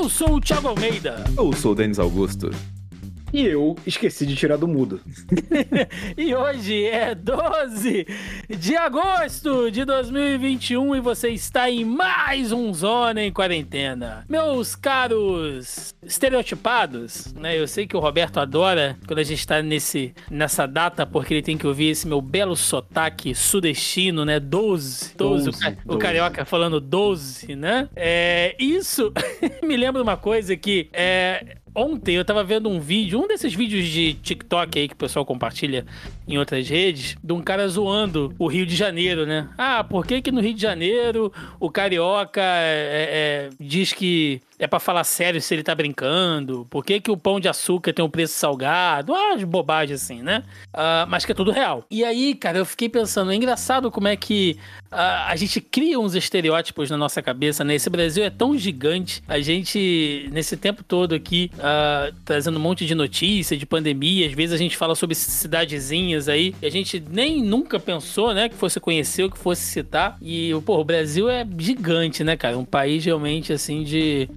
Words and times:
Eu 0.00 0.08
sou 0.08 0.36
o 0.36 0.40
Thiago 0.40 0.68
Almeida. 0.68 1.22
Eu 1.36 1.52
sou 1.52 1.72
o 1.72 1.74
Denis 1.74 1.98
Augusto. 1.98 2.48
E 3.32 3.46
eu 3.46 3.76
esqueci 3.86 4.26
de 4.26 4.34
tirar 4.34 4.56
do 4.56 4.66
mudo. 4.66 5.00
e 6.18 6.34
hoje 6.34 6.84
é 6.84 7.14
12 7.14 8.06
de 8.48 8.76
agosto 8.76 9.70
de 9.70 9.84
2021 9.84 10.96
e 10.96 11.00
você 11.00 11.28
está 11.28 11.70
em 11.70 11.84
mais 11.84 12.50
um 12.50 12.74
Zona 12.74 13.22
em 13.22 13.32
Quarentena. 13.32 14.24
Meus 14.28 14.74
caros 14.74 15.94
estereotipados, 16.02 17.32
né? 17.34 17.56
Eu 17.56 17.68
sei 17.68 17.86
que 17.86 17.96
o 17.96 18.00
Roberto 18.00 18.38
adora 18.38 18.98
quando 19.06 19.20
a 19.20 19.24
gente 19.24 19.38
está 19.38 19.62
nesse, 19.62 20.12
nessa 20.28 20.66
data, 20.66 21.06
porque 21.06 21.34
ele 21.34 21.42
tem 21.42 21.56
que 21.56 21.66
ouvir 21.66 21.90
esse 21.90 22.08
meu 22.08 22.20
belo 22.20 22.56
sotaque 22.56 23.34
sudestino, 23.34 24.24
né? 24.24 24.40
12. 24.40 25.14
12, 25.14 25.14
12, 25.16 25.48
o, 25.48 25.52
12. 25.52 25.76
o 25.86 25.98
carioca 25.98 26.44
falando 26.44 26.80
12, 26.80 27.54
né? 27.54 27.88
É, 27.94 28.56
isso 28.58 29.12
me 29.62 29.76
lembra 29.76 30.02
uma 30.02 30.16
coisa 30.16 30.56
que 30.56 30.88
é, 30.92 31.58
Ontem 31.74 32.16
eu 32.16 32.24
tava 32.24 32.42
vendo 32.42 32.68
um 32.68 32.80
vídeo, 32.80 33.20
um 33.20 33.28
desses 33.28 33.54
vídeos 33.54 33.86
de 33.86 34.14
TikTok 34.14 34.78
aí 34.78 34.88
que 34.88 34.94
o 34.94 34.96
pessoal 34.96 35.24
compartilha 35.24 35.86
em 36.26 36.38
outras 36.38 36.68
redes, 36.68 37.16
de 37.22 37.32
um 37.32 37.40
cara 37.40 37.66
zoando 37.68 38.34
o 38.38 38.46
Rio 38.46 38.66
de 38.66 38.74
Janeiro, 38.74 39.24
né? 39.24 39.48
Ah, 39.56 39.84
por 39.84 40.06
que 40.06 40.20
que 40.20 40.32
no 40.32 40.40
Rio 40.40 40.54
de 40.54 40.62
Janeiro 40.62 41.32
o 41.58 41.70
carioca 41.70 42.40
é, 42.42 43.48
é, 43.48 43.50
diz 43.58 43.92
que 43.92 44.40
é 44.60 44.66
para 44.66 44.78
falar 44.78 45.04
sério 45.04 45.40
se 45.40 45.54
ele 45.54 45.62
tá 45.62 45.74
brincando? 45.74 46.66
Por 46.68 46.84
que, 46.84 47.00
que 47.00 47.10
o 47.10 47.16
pão 47.16 47.40
de 47.40 47.48
açúcar 47.48 47.94
tem 47.94 48.04
um 48.04 48.10
preço 48.10 48.34
salgado? 48.34 49.14
Ah, 49.14 49.34
de 49.34 49.46
bobagem 49.46 49.94
assim, 49.94 50.22
né? 50.22 50.44
Uh, 50.74 51.08
mas 51.08 51.24
que 51.24 51.32
é 51.32 51.34
tudo 51.34 51.50
real. 51.50 51.84
E 51.90 52.04
aí, 52.04 52.34
cara, 52.34 52.58
eu 52.58 52.66
fiquei 52.66 52.88
pensando, 52.88 53.32
é 53.32 53.34
engraçado 53.34 53.90
como 53.90 54.06
é 54.06 54.16
que 54.16 54.58
uh, 54.92 55.26
a 55.26 55.34
gente 55.36 55.62
cria 55.62 55.98
uns 55.98 56.14
estereótipos 56.14 56.90
na 56.90 56.98
nossa 56.98 57.22
cabeça, 57.22 57.64
né? 57.64 57.74
Esse 57.74 57.88
Brasil 57.88 58.22
é 58.22 58.28
tão 58.28 58.56
gigante, 58.56 59.22
a 59.26 59.40
gente, 59.40 60.28
nesse 60.30 60.56
tempo 60.56 60.84
todo 60.84 61.14
aqui, 61.14 61.50
uh, 61.54 62.14
trazendo 62.24 62.58
um 62.58 62.62
monte 62.62 62.84
de 62.84 62.94
notícia, 62.94 63.56
de 63.56 63.64
pandemia, 63.64 64.26
às 64.26 64.32
vezes 64.34 64.54
a 64.54 64.58
gente 64.58 64.76
fala 64.76 64.94
sobre 64.94 65.14
cidadezinhas 65.14 66.28
aí, 66.28 66.54
e 66.60 66.66
a 66.66 66.70
gente 66.70 67.02
nem 67.10 67.42
nunca 67.42 67.80
pensou, 67.80 68.34
né, 68.34 68.48
que 68.48 68.54
fosse 68.54 68.78
conhecer 68.78 69.30
que 69.30 69.38
fosse 69.38 69.62
citar. 69.62 70.16
E, 70.20 70.50
pô, 70.66 70.78
o 70.78 70.84
Brasil 70.84 71.28
é 71.28 71.46
gigante, 71.58 72.22
né, 72.22 72.36
cara? 72.36 72.58
Um 72.58 72.64
país 72.64 73.04
realmente, 73.04 73.52
assim, 73.52 73.82
de 73.82 74.28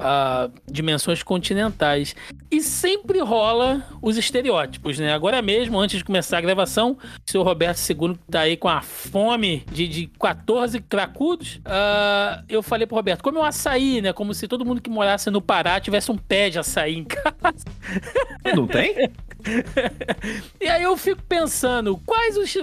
dimensões 0.70 1.24
continentais. 1.24 2.16
E 2.52 2.62
sempre 2.62 3.20
rola 3.20 3.86
os 4.02 4.18
estereótipos, 4.18 5.00
né? 5.00 5.14
Agora 5.14 5.42
mesmo, 5.42 5.80
antes 5.80 5.98
de 5.98 6.04
começar 6.04 6.38
a 6.38 6.42
gravação, 6.42 6.98
o 7.26 7.32
senhor 7.32 7.44
Roberto 7.44 7.80
II 7.80 8.18
tá 8.30 8.42
aí 8.42 8.58
com 8.58 8.68
a 8.68 8.82
fome 8.82 9.66
de, 9.72 9.88
de 9.88 10.08
14 10.20 10.80
cracudos. 10.82 11.56
Uh, 11.58 12.44
eu 12.48 12.62
falei 12.62 12.86
pro 12.86 12.96
Roberto, 12.96 13.24
come 13.24 13.38
um 13.38 13.44
açaí, 13.44 14.02
né? 14.02 14.14
Como 14.14 14.34
se 14.34 14.48
todo 14.48 14.66
mundo 14.66 14.82
que 14.82 14.90
morasse 14.90 15.30
no 15.30 15.42
Pará 15.42 15.80
tivesse 15.80 16.12
um 16.12 16.18
pé 16.18 16.50
de 16.50 16.60
açaí 16.60 16.96
em 16.96 17.04
casa. 17.04 17.66
Não 18.56 18.68
tem? 18.68 18.94
e 20.60 20.68
aí 20.68 20.84
eu 20.84 20.96
fico 20.98 21.22
pensando, 21.24 22.00
quais 22.06 22.38
os, 22.38 22.56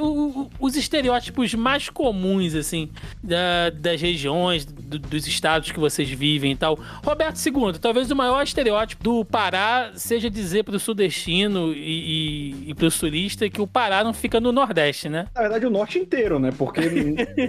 os 0.59 0.77
estereótipos 0.77 1.55
mais 1.55 1.89
comuns, 1.89 2.55
assim, 2.55 2.91
da, 3.22 3.70
das 3.70 4.00
regiões, 4.00 4.64
do, 4.64 4.98
dos 4.98 5.27
estados 5.27 5.70
que 5.70 5.78
vocês 5.78 6.09
vivem 6.09 6.53
e 6.53 6.56
tal. 6.56 6.78
Roberto 7.05 7.39
II, 7.45 7.78
talvez 7.78 8.11
o 8.11 8.17
maior 8.17 8.42
estereótipo 8.42 9.03
do 9.03 9.25
Pará 9.25 9.92
seja 9.95 10.31
dizer 10.31 10.64
pro 10.64 10.78
sudestino 10.78 11.72
e, 11.72 12.64
e, 12.67 12.70
e 12.70 12.75
pro 12.75 12.91
sulista 12.91 13.48
que 13.48 13.61
o 13.61 13.67
Pará 13.67 14.03
não 14.03 14.12
fica 14.12 14.41
no 14.41 14.53
Nordeste, 14.53 15.09
né? 15.09 15.27
Na 15.34 15.42
verdade, 15.42 15.67
o 15.67 15.70
norte 15.70 15.98
inteiro, 15.98 16.39
né? 16.39 16.53
Porque 16.56 16.81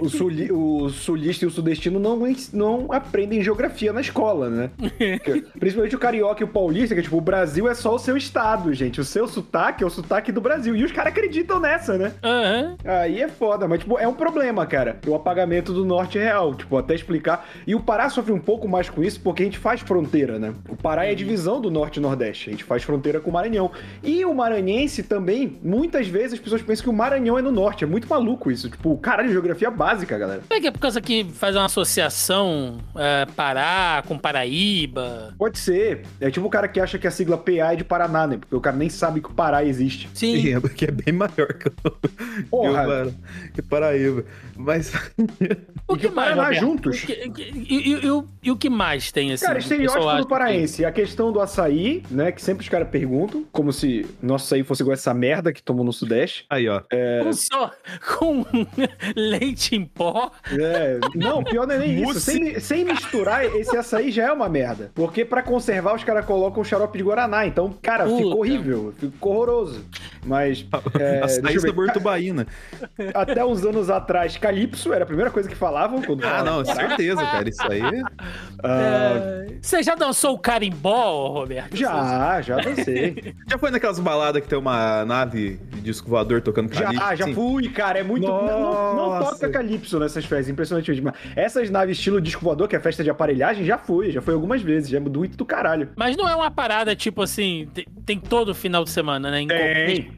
o, 0.00 0.08
suli, 0.08 0.50
o 0.52 0.88
sulista 0.90 1.44
e 1.44 1.48
o 1.48 1.50
sudestino 1.50 1.98
não, 1.98 2.20
não 2.52 2.92
aprendem 2.92 3.42
geografia 3.42 3.92
na 3.92 4.00
escola, 4.00 4.48
né? 4.50 4.70
Principalmente 5.58 5.96
o 5.96 5.98
carioca 5.98 6.42
e 6.42 6.44
o 6.44 6.48
paulista, 6.48 6.94
que 6.94 7.02
tipo, 7.02 7.16
o 7.16 7.20
Brasil 7.20 7.68
é 7.68 7.74
só 7.74 7.94
o 7.94 7.98
seu 7.98 8.16
estado, 8.16 8.72
gente. 8.72 9.00
O 9.00 9.04
seu 9.04 9.21
seu 9.26 9.42
sotaque 9.42 9.84
é 9.84 9.86
o 9.86 9.90
sotaque 9.90 10.32
do 10.32 10.40
Brasil. 10.40 10.74
E 10.74 10.84
os 10.84 10.92
caras 10.92 11.12
acreditam 11.12 11.60
nessa, 11.60 11.96
né? 11.96 12.12
Uhum. 12.22 12.76
Aí 12.84 13.20
é 13.20 13.28
foda, 13.28 13.68
mas, 13.68 13.80
tipo, 13.80 13.98
é 13.98 14.06
um 14.06 14.14
problema, 14.14 14.66
cara. 14.66 14.98
O 15.06 15.14
apagamento 15.14 15.72
do 15.72 15.84
norte 15.84 16.18
é 16.18 16.24
real, 16.24 16.54
tipo, 16.54 16.76
até 16.76 16.94
explicar. 16.94 17.46
E 17.66 17.74
o 17.74 17.80
Pará 17.80 18.08
sofre 18.08 18.32
um 18.32 18.38
pouco 18.38 18.68
mais 18.68 18.88
com 18.88 19.02
isso 19.02 19.20
porque 19.20 19.42
a 19.42 19.46
gente 19.46 19.58
faz 19.58 19.80
fronteira, 19.80 20.38
né? 20.38 20.54
O 20.68 20.76
Pará 20.76 21.04
é 21.04 21.08
a 21.08 21.10
uhum. 21.10 21.16
divisão 21.16 21.60
do 21.60 21.70
norte 21.70 21.96
e 21.96 22.00
nordeste. 22.00 22.50
A 22.50 22.52
gente 22.52 22.64
faz 22.64 22.82
fronteira 22.82 23.20
com 23.20 23.30
o 23.30 23.32
Maranhão. 23.32 23.70
E 24.02 24.24
o 24.24 24.34
maranhense 24.34 25.02
também, 25.02 25.58
muitas 25.62 26.06
vezes 26.06 26.34
as 26.34 26.40
pessoas 26.40 26.62
pensam 26.62 26.84
que 26.84 26.90
o 26.90 26.92
Maranhão 26.92 27.38
é 27.38 27.42
no 27.42 27.52
norte. 27.52 27.84
É 27.84 27.86
muito 27.86 28.08
maluco 28.08 28.50
isso. 28.50 28.68
Tipo, 28.68 28.96
caralho, 28.98 29.30
geografia 29.30 29.70
básica, 29.70 30.16
galera. 30.18 30.42
É 30.50 30.60
que 30.60 30.66
é 30.66 30.70
por 30.70 30.80
causa 30.80 31.00
que 31.00 31.24
faz 31.24 31.56
uma 31.56 31.66
associação 31.66 32.78
é, 32.96 33.26
Pará 33.36 34.02
com 34.06 34.18
Paraíba. 34.18 35.34
Pode 35.38 35.58
ser. 35.58 36.02
É 36.20 36.30
tipo 36.30 36.46
o 36.46 36.50
cara 36.50 36.68
que 36.68 36.80
acha 36.80 36.98
que 36.98 37.06
a 37.06 37.10
sigla 37.10 37.36
PA 37.36 37.72
é 37.72 37.76
de 37.76 37.84
Paraná, 37.84 38.26
né? 38.26 38.36
Porque 38.36 38.54
o 38.54 38.60
cara 38.60 38.76
nem 38.76 38.88
sabe 38.88 39.11
sabe 39.12 39.20
que 39.20 39.30
o 39.30 39.34
Pará 39.34 39.64
existe. 39.64 40.08
Sim. 40.14 40.54
É, 40.54 40.60
que 40.70 40.86
é 40.86 40.90
bem 40.90 41.12
maior 41.12 41.52
que 41.54 41.68
o, 41.68 41.72
Porra. 42.48 43.12
que 43.52 43.60
o 43.60 43.64
Paraíba. 43.64 44.24
Mas. 44.56 44.92
o 45.86 45.96
que, 45.96 46.08
que 46.08 46.14
mais, 46.14 46.34
Paraná 46.34 46.52
juntos. 46.52 47.04
E, 47.08 47.12
e, 47.68 47.94
e, 47.94 48.24
e, 48.42 48.50
o 48.50 48.56
que 48.56 48.70
mais 48.70 49.12
tem 49.12 49.32
assim? 49.32 49.44
Cara, 49.44 49.58
estereótipo 49.58 50.16
do 50.16 50.26
paraense. 50.26 50.78
Que... 50.78 50.84
A 50.84 50.92
questão 50.92 51.32
do 51.32 51.40
açaí, 51.40 52.02
né? 52.10 52.32
Que 52.32 52.40
sempre 52.40 52.62
os 52.62 52.68
caras 52.68 52.88
perguntam, 52.88 53.44
como 53.52 53.72
se 53.72 54.06
nosso 54.22 54.46
açaí 54.46 54.62
fosse 54.62 54.82
igual 54.82 54.94
essa 54.94 55.12
merda 55.12 55.52
que 55.52 55.62
tomou 55.62 55.84
no 55.84 55.92
Sudeste. 55.92 56.46
Aí, 56.48 56.68
ó. 56.68 56.82
É... 56.90 57.20
Com, 57.22 57.32
só, 57.32 57.70
com 58.16 58.44
leite 59.16 59.76
em 59.76 59.84
pó. 59.84 60.30
É. 60.50 60.98
Não, 61.14 61.42
pior 61.42 61.66
não 61.66 61.74
é 61.74 61.78
nem 61.78 62.02
isso. 62.02 62.20
Sem, 62.20 62.58
sem 62.60 62.84
misturar, 62.84 63.44
esse 63.44 63.76
açaí 63.76 64.10
já 64.10 64.28
é 64.28 64.32
uma 64.32 64.48
merda. 64.48 64.90
Porque 64.94 65.24
pra 65.24 65.42
conservar, 65.42 65.94
os 65.94 66.04
caras 66.04 66.24
colocam 66.24 66.62
xarope 66.62 66.96
de 66.96 67.04
Guaraná. 67.04 67.46
Então, 67.46 67.74
cara, 67.82 68.04
Puta. 68.04 68.16
ficou 68.16 68.38
horrível 68.38 68.94
ficou 69.10 69.32
horroroso. 69.34 69.84
Mas. 70.24 70.66
É, 70.98 71.20
a 71.20 71.28
saída 71.28 71.62
da 71.62 71.72
Bortubaína. 71.72 72.46
Até 73.14 73.44
uns 73.44 73.64
anos 73.64 73.88
atrás, 73.88 74.36
Calypso 74.36 74.92
era 74.92 75.04
a 75.04 75.06
primeira 75.06 75.30
coisa 75.30 75.48
que 75.48 75.54
falavam 75.54 76.02
quando 76.02 76.24
Ah, 76.24 76.42
não, 76.42 76.64
certeza, 76.64 77.22
cara. 77.22 77.48
Isso 77.48 77.62
aí. 77.62 77.80
É... 78.62 79.46
Você 79.62 79.82
já 79.82 79.94
dançou 79.94 80.34
o 80.34 80.38
carimbó, 80.38 81.28
Roberto? 81.28 81.74
Já, 81.74 82.42
já 82.42 82.56
dancei. 82.56 83.34
já 83.48 83.58
foi 83.58 83.70
naquelas 83.70 83.98
baladas 83.98 84.42
que 84.42 84.48
tem 84.48 84.58
uma 84.58 85.04
nave 85.04 85.58
de 85.70 85.80
disco 85.80 86.08
voador 86.10 86.42
tocando 86.42 86.68
Calypso? 86.68 86.94
Já, 86.94 87.14
já 87.14 87.28
fui, 87.32 87.68
cara. 87.70 88.00
É 88.00 88.02
muito. 88.02 88.26
Não, 88.26 88.46
não, 88.46 88.96
não, 88.96 89.18
toca 89.24 89.48
Calypso 89.48 89.98
nessas 89.98 90.24
festas, 90.24 90.48
impressionante. 90.50 91.00
Mas 91.00 91.14
essas 91.34 91.70
naves 91.70 91.96
estilo 91.96 92.20
disco 92.20 92.44
voador, 92.44 92.68
que 92.68 92.76
é 92.76 92.80
festa 92.80 93.02
de 93.02 93.10
aparelhagem, 93.10 93.64
já 93.64 93.78
fui, 93.78 94.10
já 94.10 94.20
foi 94.20 94.34
algumas 94.34 94.60
vezes. 94.62 94.90
Já 94.90 94.98
é 94.98 95.00
muito 95.00 95.36
do 95.36 95.44
caralho. 95.44 95.90
Mas 95.96 96.16
não 96.16 96.28
é 96.28 96.34
uma 96.34 96.50
parada 96.50 96.94
tipo 96.94 97.22
assim, 97.22 97.68
tem, 97.72 97.86
tem 98.04 98.18
todo 98.18 98.54
final 98.54 98.84
de 98.84 98.90
semana, 98.92 99.30
né? 99.30 99.40
Em 99.40 99.48
tem. 99.48 100.10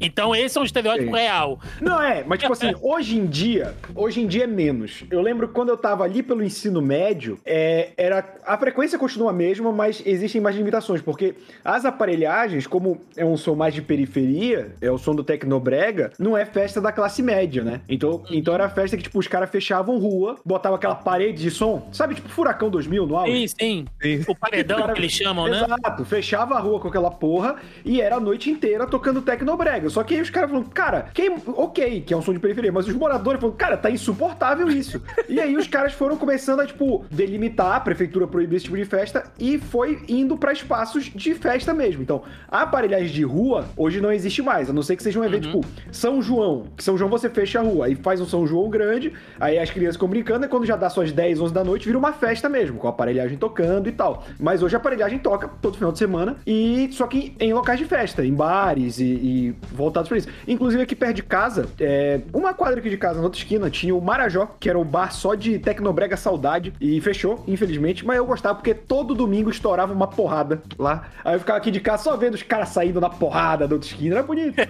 Então 0.00 0.34
esse 0.34 0.58
é 0.58 0.60
um 0.60 0.64
estereótipo 0.64 1.12
tem. 1.12 1.20
real. 1.20 1.60
Não 1.80 2.02
é, 2.02 2.24
mas 2.26 2.38
tipo 2.38 2.52
assim, 2.52 2.74
hoje 2.82 3.18
em 3.18 3.26
dia, 3.26 3.74
hoje 3.94 4.20
em 4.20 4.26
dia 4.26 4.44
é 4.44 4.46
menos. 4.46 5.04
Eu 5.10 5.20
lembro 5.20 5.48
quando 5.48 5.68
eu 5.68 5.76
tava 5.76 6.04
ali 6.04 6.22
pelo 6.22 6.42
ensino 6.42 6.80
médio, 6.80 7.38
é, 7.44 7.90
era 7.96 8.24
a 8.44 8.56
frequência 8.58 8.98
continua 8.98 9.30
a 9.30 9.32
mesma, 9.32 9.72
mas 9.72 10.02
existem 10.04 10.40
mais 10.40 10.56
limitações, 10.56 11.00
porque 11.00 11.34
as 11.64 11.84
aparelhagens, 11.84 12.66
como 12.66 13.00
é 13.16 13.24
um 13.24 13.36
som 13.36 13.54
mais 13.54 13.74
de 13.74 13.82
periferia, 13.82 14.74
é 14.80 14.90
o 14.90 14.98
som 14.98 15.14
do 15.14 15.24
Tecnobrega, 15.24 16.12
não 16.18 16.36
é 16.36 16.44
festa 16.44 16.80
da 16.80 16.92
classe 16.92 17.22
média, 17.22 17.62
né? 17.62 17.80
Então, 17.88 18.22
então 18.30 18.54
era 18.54 18.68
festa 18.68 18.96
que 18.96 19.02
tipo 19.02 19.18
os 19.18 19.28
caras 19.28 19.50
fechavam 19.50 19.98
rua, 19.98 20.36
botavam 20.44 20.76
aquela 20.76 20.94
parede 20.94 21.42
de 21.42 21.50
som, 21.50 21.88
sabe, 21.92 22.14
tipo 22.14 22.28
Furacão 22.28 22.70
2000 22.70 23.06
no 23.06 23.16
auge? 23.16 23.48
Sim, 23.48 23.54
sim. 23.58 23.86
sim. 24.00 24.24
O 24.28 24.34
paredão 24.34 24.78
cara, 24.78 24.92
que 24.92 25.00
eles 25.00 25.12
chamam, 25.12 25.48
exato, 25.48 25.70
né? 25.70 25.76
Exato, 25.78 26.04
fechava 26.04 26.54
a 26.54 26.60
rua 26.60 26.80
com 26.80 26.88
aquela 26.88 27.10
porra 27.10 27.56
e 27.84 28.00
era 28.00 28.11
a 28.12 28.20
noite 28.20 28.50
inteira 28.50 28.86
tocando 28.86 29.22
Tecnobrega. 29.22 29.88
Só 29.90 30.02
que 30.02 30.14
aí 30.14 30.20
os 30.20 30.30
caras 30.30 30.50
falam, 30.50 30.64
cara, 30.64 31.06
quem, 31.12 31.36
ok, 31.46 32.02
que 32.02 32.14
é 32.14 32.16
um 32.16 32.22
som 32.22 32.32
de 32.32 32.38
periferia, 32.38 32.72
mas 32.72 32.86
os 32.86 32.94
moradores 32.94 33.40
falam, 33.40 33.56
cara, 33.56 33.76
tá 33.76 33.90
insuportável 33.90 34.68
isso. 34.68 35.02
e 35.28 35.40
aí 35.40 35.56
os 35.56 35.66
caras 35.66 35.92
foram 35.92 36.16
começando 36.16 36.60
a, 36.60 36.66
tipo, 36.66 37.04
delimitar, 37.10 37.76
a 37.76 37.80
prefeitura 37.80 38.26
proibir 38.26 38.56
esse 38.56 38.64
tipo 38.64 38.76
de 38.76 38.84
festa 38.84 39.24
e 39.38 39.58
foi 39.58 40.02
indo 40.08 40.36
para 40.36 40.52
espaços 40.52 41.04
de 41.04 41.34
festa 41.34 41.72
mesmo. 41.72 42.02
Então, 42.02 42.22
a 42.48 42.62
aparelhagem 42.62 43.12
de 43.12 43.22
rua 43.22 43.66
hoje 43.76 44.00
não 44.00 44.12
existe 44.12 44.42
mais, 44.42 44.68
a 44.68 44.72
não 44.72 44.82
ser 44.82 44.96
que 44.96 45.02
seja 45.02 45.18
um 45.18 45.24
evento 45.24 45.46
uhum. 45.46 45.60
tipo 45.60 45.72
São 45.90 46.20
João, 46.22 46.66
que 46.76 46.84
São 46.84 46.96
João 46.96 47.10
você 47.10 47.28
fecha 47.28 47.60
a 47.60 47.62
rua, 47.62 47.86
aí 47.86 47.94
faz 47.94 48.20
um 48.20 48.26
São 48.26 48.46
João 48.46 48.68
grande, 48.68 49.12
aí 49.38 49.58
as 49.58 49.70
crianças 49.70 49.96
ficam 49.96 50.08
brincando, 50.08 50.46
e 50.46 50.48
quando 50.48 50.66
já 50.66 50.76
dá 50.76 50.88
suas 50.90 51.12
10, 51.12 51.40
11 51.40 51.54
da 51.54 51.64
noite, 51.64 51.86
vira 51.86 51.98
uma 51.98 52.12
festa 52.12 52.48
mesmo, 52.48 52.78
com 52.78 52.86
a 52.86 52.90
aparelhagem 52.90 53.36
tocando 53.38 53.88
e 53.88 53.92
tal. 53.92 54.24
Mas 54.38 54.62
hoje 54.62 54.74
a 54.74 54.78
aparelhagem 54.78 55.18
toca 55.18 55.48
todo 55.60 55.76
final 55.76 55.92
de 55.92 55.98
semana, 55.98 56.36
e 56.46 56.88
só 56.92 57.06
que 57.06 57.34
em 57.38 57.52
locais 57.52 57.78
de 57.78 57.84
festa, 57.84 58.01
em 58.24 58.34
bares 58.34 58.98
e, 58.98 59.04
e 59.04 59.56
voltados 59.72 60.08
para 60.08 60.18
isso. 60.18 60.28
Inclusive 60.46 60.82
aqui 60.82 60.94
perto 60.94 61.16
de 61.16 61.22
casa, 61.22 61.66
é, 61.80 62.20
uma 62.32 62.54
quadra 62.54 62.80
aqui 62.80 62.90
de 62.90 62.96
casa, 62.96 63.18
na 63.18 63.24
outra 63.24 63.38
esquina, 63.38 63.70
tinha 63.70 63.94
o 63.94 64.00
Marajó, 64.00 64.48
que 64.58 64.68
era 64.68 64.78
o 64.78 64.84
bar 64.84 65.12
só 65.12 65.34
de 65.34 65.58
Tecnobrega 65.58 66.16
Saudade, 66.16 66.72
e 66.80 67.00
fechou, 67.00 67.42
infelizmente, 67.46 68.04
mas 68.04 68.16
eu 68.16 68.26
gostava 68.26 68.54
porque 68.56 68.74
todo 68.74 69.14
domingo 69.14 69.50
estourava 69.50 69.92
uma 69.92 70.06
porrada 70.06 70.62
lá. 70.78 71.08
Aí 71.24 71.34
eu 71.34 71.40
ficava 71.40 71.58
aqui 71.58 71.70
de 71.70 71.80
casa 71.80 72.04
só 72.04 72.16
vendo 72.16 72.34
os 72.34 72.42
caras 72.42 72.70
saindo 72.70 73.00
na 73.00 73.10
porrada 73.10 73.66
da 73.66 73.74
outra 73.74 73.88
esquina, 73.88 74.16
era 74.16 74.22
bonito. 74.22 74.56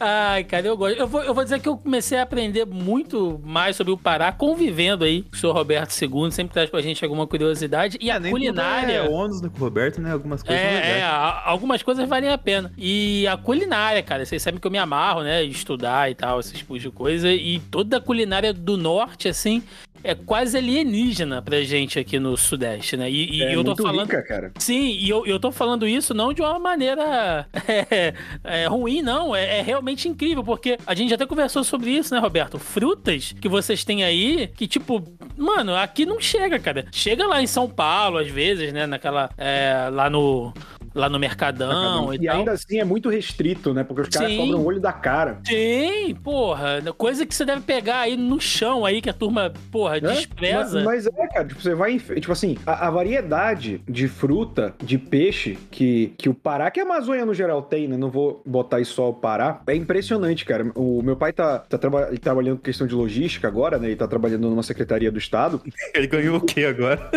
Ai, 0.00 0.44
cara, 0.44 0.66
eu 0.66 0.76
gosto. 0.76 0.98
Eu 0.98 1.06
vou, 1.06 1.22
eu 1.22 1.34
vou 1.34 1.44
dizer 1.44 1.60
que 1.60 1.68
eu 1.68 1.76
comecei 1.76 2.18
a 2.18 2.22
aprender 2.22 2.64
muito 2.66 3.40
mais 3.44 3.76
sobre 3.76 3.92
o 3.92 3.98
Pará 3.98 4.32
convivendo 4.32 5.04
aí 5.04 5.22
com 5.22 5.34
o 5.34 5.38
senhor 5.38 5.52
Roberto 5.52 5.92
II, 6.00 6.30
sempre 6.30 6.52
traz 6.52 6.70
pra 6.70 6.80
gente 6.80 7.04
alguma 7.04 7.26
curiosidade. 7.26 7.98
E 8.00 8.10
é, 8.10 8.14
a 8.14 8.20
culinária. 8.20 8.92
É 8.92 9.08
ônus 9.08 9.40
do 9.40 9.48
Roberto, 9.48 10.00
né? 10.00 10.12
Algumas 10.12 10.42
coisas. 10.42 10.62
É, 10.62 10.98
é, 10.98 11.02
algumas 11.44 11.82
coisas 11.82 12.08
valem 12.08 12.30
a 12.30 12.38
pena. 12.38 12.72
E 12.76 13.26
a 13.26 13.36
culinária, 13.36 14.02
cara, 14.02 14.24
vocês 14.24 14.42
sabem 14.42 14.60
que 14.60 14.66
eu 14.66 14.70
me 14.70 14.78
amarro, 14.78 15.22
né? 15.22 15.42
Estudar 15.42 16.10
e 16.10 16.14
tal, 16.14 16.40
esses 16.40 16.58
tipos 16.58 16.80
de 16.80 16.90
coisa. 16.90 17.32
E 17.32 17.58
toda 17.58 17.98
a 17.98 18.00
culinária 18.00 18.52
do 18.52 18.76
norte, 18.76 19.28
assim, 19.28 19.62
é 20.06 20.14
quase 20.14 20.56
alienígena 20.56 21.42
pra 21.42 21.60
gente 21.62 21.98
aqui 21.98 22.18
no 22.18 22.36
Sudeste, 22.36 22.96
né? 22.96 23.10
E, 23.10 23.38
e 23.38 23.42
é 23.42 23.54
eu 23.54 23.64
tô 23.64 23.74
falando. 23.74 24.08
Rica, 24.08 24.22
cara. 24.22 24.52
Sim, 24.58 24.90
e 24.90 25.08
eu, 25.08 25.26
eu 25.26 25.40
tô 25.40 25.50
falando 25.50 25.86
isso 25.86 26.14
não 26.14 26.32
de 26.32 26.40
uma 26.40 26.58
maneira 26.60 27.46
é, 27.66 28.14
é, 28.44 28.66
ruim, 28.66 29.02
não. 29.02 29.34
É, 29.34 29.58
é, 29.58 29.62
realmente 29.62 30.08
incrível, 30.08 30.44
porque 30.44 30.78
a 30.86 30.94
gente 30.94 31.12
até 31.12 31.26
conversou 31.26 31.64
sobre 31.64 31.90
isso, 31.90 32.14
né, 32.14 32.20
Roberto? 32.20 32.58
Frutas 32.58 33.34
que 33.40 33.48
vocês 33.48 33.84
têm 33.84 34.04
aí, 34.04 34.48
que 34.48 34.68
tipo, 34.68 35.02
mano, 35.36 35.74
aqui 35.74 36.06
não 36.06 36.20
chega, 36.20 36.58
cara. 36.60 36.86
Chega 36.92 37.26
lá 37.26 37.42
em 37.42 37.46
São 37.46 37.68
Paulo, 37.68 38.18
às 38.18 38.28
vezes, 38.28 38.72
né? 38.72 38.86
Naquela. 38.86 39.30
É, 39.36 39.88
lá 39.90 40.08
no 40.08 40.52
lá 40.96 41.10
no 41.10 41.18
Mercadão, 41.18 42.12
e, 42.12 42.16
e 42.16 42.26
tal. 42.26 42.38
ainda 42.38 42.52
assim 42.52 42.78
é 42.78 42.84
muito 42.84 43.10
restrito, 43.10 43.74
né? 43.74 43.84
Porque 43.84 44.02
os 44.02 44.08
caras 44.08 44.34
cobram 44.34 44.60
o 44.60 44.64
olho 44.64 44.80
da 44.80 44.92
cara. 44.92 45.38
Sim, 45.46 46.16
porra. 46.24 46.82
Coisa 46.96 47.26
que 47.26 47.34
você 47.34 47.44
deve 47.44 47.60
pegar 47.60 48.00
aí 48.00 48.16
no 48.16 48.40
chão 48.40 48.84
aí, 48.84 49.02
que 49.02 49.10
a 49.10 49.12
turma, 49.12 49.52
porra, 49.70 49.98
é? 49.98 50.00
despreza. 50.00 50.82
Mas, 50.82 51.04
mas, 51.04 51.18
é, 51.18 51.26
cara, 51.28 51.46
tipo, 51.46 51.60
você 51.60 51.74
vai. 51.74 51.98
Tipo 51.98 52.32
assim, 52.32 52.56
a, 52.66 52.86
a, 52.86 52.90
variedade 52.90 53.82
de 53.86 54.08
fruta, 54.08 54.74
de 54.82 54.96
peixe 54.96 55.58
que, 55.70 56.14
que 56.16 56.28
o 56.28 56.34
Pará, 56.34 56.70
que 56.70 56.80
a 56.80 56.82
Amazônia 56.82 57.26
no 57.26 57.34
geral 57.34 57.62
tem, 57.62 57.86
né? 57.86 57.96
Não 57.96 58.10
vou 58.10 58.42
botar 58.46 58.80
isso 58.80 58.94
só 58.94 59.10
o 59.10 59.14
Pará. 59.14 59.60
É 59.66 59.74
impressionante, 59.74 60.44
cara. 60.44 60.64
O 60.74 61.02
meu 61.02 61.16
pai 61.16 61.32
tá, 61.32 61.58
tá 61.58 61.76
traba 61.76 62.06
trabalhando 62.18 62.56
com 62.56 62.62
questão 62.62 62.86
de 62.86 62.94
logística 62.94 63.46
agora, 63.46 63.78
né? 63.78 63.88
Ele 63.88 63.96
tá 63.96 64.08
trabalhando 64.08 64.48
numa 64.48 64.62
secretaria 64.62 65.12
do 65.12 65.18
Estado. 65.18 65.60
Ele 65.94 66.06
ganhou 66.06 66.38
o 66.38 66.40
quê 66.40 66.64
agora? 66.64 67.10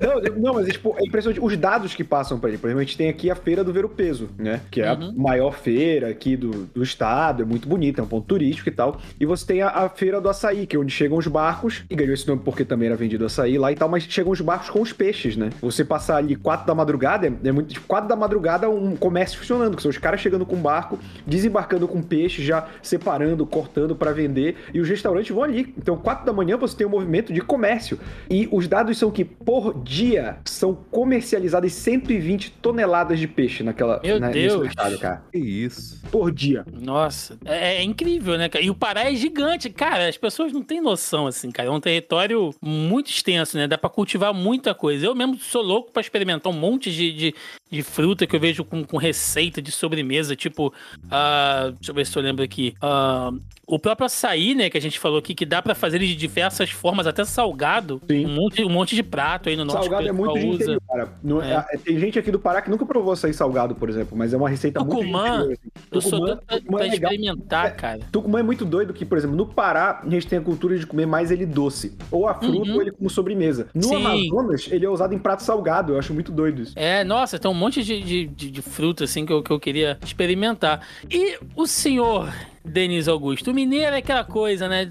não, 0.00 0.42
não, 0.42 0.54
mas 0.54 0.68
tipo, 0.68 0.94
é 0.98 1.06
impressionante. 1.06 1.40
Os 1.42 1.56
dados 1.56 1.94
que 1.94 2.04
passam 2.04 2.38
pra 2.38 2.50
ele. 2.50 2.58
Por 2.58 2.66
exemplo, 2.66 2.82
a 2.82 2.84
gente 2.84 2.96
tem 2.96 3.13
aqui 3.14 3.30
a 3.30 3.34
Feira 3.34 3.62
do 3.62 3.72
Ver 3.72 3.84
o 3.84 3.88
Peso, 3.88 4.28
né? 4.36 4.60
Que 4.70 4.82
é 4.82 4.92
uhum. 4.92 5.08
a 5.08 5.12
maior 5.12 5.52
feira 5.52 6.08
aqui 6.08 6.36
do, 6.36 6.50
do 6.66 6.82
estado, 6.82 7.42
é 7.42 7.46
muito 7.46 7.68
bonita, 7.68 8.00
é 8.00 8.04
um 8.04 8.06
ponto 8.06 8.26
turístico 8.26 8.68
e 8.68 8.72
tal. 8.72 9.00
E 9.18 9.24
você 9.24 9.46
tem 9.46 9.62
a, 9.62 9.68
a, 9.68 9.88
Feira 9.88 10.20
do 10.20 10.28
Açaí, 10.28 10.66
que 10.66 10.76
é 10.76 10.78
onde 10.78 10.92
chegam 10.92 11.16
os 11.16 11.26
barcos, 11.26 11.84
e 11.88 11.94
ganhou 11.94 12.12
esse 12.12 12.26
nome 12.26 12.42
porque 12.44 12.64
também 12.64 12.88
era 12.88 12.96
vendido 12.96 13.24
açaí 13.24 13.56
lá 13.56 13.70
e 13.70 13.76
tal, 13.76 13.88
mas 13.88 14.02
chegam 14.02 14.32
os 14.32 14.40
barcos 14.40 14.68
com 14.70 14.80
os 14.80 14.92
peixes, 14.92 15.36
né? 15.36 15.50
Você 15.60 15.84
passar 15.84 16.16
ali 16.16 16.34
quatro 16.34 16.66
da 16.66 16.74
madrugada, 16.74 17.26
é, 17.26 17.32
é 17.44 17.52
muito. 17.52 17.72
Tipo, 17.72 17.86
quatro 17.86 18.08
da 18.08 18.16
madrugada, 18.16 18.68
um 18.68 18.96
comércio 18.96 19.38
funcionando, 19.38 19.76
que 19.76 19.82
são 19.82 19.90
os 19.90 19.98
caras 19.98 20.20
chegando 20.20 20.44
com 20.44 20.56
barco, 20.56 20.98
desembarcando 21.26 21.86
com 21.86 22.02
peixe, 22.02 22.42
já 22.44 22.68
separando, 22.82 23.46
cortando 23.46 23.94
para 23.94 24.12
vender, 24.12 24.56
e 24.72 24.80
os 24.80 24.88
restaurantes 24.88 25.34
vão 25.34 25.44
ali. 25.44 25.72
Então, 25.78 25.96
quatro 25.96 26.26
da 26.26 26.32
manhã 26.32 26.56
você 26.56 26.76
tem 26.76 26.86
um 26.86 26.90
movimento 26.90 27.32
de 27.32 27.40
comércio. 27.40 27.98
E 28.28 28.48
os 28.50 28.66
dados 28.66 28.98
são 28.98 29.10
que 29.10 29.24
por 29.24 29.82
dia 29.82 30.38
são 30.44 30.74
comercializadas 30.90 31.72
120 31.72 32.50
toneladas 32.62 33.03
toneladas 33.04 33.20
de 33.20 33.28
peixe 33.28 33.62
naquela, 33.62 34.00
Meu 34.02 34.18
na, 34.18 34.30
Deus. 34.30 34.62
mercado, 34.62 34.98
cara. 34.98 35.22
Que 35.30 35.38
isso. 35.38 36.00
Por 36.10 36.32
dia. 36.32 36.64
Nossa, 36.72 37.38
é, 37.44 37.76
é, 37.76 37.82
incrível, 37.82 38.36
né, 38.38 38.48
cara? 38.48 38.64
E 38.64 38.70
o 38.70 38.74
Pará 38.74 39.10
é 39.10 39.14
gigante. 39.14 39.70
Cara, 39.70 40.08
as 40.08 40.16
pessoas 40.16 40.52
não 40.52 40.62
têm 40.62 40.80
noção, 40.80 41.26
assim, 41.26 41.50
cara. 41.50 41.68
É 41.68 41.72
um 41.72 41.80
território 41.80 42.54
muito 42.60 43.10
extenso, 43.10 43.56
né? 43.56 43.66
Dá 43.66 43.78
pra 43.78 43.90
cultivar 43.90 44.32
muita 44.32 44.74
coisa. 44.74 45.06
Eu 45.06 45.14
mesmo 45.14 45.36
sou 45.36 45.62
louco 45.62 45.92
pra 45.92 46.00
experimentar 46.00 46.52
um 46.52 46.56
monte 46.56 46.90
de, 46.90 47.12
de, 47.12 47.34
de 47.70 47.82
fruta 47.82 48.26
que 48.26 48.34
eu 48.34 48.40
vejo 48.40 48.64
com, 48.64 48.84
com 48.84 48.96
receita 48.96 49.60
de 49.60 49.70
sobremesa, 49.70 50.34
tipo, 50.34 50.68
uh, 50.68 51.72
deixa 51.72 51.90
eu 51.90 51.94
ver 51.94 52.06
se 52.06 52.16
eu 52.16 52.22
lembro 52.22 52.44
aqui. 52.44 52.74
Uh, 52.82 53.40
o 53.66 53.78
próprio 53.78 54.06
açaí, 54.06 54.54
né, 54.54 54.68
que 54.68 54.76
a 54.76 54.80
gente 54.80 54.98
falou 54.98 55.18
aqui, 55.18 55.34
que 55.34 55.46
dá 55.46 55.62
para 55.62 55.74
fazer 55.74 55.98
de 55.98 56.14
diversas 56.14 56.70
formas, 56.70 57.06
até 57.06 57.24
salgado. 57.24 58.00
Sim. 58.08 58.26
Um 58.26 58.34
monte, 58.34 58.64
um 58.64 58.68
monte 58.68 58.94
de 58.94 59.02
prato 59.02 59.48
aí 59.48 59.56
no 59.56 59.64
nosso 59.64 59.78
Salgado 59.78 60.08
é 60.08 60.12
muito 60.12 60.32
usa. 60.32 60.54
Interior, 60.54 60.82
cara. 60.86 61.12
Não, 61.22 61.42
é. 61.42 61.66
É, 61.70 61.76
tem 61.78 61.98
gente 61.98 62.18
aqui 62.18 62.30
do 62.30 62.38
Pará 62.38 62.60
que 62.60 62.70
nunca 62.70 62.84
provou 62.94 63.12
açaí 63.12 63.34
salgado, 63.34 63.74
por 63.74 63.90
exemplo, 63.90 64.16
mas 64.16 64.32
é 64.32 64.36
uma 64.36 64.48
receita 64.48 64.78
Tucumã, 64.78 65.38
muito 65.38 65.52
assim. 65.52 65.70
Eu 65.90 66.00
Tucumã, 66.00 66.00
sou 66.00 66.20
doido 66.20 66.42
pra, 66.46 66.60
pra 66.60 66.86
é 66.86 66.88
experimentar, 66.88 67.66
é, 67.66 67.70
cara. 67.70 68.00
Tucumã 68.12 68.38
é 68.38 68.42
muito 68.42 68.64
doido 68.64 68.94
que, 68.94 69.04
por 69.04 69.18
exemplo, 69.18 69.36
no 69.36 69.46
Pará, 69.46 70.00
a 70.04 70.08
gente 70.08 70.28
tem 70.28 70.38
a 70.38 70.42
cultura 70.42 70.78
de 70.78 70.86
comer 70.86 71.06
mais 71.06 71.32
ele 71.32 71.44
doce. 71.44 71.96
Ou 72.08 72.28
a 72.28 72.34
fruta 72.34 72.70
uhum. 72.70 72.76
ou 72.76 72.82
ele 72.82 72.92
como 72.92 73.10
sobremesa. 73.10 73.66
No 73.74 73.82
Sim. 73.82 73.96
Amazonas, 73.96 74.68
ele 74.70 74.86
é 74.86 74.88
usado 74.88 75.12
em 75.12 75.18
prato 75.18 75.42
salgado. 75.42 75.94
Eu 75.94 75.98
acho 75.98 76.14
muito 76.14 76.30
doido 76.30 76.62
isso. 76.62 76.72
É, 76.76 77.02
nossa, 77.02 77.36
tem 77.36 77.50
um 77.50 77.54
monte 77.54 77.82
de, 77.82 78.00
de, 78.00 78.26
de, 78.28 78.50
de 78.50 78.62
fruta, 78.62 79.04
assim, 79.04 79.26
que 79.26 79.32
eu, 79.32 79.42
que 79.42 79.50
eu 79.50 79.58
queria 79.58 79.98
experimentar. 80.04 80.86
E 81.10 81.36
o 81.56 81.66
senhor 81.66 82.32
Denis 82.64 83.08
Augusto. 83.08 83.50
O 83.50 83.54
mineiro 83.54 83.94
é 83.94 83.98
aquela 83.98 84.24
coisa, 84.24 84.68
né? 84.68 84.88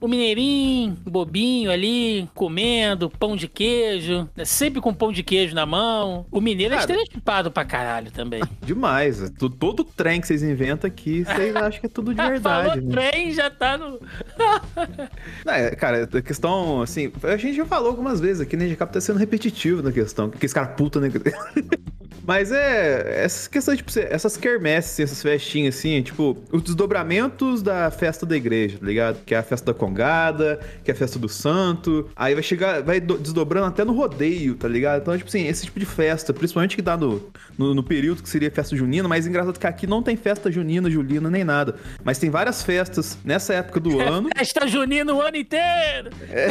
O 0.00 0.06
mineirinho, 0.06 0.96
bobinho 1.04 1.70
ali, 1.70 2.28
comendo, 2.34 3.08
pão 3.08 3.34
de 3.34 3.48
queijo, 3.48 4.28
né? 4.36 4.44
sempre 4.44 4.80
com 4.80 4.92
pão 4.92 5.10
de 5.10 5.22
queijo 5.22 5.54
na 5.54 5.64
mão. 5.64 6.26
O 6.30 6.40
mineiro 6.40 6.74
é 6.74 6.76
Cara, 6.78 6.90
é 6.90 6.94
estereotipado 6.94 7.50
pra 7.50 7.64
caralho 7.64 8.10
também. 8.10 8.42
Demais. 8.62 9.32
Todo 9.58 9.84
trem 9.84 10.20
que 10.20 10.26
vocês 10.26 10.42
inventam 10.42 10.86
aqui, 10.86 11.24
vocês 11.24 11.54
acham 11.56 11.80
que 11.80 11.86
é 11.86 11.88
tudo 11.88 12.14
de 12.14 12.22
verdade. 12.22 12.68
Falou 12.68 12.84
né? 12.84 13.10
trem, 13.10 13.32
já 13.32 13.50
tá 13.50 13.78
no... 13.78 13.98
é, 15.46 15.74
cara, 15.74 16.08
a 16.12 16.22
questão, 16.22 16.82
assim, 16.82 17.10
a 17.22 17.36
gente 17.36 17.56
já 17.56 17.64
falou 17.64 17.88
algumas 17.88 18.20
vezes 18.20 18.40
aqui, 18.40 18.56
né? 18.56 18.68
Já 18.68 18.86
tá 18.86 19.00
sendo 19.00 19.18
repetitivo 19.18 19.82
na 19.82 19.92
questão. 19.92 20.30
Que 20.30 20.44
esse 20.44 20.54
cara 20.54 20.66
puta, 20.66 21.00
né? 21.00 21.10
Mas 22.26 22.50
é. 22.50 23.24
Essas 23.24 23.48
questões, 23.48 23.78
tipo, 23.78 23.90
essas 23.98 24.36
quermesses, 24.36 24.92
assim, 24.92 25.02
essas 25.02 25.22
festinhas, 25.22 25.76
assim, 25.76 26.02
tipo, 26.02 26.36
os 26.50 26.74
desdobramentos 27.14 27.62
da 27.62 27.90
festa 27.90 28.26
da 28.26 28.36
igreja, 28.36 28.78
tá 28.78 28.86
ligado? 28.86 29.24
Que 29.24 29.34
é 29.34 29.38
a 29.38 29.42
festa 29.42 29.72
da 29.72 29.78
congada, 29.78 30.60
que 30.82 30.90
é 30.90 30.94
a 30.94 30.96
festa 30.96 31.18
do 31.18 31.28
santo. 31.28 32.10
Aí 32.16 32.34
vai 32.34 32.42
chegar, 32.42 32.82
vai 32.82 33.00
desdobrando 33.00 33.66
até 33.66 33.84
no 33.84 33.92
rodeio, 33.92 34.54
tá 34.54 34.68
ligado? 34.68 35.02
Então, 35.02 35.16
tipo 35.16 35.28
assim, 35.28 35.46
esse 35.46 35.64
tipo 35.64 35.78
de 35.78 35.86
festa, 35.86 36.32
principalmente 36.32 36.76
que 36.76 36.82
dá 36.82 36.96
no, 36.96 37.30
no, 37.56 37.74
no 37.74 37.82
período 37.82 38.22
que 38.22 38.28
seria 38.28 38.50
festa 38.50 38.76
junina, 38.76 39.08
mas 39.08 39.26
engraçado 39.26 39.58
que 39.58 39.66
aqui 39.66 39.86
não 39.86 40.02
tem 40.02 40.16
festa 40.16 40.50
junina, 40.50 40.90
julina, 40.90 41.30
nem 41.30 41.44
nada. 41.44 41.76
Mas 42.02 42.18
tem 42.18 42.30
várias 42.30 42.62
festas 42.62 43.18
nessa 43.24 43.54
época 43.54 43.80
do 43.80 44.00
ano. 44.00 44.28
festa 44.36 44.66
junina 44.68 45.12
o 45.12 45.20
ano 45.20 45.36
inteiro! 45.36 46.10
É. 46.30 46.48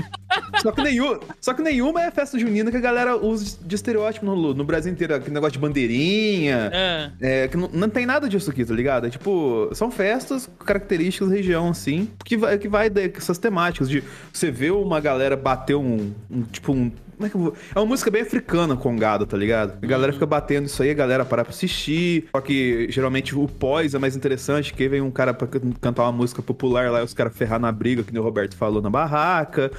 só, 0.62 0.72
que 0.72 0.82
nenhum, 0.82 1.18
só 1.40 1.54
que 1.54 1.62
nenhuma 1.62 2.02
é 2.02 2.10
festa 2.10 2.38
junina 2.38 2.70
que 2.70 2.76
a 2.76 2.80
galera 2.80 3.16
usa 3.16 3.58
de 3.60 3.74
estereótipo 3.74 4.24
no, 4.24 4.54
no 4.54 4.64
Brasil 4.64 4.92
inteiro, 4.92 5.14
aquele 5.14 5.34
negócio 5.34 5.52
de 5.52 5.58
bandeirinha. 5.58 6.70
É. 6.72 7.10
é 7.20 7.48
que 7.48 7.56
não, 7.56 7.68
não, 7.72 7.88
tem 7.88 8.06
nada 8.06 8.28
disso 8.28 8.50
aqui, 8.50 8.64
tá 8.64 8.74
ligado? 8.74 9.06
É 9.06 9.10
tipo, 9.10 9.68
são 9.72 9.89
festas 9.90 10.48
características 10.64 11.28
da 11.28 11.34
região, 11.34 11.68
assim, 11.68 12.08
que 12.24 12.36
vai, 12.36 12.58
que 12.58 12.68
vai 12.68 12.90
dessas 12.90 13.38
temáticas 13.38 13.88
de 13.88 14.02
você 14.32 14.50
ver 14.50 14.72
uma 14.72 15.00
galera 15.00 15.36
bater 15.36 15.76
um, 15.76 16.12
um 16.30 16.42
tipo, 16.42 16.72
um 16.72 16.90
como 17.20 17.26
é 17.26 17.30
que 17.30 17.36
eu 17.36 17.40
vou... 17.40 17.54
É 17.74 17.78
uma 17.78 17.86
música 17.86 18.10
bem 18.10 18.22
africana, 18.22 18.74
Congado, 18.76 19.26
tá 19.26 19.36
ligado? 19.36 19.78
A 19.82 19.86
galera 19.86 20.10
fica 20.10 20.24
batendo 20.24 20.64
isso 20.66 20.82
aí, 20.82 20.90
a 20.90 20.94
galera 20.94 21.22
para 21.22 21.44
pra 21.44 21.52
assistir. 21.52 22.28
Só 22.34 22.40
que 22.40 22.86
geralmente 22.90 23.36
o 23.36 23.46
pós 23.46 23.92
é 23.94 23.98
mais 23.98 24.16
interessante, 24.16 24.72
que 24.72 24.88
vem 24.88 25.02
um 25.02 25.10
cara 25.10 25.34
pra 25.34 25.46
cantar 25.80 26.04
uma 26.04 26.12
música 26.12 26.40
popular 26.40 26.90
lá 26.90 27.00
e 27.00 27.04
os 27.04 27.12
caras 27.12 27.36
ferrar 27.36 27.60
na 27.60 27.70
briga, 27.70 28.02
que 28.02 28.18
o 28.18 28.22
Roberto 28.22 28.56
falou 28.56 28.80
na 28.80 28.88
barraca. 28.88 29.70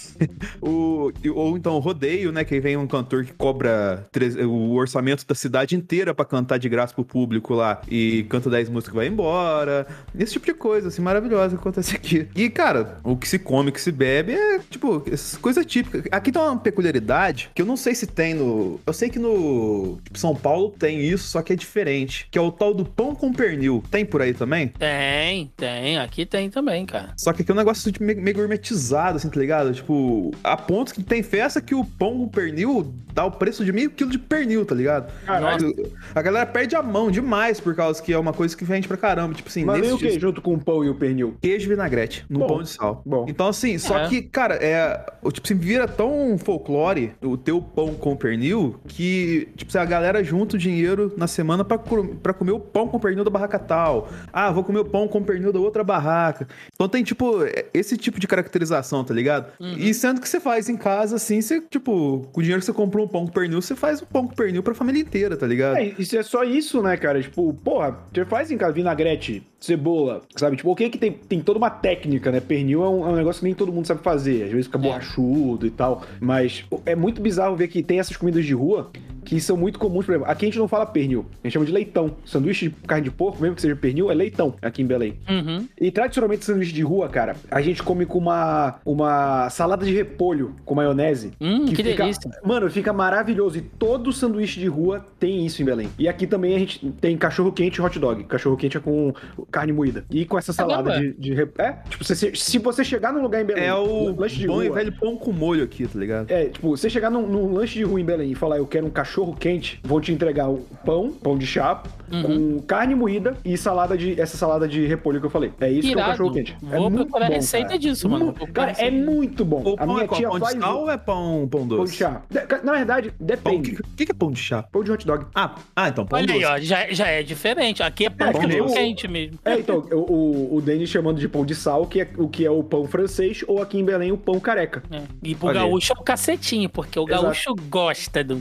o... 0.62 1.12
Ou 1.34 1.56
então 1.58 1.74
o 1.74 1.78
rodeio, 1.78 2.32
né? 2.32 2.42
Que 2.42 2.58
vem 2.58 2.76
um 2.78 2.86
cantor 2.86 3.24
que 3.24 3.34
cobra 3.34 4.06
o 4.48 4.74
orçamento 4.74 5.26
da 5.26 5.34
cidade 5.34 5.76
inteira 5.76 6.14
para 6.14 6.24
cantar 6.24 6.58
de 6.58 6.70
graça 6.70 6.94
pro 6.94 7.04
público 7.04 7.52
lá 7.52 7.82
e 7.86 8.24
canta 8.30 8.48
10 8.48 8.70
músicas 8.70 8.94
e 8.94 8.96
vai 8.96 9.06
embora. 9.08 9.86
Esse 10.18 10.32
tipo 10.32 10.46
de 10.46 10.54
coisa, 10.54 10.88
assim, 10.88 11.02
maravilhosa 11.02 11.54
que 11.54 11.60
acontece 11.60 11.94
aqui. 11.94 12.28
E, 12.34 12.48
cara, 12.48 12.98
o 13.04 13.14
que 13.14 13.28
se 13.28 13.38
come, 13.38 13.68
o 13.68 13.72
que 13.72 13.80
se 13.80 13.92
bebe 13.92 14.32
é, 14.32 14.58
tipo, 14.70 15.04
coisa 15.42 15.62
típica. 15.62 16.02
Aqui 16.10 16.32
tá 16.32 16.42
uma 16.42 16.56
peculiaridade 16.78 17.50
que 17.54 17.60
eu 17.60 17.66
não 17.66 17.76
sei 17.76 17.94
se 17.94 18.06
tem 18.06 18.34
no. 18.34 18.80
Eu 18.86 18.92
sei 18.92 19.10
que 19.10 19.18
no 19.18 19.98
tipo, 20.04 20.18
São 20.18 20.34
Paulo 20.34 20.74
tem 20.78 21.00
isso, 21.00 21.28
só 21.28 21.42
que 21.42 21.52
é 21.52 21.56
diferente. 21.56 22.28
Que 22.30 22.38
é 22.38 22.40
o 22.40 22.52
tal 22.52 22.72
do 22.72 22.84
pão 22.84 23.14
com 23.14 23.32
pernil. 23.32 23.82
Tem 23.90 24.04
por 24.04 24.22
aí 24.22 24.32
também? 24.32 24.68
Tem, 24.68 25.50
tem. 25.56 25.98
Aqui 25.98 26.24
tem 26.24 26.48
também, 26.48 26.86
cara. 26.86 27.12
Só 27.16 27.32
que 27.32 27.42
aqui 27.42 27.50
é 27.50 27.54
um 27.54 27.58
negócio 27.58 27.90
tipo, 27.90 28.04
meio 28.04 28.34
gourmetizado, 28.34 29.16
assim, 29.16 29.28
tá 29.28 29.40
ligado? 29.40 29.74
Tipo, 29.74 30.30
a 30.44 30.56
ponto 30.56 30.94
que 30.94 31.02
tem 31.02 31.22
festa 31.22 31.60
que 31.60 31.74
o 31.74 31.84
pão 31.84 32.18
com 32.18 32.28
pernil 32.28 32.94
dá 33.12 33.24
o 33.24 33.32
preço 33.32 33.64
de 33.64 33.72
meio 33.72 33.90
quilo 33.90 34.10
de 34.10 34.18
pernil, 34.18 34.64
tá 34.64 34.74
ligado? 34.74 35.12
Caralho. 35.26 35.74
A 36.14 36.22
galera 36.22 36.46
perde 36.46 36.76
a 36.76 36.82
mão 36.82 37.10
demais 37.10 37.58
por 37.58 37.74
causa 37.74 38.00
que 38.00 38.12
é 38.12 38.18
uma 38.18 38.32
coisa 38.32 38.56
que 38.56 38.64
vende 38.64 38.86
pra 38.86 38.96
caramba. 38.96 39.34
Tipo 39.34 39.48
assim, 39.48 39.64
Mas 39.64 39.90
o 39.90 39.98
que 39.98 40.18
junto 40.18 40.40
com 40.40 40.54
o 40.54 40.58
pão 40.58 40.84
e 40.84 40.88
o 40.88 40.94
pernil? 40.94 41.36
Queijo 41.40 41.66
e 41.66 41.68
vinagrete, 41.68 42.24
no 42.28 42.40
Bom. 42.40 42.46
pão 42.46 42.62
de 42.62 42.68
sal. 42.68 43.02
Bom. 43.04 43.26
Então, 43.28 43.48
assim, 43.48 43.76
só 43.78 43.98
é. 43.98 44.08
que, 44.08 44.22
cara, 44.22 44.54
é. 44.54 45.04
Tipo 45.32 45.46
assim, 45.46 45.56
vira 45.56 45.88
tão 45.88 46.38
folclórico 46.38 46.67
folclore, 46.68 47.12
o 47.22 47.36
teu 47.36 47.62
pão 47.62 47.94
com 47.94 48.14
pernil, 48.14 48.78
que, 48.86 49.48
tipo, 49.56 49.76
a 49.76 49.84
galera 49.84 50.22
junta 50.22 50.56
o 50.56 50.58
dinheiro 50.58 51.12
na 51.16 51.26
semana 51.26 51.64
pra, 51.64 51.78
pra 51.78 52.34
comer 52.34 52.52
o 52.52 52.60
pão 52.60 52.86
com 52.86 52.98
pernil 52.98 53.24
da 53.24 53.30
barraca 53.30 53.58
tal. 53.58 54.08
Ah, 54.32 54.50
vou 54.50 54.62
comer 54.62 54.80
o 54.80 54.84
pão 54.84 55.08
com 55.08 55.22
pernil 55.22 55.52
da 55.52 55.58
outra 55.58 55.82
barraca. 55.82 56.46
Então 56.74 56.88
tem, 56.88 57.02
tipo, 57.02 57.38
esse 57.72 57.96
tipo 57.96 58.20
de 58.20 58.26
caracterização, 58.26 59.02
tá 59.02 59.14
ligado? 59.14 59.50
Uhum. 59.58 59.76
E 59.78 59.94
sendo 59.94 60.20
que 60.20 60.28
você 60.28 60.38
faz 60.38 60.68
em 60.68 60.76
casa, 60.76 61.16
assim, 61.16 61.40
você, 61.40 61.60
tipo, 61.60 62.28
com 62.32 62.40
o 62.40 62.42
dinheiro 62.42 62.60
que 62.60 62.66
você 62.66 62.72
comprou 62.72 63.06
um 63.06 63.08
pão 63.08 63.26
com 63.26 63.32
pernil, 63.32 63.62
você 63.62 63.74
faz 63.74 64.02
um 64.02 64.06
pão 64.06 64.26
com 64.26 64.34
pernil 64.34 64.62
pra 64.62 64.74
família 64.74 65.00
inteira, 65.00 65.36
tá 65.36 65.46
ligado? 65.46 65.78
É, 65.78 65.94
isso 65.98 66.16
é 66.16 66.22
só 66.22 66.44
isso, 66.44 66.82
né, 66.82 66.96
cara? 66.96 67.22
Tipo, 67.22 67.54
porra, 67.54 67.98
você 68.12 68.24
faz 68.24 68.50
em 68.50 68.58
casa 68.58 68.72
vinagrete, 68.72 69.42
cebola, 69.60 70.22
sabe? 70.36 70.56
Tipo, 70.56 70.70
o 70.70 70.76
que 70.76 70.88
que 70.88 70.98
tem, 70.98 71.12
tem 71.12 71.40
toda 71.40 71.58
uma 71.58 71.70
técnica, 71.70 72.30
né? 72.30 72.40
Pernil 72.40 72.84
é 72.84 72.88
um, 72.88 73.06
é 73.06 73.10
um, 73.10 73.16
negócio 73.16 73.40
que 73.40 73.46
nem 73.46 73.54
todo 73.54 73.72
mundo 73.72 73.86
sabe 73.86 74.02
fazer. 74.02 74.44
Às 74.44 74.50
vezes 74.50 74.66
fica 74.66 74.78
é. 74.78 74.82
borrachudo 74.82 75.66
e 75.66 75.70
tal. 75.70 76.02
Mas 76.20 76.64
é 76.86 76.94
muito 76.94 77.20
bizarro 77.20 77.56
ver 77.56 77.68
que 77.68 77.82
tem 77.82 77.98
essas 77.98 78.16
comidas 78.16 78.44
de 78.44 78.54
rua 78.54 78.90
que 79.28 79.38
são 79.40 79.56
muito 79.56 79.78
comuns. 79.78 80.06
Por 80.06 80.12
exemplo, 80.12 80.30
aqui 80.30 80.46
a 80.46 80.48
gente 80.48 80.58
não 80.58 80.66
fala 80.66 80.86
pernil, 80.86 81.26
a 81.44 81.46
gente 81.46 81.52
chama 81.52 81.66
de 81.66 81.72
leitão. 81.72 82.16
Sanduíche 82.24 82.68
de 82.68 82.74
carne 82.86 83.04
de 83.04 83.10
porco, 83.10 83.40
mesmo 83.40 83.54
que 83.54 83.60
seja 83.60 83.76
pernil, 83.76 84.10
é 84.10 84.14
leitão 84.14 84.54
aqui 84.62 84.80
em 84.80 84.86
Belém. 84.86 85.18
Uhum. 85.28 85.66
E 85.78 85.90
tradicionalmente, 85.90 86.46
sanduíche 86.46 86.72
de 86.72 86.82
rua, 86.82 87.08
cara, 87.08 87.36
a 87.50 87.60
gente 87.60 87.82
come 87.82 88.06
com 88.06 88.18
uma, 88.18 88.76
uma 88.84 89.50
salada 89.50 89.84
de 89.84 89.92
repolho 89.92 90.54
com 90.64 90.74
maionese. 90.74 91.32
Hum, 91.38 91.66
que, 91.66 91.76
que 91.76 91.82
fica, 91.82 92.02
delícia. 92.04 92.30
Mano, 92.42 92.70
fica 92.70 92.92
maravilhoso. 92.92 93.58
E 93.58 93.60
todo 93.60 94.12
sanduíche 94.12 94.58
de 94.58 94.66
rua 94.66 95.06
tem 95.20 95.44
isso 95.44 95.60
em 95.60 95.64
Belém. 95.64 95.90
E 95.98 96.08
aqui 96.08 96.26
também 96.26 96.56
a 96.56 96.58
gente 96.58 96.90
tem 97.00 97.16
cachorro 97.16 97.52
quente 97.52 97.76
e 97.76 97.82
hot 97.82 97.98
dog. 97.98 98.24
Cachorro 98.24 98.56
quente 98.56 98.78
é 98.78 98.80
com 98.80 99.12
carne 99.50 99.72
moída. 99.72 100.04
E 100.10 100.24
com 100.24 100.38
essa 100.38 100.52
salada 100.52 100.98
de, 100.98 101.12
de, 101.14 101.48
É, 101.58 101.72
tipo, 101.88 102.02
se, 102.02 102.34
se 102.34 102.58
você 102.58 102.82
chegar 102.82 103.12
num 103.12 103.20
lugar 103.20 103.42
em 103.42 103.44
Belém. 103.44 103.64
É 103.64 103.74
o 103.74 104.14
lanche 104.18 104.36
de 104.36 104.46
bom 104.46 104.54
rua, 104.54 104.66
e 104.66 104.70
velho 104.70 104.92
pão 104.92 105.16
com 105.16 105.32
molho 105.32 105.62
aqui, 105.62 105.86
tá 105.86 105.98
ligado? 105.98 106.30
É, 106.30 106.46
tipo, 106.46 106.70
você 106.70 106.88
chegar 106.88 107.10
num, 107.10 107.26
num 107.26 107.52
lanche 107.52 107.74
de 107.74 107.84
rua 107.84 108.00
em 108.00 108.04
Belém 108.04 108.32
e 108.32 108.34
falar, 108.34 108.56
eu 108.56 108.66
quero 108.66 108.86
um 108.86 108.90
cachorro 108.90 109.17
cachorro 109.18 109.34
quente, 109.34 109.80
vão 109.82 110.00
te 110.00 110.12
entregar 110.12 110.48
o 110.48 110.58
pão, 110.84 111.10
pão 111.10 111.36
de 111.36 111.46
chapa, 111.46 111.90
uhum. 112.10 112.22
com 112.22 112.62
carne 112.62 112.94
moída 112.94 113.36
e 113.44 113.56
salada 113.56 113.96
de 113.96 114.20
essa 114.20 114.36
salada 114.36 114.68
de 114.68 114.86
repolho 114.86 115.20
que 115.20 115.26
eu 115.26 115.30
falei. 115.30 115.52
É 115.60 115.70
isso 115.70 115.88
Irado. 115.88 115.94
que 115.94 116.00
é 116.00 116.02
o 116.02 116.10
cachorro 116.10 116.32
quente. 116.32 116.56
Vou 116.62 116.86
é 116.86 116.90
procurar 116.90 117.26
a 117.26 117.28
receita 117.28 117.68
cara. 117.68 117.78
disso, 117.78 118.08
mano. 118.08 118.32
Cara, 118.52 118.72
é 118.72 118.90
muito 118.90 119.44
bom. 119.44 119.62
O 119.64 119.76
a 119.78 119.86
minha 119.86 120.04
é 120.04 120.08
tia 120.08 120.28
pão 120.28 120.38
faz. 120.38 120.54
De 120.54 120.60
sal 120.60 120.80
ou 120.80 120.90
é 120.90 120.96
pão, 120.96 121.48
pão 121.50 121.66
doce? 121.66 121.76
Pão 121.76 121.84
de 121.84 121.92
chá. 121.92 122.22
Na 122.62 122.72
verdade, 122.72 123.12
depende. 123.18 123.72
O 123.72 123.96
que, 123.96 124.06
que, 124.06 124.12
é 124.12 124.14
pão 124.14 124.30
de 124.30 124.40
chá? 124.40 124.62
Pão 124.62 124.84
de 124.84 124.92
hot 124.92 125.06
dog. 125.06 125.26
Ah, 125.34 125.56
ah 125.74 125.88
então 125.88 126.06
pão 126.06 126.18
Olha 126.18 126.26
doce. 126.26 126.44
aí, 126.44 126.44
ó, 126.44 126.58
já, 126.60 126.92
já 126.92 127.06
é 127.08 127.22
diferente. 127.22 127.82
Aqui 127.82 128.06
é 128.06 128.10
pão, 128.10 128.28
é, 128.28 128.32
pão 128.32 128.66
quente 128.68 129.08
mesmo. 129.08 129.38
É, 129.44 129.58
então, 129.58 129.78
o, 129.92 130.56
o, 130.56 130.60
Denis 130.60 130.88
chamando 130.88 131.18
de 131.18 131.28
pão 131.28 131.44
de 131.44 131.54
sal, 131.54 131.86
que 131.86 132.02
é 132.02 132.08
o 132.16 132.28
que 132.28 132.44
é 132.44 132.50
o 132.50 132.62
pão 132.62 132.86
francês, 132.86 133.44
ou 133.46 133.60
aqui 133.60 133.78
em 133.78 133.84
Belém 133.84 134.12
o 134.12 134.18
pão 134.18 134.38
careca. 134.38 134.82
É. 134.90 135.02
E 135.22 135.34
pro 135.34 135.48
Olha 135.48 135.60
gaúcho 135.60 135.92
é 135.92 136.00
o 136.00 136.02
cacetinho, 136.02 136.68
porque 136.68 136.98
o 136.98 137.04
Exato. 137.08 137.22
gaúcho 137.22 137.54
gosta 137.68 138.22
de 138.22 138.34
um 138.34 138.40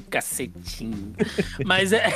cacetinho. 0.67 1.13
Mas 1.65 1.93
é. 1.93 2.07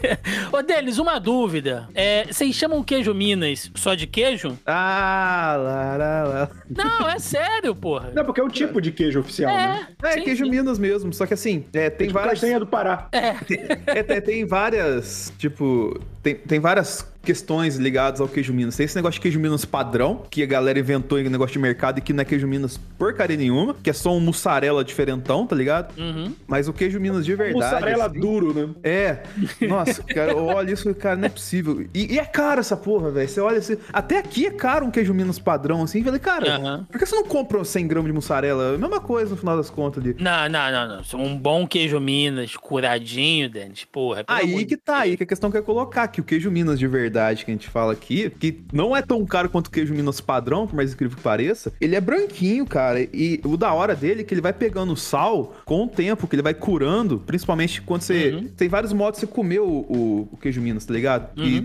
Ô, 0.50 0.62
Denis, 0.62 0.98
uma 0.98 1.18
dúvida. 1.18 1.88
É, 1.94 2.24
vocês 2.24 2.54
chamam 2.54 2.82
queijo 2.82 3.12
Minas 3.14 3.70
só 3.74 3.94
de 3.94 4.06
queijo? 4.06 4.58
Ah, 4.66 5.56
lá, 5.58 5.96
lá, 5.96 6.24
lá. 6.24 6.50
Não, 6.68 7.08
é 7.08 7.18
sério, 7.18 7.74
porra. 7.74 8.10
Não, 8.14 8.24
porque 8.24 8.40
é 8.40 8.44
o 8.44 8.48
tipo 8.48 8.80
de 8.80 8.90
queijo 8.90 9.20
oficial, 9.20 9.50
é, 9.50 9.56
né? 9.56 9.88
É, 10.02 10.12
sim, 10.12 10.24
queijo 10.24 10.44
sim. 10.44 10.50
Minas 10.50 10.78
mesmo. 10.78 11.12
Só 11.12 11.26
que 11.26 11.34
assim, 11.34 11.64
é, 11.72 11.90
tem 11.90 12.06
é 12.06 12.08
tipo 12.08 12.12
várias. 12.18 12.40
do 12.40 12.66
Pará. 12.66 13.08
É. 13.12 13.32
Tem, 13.34 13.58
é, 13.86 14.20
tem 14.20 14.46
várias, 14.46 15.32
tipo, 15.38 16.00
tem, 16.22 16.34
tem 16.34 16.58
várias 16.58 17.09
questões 17.22 17.76
ligadas 17.76 18.20
ao 18.20 18.28
queijo 18.28 18.52
Minas. 18.52 18.76
Tem 18.76 18.84
esse 18.84 18.96
negócio 18.96 19.14
de 19.14 19.20
queijo 19.20 19.38
Minas 19.38 19.64
padrão, 19.64 20.22
que 20.30 20.42
a 20.42 20.46
galera 20.46 20.78
inventou 20.78 21.18
em 21.18 21.28
negócio 21.28 21.52
de 21.52 21.58
mercado 21.58 21.98
e 21.98 22.00
que 22.00 22.12
não 22.12 22.22
é 22.22 22.24
queijo 22.24 22.46
Minas 22.46 22.78
porcaria 22.98 23.36
nenhuma, 23.36 23.74
que 23.74 23.90
é 23.90 23.92
só 23.92 24.14
um 24.14 24.20
mussarela 24.20 24.82
diferentão, 24.82 25.46
tá 25.46 25.54
ligado? 25.54 25.98
Uhum. 25.98 26.34
Mas 26.46 26.68
o 26.68 26.72
queijo 26.72 26.98
Minas 26.98 27.24
de 27.24 27.34
verdade. 27.34 27.54
Mussarela 27.54 28.06
assim, 28.06 28.20
duro, 28.20 28.54
né? 28.54 28.74
É. 28.82 29.22
Nossa, 29.66 30.02
cara, 30.02 30.36
olha 30.36 30.72
isso, 30.72 30.94
cara, 30.94 31.16
não 31.16 31.26
é 31.26 31.28
possível. 31.28 31.86
E, 31.94 32.14
e 32.14 32.18
é 32.18 32.24
caro 32.24 32.60
essa 32.60 32.76
porra, 32.76 33.10
velho. 33.10 33.28
Você 33.28 33.40
olha 33.40 33.58
assim. 33.58 33.76
Até 33.92 34.18
aqui 34.18 34.46
é 34.46 34.50
caro 34.50 34.86
um 34.86 34.90
queijo 34.90 35.12
Minas 35.12 35.38
padrão, 35.38 35.82
assim. 35.82 35.98
Eu 35.98 36.04
falei, 36.04 36.20
cara, 36.20 36.58
uhum. 36.58 36.84
por 36.84 36.98
que 36.98 37.06
você 37.06 37.14
não 37.14 37.24
compra 37.24 37.62
100 37.62 37.86
gramas 37.86 38.06
de 38.06 38.12
mussarela? 38.14 38.72
É 38.72 38.74
a 38.74 38.78
mesma 38.78 39.00
coisa 39.00 39.30
no 39.30 39.36
final 39.36 39.56
das 39.56 39.68
contas 39.68 40.02
ali. 40.02 40.16
Não, 40.18 40.48
não, 40.48 40.72
não, 40.72 41.02
não. 41.12 41.20
Um 41.20 41.36
bom 41.36 41.66
queijo 41.66 42.00
Minas, 42.00 42.56
curadinho, 42.56 43.50
Denis, 43.50 43.84
porra. 43.84 44.24
Aí 44.26 44.64
que 44.64 44.76
tá, 44.76 45.00
aí 45.00 45.16
que 45.16 45.24
a 45.24 45.26
questão 45.26 45.50
que 45.50 45.58
é 45.58 45.62
colocar, 45.62 46.08
que 46.08 46.20
o 46.20 46.24
queijo 46.24 46.50
Minas 46.50 46.78
de 46.78 46.86
verdade 46.86 47.09
que 47.10 47.50
a 47.50 47.54
gente 47.54 47.68
fala 47.68 47.92
aqui, 47.92 48.30
que 48.30 48.60
não 48.72 48.96
é 48.96 49.02
tão 49.02 49.24
caro 49.24 49.48
quanto 49.48 49.66
o 49.66 49.70
queijo 49.70 49.94
Minas 49.94 50.20
padrão, 50.20 50.66
por 50.66 50.76
mais 50.76 50.92
incrível 50.92 51.16
que 51.16 51.22
pareça, 51.22 51.72
ele 51.80 51.94
é 51.96 52.00
branquinho, 52.00 52.66
cara. 52.66 53.00
E 53.00 53.40
o 53.44 53.56
da 53.56 53.72
hora 53.72 53.94
dele 53.94 54.22
é 54.22 54.24
que 54.24 54.34
ele 54.34 54.40
vai 54.40 54.52
pegando 54.52 54.96
sal 54.96 55.54
com 55.64 55.84
o 55.84 55.88
tempo, 55.88 56.26
que 56.26 56.34
ele 56.34 56.42
vai 56.42 56.54
curando, 56.54 57.18
principalmente 57.26 57.82
quando 57.82 58.02
você. 58.02 58.30
Uhum. 58.30 58.48
Tem 58.56 58.68
vários 58.68 58.92
modos 58.92 59.20
de 59.20 59.26
você 59.26 59.32
comer 59.32 59.60
o, 59.60 59.68
o, 59.68 60.28
o 60.32 60.36
queijo 60.36 60.60
Minas, 60.60 60.84
tá 60.84 60.92
ligado? 60.92 61.38
Uhum. 61.38 61.46
E 61.46 61.60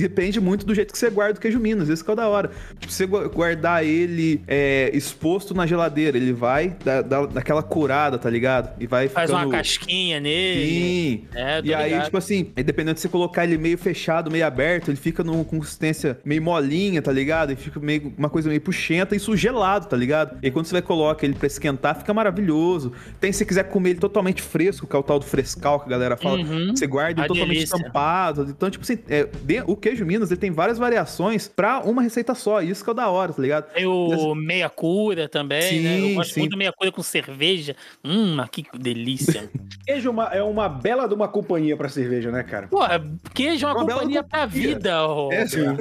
depende 0.00 0.40
muito 0.40 0.66
do 0.66 0.74
jeito 0.74 0.92
que 0.92 0.98
você 0.98 1.10
guarda 1.10 1.38
o 1.38 1.40
queijo 1.40 1.58
Minas. 1.58 1.88
Esse 1.88 2.02
que 2.02 2.10
é 2.10 2.12
o 2.12 2.16
da 2.16 2.28
hora. 2.28 2.50
Tipo, 2.78 2.92
você 2.92 3.06
guardar 3.06 3.84
ele 3.84 4.40
é, 4.46 4.90
exposto 4.94 5.54
na 5.54 5.66
geladeira, 5.66 6.16
ele 6.16 6.32
vai 6.32 6.76
dar, 6.84 7.02
dar, 7.02 7.26
daquela 7.26 7.62
curada, 7.62 8.18
tá 8.18 8.30
ligado? 8.30 8.70
E 8.80 8.86
vai 8.86 9.08
Faz 9.08 9.30
ficando... 9.30 9.46
uma 9.46 9.56
casquinha 9.56 10.20
nele. 10.20 10.66
Sim. 10.66 11.24
É, 11.34 11.60
e 11.62 11.74
aí, 11.74 12.02
tipo 12.02 12.16
assim, 12.16 12.50
dependendo 12.54 12.94
de 12.94 13.00
você 13.00 13.08
colocar 13.08 13.44
ele 13.44 13.58
meio 13.58 13.78
fechado, 13.78 14.30
meio 14.30 14.46
aberto, 14.46 14.87
ele 14.90 14.98
fica 14.98 15.22
numa 15.22 15.44
consistência 15.44 16.18
meio 16.24 16.42
molinha, 16.42 17.00
tá 17.02 17.12
ligado? 17.12 17.52
E 17.52 17.56
fica 17.56 17.78
meio 17.80 18.12
uma 18.16 18.28
coisa 18.28 18.48
meio 18.48 18.60
puxenta 18.60 19.14
e 19.14 19.18
isso 19.18 19.36
gelado, 19.36 19.86
tá 19.86 19.96
ligado? 19.96 20.38
E 20.42 20.50
quando 20.50 20.66
você 20.66 20.72
vai 20.72 20.82
colocar 20.82 21.24
ele 21.26 21.34
pra 21.34 21.46
esquentar, 21.46 21.98
fica 21.98 22.12
maravilhoso. 22.14 22.92
Tem, 23.20 23.32
se 23.32 23.38
você 23.38 23.44
quiser 23.44 23.64
comer 23.64 23.90
ele 23.90 24.00
totalmente 24.00 24.42
fresco, 24.42 24.86
que 24.86 24.94
é 24.94 24.98
o 24.98 25.02
tal 25.02 25.18
do 25.18 25.24
frescal 25.24 25.80
que 25.80 25.86
a 25.86 25.90
galera 25.90 26.16
fala, 26.16 26.38
uhum. 26.38 26.74
você 26.74 26.86
guarda 26.86 27.20
ele 27.20 27.28
totalmente 27.28 27.56
delícia. 27.56 27.76
estampado. 27.76 28.46
Então, 28.48 28.70
tipo 28.70 28.84
assim, 28.84 28.98
é, 29.08 29.28
o 29.66 29.76
queijo 29.76 30.04
Minas, 30.04 30.30
ele 30.30 30.40
tem 30.40 30.50
várias 30.50 30.78
variações 30.78 31.48
pra 31.48 31.80
uma 31.80 32.02
receita 32.02 32.34
só. 32.34 32.62
Isso 32.62 32.82
que 32.82 32.90
é 32.90 32.92
o 32.92 32.94
da 32.94 33.08
hora, 33.08 33.32
tá 33.32 33.42
ligado? 33.42 33.72
Tem 33.72 33.86
o 33.86 34.34
meia 34.34 34.68
cura 34.68 35.28
também, 35.28 35.62
sim, 35.62 35.80
né? 35.80 36.00
Eu 36.00 36.14
gosto 36.14 36.34
sim. 36.34 36.40
muito 36.40 36.52
do 36.52 36.58
meia 36.58 36.72
cura 36.72 36.90
com 36.92 37.02
cerveja. 37.02 37.74
Hum, 38.04 38.36
que 38.50 38.64
delícia. 38.78 39.50
queijo 39.84 40.08
é 40.08 40.10
uma, 40.10 40.24
é 40.26 40.42
uma 40.42 40.68
bela 40.68 41.06
de 41.06 41.14
uma 41.14 41.28
companhia 41.28 41.76
pra 41.76 41.88
cerveja, 41.88 42.30
né, 42.30 42.42
cara? 42.42 42.68
Pô, 42.68 42.80
queijo 43.34 43.66
é 43.66 43.72
uma, 43.72 43.82
uma 43.82 43.92
companhia 43.92 44.22
pra 44.22 44.46
vida, 44.46 44.77
ó. 44.86 45.32
É, 45.32 45.46
sim. 45.46 45.76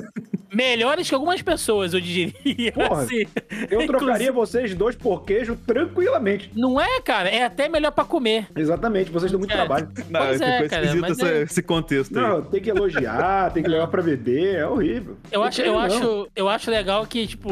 Melhores 0.54 1.10
que 1.10 1.14
algumas 1.14 1.42
pessoas, 1.42 1.94
eu 1.94 2.00
diria. 2.00 2.72
Porra, 2.72 3.04
assim. 3.04 3.26
Eu 3.70 3.86
trocaria 3.86 4.32
vocês 4.32 4.74
dois 4.74 4.96
por 4.96 5.24
queijo 5.24 5.58
tranquilamente. 5.68 6.50
Não 6.56 6.80
é, 6.80 7.02
cara? 7.02 7.30
É 7.30 7.44
até 7.44 7.68
melhor 7.68 7.92
pra 7.92 8.06
comer. 8.06 8.48
Exatamente, 8.56 9.12
vocês 9.12 9.32
dão 9.32 9.40
muito 9.40 9.52
é. 9.52 9.56
trabalho. 9.56 9.90
Não, 10.10 10.22
pois 10.22 10.42
é, 10.42 10.68
cara, 10.68 10.86
essa, 10.86 11.28
é... 11.28 11.42
esse 11.44 11.62
contexto 11.62 12.18
aí. 12.18 12.24
Não, 12.24 12.42
tem 12.42 12.62
que 12.62 12.70
elogiar, 12.70 13.52
tem 13.52 13.62
que 13.62 13.70
levar 13.70 13.88
pra 13.88 14.02
beber, 14.02 14.56
é 14.56 14.66
horrível. 14.66 15.18
Eu 15.32 15.44
acho, 15.44 15.62
eu, 15.62 15.78
acho, 15.78 16.28
eu 16.36 16.50
acho 16.50 16.72
legal 16.72 17.06
que, 17.06 17.28
tipo, 17.28 17.50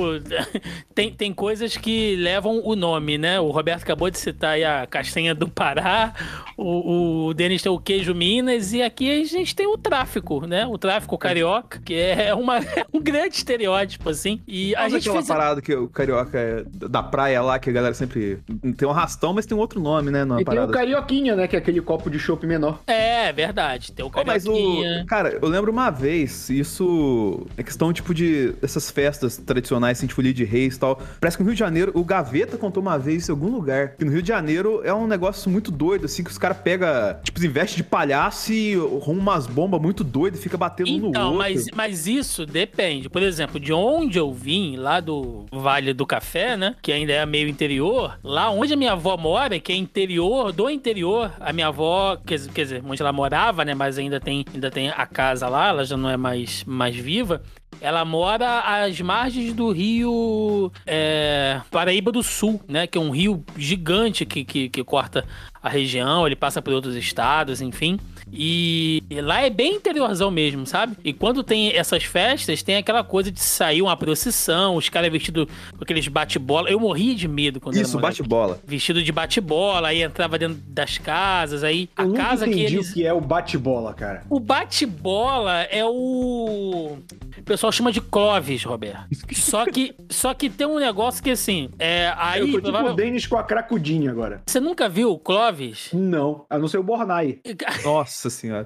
tem, 0.96 1.12
tem 1.12 1.34
coisas 1.34 1.76
que 1.76 2.16
levam 2.16 2.62
o 2.64 2.76
nome, 2.76 3.18
né? 3.18 3.40
O 3.40 3.52
Roberto 3.52 3.84
acabou 3.84 4.10
de 4.10 4.18
citar 4.18 4.52
aí 4.52 4.64
a 4.64 4.88
castanha 4.88 5.36
do 5.36 5.50
Pará, 5.50 6.14
o, 6.58 7.28
o 7.28 7.34
Denis 7.34 7.62
tem 7.62 7.72
o 7.72 7.80
queijo 7.80 8.16
Minas, 8.16 8.72
e 8.74 8.82
aqui 8.82 9.12
a 9.12 9.24
gente 9.26 9.54
tem 9.54 9.68
o 9.68 9.78
tráfico, 9.78 10.48
né? 10.48 10.66
O 10.66 10.78
tráfico 10.78 11.18
carioca, 11.36 11.82
que 11.84 11.94
é 11.94 12.34
uma 12.36 12.60
um 12.94 13.02
grande 13.02 13.36
estereótipo, 13.36 14.10
assim. 14.10 14.42
E 14.48 14.76
a 14.76 14.88
gente 14.88 15.02
aquela 15.02 15.16
fez... 15.16 15.28
parada 15.28 15.62
que 15.62 15.76
o 15.76 15.88
carioca 15.90 16.38
é 16.38 16.64
da 16.66 17.04
praia 17.04 17.42
lá, 17.42 17.60
que 17.60 17.70
a 17.70 17.74
galera 17.74 17.94
sempre. 17.94 18.40
Tem 18.78 18.88
um 18.88 18.92
rastão, 18.92 19.34
mas 19.34 19.46
tem 19.46 19.58
um 19.58 19.60
outro 19.60 19.80
nome, 19.80 20.12
né? 20.12 20.24
e 20.40 20.46
parada. 20.46 20.68
tem 20.68 20.70
o 20.70 20.74
carioquinha, 20.74 21.36
né? 21.36 21.48
Que 21.48 21.56
é 21.56 21.60
aquele 21.60 21.82
copo 21.82 22.10
de 22.10 22.18
chopp 22.18 22.46
menor. 22.48 22.80
É, 22.88 23.32
verdade. 23.34 23.92
Tem 23.92 24.06
o 24.06 24.10
carioquinha. 24.10 24.94
mas 24.94 25.04
o. 25.04 25.06
Cara, 25.06 25.38
eu 25.42 25.48
lembro 25.48 25.72
uma 25.72 25.90
vez, 25.90 26.50
isso. 26.50 27.46
É 27.58 27.64
questão, 27.64 27.92
tipo, 27.92 28.14
de. 28.14 28.54
Essas 28.62 28.90
festas 28.90 29.38
tradicionais, 29.38 29.98
assim, 29.98 30.08
tipo, 30.08 30.24
de 30.24 30.44
reis 30.44 30.76
e 30.76 30.80
tal. 30.80 31.02
Parece 31.20 31.38
que 31.38 31.44
no 31.44 31.50
Rio 31.50 31.56
de 31.56 31.60
Janeiro, 31.60 31.92
o 31.94 32.04
Gaveta 32.04 32.58
contou 32.58 32.82
uma 32.82 32.98
vez 32.98 33.28
em 33.28 33.32
algum 33.32 33.50
lugar. 33.50 33.96
Que 33.98 34.06
no 34.06 34.12
Rio 34.12 34.22
de 34.22 34.28
Janeiro 34.28 34.82
é 34.84 34.94
um 34.94 35.08
negócio 35.08 35.50
muito 35.50 35.72
doido, 35.72 36.06
assim, 36.06 36.24
que 36.24 36.32
os 36.32 36.38
caras 36.38 36.58
pegam. 36.58 36.88
Tipo, 37.24 37.44
investe 37.46 37.76
de 37.76 37.84
palhaço 37.84 38.52
e 38.52 38.74
arruma 38.74 39.22
umas 39.26 39.48
bombas 39.48 39.82
muito 39.82 40.04
doidas 40.04 40.40
e 40.40 40.44
fica 40.44 40.58
batendo 40.58 40.90
então, 40.90 41.25
no 41.25 41.25
outro. 41.26 41.40
Mas, 41.40 41.68
mas 41.74 42.08
isso 42.08 42.46
depende 42.46 42.76
depende. 42.76 43.10
Por 43.10 43.22
exemplo, 43.24 43.60
de 43.60 43.72
onde 43.74 44.18
eu 44.18 44.32
vim, 44.32 44.76
lá 44.76 45.00
do 45.00 45.46
Vale 45.52 45.94
do 45.94 46.06
Café, 46.06 46.58
né? 46.58 46.76
Que 46.82 46.92
ainda 46.92 47.14
é 47.14 47.26
meio 47.26 47.48
interior, 47.48 48.20
lá 48.24 48.50
onde 48.50 48.74
a 48.74 48.76
minha 48.76 48.92
avó 48.92 49.18
mora, 49.18 49.60
que 49.60 49.72
é 49.72 49.76
interior 49.76 50.52
do 50.52 50.70
interior, 50.70 51.32
a 51.40 51.54
minha 51.54 51.68
avó, 51.68 52.18
quer, 52.18 52.40
quer 52.48 52.64
dizer, 52.64 52.84
onde 52.86 53.02
ela 53.02 53.14
morava, 53.14 53.64
né? 53.64 53.74
Mas 53.74 53.98
ainda 53.98 54.20
tem, 54.20 54.46
ainda 54.54 54.70
tem 54.70 54.90
a 54.90 55.06
casa 55.06 55.48
lá, 55.48 55.70
ela 55.70 55.86
já 55.86 55.96
não 55.98 56.10
é 56.10 56.18
mais, 56.18 56.64
mais 56.66 56.96
viva 56.96 57.42
ela 57.82 58.04
mora 58.04 58.62
às 58.62 59.00
margens 59.02 59.54
do 59.54 59.72
rio 59.72 60.72
é, 60.86 61.62
Paraíba 61.72 62.12
do 62.12 62.24
Sul, 62.24 62.62
né? 62.68 62.88
Que 62.88 62.98
é 62.98 63.02
um 63.02 63.12
rio 63.12 63.44
gigante 63.58 64.26
que, 64.26 64.44
que, 64.44 64.70
que 64.70 64.84
corta 64.84 65.26
a 65.66 65.70
região, 65.70 66.28
ele 66.28 66.36
passa 66.36 66.62
por 66.62 66.74
outros 66.74 66.96
estados, 66.96 67.60
enfim. 67.60 68.00
E 68.32 69.02
lá 69.24 69.42
é 69.42 69.50
bem 69.50 69.76
interiorzão 69.76 70.30
mesmo, 70.30 70.66
sabe? 70.66 70.96
E 71.04 71.12
quando 71.14 71.44
tem 71.44 71.76
essas 71.76 72.04
festas, 72.04 72.62
tem 72.62 72.76
aquela 72.76 73.04
coisa 73.04 73.32
de 73.32 73.40
sair 73.40 73.82
uma 73.82 73.96
procissão, 73.98 74.76
os 74.76 74.90
caras 74.90 75.12
vestidos 75.12 75.48
com 75.76 75.84
aqueles 75.84 76.08
bate-bola. 76.08 76.70
Eu 76.70 76.80
morria 76.80 77.16
de 77.16 77.28
medo 77.28 77.60
quando 77.60 77.78
Isso, 77.78 78.00
bate-bola. 78.00 78.60
Vestido 78.66 79.02
de 79.02 79.12
bate-bola, 79.12 79.88
aí 79.88 80.04
entrava 80.04 80.38
dentro 80.38 80.58
das 80.68 80.98
casas, 80.98 81.64
aí 81.64 81.90
Eu 81.98 82.04
a 82.04 82.08
nunca 82.08 82.24
casa 82.24 82.48
que 82.48 82.62
eles... 82.62 82.92
o 82.92 82.94
que 82.94 83.06
é 83.06 83.14
o 83.14 83.22
bate-bola, 83.22 83.94
cara. 83.94 84.24
O 84.30 84.40
bate-bola 84.40 85.62
é 85.64 85.84
o. 85.84 86.98
O 87.38 87.44
pessoal 87.44 87.65
chama 87.72 87.92
de 87.92 88.02
Clovis, 88.02 88.64
Roberto. 88.64 89.06
Só 89.34 89.66
que, 89.66 89.94
só 90.10 90.34
que 90.34 90.50
tem 90.50 90.68
um 90.68 90.80
negócio 90.80 91.24
que 91.24 91.32
assim. 91.32 91.70
É, 91.80 92.14
aí. 92.18 92.42
Eu 92.42 92.62
tô 92.62 92.72
tipo 92.72 92.78
o 92.84 92.94
Denis 92.94 93.26
com 93.28 93.38
a 93.38 93.44
cracudinha 93.44 94.12
agora. 94.12 94.42
Você 94.46 94.60
nunca 94.60 94.88
viu 94.90 95.12
o 95.12 95.20
Clovis? 95.20 95.90
Não, 95.94 96.46
a 96.50 96.58
não 96.58 96.68
ser 96.68 96.78
o 96.78 96.84
Bornai. 96.84 97.40
Nossa 97.84 98.30
senhora. 98.30 98.66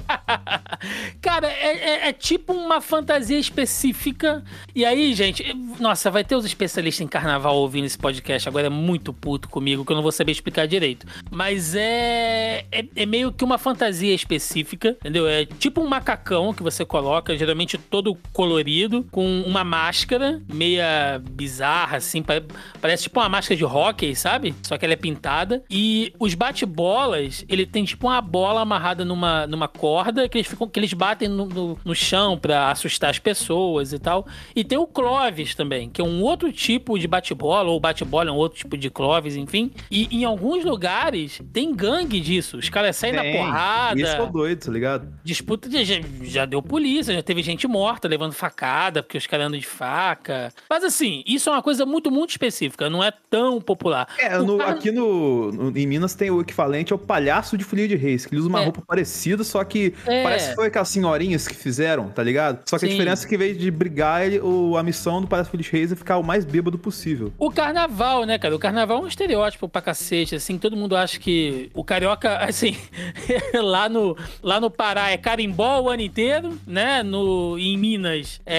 Cara, 1.22 1.48
é, 1.48 2.06
é- 2.06 2.10
é 2.10 2.14
tipo 2.14 2.54
uma 2.54 2.82
fantasia 2.82 3.38
específica. 3.38 4.44
E 4.74 4.86
aí, 4.86 5.14
gente, 5.14 5.54
nossa, 5.80 6.10
vai 6.10 6.24
ter 6.24 6.36
os 6.36 6.46
especialistas 6.46 7.02
em 7.06 7.08
carnaval 7.08 7.56
ouvindo 7.58 7.86
esse 7.86 7.98
podcast. 7.98 8.48
Agora 8.48 8.68
é 8.68 8.70
muito 8.70 9.14
puto 9.14 9.50
comigo 9.50 9.84
que 9.86 9.92
eu 9.92 9.96
não 9.96 10.04
vou 10.04 10.12
saber 10.12 10.32
explicar 10.32 10.68
direito. 10.68 11.06
Mas 11.30 11.76
é, 11.76 12.66
é, 12.72 12.86
é 12.96 13.06
meio 13.06 13.32
que 13.32 13.44
uma 13.44 13.58
fantasia 13.58 14.14
específica, 14.14 14.90
entendeu? 15.00 15.28
É 15.28 15.46
tipo 15.46 15.82
um 15.82 15.88
macacão 15.88 16.54
que 16.54 16.64
você 16.64 16.86
coloca, 16.86 17.38
geralmente 17.38 17.78
todo 17.78 18.18
colorido, 18.34 18.89
com 19.12 19.42
uma 19.42 19.64
máscara 19.64 20.42
meia 20.52 21.22
bizarra, 21.32 21.98
assim. 21.98 22.22
pare- 22.22 22.46
Parece 22.82 23.04
tipo 23.04 23.20
uma 23.20 23.30
máscara 23.30 23.56
de 23.56 23.66
hockey, 23.66 24.16
sabe? 24.16 24.54
Só 24.64 24.78
que 24.78 24.86
ela 24.86 24.94
é 24.94 24.98
pintada. 24.98 25.64
E 25.70 26.14
os 26.20 26.34
bate-bolas, 26.34 27.44
ele 27.50 27.66
tem 27.66 27.84
tipo 27.84 28.08
uma 28.08 28.22
bola 28.22 28.62
amarrada 28.62 29.04
numa, 29.04 29.46
numa 29.48 29.68
corda 29.68 30.28
que 30.30 30.38
eles, 30.38 30.48
ficam, 30.48 30.68
que 30.68 30.80
eles 30.80 30.94
batem 30.94 31.28
no, 31.28 31.46
no, 31.46 31.80
no 31.84 31.96
chão 31.96 32.38
pra 32.38 32.72
assustar 32.72 33.10
as 33.10 33.20
pessoas 33.20 33.92
e 33.94 34.00
tal. 34.00 34.26
E 34.56 34.64
tem 34.64 34.78
o 34.78 34.88
Clovis 34.88 35.56
também, 35.56 35.90
que 35.90 36.00
é 36.02 36.04
um 36.04 36.22
outro 36.22 36.52
tipo 36.52 36.98
de 36.98 37.08
bate-bola, 37.08 37.70
ou 37.70 37.80
bate-bola 37.80 38.30
é 38.30 38.32
um 38.32 38.36
outro 38.38 38.58
tipo 38.60 38.78
de 38.78 38.90
Clovis, 38.90 39.36
enfim. 39.36 39.72
E 39.90 40.08
em 40.12 40.24
alguns 40.24 40.64
lugares 40.64 41.42
tem 41.52 41.74
gangue 41.76 42.20
disso. 42.20 42.58
Os 42.58 42.70
caras 42.70 42.96
saem 42.96 43.14
na 43.14 43.24
porrada. 43.24 44.00
Isso 44.02 44.12
é 44.12 44.26
doido, 44.32 44.66
tá 44.66 44.72
ligado? 44.72 45.14
Disputa 45.24 45.68
de, 45.70 45.84
já, 45.84 45.96
já 46.24 46.46
deu 46.46 46.62
polícia, 46.62 47.14
já 47.14 47.24
teve 47.24 47.42
gente 47.42 47.68
morta 47.68 48.08
levando 48.08 48.34
facada, 48.34 48.69
porque 49.04 49.18
os 49.18 49.28
caras 49.28 49.48
andam 49.48 49.60
de 49.60 49.66
faca. 49.66 50.52
Mas 50.70 50.84
assim, 50.84 51.24
isso 51.26 51.50
é 51.50 51.54
uma 51.54 51.62
coisa 51.62 51.86
muito, 51.86 52.12
muito 52.12 52.32
específica, 52.32 52.90
não 52.90 53.04
é 53.04 53.12
tão 53.30 53.60
popular. 53.62 54.08
É, 54.18 54.38
no- 54.38 54.58
carna- 54.58 54.74
aqui 54.74 54.92
no, 54.92 55.52
no- 55.52 55.78
em 55.78 55.86
Minas 55.88 56.14
tem 56.16 56.30
o 56.32 56.42
equivalente 56.42 56.94
ao 56.94 57.00
palhaço 57.00 57.58
de 57.58 57.64
folia 57.64 57.88
de 57.88 57.96
reis, 57.96 58.26
que 58.26 58.34
ele 58.34 58.40
usa 58.42 58.50
uma 58.50 58.62
É. 58.62 58.64
roupa 58.66 58.82
parecida, 58.86 59.44
só 59.44 59.64
que 59.64 59.94
É. 60.06 60.24
parece 60.24 60.50
que 60.50 60.56
foi 60.56 60.68
aquelas 60.68 60.90
senhorinhas 60.90 61.48
que 61.48 61.56
fizeram, 61.56 62.10
tá 62.10 62.24
ligado? 62.24 62.62
Só 62.70 62.78
que 62.78 62.82
Sim. 62.82 62.88
a 62.88 62.90
diferença 62.92 63.26
é 63.26 63.30
que 63.30 63.36
em 63.36 63.38
vez 63.38 63.58
de 63.58 63.70
brigar, 63.72 64.26
ele, 64.26 64.40
o, 64.40 64.78
a 64.78 64.84
missão 64.84 65.22
do 65.22 65.28
palhaço 65.28 65.48
de 65.50 65.52
folia 65.52 65.64
de 65.66 65.72
reis 65.72 65.92
é 65.92 65.96
ficar 65.96 66.18
o 66.18 66.24
mais 66.24 66.46
bêbado 66.46 66.78
possível. 66.78 67.32
O 67.38 67.50
carnaval, 67.52 68.24
né, 68.26 68.38
cara? 68.38 68.56
O 68.56 68.60
carnaval 68.60 68.98
é 69.00 69.02
um 69.02 69.08
estereótipo 69.08 69.68
pra 69.70 69.82
cacete, 69.82 70.36
assim, 70.36 70.58
todo 70.58 70.76
mundo 70.76 70.96
acha 70.96 71.20
que 71.20 71.70
o 71.74 71.84
carioca, 71.84 72.38
assim, 72.44 72.76
lá 73.62 73.88
no, 73.90 74.16
lá 74.42 74.60
no 74.60 74.70
Pará 74.70 75.12
é 75.12 75.18
carimbó 75.18 75.82
o 75.82 75.90
ano 75.90 76.02
inteiro, 76.02 76.58
né? 76.66 77.04
No, 77.04 77.58
em 77.58 77.78
Minas 77.78 78.42
é 78.46 78.59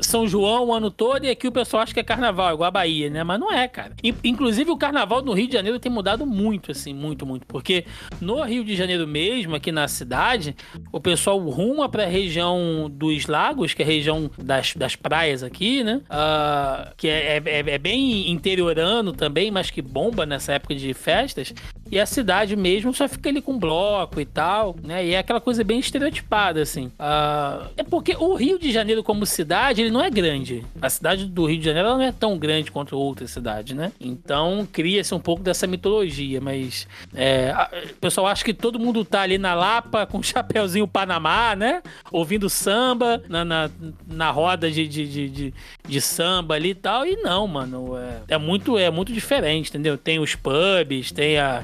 São 0.00 0.26
João 0.26 0.66
o 0.68 0.72
ano 0.74 0.90
todo 0.90 1.24
e 1.24 1.30
aqui 1.30 1.46
o 1.48 1.52
pessoal 1.52 1.82
acha 1.82 1.92
que 1.94 2.00
é 2.00 2.02
carnaval, 2.02 2.54
igual 2.54 2.68
a 2.68 2.70
Bahia, 2.70 3.10
né? 3.10 3.22
Mas 3.24 3.38
não 3.40 3.52
é, 3.52 3.66
cara. 3.68 3.92
In- 4.02 4.14
Inclusive 4.24 4.70
o 4.70 4.76
carnaval 4.76 5.22
no 5.22 5.32
Rio 5.32 5.46
de 5.46 5.52
Janeiro 5.54 5.78
tem 5.78 5.90
mudado 5.90 6.24
muito, 6.26 6.70
assim, 6.72 6.92
muito, 6.94 7.26
muito, 7.26 7.46
porque 7.46 7.84
no 8.20 8.42
Rio 8.42 8.64
de 8.64 8.74
Janeiro 8.76 9.06
mesmo, 9.06 9.54
aqui 9.54 9.70
na 9.72 9.86
cidade, 9.88 10.54
o 10.92 11.00
pessoal 11.00 11.38
ruma 11.38 11.88
pra 11.88 12.06
região 12.06 12.88
dos 12.90 13.26
lagos, 13.26 13.74
que 13.74 13.82
é 13.82 13.84
a 13.84 13.88
região 13.88 14.30
das, 14.38 14.74
das 14.74 14.96
praias 14.96 15.42
aqui, 15.42 15.82
né? 15.84 16.00
Ah, 16.08 16.92
que 16.96 17.08
é, 17.08 17.36
é, 17.36 17.42
é- 17.44 17.70
é 17.74 17.78
bem 17.78 18.30
interiorano 18.30 19.12
também, 19.12 19.50
mas 19.50 19.70
que 19.70 19.82
bomba 19.82 20.24
nessa 20.26 20.52
época 20.52 20.74
de 20.74 20.92
festas. 20.94 21.52
E 21.90 21.98
a 21.98 22.06
cidade 22.06 22.54
mesmo 22.54 22.94
só 22.94 23.08
fica 23.08 23.28
ali 23.28 23.42
com 23.42 23.58
bloco 23.58 24.20
e 24.20 24.24
tal, 24.24 24.76
né? 24.82 25.04
E 25.04 25.14
é 25.14 25.18
aquela 25.18 25.40
coisa 25.40 25.64
bem 25.64 25.80
estereotipada, 25.80 26.62
assim. 26.62 26.92
Ah, 26.98 27.66
é 27.76 27.82
porque 27.82 28.14
o 28.16 28.34
Rio 28.34 28.58
de 28.60 28.70
Janeiro, 28.72 29.02
como 29.02 29.24
cidade, 29.26 29.80
ele 29.80 29.90
não 29.90 30.02
é 30.02 30.10
grande. 30.10 30.64
A 30.80 30.88
cidade 30.90 31.24
do 31.26 31.44
Rio 31.46 31.58
de 31.58 31.64
Janeiro 31.64 31.88
ela 31.88 31.96
não 31.98 32.04
é 32.04 32.12
tão 32.12 32.38
grande 32.38 32.70
quanto 32.70 32.96
outras 32.96 33.30
cidades, 33.30 33.74
né? 33.76 33.90
Então 34.00 34.66
cria-se 34.70 35.14
um 35.14 35.18
pouco 35.20 35.42
dessa 35.42 35.66
mitologia, 35.66 36.40
mas 36.40 36.86
é, 37.14 37.50
a- 37.50 37.70
o 37.92 37.94
pessoal 37.96 38.26
acha 38.26 38.44
que 38.44 38.54
todo 38.54 38.78
mundo 38.78 39.04
tá 39.04 39.22
ali 39.22 39.38
na 39.38 39.54
Lapa 39.54 40.06
com 40.10 40.18
um 40.18 40.22
chapéuzinho 40.22 40.86
Panamá, 40.86 41.56
né? 41.56 41.82
Ouvindo 42.12 42.48
samba 42.50 43.22
na, 43.28 43.44
na, 43.44 43.70
na 44.06 44.30
roda 44.30 44.70
de, 44.70 44.86
de, 44.86 45.06
de, 45.08 45.28
de, 45.30 45.54
de 45.88 46.00
samba 46.00 46.54
ali 46.54 46.70
e 46.70 46.74
tal. 46.74 47.06
E 47.06 47.16
não, 47.16 47.46
mano. 47.46 47.96
É, 48.28 48.34
é 48.34 48.38
muito, 48.38 48.76
é 48.78 48.90
muito 48.90 49.12
diferente, 49.12 49.70
entendeu? 49.70 49.96
Tem 49.96 50.18
os 50.18 50.34
pubs, 50.34 51.10
tem 51.12 51.38
a. 51.38 51.62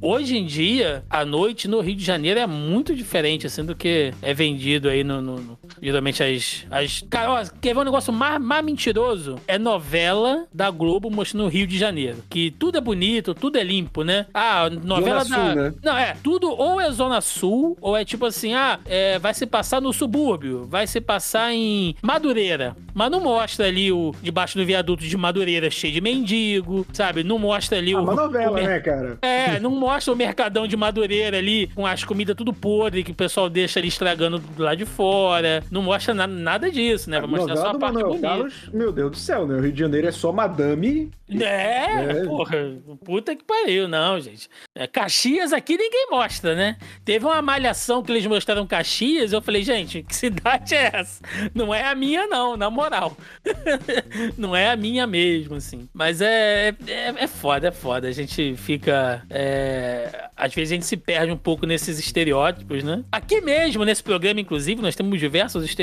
Hoje 0.00 0.36
em 0.36 0.44
dia, 0.46 1.04
a 1.10 1.24
noite 1.24 1.66
no 1.68 1.80
Rio 1.80 1.96
de 1.96 2.04
Janeiro 2.04 2.38
é 2.38 2.46
muito 2.46 2.94
diferente, 2.94 3.46
assim, 3.46 3.64
do 3.64 3.74
que 3.74 4.12
é 4.22 4.32
vendido 4.34 4.88
aí 4.88 5.02
no. 5.02 5.20
no- 5.20 5.36
no- 5.40 5.58
geralmente 6.02 6.22
as. 6.22 6.66
as... 6.70 7.04
Cara, 7.08 7.32
ó, 7.32 7.44
quer 7.60 7.74
ver 7.74 7.80
um 7.80 7.84
negócio 7.84 8.12
mais, 8.12 8.40
mais 8.40 8.64
mentiroso? 8.64 9.36
É 9.46 9.58
novela 9.58 10.46
da 10.52 10.70
Globo 10.70 11.10
mostrando 11.10 11.44
o 11.44 11.48
Rio 11.48 11.66
de 11.66 11.78
Janeiro. 11.78 12.18
Que 12.28 12.50
tudo 12.50 12.78
é 12.78 12.80
bonito, 12.80 13.34
tudo 13.34 13.58
é 13.58 13.62
limpo, 13.64 14.02
né? 14.02 14.26
Ah, 14.34 14.68
novela 14.70 15.24
Zona 15.24 15.36
da. 15.36 15.44
Sul, 15.52 15.62
né? 15.62 15.74
Não, 15.82 15.96
é, 15.96 16.16
tudo 16.22 16.50
ou 16.50 16.80
é 16.80 16.90
Zona 16.90 17.20
Sul, 17.20 17.76
ou 17.80 17.96
é 17.96 18.04
tipo 18.04 18.26
assim, 18.26 18.54
ah, 18.54 18.78
é, 18.86 19.18
vai 19.18 19.32
se 19.34 19.46
passar 19.46 19.80
no 19.80 19.92
subúrbio, 19.92 20.66
vai 20.66 20.86
se 20.86 21.00
passar 21.00 21.52
em 21.52 21.94
Madureira. 22.02 22.76
Mas 22.94 23.10
não 23.10 23.20
mostra 23.20 23.66
ali 23.66 23.90
o 23.92 24.14
debaixo 24.22 24.58
do 24.58 24.64
viaduto 24.66 25.04
de 25.04 25.16
Madureira 25.16 25.70
cheio 25.70 25.92
de 25.92 26.00
mendigo, 26.00 26.86
sabe? 26.92 27.22
Não 27.22 27.38
mostra 27.38 27.78
ali 27.78 27.94
Ah, 27.94 27.98
o. 28.00 28.02
uma 28.02 28.12
o 28.12 28.16
novela, 28.16 28.54
mer- 28.54 28.68
né, 28.68 28.80
cara? 28.80 29.18
É, 29.22 29.58
não 29.60 29.70
mostra 29.70 30.12
o 30.12 30.16
mercadão 30.16 30.66
de 30.66 30.76
Madureira 30.76 31.38
ali 31.38 31.68
com 31.68 31.86
as 31.86 32.04
comidas 32.04 32.36
tudo 32.36 32.52
podre 32.52 33.02
que 33.04 33.10
o 33.12 33.14
pessoal 33.14 33.48
deixa 33.48 33.78
ali 33.78 33.88
estragando 33.88 34.38
do 34.38 34.62
lado 34.62 34.76
de 34.76 34.86
fora. 34.86 35.62
Não 35.70 35.82
mostra 35.82 35.91
na- 36.14 36.26
nada 36.26 36.70
disso, 36.70 37.08
né? 37.10 37.20
Vai 37.20 37.28
mostrar 37.30 37.56
só 37.56 37.66
a 37.68 37.78
parte 37.78 38.02
bonita. 38.02 38.20
Carlos, 38.20 38.70
meu 38.72 38.92
Deus 38.92 39.10
do 39.12 39.16
céu, 39.16 39.46
né? 39.46 39.56
O 39.56 39.60
Rio 39.60 39.72
de 39.72 39.78
Janeiro 39.80 40.06
é 40.08 40.12
só 40.12 40.32
madame. 40.32 41.10
É, 41.30 42.18
É. 42.20 42.24
porra, 42.26 42.56
puta 43.04 43.34
que 43.34 43.42
pariu, 43.42 43.88
não, 43.88 44.20
gente. 44.20 44.50
É, 44.74 44.86
Caxias 44.86 45.52
aqui 45.52 45.78
ninguém 45.78 46.08
mostra, 46.10 46.54
né? 46.54 46.76
Teve 47.06 47.24
uma 47.24 47.40
malhação 47.40 48.02
que 48.02 48.12
eles 48.12 48.26
mostraram 48.26 48.66
Caxias, 48.66 49.32
eu 49.32 49.40
falei, 49.40 49.62
gente, 49.62 50.02
que 50.02 50.14
cidade 50.14 50.74
é 50.74 50.90
essa? 50.92 51.22
Não 51.54 51.74
é 51.74 51.84
a 51.86 51.94
minha, 51.94 52.26
não, 52.26 52.54
na 52.56 52.68
moral. 52.68 53.16
não 54.36 54.54
é 54.54 54.70
a 54.70 54.76
minha 54.76 55.06
mesmo, 55.06 55.54
assim. 55.56 55.88
Mas 55.92 56.20
é, 56.20 56.74
é, 56.86 57.14
é 57.16 57.26
foda, 57.26 57.68
é 57.68 57.72
foda. 57.72 58.08
A 58.08 58.12
gente 58.12 58.54
fica. 58.56 59.22
é, 59.30 60.28
Às 60.36 60.54
vezes 60.54 60.72
a 60.72 60.74
gente 60.74 60.86
se 60.86 60.96
perde 60.96 61.32
um 61.32 61.36
pouco 61.36 61.64
nesses 61.66 61.98
estereótipos, 61.98 62.82
né? 62.84 63.04
Aqui 63.10 63.40
mesmo, 63.40 63.84
nesse 63.84 64.02
programa, 64.02 64.40
inclusive, 64.40 64.82
nós 64.82 64.94
temos 64.94 65.18
diversos 65.18 65.64
estereótipos, 65.64 65.81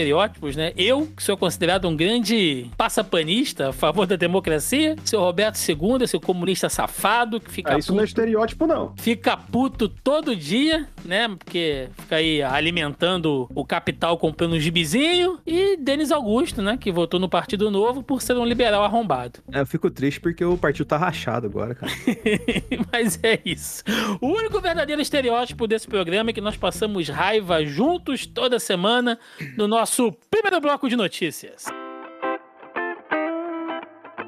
né? 0.55 0.73
Eu, 0.77 1.07
que 1.15 1.23
sou 1.23 1.35
considerado 1.37 1.87
um 1.87 1.95
grande 1.95 2.69
passapanista 2.77 3.69
a 3.69 3.73
favor 3.73 4.05
da 4.05 4.15
democracia, 4.15 4.95
seu 5.03 5.19
Roberto 5.19 5.57
II, 5.57 6.07
seu 6.07 6.19
comunista 6.19 6.69
safado, 6.69 7.39
que 7.39 7.49
fica 7.51 7.75
Ah, 7.75 7.77
isso 7.79 7.93
não 7.93 8.01
é 8.01 8.05
estereótipo, 8.05 8.65
não. 8.67 8.93
fica 8.97 9.35
puto 9.37 9.87
todo 9.89 10.35
dia, 10.35 10.87
né? 11.05 11.27
Porque 11.29 11.87
fica 11.97 12.17
aí 12.17 12.41
alimentando 12.41 13.49
o 13.53 13.65
capital 13.65 14.17
comprando 14.17 14.53
um 14.53 14.59
gibizinho. 14.59 15.39
E 15.45 15.77
Denis 15.77 16.11
Augusto, 16.11 16.61
né? 16.61 16.77
Que 16.77 16.91
votou 16.91 17.19
no 17.19 17.29
Partido 17.29 17.69
Novo 17.71 18.03
por 18.03 18.21
ser 18.21 18.37
um 18.37 18.45
liberal 18.45 18.83
arrombado. 18.83 19.39
É, 19.51 19.59
eu 19.61 19.65
fico 19.65 19.89
triste 19.89 20.19
porque 20.19 20.43
o 20.43 20.57
partido 20.57 20.85
tá 20.87 20.97
rachado 20.97 21.47
agora, 21.47 21.75
cara. 21.75 21.91
Mas 22.91 23.19
é 23.23 23.39
isso. 23.45 23.83
O 24.21 24.27
único 24.27 24.59
verdadeiro 24.59 25.01
estereótipo 25.01 25.67
desse 25.67 25.87
programa 25.87 26.29
é 26.29 26.33
que 26.33 26.41
nós 26.41 26.57
passamos 26.57 27.07
raiva 27.09 27.63
juntos 27.65 28.25
toda 28.25 28.59
semana 28.59 29.17
no 29.57 29.67
nosso 29.67 29.88
primeiro 30.29 30.61
bloco 30.61 30.87
de 30.87 30.95
notícias. 30.95 31.65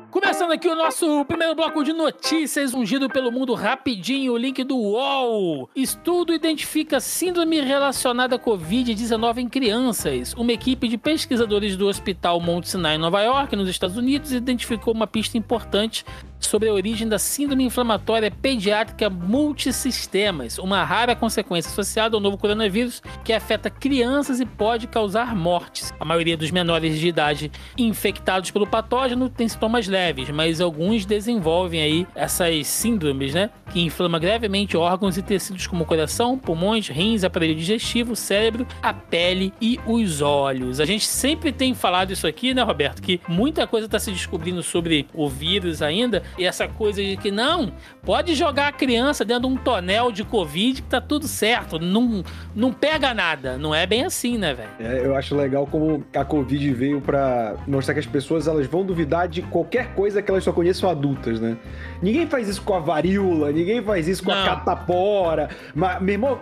Começando 0.09 0.51
aqui 0.51 0.67
o 0.67 0.75
nosso 0.75 1.23
primeiro 1.25 1.55
bloco 1.55 1.83
de 1.83 1.93
notícias, 1.93 2.73
ungido 2.73 3.09
pelo 3.09 3.31
mundo 3.31 3.53
rapidinho, 3.53 4.33
o 4.33 4.37
link 4.37 4.63
do 4.63 4.75
UOL. 4.75 5.69
Estudo 5.75 6.33
identifica 6.33 6.99
síndrome 6.99 7.61
relacionada 7.61 8.35
à 8.35 8.39
Covid-19 8.39 9.37
em 9.37 9.47
crianças. 9.47 10.33
Uma 10.33 10.51
equipe 10.51 10.87
de 10.87 10.97
pesquisadores 10.97 11.77
do 11.77 11.87
Hospital 11.87 12.41
Mount 12.41 12.65
Sinai, 12.65 12.95
em 12.95 12.99
Nova 12.99 13.21
York, 13.21 13.55
nos 13.55 13.69
Estados 13.69 13.95
Unidos, 13.95 14.31
identificou 14.31 14.93
uma 14.93 15.07
pista 15.07 15.37
importante 15.37 16.03
sobre 16.47 16.69
a 16.69 16.73
origem 16.73 17.07
da 17.07 17.19
síndrome 17.19 17.63
inflamatória 17.63 18.31
pediátrica 18.31 19.09
multisistemas, 19.09 20.57
uma 20.57 20.83
rara 20.83 21.15
consequência 21.15 21.69
associada 21.71 22.15
ao 22.15 22.21
novo 22.21 22.37
coronavírus 22.37 23.01
que 23.23 23.33
afeta 23.33 23.69
crianças 23.69 24.39
e 24.39 24.45
pode 24.45 24.87
causar 24.87 25.35
mortes. 25.35 25.93
A 25.99 26.05
maioria 26.05 26.35
dos 26.35 26.51
menores 26.51 26.99
de 26.99 27.07
idade 27.07 27.51
infectados 27.77 28.51
pelo 28.51 28.67
patógeno 28.67 29.29
tem 29.29 29.47
sintomas 29.47 29.87
leves, 29.87 30.29
mas 30.29 30.61
alguns 30.61 31.05
desenvolvem 31.05 31.81
aí 31.81 32.07
essas 32.15 32.67
síndromes, 32.67 33.33
né? 33.33 33.49
Que 33.71 33.81
inflama 33.81 34.19
gravemente 34.19 34.75
órgãos 34.75 35.17
e 35.17 35.21
tecidos 35.21 35.67
como 35.67 35.85
coração, 35.85 36.37
pulmões, 36.37 36.89
rins, 36.89 37.23
aparelho 37.23 37.55
digestivo, 37.55 38.15
cérebro, 38.15 38.67
a 38.81 38.93
pele 38.93 39.53
e 39.61 39.79
os 39.85 40.21
olhos. 40.21 40.79
A 40.79 40.85
gente 40.85 41.05
sempre 41.05 41.51
tem 41.51 41.73
falado 41.73 42.11
isso 42.11 42.27
aqui, 42.27 42.53
né, 42.53 42.61
Roberto? 42.61 43.01
Que 43.01 43.21
muita 43.27 43.65
coisa 43.65 43.85
está 43.85 43.99
se 43.99 44.11
descobrindo 44.11 44.61
sobre 44.61 45.07
o 45.13 45.29
vírus 45.29 45.81
ainda, 45.81 46.23
e 46.37 46.45
essa 46.45 46.67
coisa 46.67 47.01
de 47.01 47.17
que 47.17 47.31
não, 47.31 47.71
pode 48.03 48.35
jogar 48.35 48.67
a 48.67 48.71
criança 48.71 49.23
dentro 49.23 49.47
de 49.47 49.53
um 49.53 49.57
tonel 49.57 50.11
de 50.11 50.23
Covid 50.23 50.81
que 50.81 50.87
tá 50.87 51.01
tudo 51.01 51.27
certo, 51.27 51.79
não, 51.79 52.23
não 52.55 52.71
pega 52.71 53.13
nada. 53.13 53.57
Não 53.57 53.73
é 53.73 53.85
bem 53.85 54.05
assim, 54.05 54.37
né, 54.37 54.53
velho? 54.53 54.69
É, 54.79 55.05
eu 55.05 55.15
acho 55.15 55.35
legal 55.35 55.67
como 55.67 56.03
a 56.15 56.25
Covid 56.25 56.73
veio 56.73 57.01
para 57.01 57.55
mostrar 57.67 57.93
que 57.93 57.99
as 57.99 58.05
pessoas 58.05 58.47
elas 58.47 58.67
vão 58.67 58.85
duvidar 58.85 59.27
de 59.27 59.41
qualquer 59.41 59.93
coisa 59.93 60.21
que 60.21 60.29
elas 60.29 60.43
só 60.43 60.51
conheçam 60.51 60.89
adultas, 60.89 61.39
né? 61.39 61.57
Ninguém 62.01 62.27
faz 62.27 62.47
isso 62.47 62.61
com 62.61 62.73
a 62.73 62.79
varíola, 62.79 63.51
ninguém 63.51 63.81
faz 63.81 64.07
isso 64.07 64.23
com 64.23 64.31
não. 64.31 64.41
a 64.41 64.45
catapora. 64.45 65.49
Mas, 65.73 66.01
meu 66.01 66.13
irmão, 66.13 66.39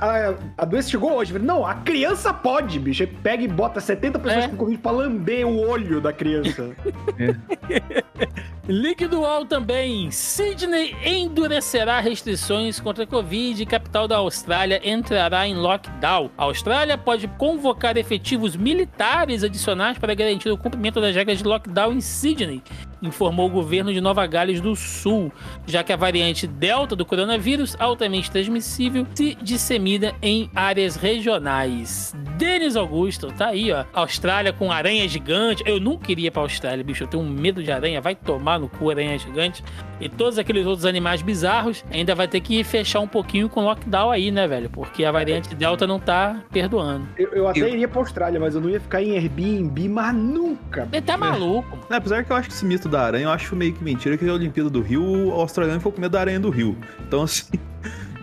a, 0.00 0.34
a 0.56 0.64
doença 0.64 0.90
chegou 0.90 1.12
hoje. 1.12 1.36
Não, 1.38 1.66
a 1.66 1.74
criança 1.74 2.32
pode, 2.32 2.78
bicho. 2.78 3.06
Pega 3.22 3.42
e 3.42 3.48
bota 3.48 3.80
70 3.80 4.18
pessoas 4.18 4.44
é. 4.44 4.48
com 4.48 4.56
Covid 4.56 4.78
pra 4.78 4.90
lamber 4.92 5.46
o 5.46 5.58
olho 5.68 6.00
da 6.00 6.12
criança. 6.12 6.70
é. 7.18 8.38
Líquido 8.98 9.20
UOL 9.20 9.46
também. 9.46 10.10
Sydney 10.10 10.92
endurecerá 11.04 12.00
restrições 12.00 12.80
contra 12.80 13.04
a 13.04 13.06
Covid 13.06 13.62
e 13.62 13.64
capital 13.64 14.08
da 14.08 14.16
Austrália 14.16 14.80
entrará 14.82 15.46
em 15.46 15.54
lockdown. 15.54 16.28
A 16.36 16.42
Austrália 16.42 16.98
pode 16.98 17.28
convocar 17.28 17.96
efetivos 17.96 18.56
militares 18.56 19.44
adicionais 19.44 19.98
para 19.98 20.14
garantir 20.14 20.50
o 20.50 20.58
cumprimento 20.58 21.00
das 21.00 21.14
regras 21.14 21.38
de 21.38 21.44
lockdown 21.44 21.92
em 21.92 22.00
Sydney 22.00 22.60
informou 23.02 23.46
o 23.46 23.50
governo 23.50 23.92
de 23.92 24.00
Nova 24.00 24.26
Gales 24.26 24.60
do 24.60 24.74
Sul, 24.74 25.32
já 25.66 25.82
que 25.82 25.92
a 25.92 25.96
variante 25.96 26.46
Delta 26.46 26.96
do 26.96 27.04
coronavírus, 27.04 27.76
altamente 27.78 28.30
transmissível, 28.30 29.06
se 29.14 29.36
dissemina 29.36 30.14
em 30.20 30.50
áreas 30.54 30.96
regionais. 30.96 32.14
Denis 32.36 32.76
Augusto, 32.76 33.32
tá 33.32 33.48
aí, 33.48 33.72
ó. 33.72 33.84
Austrália 33.92 34.52
com 34.52 34.72
aranha 34.72 35.08
gigante. 35.08 35.62
Eu 35.66 35.80
não 35.80 35.96
queria 35.96 36.30
pra 36.30 36.42
Austrália, 36.42 36.84
bicho. 36.84 37.04
Eu 37.04 37.08
tenho 37.08 37.24
medo 37.24 37.62
de 37.62 37.70
aranha. 37.70 38.00
Vai 38.00 38.14
tomar 38.14 38.58
no 38.58 38.68
cu 38.68 38.87
aranha 38.90 39.18
gigante. 39.18 39.62
E 40.00 40.08
todos 40.08 40.38
aqueles 40.38 40.66
outros 40.66 40.84
animais 40.84 41.22
bizarros. 41.22 41.84
Ainda 41.90 42.14
vai 42.14 42.28
ter 42.28 42.40
que 42.40 42.62
fechar 42.64 43.00
um 43.00 43.08
pouquinho 43.08 43.48
com 43.48 43.64
lockdown 43.64 44.10
aí, 44.10 44.30
né, 44.30 44.46
velho? 44.46 44.70
Porque 44.70 45.04
a 45.04 45.12
variante 45.12 45.54
Delta 45.54 45.86
não 45.86 45.98
tá 45.98 46.42
perdoando. 46.50 47.06
Eu, 47.16 47.28
eu 47.32 47.48
até 47.48 47.60
eu... 47.60 47.68
iria 47.68 47.88
pra 47.88 48.00
Austrália, 48.00 48.38
mas 48.38 48.54
eu 48.54 48.60
não 48.60 48.70
ia 48.70 48.80
ficar 48.80 49.02
em 49.02 49.16
Airbnb, 49.16 49.88
mas 49.88 50.14
nunca. 50.14 50.88
Ele 50.92 51.02
tá 51.02 51.16
maluco. 51.16 51.78
É. 51.90 51.96
Apesar 51.96 52.24
que 52.24 52.32
eu 52.32 52.36
acho 52.36 52.48
que 52.48 52.54
esse 52.54 52.64
mito 52.64 52.88
da 52.88 53.02
aranha, 53.02 53.24
eu 53.24 53.30
acho 53.30 53.54
meio 53.56 53.72
que 53.72 53.82
mentira 53.82 54.16
que 54.16 54.28
a 54.28 54.32
Olimpíada 54.32 54.70
do 54.70 54.80
Rio, 54.80 55.02
o 55.02 55.32
australiano 55.32 55.80
ficou 55.80 55.92
com 55.92 56.00
medo 56.00 56.12
da 56.12 56.20
aranha 56.20 56.40
do 56.40 56.50
Rio. 56.50 56.76
Então, 57.06 57.22
assim. 57.22 57.58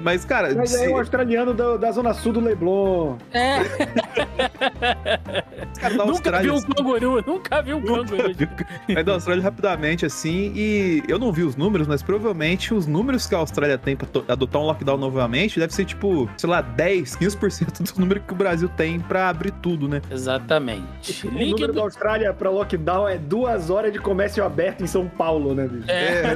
Mas, 0.01 0.25
cara. 0.25 0.53
Mas 0.53 0.71
se... 0.71 0.85
é 0.85 0.89
o 0.89 0.97
australiano 0.97 1.53
do, 1.53 1.77
da 1.77 1.91
zona 1.91 2.13
sul 2.13 2.33
do 2.33 2.39
Leblon. 2.39 3.17
É. 3.31 3.59
nunca 6.05 6.41
vi 6.41 6.51
um 6.51 6.61
canguru, 6.61 7.23
nunca 7.25 7.61
vi 7.61 7.73
um 7.73 7.81
canguru. 7.81 8.23
Mas 8.93 9.05
da 9.05 9.13
Austrália 9.13 9.43
rapidamente, 9.43 10.05
assim, 10.05 10.51
e 10.55 11.03
eu 11.07 11.17
não 11.17 11.31
vi 11.31 11.43
os 11.43 11.55
números, 11.55 11.87
mas 11.87 12.01
provavelmente 12.01 12.73
os 12.73 12.87
números 12.87 13.27
que 13.27 13.35
a 13.35 13.37
Austrália 13.37 13.77
tem 13.77 13.95
pra 13.95 14.07
adotar 14.27 14.61
um 14.61 14.65
lockdown 14.65 14.97
novamente 14.97 15.59
deve 15.59 15.73
ser 15.73 15.85
tipo, 15.85 16.29
sei 16.37 16.49
lá, 16.49 16.61
10, 16.61 17.17
15% 17.17 17.93
do 17.93 17.99
número 17.99 18.21
que 18.21 18.33
o 18.33 18.35
Brasil 18.35 18.69
tem 18.69 18.99
pra 18.99 19.29
abrir 19.29 19.51
tudo, 19.51 19.87
né? 19.87 20.01
Exatamente. 20.09 21.27
O 21.27 21.31
Link 21.31 21.51
número 21.51 21.73
do... 21.73 21.73
da 21.73 21.81
Austrália 21.81 22.33
pra 22.33 22.49
lockdown 22.49 23.07
é 23.07 23.17
duas 23.17 23.69
horas 23.69 23.91
de 23.91 23.99
comércio 23.99 24.43
aberto 24.43 24.83
em 24.83 24.87
São 24.87 25.07
Paulo, 25.07 25.53
né, 25.53 25.67
bicho? 25.67 25.89
É. 25.89 26.35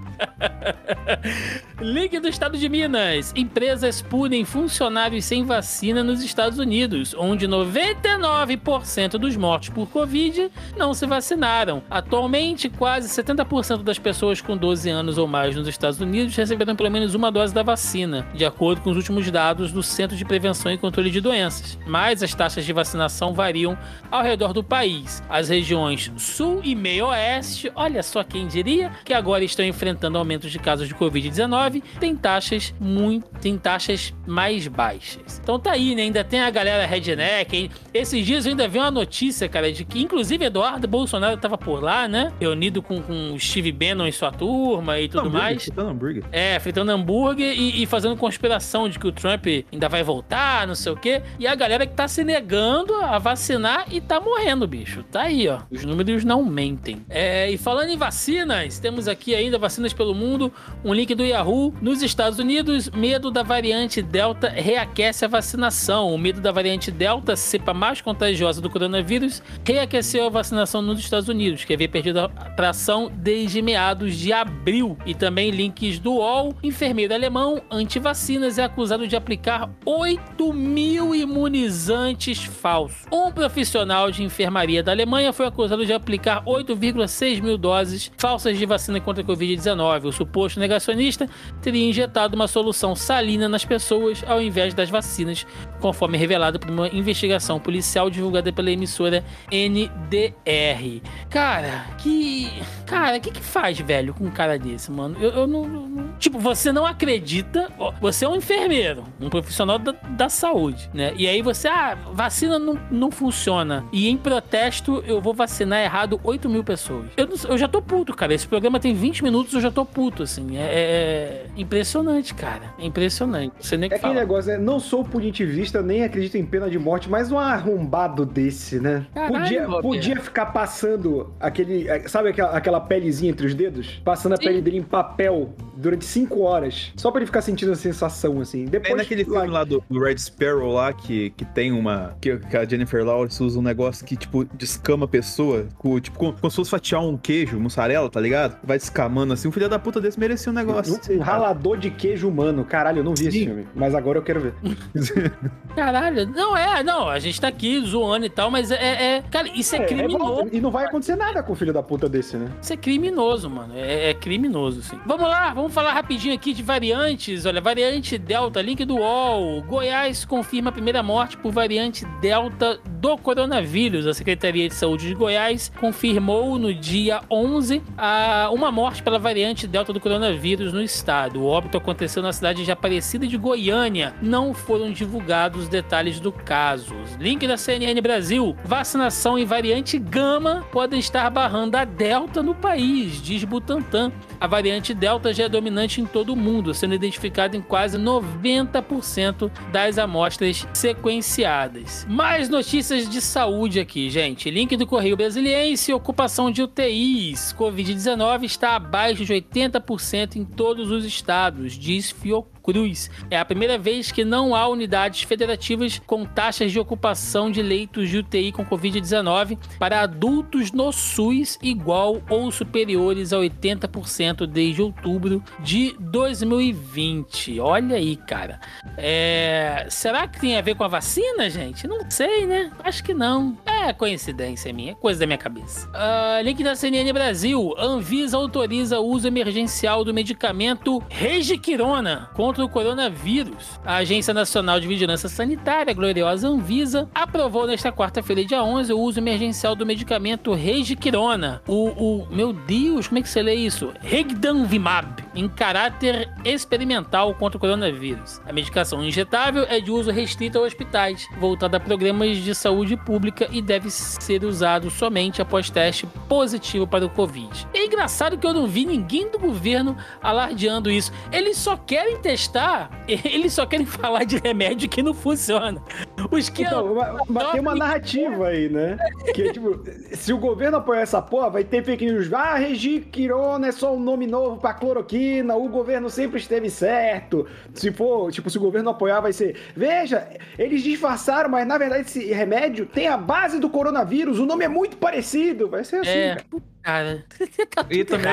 Link 1.80 2.18
do 2.18 2.28
estado 2.28 2.58
de 2.58 2.68
Minas. 2.68 3.32
Empresas 3.34 4.02
punem 4.02 4.44
funcionários 4.44 5.24
sem 5.24 5.44
vacina 5.44 6.04
nos 6.04 6.22
Estados 6.22 6.58
Unidos, 6.58 7.14
onde 7.16 7.48
99% 7.48 9.12
dos 9.12 9.36
mortos 9.36 9.70
por 9.70 9.88
Covid 9.88 10.50
não 10.76 10.92
se 10.92 11.06
vacinaram. 11.06 11.82
Atualmente, 11.90 12.68
quase 12.68 13.08
70% 13.08 13.82
das 13.82 13.98
pessoas 13.98 14.40
com 14.40 14.56
12 14.56 14.90
anos 14.90 15.18
ou 15.18 15.26
mais 15.26 15.56
nos 15.56 15.68
Estados 15.68 16.00
Unidos 16.00 16.36
receberam 16.36 16.76
pelo 16.76 16.90
menos 16.90 17.14
uma 17.14 17.32
dose 17.32 17.54
da 17.54 17.62
vacina, 17.62 18.26
de 18.34 18.44
acordo 18.44 18.82
com 18.82 18.90
os 18.90 18.96
últimos 18.96 19.30
dados 19.30 19.72
do 19.72 19.82
Centro 19.82 20.16
de 20.16 20.24
Prevenção 20.24 20.70
e 20.72 20.78
Controle 20.78 21.10
de 21.10 21.20
Doenças. 21.20 21.78
Mas 21.86 22.22
as 22.22 22.34
taxas 22.34 22.64
de 22.64 22.72
vacinação 22.72 23.32
variam 23.32 23.76
ao 24.10 24.22
redor 24.22 24.52
do 24.52 24.62
país. 24.62 25.22
As 25.28 25.48
regiões 25.48 26.12
Sul 26.16 26.60
e 26.62 26.74
Meio 26.74 27.06
Oeste, 27.06 27.72
olha 27.74 28.02
só 28.02 28.22
quem 28.22 28.46
diria, 28.46 28.92
que 29.04 29.14
agora 29.14 29.44
estão 29.44 29.64
enfrentando 29.64 30.09
aumentos 30.18 30.50
de 30.50 30.58
casos 30.58 30.88
de 30.88 30.94
Covid-19, 30.94 31.82
têm 31.98 32.16
taxas 32.16 32.74
muito, 32.80 33.28
tem 33.40 33.56
taxas 33.56 34.14
mais 34.26 34.66
baixas. 34.68 35.40
Então 35.42 35.58
tá 35.58 35.72
aí, 35.72 35.94
né? 35.94 36.02
Ainda 36.02 36.24
tem 36.24 36.40
a 36.40 36.50
galera 36.50 36.86
redneck. 36.86 37.56
Hein? 37.56 37.70
Esses 37.92 38.24
dias 38.24 38.46
eu 38.46 38.50
ainda 38.50 38.68
vi 38.68 38.78
uma 38.78 38.90
notícia, 38.90 39.48
cara, 39.48 39.72
de 39.72 39.84
que 39.84 40.00
inclusive 40.00 40.44
Eduardo 40.44 40.86
Bolsonaro 40.86 41.36
tava 41.36 41.58
por 41.58 41.82
lá, 41.82 42.08
né? 42.08 42.32
Reunido 42.40 42.82
com, 42.82 43.00
com 43.02 43.38
Steve 43.38 43.72
Bannon 43.72 44.06
e 44.06 44.12
sua 44.12 44.30
turma 44.30 44.98
e 44.98 45.08
tudo 45.08 45.20
hambúrguer, 45.20 45.40
mais. 45.40 45.62
Fritando 45.62 45.90
hambúrguer. 45.90 46.24
É, 46.32 46.58
fritando 46.58 46.90
hambúrguer 46.92 47.52
e, 47.52 47.82
e, 47.82 47.86
fazendo 47.86 48.16
conspiração 48.16 48.88
de 48.88 48.98
que 48.98 49.06
o 49.06 49.12
Trump 49.12 49.46
ainda 49.72 49.88
vai 49.88 50.02
voltar, 50.02 50.66
não 50.66 50.74
sei 50.74 50.92
o 50.92 50.96
quê. 50.96 51.22
E 51.38 51.46
a 51.46 51.54
galera 51.54 51.86
que 51.86 51.94
tá 51.94 52.06
se 52.08 52.24
negando 52.24 52.94
a 52.96 53.18
vacinar 53.18 53.86
e 53.90 54.00
tá 54.00 54.20
morrendo, 54.20 54.66
bicho. 54.66 55.02
Tá 55.10 55.22
aí, 55.22 55.48
ó. 55.48 55.60
Os 55.70 55.84
números 55.84 56.24
não 56.24 56.44
mentem. 56.44 57.04
É, 57.08 57.50
e 57.50 57.58
falando 57.58 57.90
em 57.90 57.96
vacinas, 57.96 58.78
temos 58.78 59.08
aqui 59.08 59.34
ainda 59.34 59.58
vacinas 59.58 59.92
pelo 60.00 60.14
mundo, 60.14 60.50
um 60.82 60.94
link 60.94 61.14
do 61.14 61.22
Yahoo. 61.22 61.74
Nos 61.82 62.00
Estados 62.00 62.38
Unidos, 62.38 62.88
medo 62.88 63.30
da 63.30 63.42
variante 63.42 64.00
Delta 64.00 64.48
reaquece 64.48 65.26
a 65.26 65.28
vacinação. 65.28 66.14
O 66.14 66.16
medo 66.16 66.40
da 66.40 66.50
variante 66.50 66.90
Delta, 66.90 67.36
cepa 67.36 67.74
mais 67.74 68.00
contagiosa 68.00 68.62
do 68.62 68.70
coronavírus, 68.70 69.42
reaqueceu 69.62 70.24
a 70.24 70.30
vacinação 70.30 70.80
nos 70.80 70.98
Estados 70.98 71.28
Unidos, 71.28 71.64
que 71.64 71.74
havia 71.74 71.86
perdido 71.86 72.20
a 72.20 72.28
tração 72.28 73.12
desde 73.14 73.60
meados 73.60 74.16
de 74.16 74.32
abril. 74.32 74.96
E 75.04 75.14
também 75.14 75.50
links 75.50 75.98
do 75.98 76.14
UOL. 76.14 76.54
Enfermeiro 76.62 77.12
alemão 77.12 77.60
anti-vacinas 77.70 78.56
é 78.56 78.64
acusado 78.64 79.06
de 79.06 79.14
aplicar 79.14 79.68
8 79.84 80.50
mil 80.54 81.14
imunizantes 81.14 82.42
falsos. 82.42 83.02
Um 83.12 83.30
profissional 83.30 84.10
de 84.10 84.22
enfermaria 84.22 84.82
da 84.82 84.92
Alemanha 84.92 85.30
foi 85.30 85.44
acusado 85.44 85.84
de 85.84 85.92
aplicar 85.92 86.42
8,6 86.44 87.42
mil 87.42 87.58
doses 87.58 88.10
falsas 88.16 88.56
de 88.56 88.64
vacina 88.64 88.98
contra 88.98 89.22
a 89.22 89.26
Covid-19. 89.26 89.79
O 89.80 90.12
suposto 90.12 90.60
negacionista 90.60 91.28
teria 91.62 91.88
injetado 91.88 92.36
uma 92.36 92.48
solução 92.48 92.94
salina 92.94 93.48
nas 93.48 93.64
pessoas 93.64 94.22
ao 94.26 94.40
invés 94.40 94.74
das 94.74 94.90
vacinas, 94.90 95.46
conforme 95.80 96.18
revelado 96.18 96.58
por 96.58 96.70
uma 96.70 96.88
investigação 96.88 97.58
policial 97.58 98.10
divulgada 98.10 98.52
pela 98.52 98.70
emissora 98.70 99.24
NDR. 99.50 101.02
Cara, 101.28 101.86
que. 101.98 102.50
Cara, 102.86 103.18
o 103.18 103.20
que, 103.20 103.30
que 103.30 103.40
faz, 103.40 103.78
velho, 103.78 104.12
com 104.14 104.24
um 104.24 104.30
cara 104.30 104.58
desse, 104.58 104.90
mano? 104.90 105.16
Eu, 105.20 105.30
eu 105.30 105.46
não, 105.46 105.66
não, 105.66 106.10
Tipo, 106.18 106.38
você 106.38 106.72
não 106.72 106.84
acredita. 106.84 107.70
Você 108.00 108.24
é 108.24 108.28
um 108.28 108.36
enfermeiro, 108.36 109.04
um 109.20 109.30
profissional 109.30 109.78
da, 109.78 109.92
da 109.92 110.28
saúde, 110.28 110.90
né? 110.92 111.12
E 111.16 111.26
aí 111.26 111.40
você, 111.40 111.68
ah, 111.68 111.96
vacina 112.12 112.58
não, 112.58 112.78
não 112.90 113.10
funciona. 113.10 113.84
E 113.92 114.08
em 114.08 114.16
protesto, 114.16 115.02
eu 115.06 115.20
vou 115.20 115.32
vacinar 115.32 115.80
errado 115.80 116.20
8 116.22 116.48
mil 116.48 116.64
pessoas. 116.64 117.06
Eu, 117.16 117.28
eu 117.48 117.58
já 117.58 117.68
tô 117.68 117.80
puto, 117.80 118.14
cara. 118.14 118.34
Esse 118.34 118.46
programa 118.46 118.78
tem 118.80 118.92
20 118.92 119.22
minutos, 119.22 119.54
eu 119.54 119.60
já 119.60 119.69
tô 119.72 119.84
puto, 119.84 120.22
assim. 120.22 120.56
É, 120.56 120.62
é 120.62 121.46
impressionante, 121.56 122.34
cara. 122.34 122.74
É 122.78 122.84
impressionante. 122.84 123.52
Você 123.60 123.76
nem 123.76 123.86
é 123.86 123.88
que 123.90 123.94
aquele 123.94 124.14
negócio, 124.14 124.52
né? 124.52 124.58
Não 124.58 124.78
sou 124.78 125.04
punitivista, 125.04 125.82
nem 125.82 126.04
acredito 126.04 126.36
em 126.36 126.44
pena 126.44 126.70
de 126.70 126.78
morte, 126.78 127.08
mas 127.08 127.30
um 127.30 127.38
arrombado 127.38 128.24
desse, 128.24 128.80
né? 128.80 129.06
Caralho, 129.14 129.32
podia, 129.38 129.82
podia 129.82 130.20
ficar 130.20 130.46
passando 130.46 131.32
aquele. 131.40 131.86
Sabe 132.08 132.30
aquela, 132.30 132.50
aquela 132.56 132.80
pelezinha 132.80 133.30
entre 133.30 133.46
os 133.46 133.54
dedos? 133.54 134.00
Passando 134.04 134.36
Sim. 134.36 134.42
a 134.42 134.46
pele 134.46 134.62
dele 134.62 134.78
em 134.78 134.82
papel 134.82 135.54
durante 135.76 136.04
5 136.04 136.40
horas. 136.40 136.92
Só 136.96 137.10
pra 137.10 137.20
ele 137.20 137.26
ficar 137.26 137.42
sentindo 137.42 137.72
a 137.72 137.76
sensação, 137.76 138.40
assim. 138.40 138.64
Depois, 138.66 138.92
é 138.92 138.96
naquele 138.96 139.24
filme 139.24 139.46
lá 139.48 139.64
do 139.64 139.82
Red 139.90 140.18
Sparrow 140.18 140.72
lá, 140.72 140.92
que, 140.92 141.30
que 141.30 141.44
tem 141.44 141.72
uma. 141.72 142.16
Que, 142.20 142.38
que 142.38 142.56
a 142.56 142.64
Jennifer 142.64 143.04
Lawrence 143.04 143.42
usa 143.42 143.58
um 143.58 143.62
negócio 143.62 144.04
que, 144.04 144.16
tipo, 144.16 144.44
descama 144.44 145.04
a 145.04 145.08
pessoa. 145.08 145.66
Com, 145.78 145.98
tipo, 146.00 146.18
como, 146.18 146.32
como 146.32 146.50
se 146.50 146.56
fosse 146.56 146.70
fatiar 146.70 147.02
um 147.02 147.16
queijo, 147.16 147.58
mussarela, 147.58 148.08
tá 148.10 148.20
ligado? 148.20 148.58
Vai 148.62 148.78
descamando 148.78 149.32
assim. 149.32 149.48
O 149.60 149.62
filho 149.62 149.68
da 149.68 149.78
puta 149.78 150.00
desse 150.00 150.18
merecia 150.18 150.50
um 150.50 150.54
negócio. 150.54 150.98
Um, 151.10 151.16
um 151.16 151.20
ralador 151.20 151.76
de 151.76 151.90
queijo 151.90 152.26
humano. 152.26 152.64
Caralho, 152.64 153.00
eu 153.00 153.04
não 153.04 153.12
vi 153.12 153.24
Sim. 153.24 153.28
esse 153.28 153.44
filme. 153.44 153.68
Mas 153.74 153.94
agora 153.94 154.18
eu 154.18 154.22
quero 154.22 154.40
ver. 154.40 154.54
Caralho, 155.76 156.26
não 156.26 156.56
é, 156.56 156.82
não. 156.82 157.08
A 157.08 157.18
gente 157.18 157.38
tá 157.38 157.48
aqui 157.48 157.78
zoando 157.84 158.24
e 158.24 158.30
tal, 158.30 158.50
mas 158.50 158.70
é. 158.70 159.16
é 159.16 159.22
cara, 159.30 159.48
isso 159.54 159.74
é, 159.76 159.80
é, 159.80 159.82
é 159.82 159.86
criminoso. 159.86 160.48
e 160.50 160.60
não 160.60 160.70
vai 160.70 160.86
acontecer 160.86 161.14
nada 161.14 161.42
com 161.42 161.52
o 161.52 161.56
filho 161.56 161.72
da 161.72 161.82
puta 161.82 162.08
desse, 162.08 162.38
né? 162.38 162.50
Isso 162.60 162.72
é 162.72 162.76
criminoso, 162.76 163.50
mano. 163.50 163.74
É, 163.76 164.10
é 164.10 164.14
criminoso, 164.14 164.82
sim. 164.82 164.98
Vamos 165.04 165.28
lá, 165.28 165.52
vamos 165.52 165.74
falar 165.74 165.92
rapidinho 165.92 166.34
aqui 166.34 166.54
de 166.54 166.62
variantes. 166.62 167.44
Olha, 167.44 167.60
variante 167.60 168.16
Delta, 168.16 168.62
link 168.62 168.84
do 168.86 168.96
UOL. 168.96 169.62
Goiás 169.62 170.24
confirma 170.24 170.70
a 170.70 170.72
primeira 170.72 171.02
morte 171.02 171.36
por 171.36 171.52
variante 171.52 172.06
Delta 172.20 172.80
do 172.86 173.16
coronavírus. 173.18 174.06
A 174.06 174.14
Secretaria 174.14 174.68
de 174.68 174.74
Saúde 174.74 175.08
de 175.08 175.14
Goiás 175.14 175.70
confirmou 175.78 176.58
no 176.58 176.74
dia 176.74 177.20
11 177.30 177.82
a, 177.96 178.50
uma 178.52 178.72
morte 178.72 179.02
pela 179.02 179.18
variante 179.18 179.49
Delta 179.54 179.92
do 179.92 180.00
coronavírus 180.00 180.72
no 180.72 180.82
estado. 180.82 181.40
O 181.40 181.46
óbito 181.46 181.76
aconteceu 181.76 182.22
na 182.22 182.32
cidade 182.32 182.64
de 182.64 182.70
Aparecida 182.70 183.26
de 183.26 183.36
Goiânia. 183.36 184.14
Não 184.22 184.54
foram 184.54 184.92
divulgados 184.92 185.68
detalhes 185.68 186.20
do 186.20 186.30
caso. 186.30 186.94
Link 187.18 187.46
da 187.46 187.56
CNN 187.56 188.00
Brasil. 188.00 188.56
Vacinação 188.64 189.38
em 189.38 189.44
variante 189.44 189.98
Gama 189.98 190.64
pode 190.70 190.96
estar 190.98 191.28
barrando 191.30 191.76
a 191.76 191.84
Delta 191.84 192.42
no 192.42 192.54
país, 192.54 193.20
diz 193.20 193.44
Butantan. 193.44 194.12
A 194.40 194.46
variante 194.46 194.94
Delta 194.94 195.32
já 195.32 195.44
é 195.44 195.48
dominante 195.48 196.00
em 196.00 196.06
todo 196.06 196.32
o 196.32 196.36
mundo, 196.36 196.72
sendo 196.72 196.94
identificada 196.94 197.56
em 197.56 197.60
quase 197.60 197.98
90% 197.98 199.50
das 199.72 199.98
amostras 199.98 200.66
sequenciadas. 200.72 202.06
Mais 202.08 202.48
notícias 202.48 203.08
de 203.08 203.20
saúde 203.20 203.80
aqui, 203.80 204.08
gente. 204.10 204.50
Link 204.50 204.76
do 204.76 204.86
Correio 204.86 205.16
Brasiliense: 205.16 205.92
ocupação 205.92 206.50
de 206.50 206.62
UTIs. 206.62 207.54
Covid-19 207.58 208.44
está 208.44 208.76
abaixo 208.76 209.24
de 209.24 209.39
80% 209.40 210.36
em 210.36 210.44
todos 210.44 210.90
os 210.90 211.04
estados, 211.04 211.72
diz 211.74 212.10
Fiocruz. 212.10 212.59
Cruz. 212.70 213.10
É 213.30 213.38
a 213.38 213.44
primeira 213.44 213.76
vez 213.76 214.12
que 214.12 214.24
não 214.24 214.54
há 214.54 214.68
unidades 214.68 215.22
federativas 215.22 216.00
com 216.06 216.24
taxas 216.24 216.70
de 216.70 216.78
ocupação 216.78 217.50
de 217.50 217.60
leitos 217.62 218.08
de 218.08 218.18
UTI 218.18 218.52
com 218.52 218.64
Covid-19 218.64 219.58
para 219.78 220.02
adultos 220.02 220.70
no 220.70 220.92
SUS 220.92 221.58
igual 221.60 222.22
ou 222.30 222.50
superiores 222.52 223.32
a 223.32 223.38
80% 223.38 224.46
desde 224.46 224.82
outubro 224.82 225.42
de 225.58 225.96
2020. 225.98 227.58
Olha 227.58 227.96
aí, 227.96 228.16
cara. 228.16 228.60
É... 228.96 229.86
Será 229.88 230.28
que 230.28 230.40
tem 230.40 230.56
a 230.56 230.60
ver 230.60 230.76
com 230.76 230.84
a 230.84 230.88
vacina, 230.88 231.50
gente? 231.50 231.88
Não 231.88 232.08
sei, 232.08 232.46
né? 232.46 232.70
Acho 232.84 233.02
que 233.02 233.12
não. 233.12 233.58
É 233.66 233.92
coincidência 233.92 234.72
minha, 234.72 234.92
é 234.92 234.94
coisa 234.94 235.20
da 235.20 235.26
minha 235.26 235.38
cabeça. 235.38 235.88
Uh, 235.88 236.42
link 236.44 236.62
da 236.62 236.76
CNN 236.76 237.12
Brasil. 237.12 237.74
Anvisa 237.78 238.36
autoriza 238.36 239.00
o 239.00 239.06
uso 239.06 239.26
emergencial 239.26 240.04
do 240.04 240.14
medicamento 240.14 241.02
Regiquirona 241.08 242.30
contra 242.34 242.59
o 242.64 242.68
coronavírus. 242.68 243.80
A 243.84 243.96
Agência 243.96 244.34
Nacional 244.34 244.80
de 244.80 244.86
Vigilância 244.86 245.28
Sanitária, 245.28 245.94
gloriosa 245.94 246.48
Anvisa, 246.48 247.08
aprovou 247.14 247.66
nesta 247.66 247.92
quarta-feira, 247.92 248.44
dia 248.44 248.62
11, 248.62 248.92
o 248.92 248.98
uso 248.98 249.18
emergencial 249.18 249.74
do 249.74 249.86
medicamento 249.86 250.52
Regiquirona. 250.52 251.62
O, 251.66 251.88
o, 251.88 252.26
meu 252.30 252.52
Deus, 252.52 253.08
como 253.08 253.18
é 253.18 253.22
que 253.22 253.28
você 253.28 253.42
lê 253.42 253.54
isso? 253.54 253.92
Regdanvimab, 254.00 255.24
em 255.34 255.48
caráter 255.48 256.30
experimental 256.44 257.34
contra 257.34 257.56
o 257.56 257.60
coronavírus. 257.60 258.40
A 258.46 258.52
medicação 258.52 259.04
injetável 259.04 259.64
é 259.68 259.80
de 259.80 259.90
uso 259.90 260.10
restrito 260.10 260.58
a 260.58 260.62
hospitais, 260.62 261.26
voltada 261.38 261.76
a 261.76 261.80
programas 261.80 262.36
de 262.38 262.54
saúde 262.54 262.96
pública 262.96 263.48
e 263.50 263.62
deve 263.62 263.90
ser 263.90 264.44
usado 264.44 264.90
somente 264.90 265.40
após 265.40 265.70
teste 265.70 266.06
positivo 266.28 266.86
para 266.86 267.06
o 267.06 267.10
Covid. 267.10 267.66
É 267.72 267.84
engraçado 267.84 268.36
que 268.36 268.46
eu 268.46 268.52
não 268.52 268.66
vi 268.66 268.84
ninguém 268.84 269.30
do 269.30 269.38
governo 269.38 269.96
alardeando 270.22 270.90
isso. 270.90 271.12
Eles 271.32 271.56
só 271.56 271.76
querem 271.76 272.16
testar 272.18 272.39
testar, 272.40 272.90
eles 273.06 273.52
só 273.52 273.66
querem 273.66 273.84
falar 273.84 274.24
de 274.24 274.38
remédio 274.38 274.88
que 274.88 275.02
não 275.02 275.12
funciona. 275.12 275.82
Os 276.30 276.48
que. 276.48 276.62
Então, 276.62 276.94
mas, 277.28 277.50
tem 277.50 277.60
uma 277.60 277.74
narrativa 277.74 278.48
aí, 278.48 278.68
né? 278.68 278.96
Que 279.34 279.42
é 279.42 279.52
tipo, 279.52 279.82
se 280.12 280.32
o 280.32 280.38
governo 280.38 280.78
apoiar 280.78 281.02
essa 281.02 281.20
porra, 281.20 281.50
vai 281.50 281.64
ter 281.64 281.84
fake 281.84 282.06
news. 282.06 282.32
Ah, 282.32 282.54
Regiquirona 282.54 283.68
é 283.68 283.72
só 283.72 283.94
um 283.94 284.00
nome 284.00 284.26
novo 284.26 284.58
pra 284.58 284.72
cloroquina, 284.72 285.54
o 285.54 285.68
governo 285.68 286.08
sempre 286.08 286.38
esteve 286.38 286.70
certo. 286.70 287.46
Se 287.74 287.92
for, 287.92 288.30
tipo, 288.32 288.48
se 288.48 288.56
o 288.56 288.60
governo 288.60 288.90
apoiar, 288.90 289.20
vai 289.20 289.32
ser. 289.32 289.56
Veja, 289.76 290.28
eles 290.58 290.82
disfarçaram, 290.82 291.50
mas 291.50 291.66
na 291.66 291.76
verdade 291.76 292.02
esse 292.02 292.32
remédio 292.32 292.86
tem 292.86 293.08
a 293.08 293.16
base 293.16 293.58
do 293.58 293.68
coronavírus, 293.68 294.38
o 294.38 294.46
nome 294.46 294.64
é 294.64 294.68
muito 294.68 294.96
parecido. 294.96 295.68
Vai 295.68 295.84
ser 295.84 295.96
assim, 295.96 296.10
é. 296.10 296.34
cara 296.36 296.70
cara. 296.82 297.24
tá 297.70 297.86
e, 297.90 298.04
também, 298.04 298.32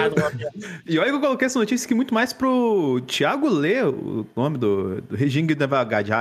e 0.86 1.00
olha 1.00 1.10
que 1.10 1.16
eu 1.16 1.22
coloquei 1.22 1.46
essa 1.46 1.60
notícia 1.60 1.86
aqui 1.86 1.94
muito 1.94 2.14
mais 2.14 2.34
pro 2.34 3.02
Thiago 3.08 3.48
ler 3.48 3.86
o 3.86 4.26
nome 4.36 4.58
do, 4.58 5.02
do 5.02 5.16
Regime 5.16 5.54
da 5.54 5.66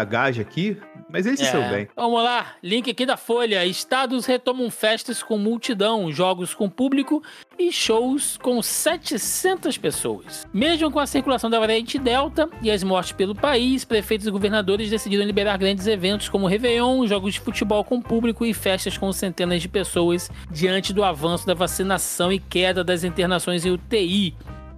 Hagage 0.01 0.41
aqui, 0.41 0.77
mas 1.09 1.27
ele 1.27 1.37
se 1.37 1.45
é. 1.45 1.51
saiu 1.51 1.71
bem. 1.71 1.89
Vamos 1.95 2.23
lá, 2.23 2.55
link 2.63 2.91
aqui 2.91 3.07
da 3.07 3.17
Folha. 3.17 3.65
Estados 3.65 4.27
retomam 4.27 4.71
festas 4.71 5.23
com 5.23 5.39
multidão, 5.39 6.11
jogos 6.11 6.55
com 6.55 6.69
público 6.69 7.23
e 7.59 7.71
shows 7.71 8.37
com 8.37 8.61
700 8.61 9.79
pessoas. 9.79 10.47
Mesmo 10.53 10.91
com 10.91 10.99
a 10.99 11.07
circulação 11.07 11.49
da 11.49 11.59
variante 11.59 11.99
Delta 11.99 12.49
e 12.61 12.71
as 12.71 12.83
mortes 12.83 13.13
pelo 13.13 13.35
país, 13.35 13.85
prefeitos 13.85 14.27
e 14.27 14.31
governadores 14.31 14.91
decidiram 14.91 15.25
liberar 15.25 15.57
grandes 15.57 15.87
eventos 15.87 16.29
como 16.29 16.47
Réveillon, 16.47 17.07
jogos 17.07 17.35
de 17.35 17.41
futebol 17.41 17.85
com 17.85 18.01
público 18.01 18.45
e 18.45 18.53
festas 18.53 18.99
com 18.99 19.13
centenas 19.13 19.63
de 19.63 19.69
pessoas 19.69 20.31
diante 20.51 20.93
do 20.93 21.05
avanço 21.05 21.47
da 21.47 21.55
vacinação 21.55 22.33
e 22.33 22.39
queda 22.39 22.83
das 22.83 23.05
internações 23.05 23.65
em 23.65 23.71
UTI. 23.71 24.35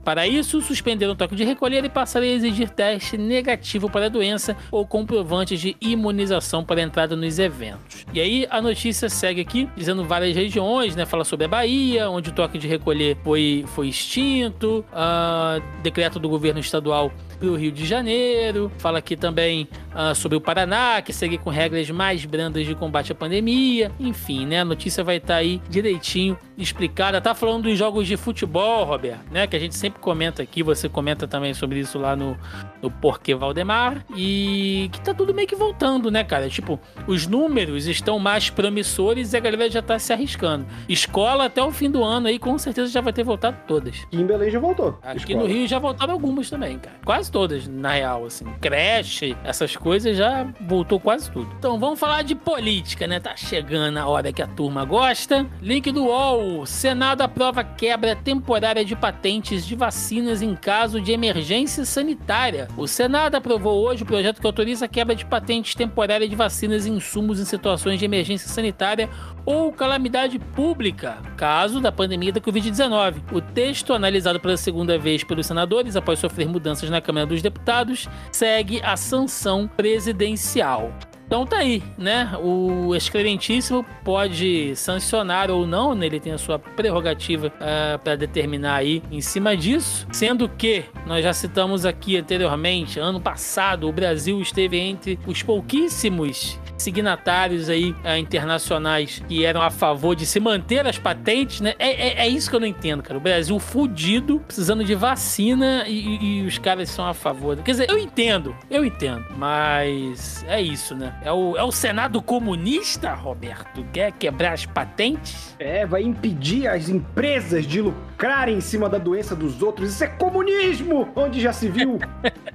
Para 0.09 0.27
isso, 0.27 0.63
suspenderam 0.63 1.13
o 1.13 1.15
toque 1.15 1.37
de 1.37 1.45
recolher 1.45 1.85
e 1.85 1.89
passaram 1.91 2.25
a 2.25 2.31
exigir 2.31 2.71
teste 2.71 3.19
negativo 3.19 3.91
para 3.91 4.07
a 4.07 4.09
doença 4.09 4.57
ou 4.71 4.87
comprovantes 4.87 5.61
de 5.61 5.77
imunização 5.83 6.65
para 6.65 6.81
entrada 6.81 7.15
nos 7.15 7.39
eventos. 7.39 8.07
E 8.15 8.19
aí 8.19 8.47
a 8.49 8.63
notícia 8.63 9.11
segue 9.11 9.43
aqui, 9.43 9.69
dizendo 9.77 10.03
várias 10.05 10.35
regiões, 10.35 10.97
né? 10.97 11.05
Fala 11.05 11.25
sobre 11.25 11.45
a 11.45 11.49
Bahia, 11.49 12.09
onde 12.09 12.31
o 12.31 12.33
toque 12.33 12.57
de 12.57 12.67
recolher 12.67 13.19
foi, 13.23 13.67
foi 13.75 13.89
extinto, 13.89 14.83
uh, 14.95 15.63
decreto 15.83 16.19
do 16.19 16.27
governo 16.27 16.59
estadual 16.59 17.13
para 17.39 17.49
o 17.49 17.55
Rio 17.55 17.71
de 17.71 17.85
Janeiro. 17.85 18.73
Fala 18.79 19.01
aqui 19.01 19.15
também 19.15 19.69
uh, 19.95 20.15
sobre 20.15 20.39
o 20.39 20.41
Paraná, 20.41 21.03
que 21.03 21.13
segue 21.13 21.37
com 21.37 21.51
regras 21.51 21.89
mais 21.91 22.25
brandas 22.25 22.67
de 22.67 22.75
combate 22.75 23.13
à 23.13 23.15
pandemia. 23.15 23.93
Enfim, 24.01 24.47
né? 24.47 24.61
A 24.61 24.65
notícia 24.65 25.05
vai 25.05 25.19
estar 25.19 25.35
tá 25.35 25.41
aí 25.41 25.61
direitinho 25.69 26.39
explicada. 26.57 27.21
Tá 27.21 27.35
falando 27.35 27.65
dos 27.65 27.79
jogos 27.79 28.07
de 28.07 28.17
futebol, 28.17 28.85
Roberto, 28.85 29.31
né? 29.31 29.47
Que 29.47 29.57
a 29.57 29.61
gente 29.61 29.77
sempre 29.77 29.98
comenta 29.99 30.43
aqui. 30.43 30.63
Você 30.63 30.89
comenta 30.89 31.29
também 31.29 31.55
sobre 31.55 31.79
isso 31.79 31.99
lá 31.99 32.17
no, 32.17 32.37
no 32.83 32.91
Porquê 32.91 33.35
Valdemar. 33.35 34.05
E 34.17 34.89
que 34.93 35.01
tá 35.01 35.15
tudo 35.15 35.35
meio 35.35 35.47
que 35.47 35.57
voltando, 35.57 36.11
né, 36.11 36.25
cara? 36.25 36.49
Tipo, 36.49 36.81
os 37.07 37.27
números 37.27 37.87
estão 37.87 38.19
mais 38.19 38.51
promissores 38.51 39.33
e 39.33 39.37
a 39.37 39.41
galera 39.41 39.71
já 39.71 39.83
tá 39.83 39.99
se 39.99 40.13
arriscando. 40.13 40.67
Escola 40.89 41.45
até 41.45 41.63
o 41.63 41.71
fim 41.71 41.91
do 41.91 42.03
ano 42.03 42.29
aí, 42.29 42.39
com 42.39 42.59
certeza 42.59 42.91
já 42.91 43.01
vai 43.01 43.13
ter 43.13 43.23
voltado 43.23 43.57
todas. 43.67 44.07
E 44.11 44.21
em 44.21 44.27
Belém 44.27 44.51
já 44.51 44.59
voltou. 44.59 44.99
Aqui 45.03 45.19
escola. 45.19 45.41
no 45.41 45.47
Rio 45.47 45.69
já 45.69 45.79
voltaram 45.79 46.15
algumas 46.15 46.51
também, 46.51 46.79
cara. 46.79 46.97
Quase 47.05 47.29
quase 47.29 47.33
todas, 47.33 47.69
na 47.69 47.91
real, 47.91 48.25
assim. 48.25 48.45
Creche, 48.61 49.37
essas 49.45 49.77
coisas 49.77 50.17
já 50.17 50.47
voltou 50.61 50.99
quase 50.99 51.31
tudo. 51.31 51.49
Então 51.59 51.79
vamos 51.79 52.01
falar 52.01 52.23
de 52.23 52.35
política, 52.35 53.07
né? 53.07 53.21
Tá 53.21 53.37
chegando 53.37 53.97
a 53.99 54.07
hora 54.07 54.33
que 54.33 54.43
a 54.43 54.47
turma 54.47 54.85
gosta. 54.85 55.47
Link 55.61 55.91
do 55.93 56.05
UOL. 56.05 56.67
Senado 56.67 57.23
aprova 57.23 57.63
quebra 57.63 58.17
temporária 58.17 58.85
de 58.85 58.97
patentes 58.97 59.67
de 59.67 59.75
vacinas 59.79 60.43
em 60.43 60.55
caso 60.55 61.01
de 61.01 61.13
emergência 61.13 61.85
sanitária. 61.87 62.69
O 62.77 62.87
Senado 62.87 63.37
aprovou 63.37 63.83
hoje 63.83 64.03
o 64.03 64.07
projeto 64.07 64.41
que 64.41 64.47
autoriza 64.47 64.85
a 64.85 64.89
quebra 64.89 65.15
de 65.15 65.25
patentes 65.25 65.75
temporária 65.75 66.29
de 66.29 66.37
vacinas 66.37 66.85
e 66.85 66.91
insumos 66.91 67.41
em 67.41 67.45
situações 67.45 67.99
de 67.99 68.05
emergência 68.05 68.49
sanitária 68.49 69.09
ou 69.47 69.73
calamidade 69.73 70.39
pública, 70.39 71.17
caso 71.37 71.81
da 71.81 71.91
pandemia 71.91 72.33
da 72.33 72.41
Covid-19. 72.41 73.23
O 73.33 73.41
texto, 73.41 73.95
analisado 73.95 74.39
pela 74.39 74.57
segunda 74.57 74.99
vez 74.99 75.25
pelos 75.25 75.47
senadores 75.47 75.97
após 75.97 76.19
sofrer 76.19 76.47
mudanças 76.47 76.91
na 76.91 77.01
Câmara 77.01 77.25
dos 77.25 77.41
Deputados 77.41 78.09
segue 78.31 78.83
a 78.83 78.97
sanção 78.97 79.67
presidencial. 79.67 80.93
Então 81.29 81.45
tá 81.45 81.59
aí, 81.59 81.83
né? 81.99 82.33
O 82.43 82.97
Excrementíssimo 82.97 83.85
pode 84.03 84.75
sancionar 84.75 85.51
ou 85.51 85.67
não, 85.67 85.95
né? 85.95 86.07
ele 86.07 86.19
tem 86.19 86.33
a 86.33 86.39
sua 86.39 86.59
prerrogativa 86.59 87.49
uh, 87.49 87.53
eh, 87.61 87.99
para 87.99 88.17
determinar 88.17 88.77
aí 88.77 89.03
em 89.11 89.21
cima 89.21 89.55
disso. 89.55 90.07
Sendo 90.11 90.49
que, 90.49 90.87
nós 91.07 91.23
já 91.23 91.35
citamos 91.35 91.85
aqui 91.85 92.17
anteriormente, 92.17 92.99
ano 92.99 93.21
passado, 93.21 93.87
o 93.87 93.93
Brasil 93.93 94.41
esteve 94.41 94.79
entre 94.79 95.19
os 95.27 95.43
pouquíssimos 95.43 96.59
signatários 96.79 97.69
aí 97.69 97.91
uh, 97.91 98.17
internacionais 98.19 99.23
que 99.29 99.45
eram 99.45 99.61
a 99.61 99.71
favor 99.71 100.15
de 100.15 100.25
se 100.25 100.41
manter 100.41 100.87
as 100.87 100.99
patentes, 100.99 101.61
né? 101.61 101.75
É, 101.79 102.09
é, 102.09 102.27
é 102.27 102.29
isso 102.29 102.49
que 102.49 102.57
eu 102.57 102.61
não 102.61 102.67
entendo, 102.67 103.03
cara. 103.03 103.19
O 103.19 103.21
Brasil 103.21 103.59
fudido, 103.59 104.41
precisando 104.41 104.85
de 104.85 104.95
vacina 104.95 105.85
e, 105.87 106.41
e, 106.41 106.47
os 106.47 106.59
caras 106.59 106.89
são 106.91 107.07
a 107.07 107.15
favor. 107.15 107.57
Quer 107.59 107.73
dizer, 107.73 107.91
eu 107.91 107.99
entendo, 107.99 108.55
eu 108.71 108.85
entendo, 108.85 109.25
mas 109.37 110.45
é 110.49 110.61
isso, 110.61 110.95
né? 110.95 111.15
É 111.23 111.33
o, 111.33 111.57
é 111.57 111.63
o 111.63 111.73
Senado 111.73 112.23
comunista, 112.23 113.15
Roberto? 113.15 113.85
Quer 113.93 114.13
quebrar 114.13 114.53
as 114.53 114.65
patentes? 114.65 115.57
É, 115.59 115.85
vai 115.87 116.03
impedir 116.03 116.67
as 116.67 116.89
empresas 116.89 117.67
de 117.67 117.81
lucrarem 117.81 118.57
em 118.57 118.61
cima 118.61 118.89
da 118.89 118.99
doença 118.99 119.35
dos 119.35 119.63
outros. 119.63 119.91
Isso 119.91 120.05
é 120.05 120.09
comunismo! 120.09 121.09
Onde 121.15 121.41
já 121.41 121.53
se 121.53 121.69
viu? 121.69 121.99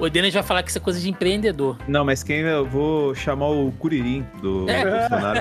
o 0.00 0.08
Denis 0.08 0.32
vai 0.32 0.42
falar 0.42 0.62
que 0.62 0.70
isso 0.70 0.78
é 0.78 0.80
coisa 0.80 0.98
de 0.98 1.10
empreendedor. 1.10 1.76
Não, 1.86 2.04
mas 2.04 2.22
quem 2.22 2.38
eu 2.38 2.64
vou 2.64 3.14
chamar 3.14 3.48
o 3.48 3.70
Curirim 3.72 4.26
do 4.40 4.68
é. 4.68 4.84
Bolsonaro. 4.84 5.40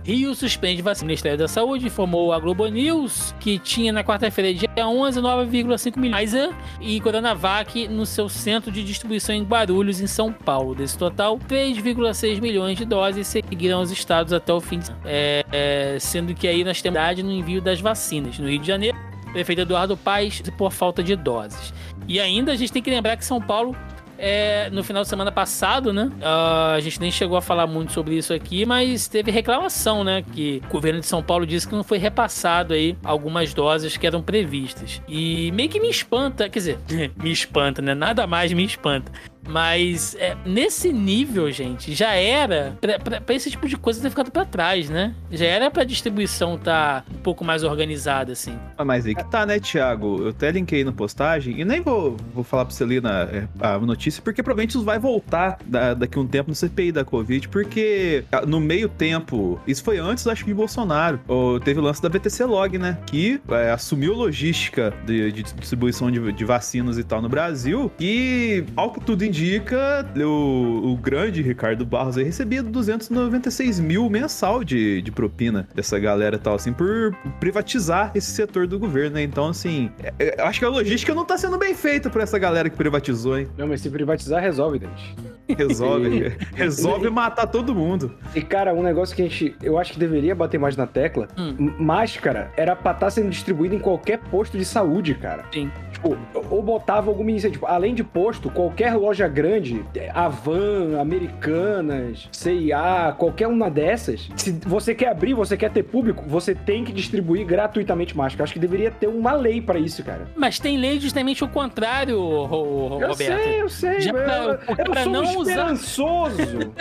Rio 0.04 0.34
suspende 0.34 0.82
vacina. 0.82 1.04
O 1.04 1.06
Ministério 1.06 1.38
da 1.38 1.46
Saúde 1.46 1.86
informou 1.86 2.32
a 2.32 2.38
Globo 2.38 2.66
News 2.66 3.34
que 3.38 3.58
tinha 3.58 3.92
na 3.92 4.02
quarta-feira, 4.02 4.52
dia 4.52 4.68
11, 4.76 5.20
9,5 5.20 5.98
milhões 5.98 6.34
e 6.80 7.00
Coronavac 7.00 7.86
no 7.88 8.04
seu 8.06 8.28
centro 8.28 8.72
de 8.72 8.82
distribuição 8.82 9.34
em 9.34 9.44
Guarulhos, 9.44 10.00
em 10.00 10.06
São 10.06 10.32
Paulo. 10.32 10.74
Desse 10.74 10.98
total, 10.98 11.38
3,6 11.38 12.40
milhões 12.40 12.76
de 12.76 12.84
doses 12.84 13.26
seguiram 13.28 13.80
os 13.80 13.90
estados 13.90 14.32
até 14.32 14.52
o 14.52 14.60
fim 14.60 14.78
de 14.78 14.90
é, 15.04 15.44
é, 15.52 15.98
sendo 16.00 16.34
que 16.34 16.48
aí 16.48 16.64
nós 16.64 16.82
temos 16.82 16.94
no 17.22 17.30
envio 17.30 17.60
das 17.60 17.80
vacinas. 17.80 18.38
No 18.38 18.48
Rio 18.48 18.58
de 18.58 18.66
Janeiro, 18.66 18.96
prefeito 19.34 19.62
Eduardo 19.62 19.96
Paes 19.96 20.40
por 20.56 20.72
falta 20.72 21.02
de 21.02 21.16
doses. 21.16 21.74
E 22.06 22.20
ainda 22.20 22.52
a 22.52 22.56
gente 22.56 22.72
tem 22.72 22.82
que 22.82 22.90
lembrar 22.90 23.16
que 23.16 23.24
São 23.24 23.40
Paulo 23.40 23.76
é, 24.18 24.70
no 24.70 24.84
final 24.84 25.02
de 25.02 25.08
semana 25.08 25.32
passado, 25.32 25.92
né? 25.92 26.10
Uh, 26.20 26.74
a 26.76 26.80
gente 26.80 27.00
nem 27.00 27.10
chegou 27.10 27.36
a 27.36 27.42
falar 27.42 27.66
muito 27.66 27.92
sobre 27.92 28.16
isso 28.16 28.32
aqui, 28.32 28.64
mas 28.64 29.08
teve 29.08 29.30
reclamação, 29.30 30.04
né? 30.04 30.22
Que 30.22 30.62
o 30.68 30.72
governo 30.72 31.00
de 31.00 31.06
São 31.06 31.22
Paulo 31.22 31.46
disse 31.46 31.66
que 31.68 31.74
não 31.74 31.84
foi 31.84 31.98
repassado 31.98 32.74
aí 32.74 32.96
algumas 33.04 33.52
doses 33.52 33.96
que 33.96 34.06
eram 34.06 34.22
previstas. 34.22 35.02
E 35.08 35.50
meio 35.52 35.68
que 35.68 35.80
me 35.80 35.90
espanta, 35.90 36.48
quer 36.48 36.58
dizer, 36.58 36.78
me 37.20 37.32
espanta, 37.32 37.82
né? 37.82 37.94
Nada 37.94 38.26
mais 38.26 38.52
me 38.52 38.64
espanta. 38.64 39.10
Mas 39.48 40.16
é, 40.18 40.36
nesse 40.44 40.92
nível, 40.92 41.50
gente, 41.50 41.94
já 41.94 42.14
era 42.14 42.76
para 43.24 43.34
esse 43.34 43.50
tipo 43.50 43.68
de 43.68 43.76
coisa 43.76 44.00
ter 44.00 44.10
ficado 44.10 44.30
para 44.30 44.44
trás, 44.44 44.88
né? 44.88 45.14
Já 45.30 45.46
era 45.46 45.70
pra 45.70 45.84
distribuição 45.84 46.56
tá 46.56 47.04
um 47.12 47.18
pouco 47.18 47.44
mais 47.44 47.62
organizada, 47.62 48.32
assim. 48.32 48.58
Ah, 48.76 48.84
mas 48.84 49.06
aí 49.06 49.14
que 49.14 49.24
tá, 49.30 49.44
né, 49.44 49.60
Thiago? 49.60 50.22
Eu 50.22 50.28
até 50.28 50.50
linkei 50.50 50.84
na 50.84 50.92
postagem 50.92 51.60
e 51.60 51.64
nem 51.64 51.80
vou, 51.80 52.16
vou 52.34 52.44
falar 52.44 52.64
pra 52.64 52.74
você 52.74 52.84
ler 52.84 53.02
na, 53.02 53.22
é, 53.22 53.48
a 53.60 53.78
notícia, 53.78 54.22
porque 54.22 54.42
provavelmente 54.42 54.70
isso 54.70 54.84
vai 54.84 54.98
voltar 54.98 55.58
da, 55.64 55.94
daqui 55.94 56.18
um 56.18 56.26
tempo 56.26 56.50
no 56.50 56.54
CPI 56.54 56.92
da 56.92 57.04
Covid, 57.04 57.48
porque 57.48 58.24
ah, 58.32 58.46
no 58.46 58.60
meio 58.60 58.88
tempo, 58.88 59.60
isso 59.66 59.82
foi 59.84 59.98
antes, 59.98 60.26
acho 60.26 60.44
que 60.44 60.54
de 60.54 60.54
Bolsonaro, 60.54 61.20
teve 61.64 61.80
o 61.80 61.82
lance 61.82 62.00
da 62.00 62.08
VTC 62.08 62.44
Log, 62.44 62.78
né? 62.78 62.96
Que 63.06 63.40
é, 63.50 63.72
assumiu 63.72 64.14
logística 64.14 64.94
de, 65.04 65.32
de 65.32 65.42
distribuição 65.42 66.10
de, 66.10 66.32
de, 66.32 66.44
vacinas 66.44 66.96
e 66.96 67.04
tal 67.04 67.20
no 67.20 67.28
Brasil 67.28 67.90
e, 67.98 68.64
ao 68.76 68.92
que 68.92 69.00
tudo 69.00 69.24
indica, 69.24 69.33
indica, 69.34 70.06
o, 70.16 70.92
o 70.92 70.96
grande 70.96 71.42
Ricardo 71.42 71.84
Barros 71.84 72.16
aí 72.16 72.22
recebia 72.22 72.62
296 72.62 73.80
mil 73.80 74.08
mensal 74.08 74.62
de, 74.62 75.02
de 75.02 75.10
propina 75.10 75.66
dessa 75.74 75.98
galera 75.98 76.38
tal, 76.38 76.54
assim, 76.54 76.72
por 76.72 77.12
privatizar 77.40 78.12
esse 78.14 78.30
setor 78.30 78.68
do 78.68 78.78
governo, 78.78 79.16
né? 79.16 79.22
Então, 79.22 79.48
assim, 79.48 79.90
é, 80.00 80.12
é, 80.20 80.40
eu 80.40 80.46
acho 80.46 80.60
que 80.60 80.64
a 80.64 80.68
logística 80.68 81.12
não 81.12 81.24
tá 81.24 81.36
sendo 81.36 81.58
bem 81.58 81.74
feita 81.74 82.08
por 82.08 82.20
essa 82.20 82.38
galera 82.38 82.70
que 82.70 82.76
privatizou, 82.76 83.36
hein? 83.36 83.48
Não, 83.58 83.66
mas 83.66 83.80
se 83.80 83.90
privatizar, 83.90 84.40
resolve, 84.40 84.78
gente. 84.78 85.16
Resolve. 85.58 86.36
resolve 86.54 87.10
matar 87.10 87.48
todo 87.48 87.74
mundo. 87.74 88.14
E, 88.36 88.40
cara, 88.40 88.72
um 88.72 88.82
negócio 88.82 89.16
que 89.16 89.22
a 89.22 89.24
gente, 89.24 89.56
eu 89.60 89.78
acho 89.78 89.94
que 89.94 89.98
deveria 89.98 90.34
bater 90.34 90.58
mais 90.58 90.76
na 90.76 90.86
tecla, 90.86 91.26
hum. 91.36 91.74
máscara 91.78 92.52
era 92.56 92.76
pra 92.76 92.92
estar 92.92 93.06
tá 93.06 93.10
sendo 93.10 93.30
distribuída 93.30 93.74
em 93.74 93.80
qualquer 93.80 94.18
posto 94.18 94.56
de 94.56 94.64
saúde, 94.64 95.14
cara. 95.14 95.44
Sim. 95.52 95.70
Tipo, 96.04 96.18
ou 96.50 96.62
botava 96.62 97.10
alguma 97.10 97.30
iniciativa. 97.30 97.54
Tipo, 97.54 97.66
além 97.66 97.94
de 97.94 98.04
posto, 98.04 98.50
qualquer 98.50 98.94
loja 98.94 99.26
grande, 99.26 99.84
Avan, 100.12 101.00
Americanas, 101.00 102.28
CIA, 102.30 103.14
qualquer 103.16 103.46
uma 103.46 103.70
dessas, 103.70 104.28
se 104.36 104.52
você 104.66 104.94
quer 104.94 105.08
abrir, 105.08 105.34
você 105.34 105.56
quer 105.56 105.70
ter 105.70 105.82
público, 105.82 106.24
você 106.26 106.54
tem 106.54 106.84
que 106.84 106.92
distribuir 106.92 107.46
gratuitamente 107.46 108.16
máscara. 108.16 108.44
Acho 108.44 108.52
que 108.52 108.58
deveria 108.58 108.90
ter 108.90 109.06
uma 109.06 109.32
lei 109.32 109.60
para 109.60 109.78
isso, 109.78 110.02
cara. 110.04 110.28
Mas 110.36 110.58
tem 110.58 110.76
lei 110.76 111.00
justamente 111.00 111.42
o 111.42 111.48
contrário, 111.48 112.18
Roberto. 112.44 113.02
Eu 113.02 113.14
sei, 113.14 113.62
eu 113.62 113.68
sei. 113.68 114.00
Já 114.00 114.12
pra, 114.12 114.58
eu, 114.78 114.86
eu 114.86 115.02
sou 115.02 115.12
não 115.12 115.24
esperançoso. 115.24 116.74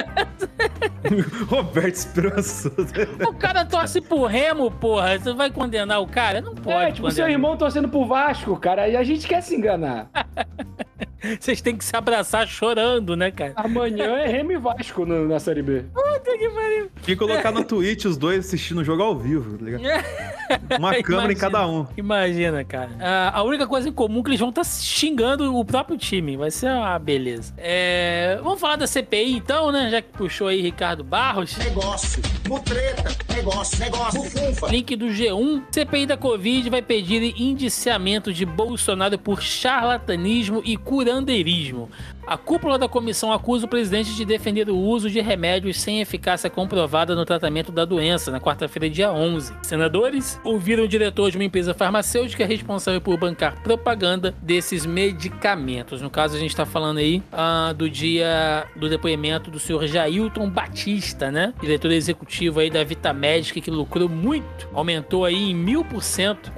Roberto 1.47 1.95
esperançoso. 1.95 2.93
O 3.27 3.33
cara 3.33 3.65
torce 3.65 4.01
pro 4.01 4.25
Remo, 4.25 4.71
porra. 4.71 5.17
Você 5.17 5.33
vai 5.33 5.51
condenar 5.51 6.01
o 6.01 6.07
cara? 6.07 6.41
Não 6.41 6.55
pode. 6.55 6.75
É, 6.75 6.85
tipo, 6.87 7.03
condenar. 7.03 7.11
seu 7.13 7.29
irmão 7.29 7.55
torcendo 7.55 7.87
pro 7.87 8.05
Vasco, 8.05 8.55
cara. 8.57 8.87
E 8.87 8.95
a 8.95 9.03
gente 9.03 9.12
quer 9.19 9.41
se 9.41 9.55
enganar. 9.55 10.09
Vocês 11.39 11.61
têm 11.61 11.77
que 11.77 11.85
se 11.85 11.95
abraçar 11.95 12.45
chorando, 12.47 13.15
né, 13.15 13.31
cara? 13.31 13.53
Amanhã 13.55 14.17
é 14.17 14.27
Remy 14.27 14.57
Vasco 14.57 15.05
no, 15.05 15.25
na 15.25 15.39
Série 15.39 15.61
B. 15.61 15.85
Puta 15.93 16.37
que 16.37 16.49
pariu. 16.49 16.89
Tem 16.95 17.05
que 17.05 17.15
colocar 17.15 17.51
no 17.51 17.63
Twitch 17.63 18.05
os 18.05 18.17
dois 18.17 18.45
assistindo 18.45 18.81
o 18.81 18.83
jogo 18.83 19.03
ao 19.03 19.17
vivo, 19.17 19.57
tá 19.57 19.63
ligado? 19.63 19.83
Uma 20.77 20.93
câmera 21.01 21.03
imagina, 21.03 21.31
em 21.33 21.35
cada 21.35 21.67
um. 21.67 21.87
Imagina, 21.97 22.63
cara. 22.63 22.91
a 23.33 23.43
única 23.43 23.67
coisa 23.67 23.89
em 23.89 23.91
comum 23.91 24.19
é 24.19 24.23
que 24.23 24.29
eles 24.29 24.39
vão 24.39 24.49
estar 24.49 24.63
tá 24.63 24.67
xingando 24.67 25.55
o 25.55 25.65
próprio 25.65 25.97
time. 25.97 26.37
Vai 26.37 26.51
ser 26.51 26.69
uma 26.71 26.97
beleza. 26.99 27.53
É... 27.57 28.39
Vamos 28.43 28.59
falar 28.59 28.75
da 28.75 28.87
CPI 28.87 29.37
então, 29.37 29.71
né? 29.71 29.89
Já 29.89 30.01
que 30.01 30.09
puxou 30.09 30.47
aí 30.47 30.61
Ricardo 30.61 31.03
Barros. 31.03 31.57
Negócio, 31.57 32.21
mutreta, 32.47 33.15
negócio, 33.33 33.79
negócio, 33.79 34.23
funfa. 34.23 34.67
Link 34.67 34.95
do 34.95 35.07
G1. 35.07 35.63
CPI 35.71 36.05
da 36.05 36.17
Covid 36.17 36.69
vai 36.69 36.81
pedir 36.81 37.39
indiciamento 37.39 38.33
de 38.33 38.45
Bolsonaro 38.45 39.17
por 39.17 39.41
charlatanismo 39.41 40.61
e 40.65 40.77
curandeirismo. 40.77 41.89
A 42.25 42.37
cúpula 42.37 42.79
da 42.79 42.87
comissão 42.87 43.33
acusa 43.33 43.65
o 43.65 43.69
presidente 43.69 44.15
de 44.15 44.23
defender 44.23 44.69
o 44.69 44.77
uso 44.77 45.09
de 45.09 45.19
remédios 45.19 45.81
sem 45.81 45.99
eficácia 45.99 46.49
comprovada 46.49 47.15
no 47.15 47.25
tratamento 47.25 47.71
da 47.71 47.83
doença, 47.83 48.31
na 48.31 48.39
quarta-feira, 48.39 48.89
dia 48.89 49.11
11. 49.11 49.53
Senadores 49.61 50.32
ouviram 50.43 50.83
o 50.83 50.87
diretor 50.87 51.31
de 51.31 51.37
uma 51.37 51.43
empresa 51.43 51.73
farmacêutica 51.73 52.45
responsável 52.45 53.01
por 53.01 53.17
bancar 53.17 53.61
propaganda 53.61 54.33
desses 54.41 54.85
medicamentos. 54.85 56.01
No 56.01 56.09
caso, 56.09 56.35
a 56.35 56.39
gente 56.39 56.51
está 56.51 56.65
falando 56.65 56.97
aí 56.97 57.23
uh, 57.31 57.73
do 57.73 57.89
dia 57.89 58.65
do 58.75 58.89
depoimento 58.89 59.49
do 59.49 59.59
senhor 59.59 59.85
Jailton 59.87 60.49
Batista, 60.49 61.31
né? 61.31 61.53
Diretor 61.61 61.91
executivo 61.91 62.59
aí 62.59 62.69
da 62.69 62.83
Vitamédica, 62.83 63.59
que 63.59 63.71
lucrou 63.71 64.09
muito, 64.09 64.67
aumentou 64.73 65.25
aí 65.25 65.51
em 65.51 65.55
mil 65.55 65.83
por 65.83 66.03
cento 66.03 66.51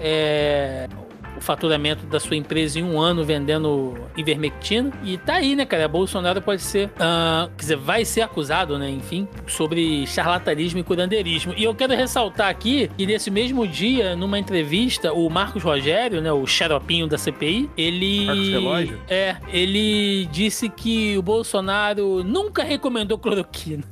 o 1.00 1.05
faturamento 1.46 2.06
da 2.08 2.20
sua 2.20 2.36
empresa 2.36 2.80
em 2.80 2.84
um 2.84 3.00
ano 3.00 3.24
vendendo 3.24 3.94
ivermectina. 4.18 4.92
E 5.04 5.18
tá 5.18 5.36
aí, 5.36 5.56
né, 5.56 5.66
cara? 5.66 5.88
Bolsonaro 5.88 6.42
pode 6.42 6.62
ser, 6.62 6.88
uh, 6.88 7.50
quer 7.56 7.62
dizer, 7.62 7.78
vai 7.78 8.04
ser 8.04 8.22
acusado, 8.22 8.78
né, 8.78 8.90
enfim, 8.90 9.28
sobre 9.48 10.06
charlatanismo 10.08 10.80
e 10.80 10.84
curandeirismo. 10.84 11.54
E 11.56 11.64
eu 11.64 11.74
quero 11.76 11.96
ressaltar 11.96 12.50
aqui 12.50 12.90
que 12.98 13.06
nesse 13.06 13.30
mesmo 13.30 13.68
dia, 13.68 14.16
numa 14.16 14.40
entrevista, 14.40 15.14
o 15.14 15.30
Marcos 15.30 15.64
Rogério, 15.64 16.22
né, 16.22 16.32
o 16.32 16.46
xaropinho 16.46 17.08
da 17.08 17.18
CPI, 17.18 17.70
ele... 17.78 18.26
Marcos 18.26 18.50
Relógio? 18.50 19.02
É, 19.08 19.36
ele 19.50 20.26
disse 20.32 20.68
que 20.68 21.18
o 21.18 21.22
Bolsonaro 21.22 22.24
nunca 22.24 22.64
recomendou 22.64 23.18
cloroquina. 23.18 23.84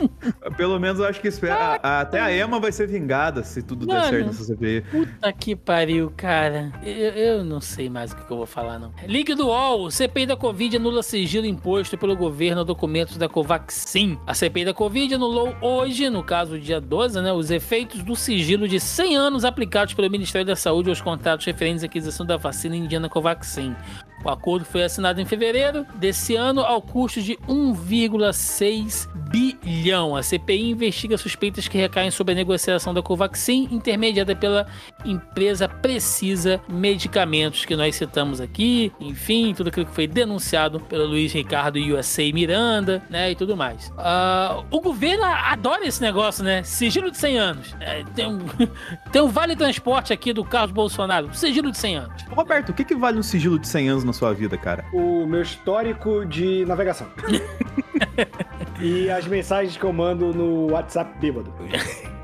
Pelo 0.56 0.78
menos 0.80 0.98
eu 0.98 1.06
acho 1.06 1.20
que 1.20 1.28
espera, 1.28 1.78
ah, 1.82 2.00
até 2.00 2.20
a 2.20 2.32
Ema 2.32 2.58
vai 2.58 2.72
ser 2.72 2.88
vingada 2.88 3.42
se 3.44 3.62
tudo 3.62 3.86
Mano, 3.86 4.00
der 4.00 4.10
certo 4.10 4.26
nessa 4.26 4.44
CPI. 4.44 4.80
Puta 4.90 5.32
que 5.32 5.54
pariu, 5.54 6.12
cara. 6.16 6.72
Eu, 6.96 7.10
eu, 7.10 7.44
não 7.44 7.60
sei 7.60 7.90
mais 7.90 8.12
o 8.12 8.16
que 8.16 8.30
eu 8.30 8.38
vou 8.38 8.46
falar, 8.46 8.78
não. 8.78 8.90
Link 9.06 9.34
do 9.34 9.48
UOL. 9.48 9.90
CPI 9.90 10.24
da 10.24 10.34
Covid 10.34 10.78
anula 10.78 11.02
sigilo 11.02 11.44
imposto 11.44 11.98
pelo 11.98 12.16
governo 12.16 12.62
a 12.62 12.64
documentos 12.64 13.18
da 13.18 13.28
Covaxin. 13.28 14.18
A 14.26 14.32
CPI 14.32 14.64
da 14.64 14.72
Covid 14.72 15.14
anulou 15.14 15.54
hoje, 15.60 16.08
no 16.08 16.24
caso 16.24 16.58
dia 16.58 16.80
12, 16.80 17.20
né, 17.20 17.34
os 17.34 17.50
efeitos 17.50 18.02
do 18.02 18.16
sigilo 18.16 18.66
de 18.66 18.80
100 18.80 19.14
anos 19.14 19.44
aplicados 19.44 19.92
pelo 19.92 20.10
Ministério 20.10 20.46
da 20.46 20.56
Saúde 20.56 20.88
aos 20.88 21.02
contratos 21.02 21.44
referentes 21.44 21.82
à 21.82 21.86
aquisição 21.86 22.24
da 22.24 22.38
vacina 22.38 22.74
indiana 22.74 23.10
Covaxin. 23.10 23.76
O 24.26 24.28
acordo 24.28 24.64
foi 24.64 24.82
assinado 24.82 25.20
em 25.20 25.24
fevereiro 25.24 25.86
desse 25.94 26.34
ano 26.34 26.62
ao 26.62 26.82
custo 26.82 27.22
de 27.22 27.36
1,6 27.48 29.08
bilhão. 29.30 30.16
A 30.16 30.22
CPI 30.22 30.70
investiga 30.70 31.16
suspeitas 31.16 31.68
que 31.68 31.78
recaem 31.78 32.10
sobre 32.10 32.32
a 32.32 32.34
negociação 32.34 32.92
da 32.92 33.00
Covaxin, 33.00 33.68
intermediada 33.70 34.34
pela 34.34 34.66
empresa 35.04 35.68
Precisa 35.68 36.60
Medicamentos, 36.68 37.64
que 37.64 37.76
nós 37.76 37.94
citamos 37.94 38.40
aqui. 38.40 38.92
Enfim, 38.98 39.54
tudo 39.54 39.68
aquilo 39.68 39.86
que 39.86 39.94
foi 39.94 40.08
denunciado 40.08 40.80
pelo 40.80 41.06
Luiz 41.06 41.32
Ricardo 41.32 41.78
USA 41.78 42.24
Miranda, 42.32 43.00
né, 43.08 43.30
e 43.30 43.36
tudo 43.36 43.56
mais. 43.56 43.90
Uh, 43.90 44.64
o 44.72 44.80
governo 44.80 45.22
adora 45.22 45.86
esse 45.86 46.02
negócio, 46.02 46.42
né? 46.42 46.64
Sigilo 46.64 47.12
de 47.12 47.16
100 47.16 47.38
anos. 47.38 47.76
É, 47.78 48.02
tem, 48.12 48.26
um, 48.26 48.40
tem 49.12 49.22
um 49.22 49.28
vale 49.28 49.54
transporte 49.54 50.12
aqui 50.12 50.32
do 50.32 50.44
Carlos 50.44 50.72
Bolsonaro. 50.72 51.32
Sigilo 51.32 51.70
de 51.70 51.78
100 51.78 51.96
anos. 51.96 52.22
Roberto, 52.30 52.70
o 52.70 52.74
que, 52.74 52.84
que 52.84 52.96
vale 52.96 53.20
um 53.20 53.22
sigilo 53.22 53.56
de 53.56 53.68
100 53.68 53.88
anos 53.88 54.04
na 54.04 54.15
sua 54.16 54.32
vida, 54.32 54.56
cara? 54.56 54.84
O 54.92 55.26
meu 55.26 55.42
histórico 55.42 56.24
de 56.24 56.64
navegação. 56.64 57.06
e 58.80 59.10
as 59.10 59.26
mensagens 59.26 59.76
que 59.76 59.84
eu 59.84 59.92
mando 59.92 60.32
no 60.32 60.72
WhatsApp 60.72 61.18
bêbado. 61.20 61.52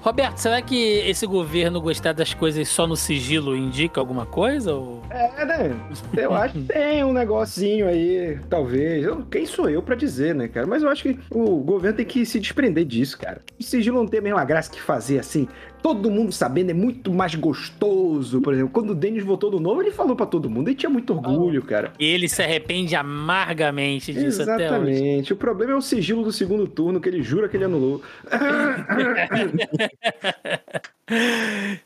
Roberto, 0.00 0.38
será 0.38 0.62
que 0.62 0.98
esse 1.00 1.26
governo 1.26 1.80
gostar 1.80 2.12
das 2.12 2.32
coisas 2.32 2.68
só 2.68 2.86
no 2.86 2.96
sigilo 2.96 3.56
indica 3.56 4.00
alguma 4.00 4.26
coisa? 4.26 4.74
Ou... 4.74 5.02
É, 5.10 5.44
né? 5.44 5.76
Eu 6.16 6.34
acho 6.34 6.54
que 6.54 6.64
tem 6.64 7.04
um 7.04 7.12
negocinho 7.12 7.88
aí, 7.88 8.38
talvez. 8.48 9.04
Eu, 9.04 9.24
quem 9.26 9.46
sou 9.46 9.68
eu 9.68 9.82
para 9.82 9.94
dizer, 9.94 10.34
né, 10.34 10.48
cara? 10.48 10.66
Mas 10.66 10.82
eu 10.82 10.88
acho 10.88 11.02
que 11.02 11.18
o 11.30 11.58
governo 11.58 11.96
tem 11.96 12.06
que 12.06 12.24
se 12.24 12.38
desprender 12.38 12.84
disso, 12.84 13.18
cara. 13.18 13.40
O 13.58 13.62
sigilo 13.62 13.98
não 13.98 14.06
tem 14.06 14.20
a 14.20 14.22
mesma 14.22 14.44
graça 14.44 14.70
que 14.70 14.80
fazer 14.80 15.18
assim 15.18 15.48
todo 15.82 16.10
mundo 16.10 16.32
sabendo, 16.32 16.70
é 16.70 16.74
muito 16.74 17.12
mais 17.12 17.34
gostoso. 17.34 18.40
Por 18.40 18.52
exemplo, 18.52 18.70
quando 18.72 18.90
o 18.90 18.94
Denis 18.94 19.24
votou 19.24 19.50
no 19.50 19.60
novo, 19.60 19.82
ele 19.82 19.90
falou 19.90 20.16
para 20.16 20.26
todo 20.26 20.50
mundo, 20.50 20.68
ele 20.68 20.76
tinha 20.76 20.90
muito 20.90 21.12
orgulho, 21.12 21.62
cara. 21.62 21.92
E 21.98 22.04
ele 22.04 22.28
se 22.28 22.42
arrepende 22.42 22.94
amargamente 22.94 24.12
disso 24.12 24.42
Exatamente. 24.42 24.64
até 24.64 24.78
hoje. 24.78 24.92
Exatamente. 24.92 25.32
O 25.32 25.36
problema 25.36 25.72
é 25.72 25.76
o 25.76 25.82
sigilo 25.82 26.24
do 26.24 26.32
segundo 26.32 26.66
turno, 26.66 27.00
que 27.00 27.08
ele 27.08 27.22
jura 27.22 27.48
que 27.48 27.56
ele 27.56 27.64
anulou. 27.64 28.02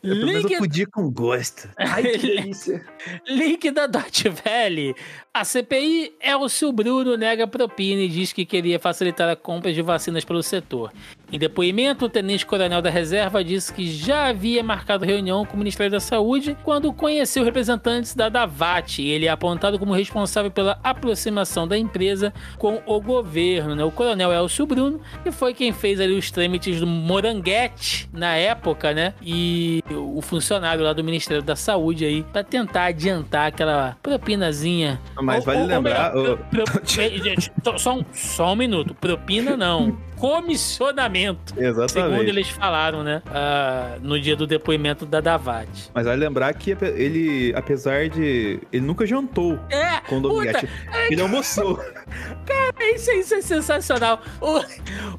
Link... 0.03 0.51
eu 0.51 0.59
podia 0.61 0.87
com 0.87 1.11
gosto. 1.11 1.69
Ai, 1.77 2.03
que 2.03 2.19
delícia. 2.27 2.83
Link 3.29 3.71
da 3.71 3.87
Dot 3.87 4.29
Valley. 4.29 4.95
A 5.33 5.45
CPI, 5.45 6.15
Elcio 6.21 6.73
Bruno 6.73 7.17
nega 7.17 7.47
propina 7.47 8.01
e 8.01 8.09
diz 8.09 8.33
que 8.33 8.47
queria 8.47 8.81
facilitar 8.81 9.29
a 9.29 9.37
compra 9.37 9.73
de 9.73 9.83
vacinas 9.83 10.25
pelo 10.25 10.43
setor. 10.43 10.91
Em 11.31 11.39
depoimento, 11.39 12.07
o 12.07 12.09
tenente-coronel 12.09 12.83
da 12.83 12.91
reserva 12.91 13.45
disse 13.45 13.73
que 13.73 13.87
já 13.87 14.27
havia 14.27 14.63
marcado 14.65 15.05
reunião 15.05 15.45
com 15.45 15.55
o 15.55 15.59
Ministério 15.59 15.93
da 15.93 16.01
Saúde 16.01 16.57
quando 16.65 16.93
conheceu 16.93 17.45
representantes 17.45 18.15
da 18.15 18.29
Davat. 18.29 18.99
Ele 19.01 19.27
é 19.27 19.29
apontado 19.29 19.79
como 19.79 19.93
responsável 19.93 20.51
pela 20.51 20.81
aproximação 20.83 21.69
da 21.69 21.79
empresa 21.79 22.33
com 22.59 22.83
o 22.87 23.01
governo. 23.01 23.77
Né? 23.77 23.85
O 23.85 23.93
coronel 23.93 24.33
Elcio 24.33 24.67
Bruno, 24.67 25.01
que 25.23 25.31
foi 25.31 25.55
quem 25.55 25.73
fez 25.73 26.01
ali 26.01 26.15
os 26.15 26.31
trâmites 26.31 26.81
do 26.81 26.87
Moranguete 26.87 28.09
na 28.13 28.35
época, 28.35 28.93
né? 29.11 29.15
E 29.23 29.83
o 29.91 30.23
funcionário 30.23 30.83
lá 30.83 30.93
do 30.93 31.03
Ministério 31.03 31.43
da 31.43 31.57
Saúde 31.57 32.05
aí, 32.05 32.23
para 32.23 32.45
tentar 32.45 32.85
adiantar 32.85 33.49
aquela 33.49 33.97
propinazinha. 34.03 35.01
Mas 35.21 35.45
vale 35.45 35.61
ou, 35.61 35.67
lembrar. 35.67 36.15
Ou 36.15 36.23
melhor, 36.23 36.39
pro, 36.51 36.65
pro, 36.65 37.79
só, 37.79 37.95
um, 37.95 38.05
só 38.13 38.53
um 38.53 38.57
minuto. 38.57 38.95
Propina 38.95 39.57
não 39.57 39.97
comissionamento. 40.21 41.55
Exatamente. 41.57 41.93
Segundo 41.93 42.29
eles 42.29 42.49
falaram, 42.51 43.03
né? 43.03 43.23
Uh, 43.27 44.07
no 44.07 44.21
dia 44.21 44.37
do 44.37 44.47
depoimento 44.47 45.07
da 45.07 45.19
Davat. 45.21 45.67
Mas 45.95 46.05
vai 46.05 46.15
lembrar 46.15 46.53
que 46.53 46.77
ele, 46.83 47.53
apesar 47.57 48.09
de. 48.09 48.61
Ele 48.71 48.85
nunca 48.85 49.07
jantou 49.07 49.59
é, 49.71 50.01
com 50.07 50.19
o 50.19 50.21
Dominguete. 50.21 50.69
Ele 51.11 51.23
almoçou. 51.23 51.77
Cara, 52.45 52.95
isso, 52.95 53.11
isso 53.13 53.35
é 53.35 53.41
sensacional. 53.41 54.21
O, 54.41 54.59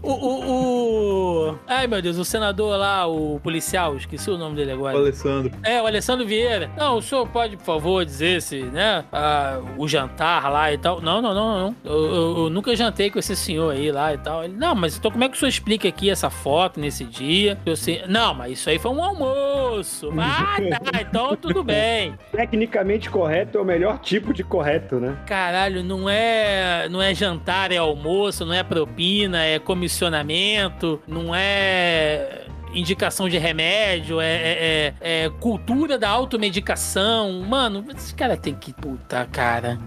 o, 0.01 0.11
o, 0.11 1.49
o, 1.49 1.59
Ai, 1.67 1.87
meu 1.87 2.01
Deus, 2.01 2.17
o 2.17 2.25
senador 2.25 2.77
lá, 2.77 3.07
o 3.07 3.39
policial, 3.39 3.80
esqueci 3.95 4.29
o 4.29 4.37
nome 4.37 4.55
dele 4.55 4.71
agora. 4.71 4.95
O 4.95 5.01
Alessandro. 5.01 5.51
É, 5.63 5.81
o 5.81 5.87
Alessandro 5.87 6.25
Vieira. 6.25 6.69
Não, 6.77 6.97
o 6.97 7.01
senhor 7.01 7.27
pode, 7.27 7.57
por 7.57 7.65
favor, 7.65 8.05
dizer 8.05 8.41
se, 8.41 8.61
né? 8.61 9.03
Uh, 9.11 9.81
o 9.81 9.87
jantar 9.87 10.51
lá 10.51 10.71
e 10.71 10.77
tal. 10.77 11.01
Não, 11.01 11.21
não, 11.21 11.33
não, 11.33 11.59
não. 11.59 11.75
Eu, 11.83 12.05
eu, 12.05 12.37
eu, 12.37 12.49
nunca 12.49 12.75
jantei 12.75 13.09
com 13.09 13.17
esse 13.17 13.35
senhor 13.35 13.73
aí 13.73 13.91
lá 13.91 14.13
e 14.13 14.17
tal. 14.17 14.43
Ele, 14.43 14.55
não, 14.55 14.75
mas 14.75 14.91
mas 14.91 14.97
então 14.97 15.11
como 15.11 15.23
é 15.23 15.29
que 15.29 15.35
o 15.35 15.39
senhor 15.39 15.49
explica 15.49 15.87
aqui 15.87 16.09
essa 16.09 16.29
foto 16.29 16.79
nesse 16.79 17.05
dia? 17.05 17.57
Eu 17.65 17.77
sei, 17.77 18.03
não, 18.07 18.33
mas 18.33 18.53
isso 18.53 18.69
aí 18.69 18.77
foi 18.77 18.91
um 18.91 19.03
almoço. 19.03 20.11
Ah, 20.23 20.57
tá, 20.79 21.01
então 21.01 21.35
tudo 21.35 21.63
bem. 21.63 22.13
Tecnicamente 22.31 23.09
correto 23.09 23.57
é 23.57 23.61
o 23.61 23.65
melhor 23.65 23.99
tipo 23.99 24.33
de 24.33 24.43
correto, 24.43 24.99
né? 24.99 25.17
Caralho, 25.25 25.83
não 25.83 26.09
é, 26.09 26.87
não 26.89 27.01
é 27.01 27.13
jantar, 27.13 27.71
é 27.71 27.77
almoço, 27.77 28.45
não 28.45 28.53
é 28.53 28.63
propina, 28.63 29.43
é 29.43 29.59
comissionamento, 29.59 31.01
não 31.07 31.33
é 31.33 32.45
indicação 32.73 33.29
de 33.29 33.37
remédio, 33.37 34.21
é, 34.21 34.33
é, 34.33 34.93
é, 34.99 35.25
é 35.25 35.29
cultura 35.29 35.97
da 35.97 36.09
automedicação. 36.09 37.41
Mano, 37.47 37.85
esse 37.95 38.13
cara 38.13 38.35
tem 38.37 38.53
que. 38.53 38.73
Puta, 38.73 39.25
cara. 39.31 39.79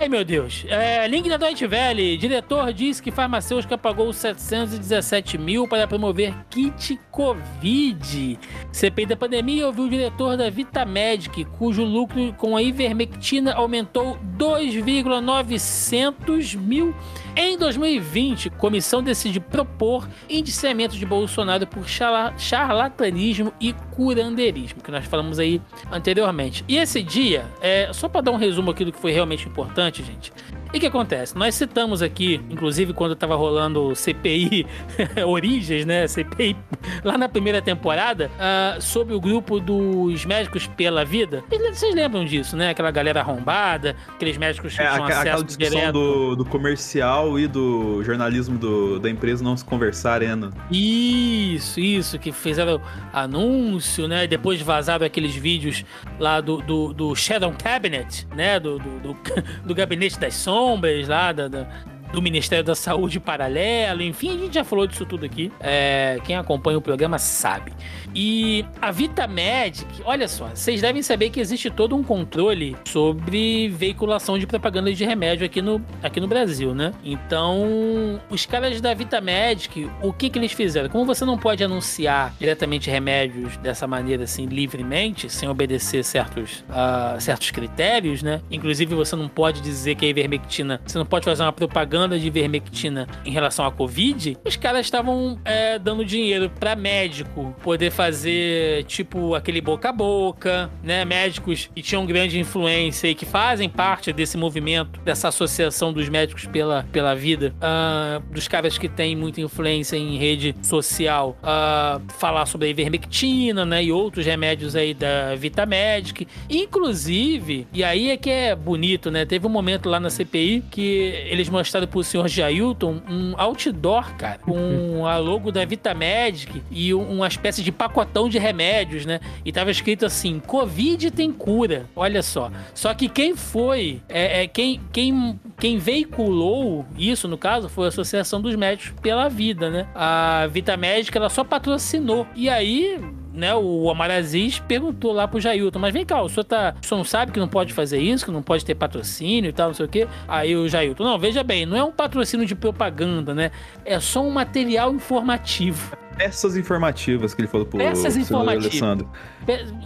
Ai, 0.00 0.08
meu 0.08 0.24
Deus. 0.24 0.64
É, 0.68 1.06
link 1.06 1.28
da 1.28 1.36
Deutsche 1.36 1.66
Welle. 1.66 2.16
Diretor 2.16 2.72
diz 2.72 3.00
que 3.00 3.10
farmacêutica 3.10 3.76
pagou 3.76 4.12
717 4.12 5.36
mil 5.38 5.66
para 5.68 5.86
promover 5.86 6.34
kit 6.48 6.98
Covid. 7.10 8.38
CPI 8.72 9.06
da 9.06 9.16
pandemia 9.16 9.66
ouviu 9.66 9.84
o 9.84 9.90
diretor 9.90 10.36
da 10.36 10.50
Vitamedic, 10.50 11.44
cujo 11.44 11.84
lucro 11.84 12.32
com 12.34 12.56
a 12.56 12.62
ivermectina 12.62 13.54
aumentou 13.54 14.18
2,900 14.22 16.54
mil 16.54 16.94
em 17.38 17.56
2020, 17.56 18.50
comissão 18.50 19.00
decide 19.00 19.38
propor 19.38 20.08
indiciamento 20.28 20.96
de 20.96 21.06
Bolsonaro 21.06 21.68
por 21.68 21.86
charlatanismo 21.88 23.52
e 23.60 23.72
curandeirismo, 23.72 24.82
que 24.82 24.90
nós 24.90 25.04
falamos 25.04 25.38
aí 25.38 25.62
anteriormente. 25.92 26.64
E 26.66 26.76
esse 26.76 27.00
dia, 27.00 27.46
é, 27.60 27.92
só 27.92 28.08
para 28.08 28.22
dar 28.22 28.32
um 28.32 28.36
resumo 28.36 28.72
aqui 28.72 28.84
do 28.84 28.90
que 28.90 28.98
foi 28.98 29.12
realmente 29.12 29.46
importante, 29.46 30.02
gente, 30.02 30.32
e 30.72 30.76
o 30.76 30.80
que 30.80 30.86
acontece? 30.86 31.36
Nós 31.36 31.54
citamos 31.54 32.02
aqui, 32.02 32.40
inclusive 32.50 32.92
quando 32.92 33.12
estava 33.12 33.34
rolando 33.34 33.94
CPI 33.94 34.66
Origens, 35.26 35.86
né? 35.86 36.06
CPI 36.06 36.56
lá 37.02 37.16
na 37.16 37.28
primeira 37.28 37.62
temporada, 37.62 38.30
uh, 38.36 38.80
sobre 38.80 39.14
o 39.14 39.20
grupo 39.20 39.58
dos 39.60 40.26
médicos 40.26 40.66
pela 40.66 41.04
vida. 41.04 41.42
Vocês 41.72 41.94
lembram 41.94 42.24
disso, 42.24 42.54
né? 42.56 42.70
Aquela 42.70 42.90
galera 42.90 43.20
arrombada, 43.20 43.96
aqueles 44.08 44.36
médicos 44.36 44.76
que 44.76 44.82
é, 44.82 44.90
tinham 44.90 45.04
acesso 45.04 45.20
aquela 45.20 45.44
discussão 45.44 45.70
direto. 45.70 45.92
Do, 45.92 46.36
do 46.36 46.44
comercial 46.44 47.38
e 47.38 47.46
do 47.46 48.02
jornalismo 48.04 48.58
do, 48.58 48.98
da 49.00 49.08
empresa 49.08 49.42
não 49.42 49.56
se 49.56 49.64
conversarem, 49.64 50.36
né? 50.36 50.50
Isso, 50.70 51.80
isso, 51.80 52.18
que 52.18 52.30
fizeram 52.30 52.78
anúncio, 53.12 54.06
né? 54.06 54.24
E 54.24 54.28
depois 54.28 54.60
vazaram 54.60 55.06
aqueles 55.06 55.34
vídeos 55.34 55.82
lá 56.18 56.42
do, 56.42 56.58
do, 56.58 56.92
do 56.92 57.14
Shadow 57.16 57.54
Cabinet, 57.62 58.26
né? 58.36 58.60
Do, 58.60 58.78
do, 58.78 59.00
do, 59.00 59.16
do 59.64 59.74
gabinete 59.74 60.18
das 60.18 60.34
sombras 60.34 60.57
sombras 60.58 61.06
lá 61.06 61.32
da, 61.32 61.48
da 61.48 61.66
do 62.12 62.22
Ministério 62.22 62.64
da 62.64 62.74
Saúde 62.74 63.20
paralelo, 63.20 64.02
enfim, 64.02 64.30
a 64.30 64.38
gente 64.38 64.54
já 64.54 64.64
falou 64.64 64.86
disso 64.86 65.04
tudo 65.04 65.24
aqui. 65.24 65.52
É, 65.60 66.18
quem 66.24 66.36
acompanha 66.36 66.78
o 66.78 66.80
programa 66.80 67.18
sabe. 67.18 67.72
E 68.14 68.64
a 68.80 68.90
Vitamedic, 68.90 70.02
olha 70.04 70.26
só, 70.26 70.48
vocês 70.48 70.80
devem 70.80 71.02
saber 71.02 71.30
que 71.30 71.40
existe 71.40 71.70
todo 71.70 71.94
um 71.94 72.02
controle 72.02 72.76
sobre 72.86 73.68
veiculação 73.68 74.38
de 74.38 74.46
propaganda 74.46 74.92
de 74.92 75.04
remédio 75.04 75.44
aqui 75.44 75.60
no, 75.60 75.84
aqui 76.02 76.20
no 76.20 76.26
Brasil, 76.26 76.74
né? 76.74 76.92
Então, 77.04 78.20
os 78.30 78.46
caras 78.46 78.80
da 78.80 78.94
Vitamedic, 78.94 79.90
o 80.02 80.12
que 80.12 80.30
que 80.30 80.38
eles 80.38 80.52
fizeram? 80.52 80.88
Como 80.88 81.04
você 81.04 81.24
não 81.24 81.36
pode 81.36 81.62
anunciar 81.62 82.34
diretamente 82.38 82.90
remédios 82.90 83.56
dessa 83.58 83.86
maneira, 83.86 84.24
assim, 84.24 84.46
livremente, 84.46 85.28
sem 85.28 85.48
obedecer 85.48 86.02
certos, 86.02 86.64
uh, 86.70 87.20
certos 87.20 87.50
critérios, 87.50 88.22
né? 88.22 88.40
Inclusive, 88.50 88.94
você 88.94 89.14
não 89.14 89.28
pode 89.28 89.60
dizer 89.60 89.94
que 89.94 90.06
a 90.06 90.08
ivermectina, 90.08 90.80
você 90.86 90.96
não 90.96 91.06
pode 91.06 91.24
fazer 91.24 91.42
uma 91.42 91.52
propaganda 91.52 91.97
propaganda 91.98 92.18
de 92.18 92.26
ivermectina 92.26 93.08
em 93.24 93.30
relação 93.30 93.66
à 93.66 93.72
Covid, 93.72 94.36
os 94.44 94.56
caras 94.56 94.86
estavam 94.86 95.38
é, 95.44 95.78
dando 95.78 96.04
dinheiro 96.04 96.48
para 96.48 96.76
médico 96.76 97.54
poder 97.62 97.90
fazer, 97.90 98.84
tipo, 98.84 99.34
aquele 99.34 99.60
boca 99.60 99.88
a 99.88 99.92
boca, 99.92 100.70
né? 100.82 101.04
Médicos 101.04 101.68
que 101.74 101.82
tinham 101.82 102.06
grande 102.06 102.38
influência 102.38 103.08
e 103.08 103.14
que 103.14 103.26
fazem 103.26 103.68
parte 103.68 104.12
desse 104.12 104.36
movimento, 104.36 105.00
dessa 105.00 105.28
associação 105.28 105.92
dos 105.92 106.08
médicos 106.08 106.46
pela, 106.46 106.86
pela 106.92 107.14
vida, 107.14 107.52
uh, 107.56 108.22
dos 108.32 108.46
caras 108.46 108.78
que 108.78 108.88
têm 108.88 109.16
muita 109.16 109.40
influência 109.40 109.96
em 109.96 110.16
rede 110.16 110.54
social, 110.62 111.36
uh, 111.42 112.00
falar 112.18 112.46
sobre 112.46 112.68
a 112.68 112.70
ivermectina, 112.70 113.64
né? 113.64 113.82
E 113.82 113.90
outros 113.90 114.24
remédios 114.24 114.76
aí 114.76 114.94
da 114.94 115.34
Vitamedic. 115.34 116.28
Inclusive, 116.48 117.66
e 117.72 117.82
aí 117.82 118.10
é 118.10 118.16
que 118.16 118.30
é 118.30 118.54
bonito, 118.54 119.10
né? 119.10 119.24
Teve 119.24 119.46
um 119.46 119.50
momento 119.50 119.88
lá 119.88 119.98
na 119.98 120.10
CPI 120.10 120.62
que 120.70 121.12
eles 121.26 121.48
mostraram 121.48 121.87
pro 121.88 122.04
senhor 122.04 122.28
Jailton 122.28 123.00
um 123.08 123.34
outdoor, 123.36 124.14
cara, 124.16 124.38
com 124.42 125.06
a 125.06 125.16
logo 125.16 125.50
da 125.50 125.64
Vitamedic 125.64 126.62
e 126.70 126.92
uma 126.94 127.26
espécie 127.26 127.62
de 127.62 127.72
pacotão 127.72 128.28
de 128.28 128.38
remédios, 128.38 129.04
né? 129.04 129.20
E 129.44 129.52
tava 129.52 129.70
escrito 129.70 130.06
assim: 130.06 130.40
Covid 130.40 131.10
tem 131.10 131.32
cura. 131.32 131.86
Olha 131.96 132.22
só. 132.22 132.50
Só 132.74 132.94
que 132.94 133.08
quem 133.08 133.34
foi, 133.34 134.00
é, 134.08 134.42
é 134.42 134.46
quem, 134.46 134.80
quem, 134.92 135.40
quem 135.58 135.78
veiculou 135.78 136.86
isso, 136.96 137.26
no 137.28 137.38
caso, 137.38 137.68
foi 137.68 137.86
a 137.86 137.88
Associação 137.88 138.40
dos 138.40 138.54
Médicos 138.54 138.94
pela 139.00 139.28
Vida, 139.28 139.70
né? 139.70 139.86
A 139.94 140.46
Vitamedic, 140.50 141.16
ela 141.16 141.28
só 141.28 141.44
patrocinou. 141.44 142.26
E 142.34 142.48
aí, 142.48 143.00
né, 143.38 143.54
o 143.54 143.84
Omar 143.84 144.10
Aziz 144.10 144.58
perguntou 144.58 145.12
lá 145.12 145.28
pro 145.28 145.40
Jailton, 145.40 145.78
mas 145.78 145.94
vem 145.94 146.04
cá, 146.04 146.20
o 146.20 146.28
senhor, 146.28 146.44
tá, 146.44 146.74
o 146.82 146.84
senhor 146.84 146.98
não 146.98 147.04
sabe 147.04 147.32
que 147.32 147.38
não 147.38 147.48
pode 147.48 147.72
fazer 147.72 147.98
isso, 147.98 148.24
que 148.24 148.30
não 148.30 148.42
pode 148.42 148.64
ter 148.64 148.74
patrocínio 148.74 149.48
e 149.48 149.52
tal, 149.52 149.68
não 149.68 149.74
sei 149.74 149.86
o 149.86 149.88
quê? 149.88 150.08
Aí 150.26 150.56
o 150.56 150.68
Jailton, 150.68 151.04
não, 151.04 151.18
veja 151.18 151.42
bem, 151.44 151.64
não 151.64 151.76
é 151.76 151.84
um 151.84 151.92
patrocínio 151.92 152.44
de 152.44 152.54
propaganda, 152.54 153.34
né? 153.34 153.50
É 153.84 154.00
só 154.00 154.22
um 154.22 154.30
material 154.30 154.92
informativo. 154.92 155.96
Peças 156.18 156.56
informativas 156.56 157.32
que 157.32 157.40
ele 157.40 157.48
falou 157.48 157.64
pro 157.64 157.78
Peças 157.78 158.16
informativas. 158.16 158.66
Alessandro. 158.66 159.08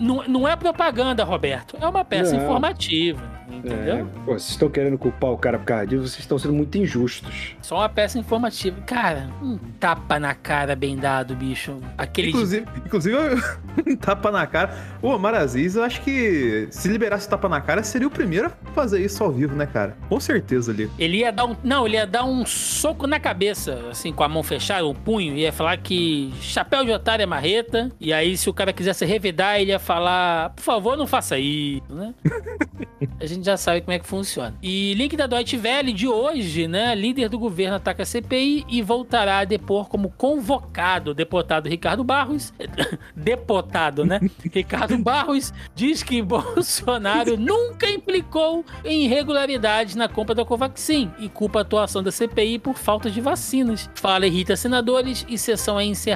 Não, 0.00 0.24
não 0.26 0.48
é 0.48 0.56
propaganda, 0.56 1.22
Roberto. 1.22 1.76
É 1.78 1.86
uma 1.86 2.04
peça 2.04 2.34
não. 2.34 2.42
informativa. 2.42 3.22
Entendeu? 3.52 3.96
É, 3.96 4.04
pô, 4.24 4.32
vocês 4.32 4.50
estão 4.50 4.70
querendo 4.70 4.96
culpar 4.96 5.30
o 5.30 5.36
cara 5.36 5.58
por 5.58 5.66
causa 5.66 5.86
disso, 5.86 6.02
vocês 6.02 6.20
estão 6.20 6.38
sendo 6.38 6.54
muito 6.54 6.78
injustos. 6.78 7.54
Só 7.60 7.76
uma 7.76 7.88
peça 7.88 8.18
informativa. 8.18 8.80
Cara, 8.86 9.28
um 9.42 9.58
tapa 9.78 10.18
na 10.18 10.34
cara 10.34 10.74
bem 10.74 10.96
dado, 10.96 11.36
bicho. 11.36 11.78
Aquele. 11.98 12.30
Inclusive, 12.30 12.64
de... 12.64 12.78
inclusive 12.80 13.16
um 13.86 13.96
tapa 13.96 14.30
na 14.30 14.46
cara. 14.46 14.74
O 15.02 15.08
Omar 15.08 15.34
Aziz, 15.34 15.76
eu 15.76 15.82
acho 15.82 16.00
que 16.00 16.66
se 16.70 16.88
liberasse 16.88 17.28
tapa 17.28 17.48
na 17.48 17.60
cara, 17.60 17.82
seria 17.82 18.08
o 18.08 18.10
primeiro 18.10 18.46
a 18.46 18.72
fazer 18.72 19.04
isso 19.04 19.22
ao 19.22 19.30
vivo, 19.30 19.54
né, 19.54 19.66
cara? 19.66 19.96
Com 20.08 20.18
certeza 20.18 20.72
ali. 20.72 20.90
Ele 20.98 21.18
ia 21.18 21.30
dar 21.30 21.44
um. 21.44 21.56
Não, 21.62 21.86
ele 21.86 21.96
ia 21.96 22.06
dar 22.06 22.24
um 22.24 22.46
soco 22.46 23.06
na 23.06 23.20
cabeça, 23.20 23.78
assim, 23.90 24.12
com 24.12 24.24
a 24.24 24.28
mão 24.28 24.42
fechada, 24.42 24.86
o 24.86 24.94
punho, 24.94 25.36
ia 25.36 25.52
falar 25.52 25.76
que 25.76 26.21
chapéu 26.40 26.84
de 26.84 26.92
otário 26.92 27.22
é 27.22 27.26
marreta. 27.26 27.90
E 28.00 28.12
aí, 28.12 28.36
se 28.36 28.48
o 28.48 28.54
cara 28.54 28.72
quisesse 28.72 29.04
revidar, 29.04 29.60
ele 29.60 29.70
ia 29.70 29.78
falar: 29.78 30.50
por 30.50 30.62
favor, 30.62 30.96
não 30.96 31.06
faça 31.06 31.38
isso, 31.38 31.82
né? 31.90 32.14
a 33.20 33.26
gente 33.26 33.44
já 33.44 33.56
sabe 33.56 33.80
como 33.80 33.92
é 33.92 33.98
que 33.98 34.06
funciona. 34.06 34.54
E 34.62 34.94
link 34.94 35.16
da 35.16 35.26
Deutsche 35.26 35.56
Welle 35.56 35.92
de 35.92 36.08
hoje, 36.08 36.68
né? 36.68 36.94
Líder 36.94 37.28
do 37.28 37.38
governo 37.38 37.76
ataca 37.76 38.02
a 38.02 38.06
CPI 38.06 38.64
e 38.68 38.82
voltará 38.82 39.38
a 39.38 39.44
depor 39.44 39.88
como 39.88 40.10
convocado. 40.10 41.14
Deputado 41.14 41.68
Ricardo 41.68 42.04
Barros. 42.04 42.52
deputado, 43.14 44.04
né? 44.04 44.20
Ricardo 44.52 44.98
Barros 44.98 45.52
diz 45.74 46.02
que 46.02 46.22
Bolsonaro 46.22 47.36
nunca 47.36 47.88
implicou 47.90 48.64
em 48.84 49.04
irregularidades 49.04 49.94
na 49.94 50.08
compra 50.08 50.34
da 50.34 50.44
Covaxin 50.44 51.10
e 51.18 51.28
culpa 51.28 51.60
a 51.60 51.62
atuação 51.62 52.02
da 52.02 52.10
CPI 52.10 52.58
por 52.58 52.76
falta 52.76 53.10
de 53.10 53.20
vacinas. 53.20 53.88
Fala 53.94 54.26
irrita 54.26 54.56
senadores 54.56 55.24
e 55.28 55.38
sessão 55.38 55.78
é 55.78 55.84
encerrada. 55.84 56.11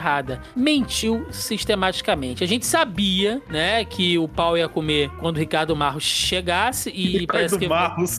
Mentiu 0.55 1.26
sistematicamente. 1.30 2.44
A 2.44 2.47
gente 2.47 2.66
sabia, 2.66 3.40
né, 3.49 3.84
que 3.84 4.18
o 4.18 4.28
pau 4.28 4.57
ia 4.57 4.68
comer 4.68 5.11
quando 5.18 5.36
o 5.36 5.38
Ricardo 5.38 5.74
Barros 5.74 6.03
chegasse 6.03 6.90
e 6.90 7.18
Ricardo 7.18 7.26
parece 7.26 7.59
que. 7.59 7.68
Barros. 7.68 8.18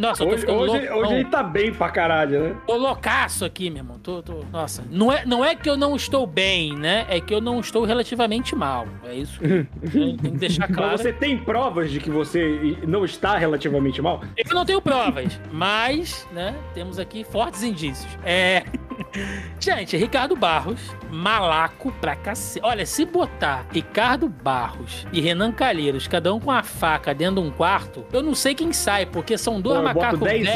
Nossa, 0.00 0.24
hoje, 0.24 0.46
hoje, 0.46 0.90
hoje, 0.90 1.14
ele 1.14 1.24
tá 1.24 1.42
bem 1.42 1.72
pra 1.72 1.90
caralho, 1.90 2.40
né? 2.40 2.56
Tô 2.66 2.76
loucaço 2.76 3.44
aqui, 3.44 3.68
meu 3.70 3.78
irmão. 3.78 3.98
Tô, 3.98 4.22
tô... 4.22 4.44
Nossa, 4.52 4.84
não 4.90 5.12
é, 5.12 5.26
não 5.26 5.44
é 5.44 5.54
que 5.54 5.68
eu 5.68 5.76
não 5.76 5.96
estou 5.96 6.26
bem, 6.26 6.74
né? 6.74 7.06
É 7.08 7.20
que 7.20 7.34
eu 7.34 7.40
não 7.40 7.60
estou 7.60 7.84
relativamente 7.84 8.54
mal. 8.54 8.86
É 9.04 9.14
isso. 9.14 9.40
tem 9.92 10.16
que 10.16 10.28
deixar 10.30 10.68
claro. 10.68 10.92
Mas 10.92 11.00
você 11.02 11.12
tem 11.12 11.36
provas 11.36 11.90
de 11.90 12.00
que 12.00 12.10
você 12.10 12.76
não 12.86 13.04
está 13.04 13.36
relativamente 13.36 14.00
mal? 14.00 14.22
Eu 14.36 14.54
não 14.54 14.64
tenho 14.64 14.80
provas, 14.80 15.40
mas, 15.52 16.26
né, 16.32 16.54
temos 16.74 16.98
aqui 16.98 17.24
fortes 17.24 17.62
indícios. 17.62 18.08
É. 18.24 18.64
Gente, 19.60 19.96
Ricardo 19.96 20.36
Barros, 20.36 20.94
malaco 21.10 21.92
pra 22.00 22.16
cacete. 22.16 22.64
Olha, 22.64 22.86
se 22.86 23.04
botar 23.04 23.66
Ricardo 23.72 24.28
Barros 24.28 25.06
e 25.12 25.20
Renan 25.20 25.52
Calheiros, 25.52 26.06
cada 26.06 26.32
um 26.32 26.40
com 26.40 26.50
a 26.50 26.62
faca 26.62 27.14
dentro 27.14 27.42
de 27.42 27.48
um 27.48 27.50
quarto, 27.50 28.04
eu 28.12 28.22
não 28.22 28.34
sei 28.34 28.54
quem 28.54 28.72
sai, 28.72 29.06
porque 29.06 29.36
são 29.36 29.60
dois 29.60 29.78
Pô, 29.78 29.84
macacos 29.84 30.20
velhos. 30.20 30.48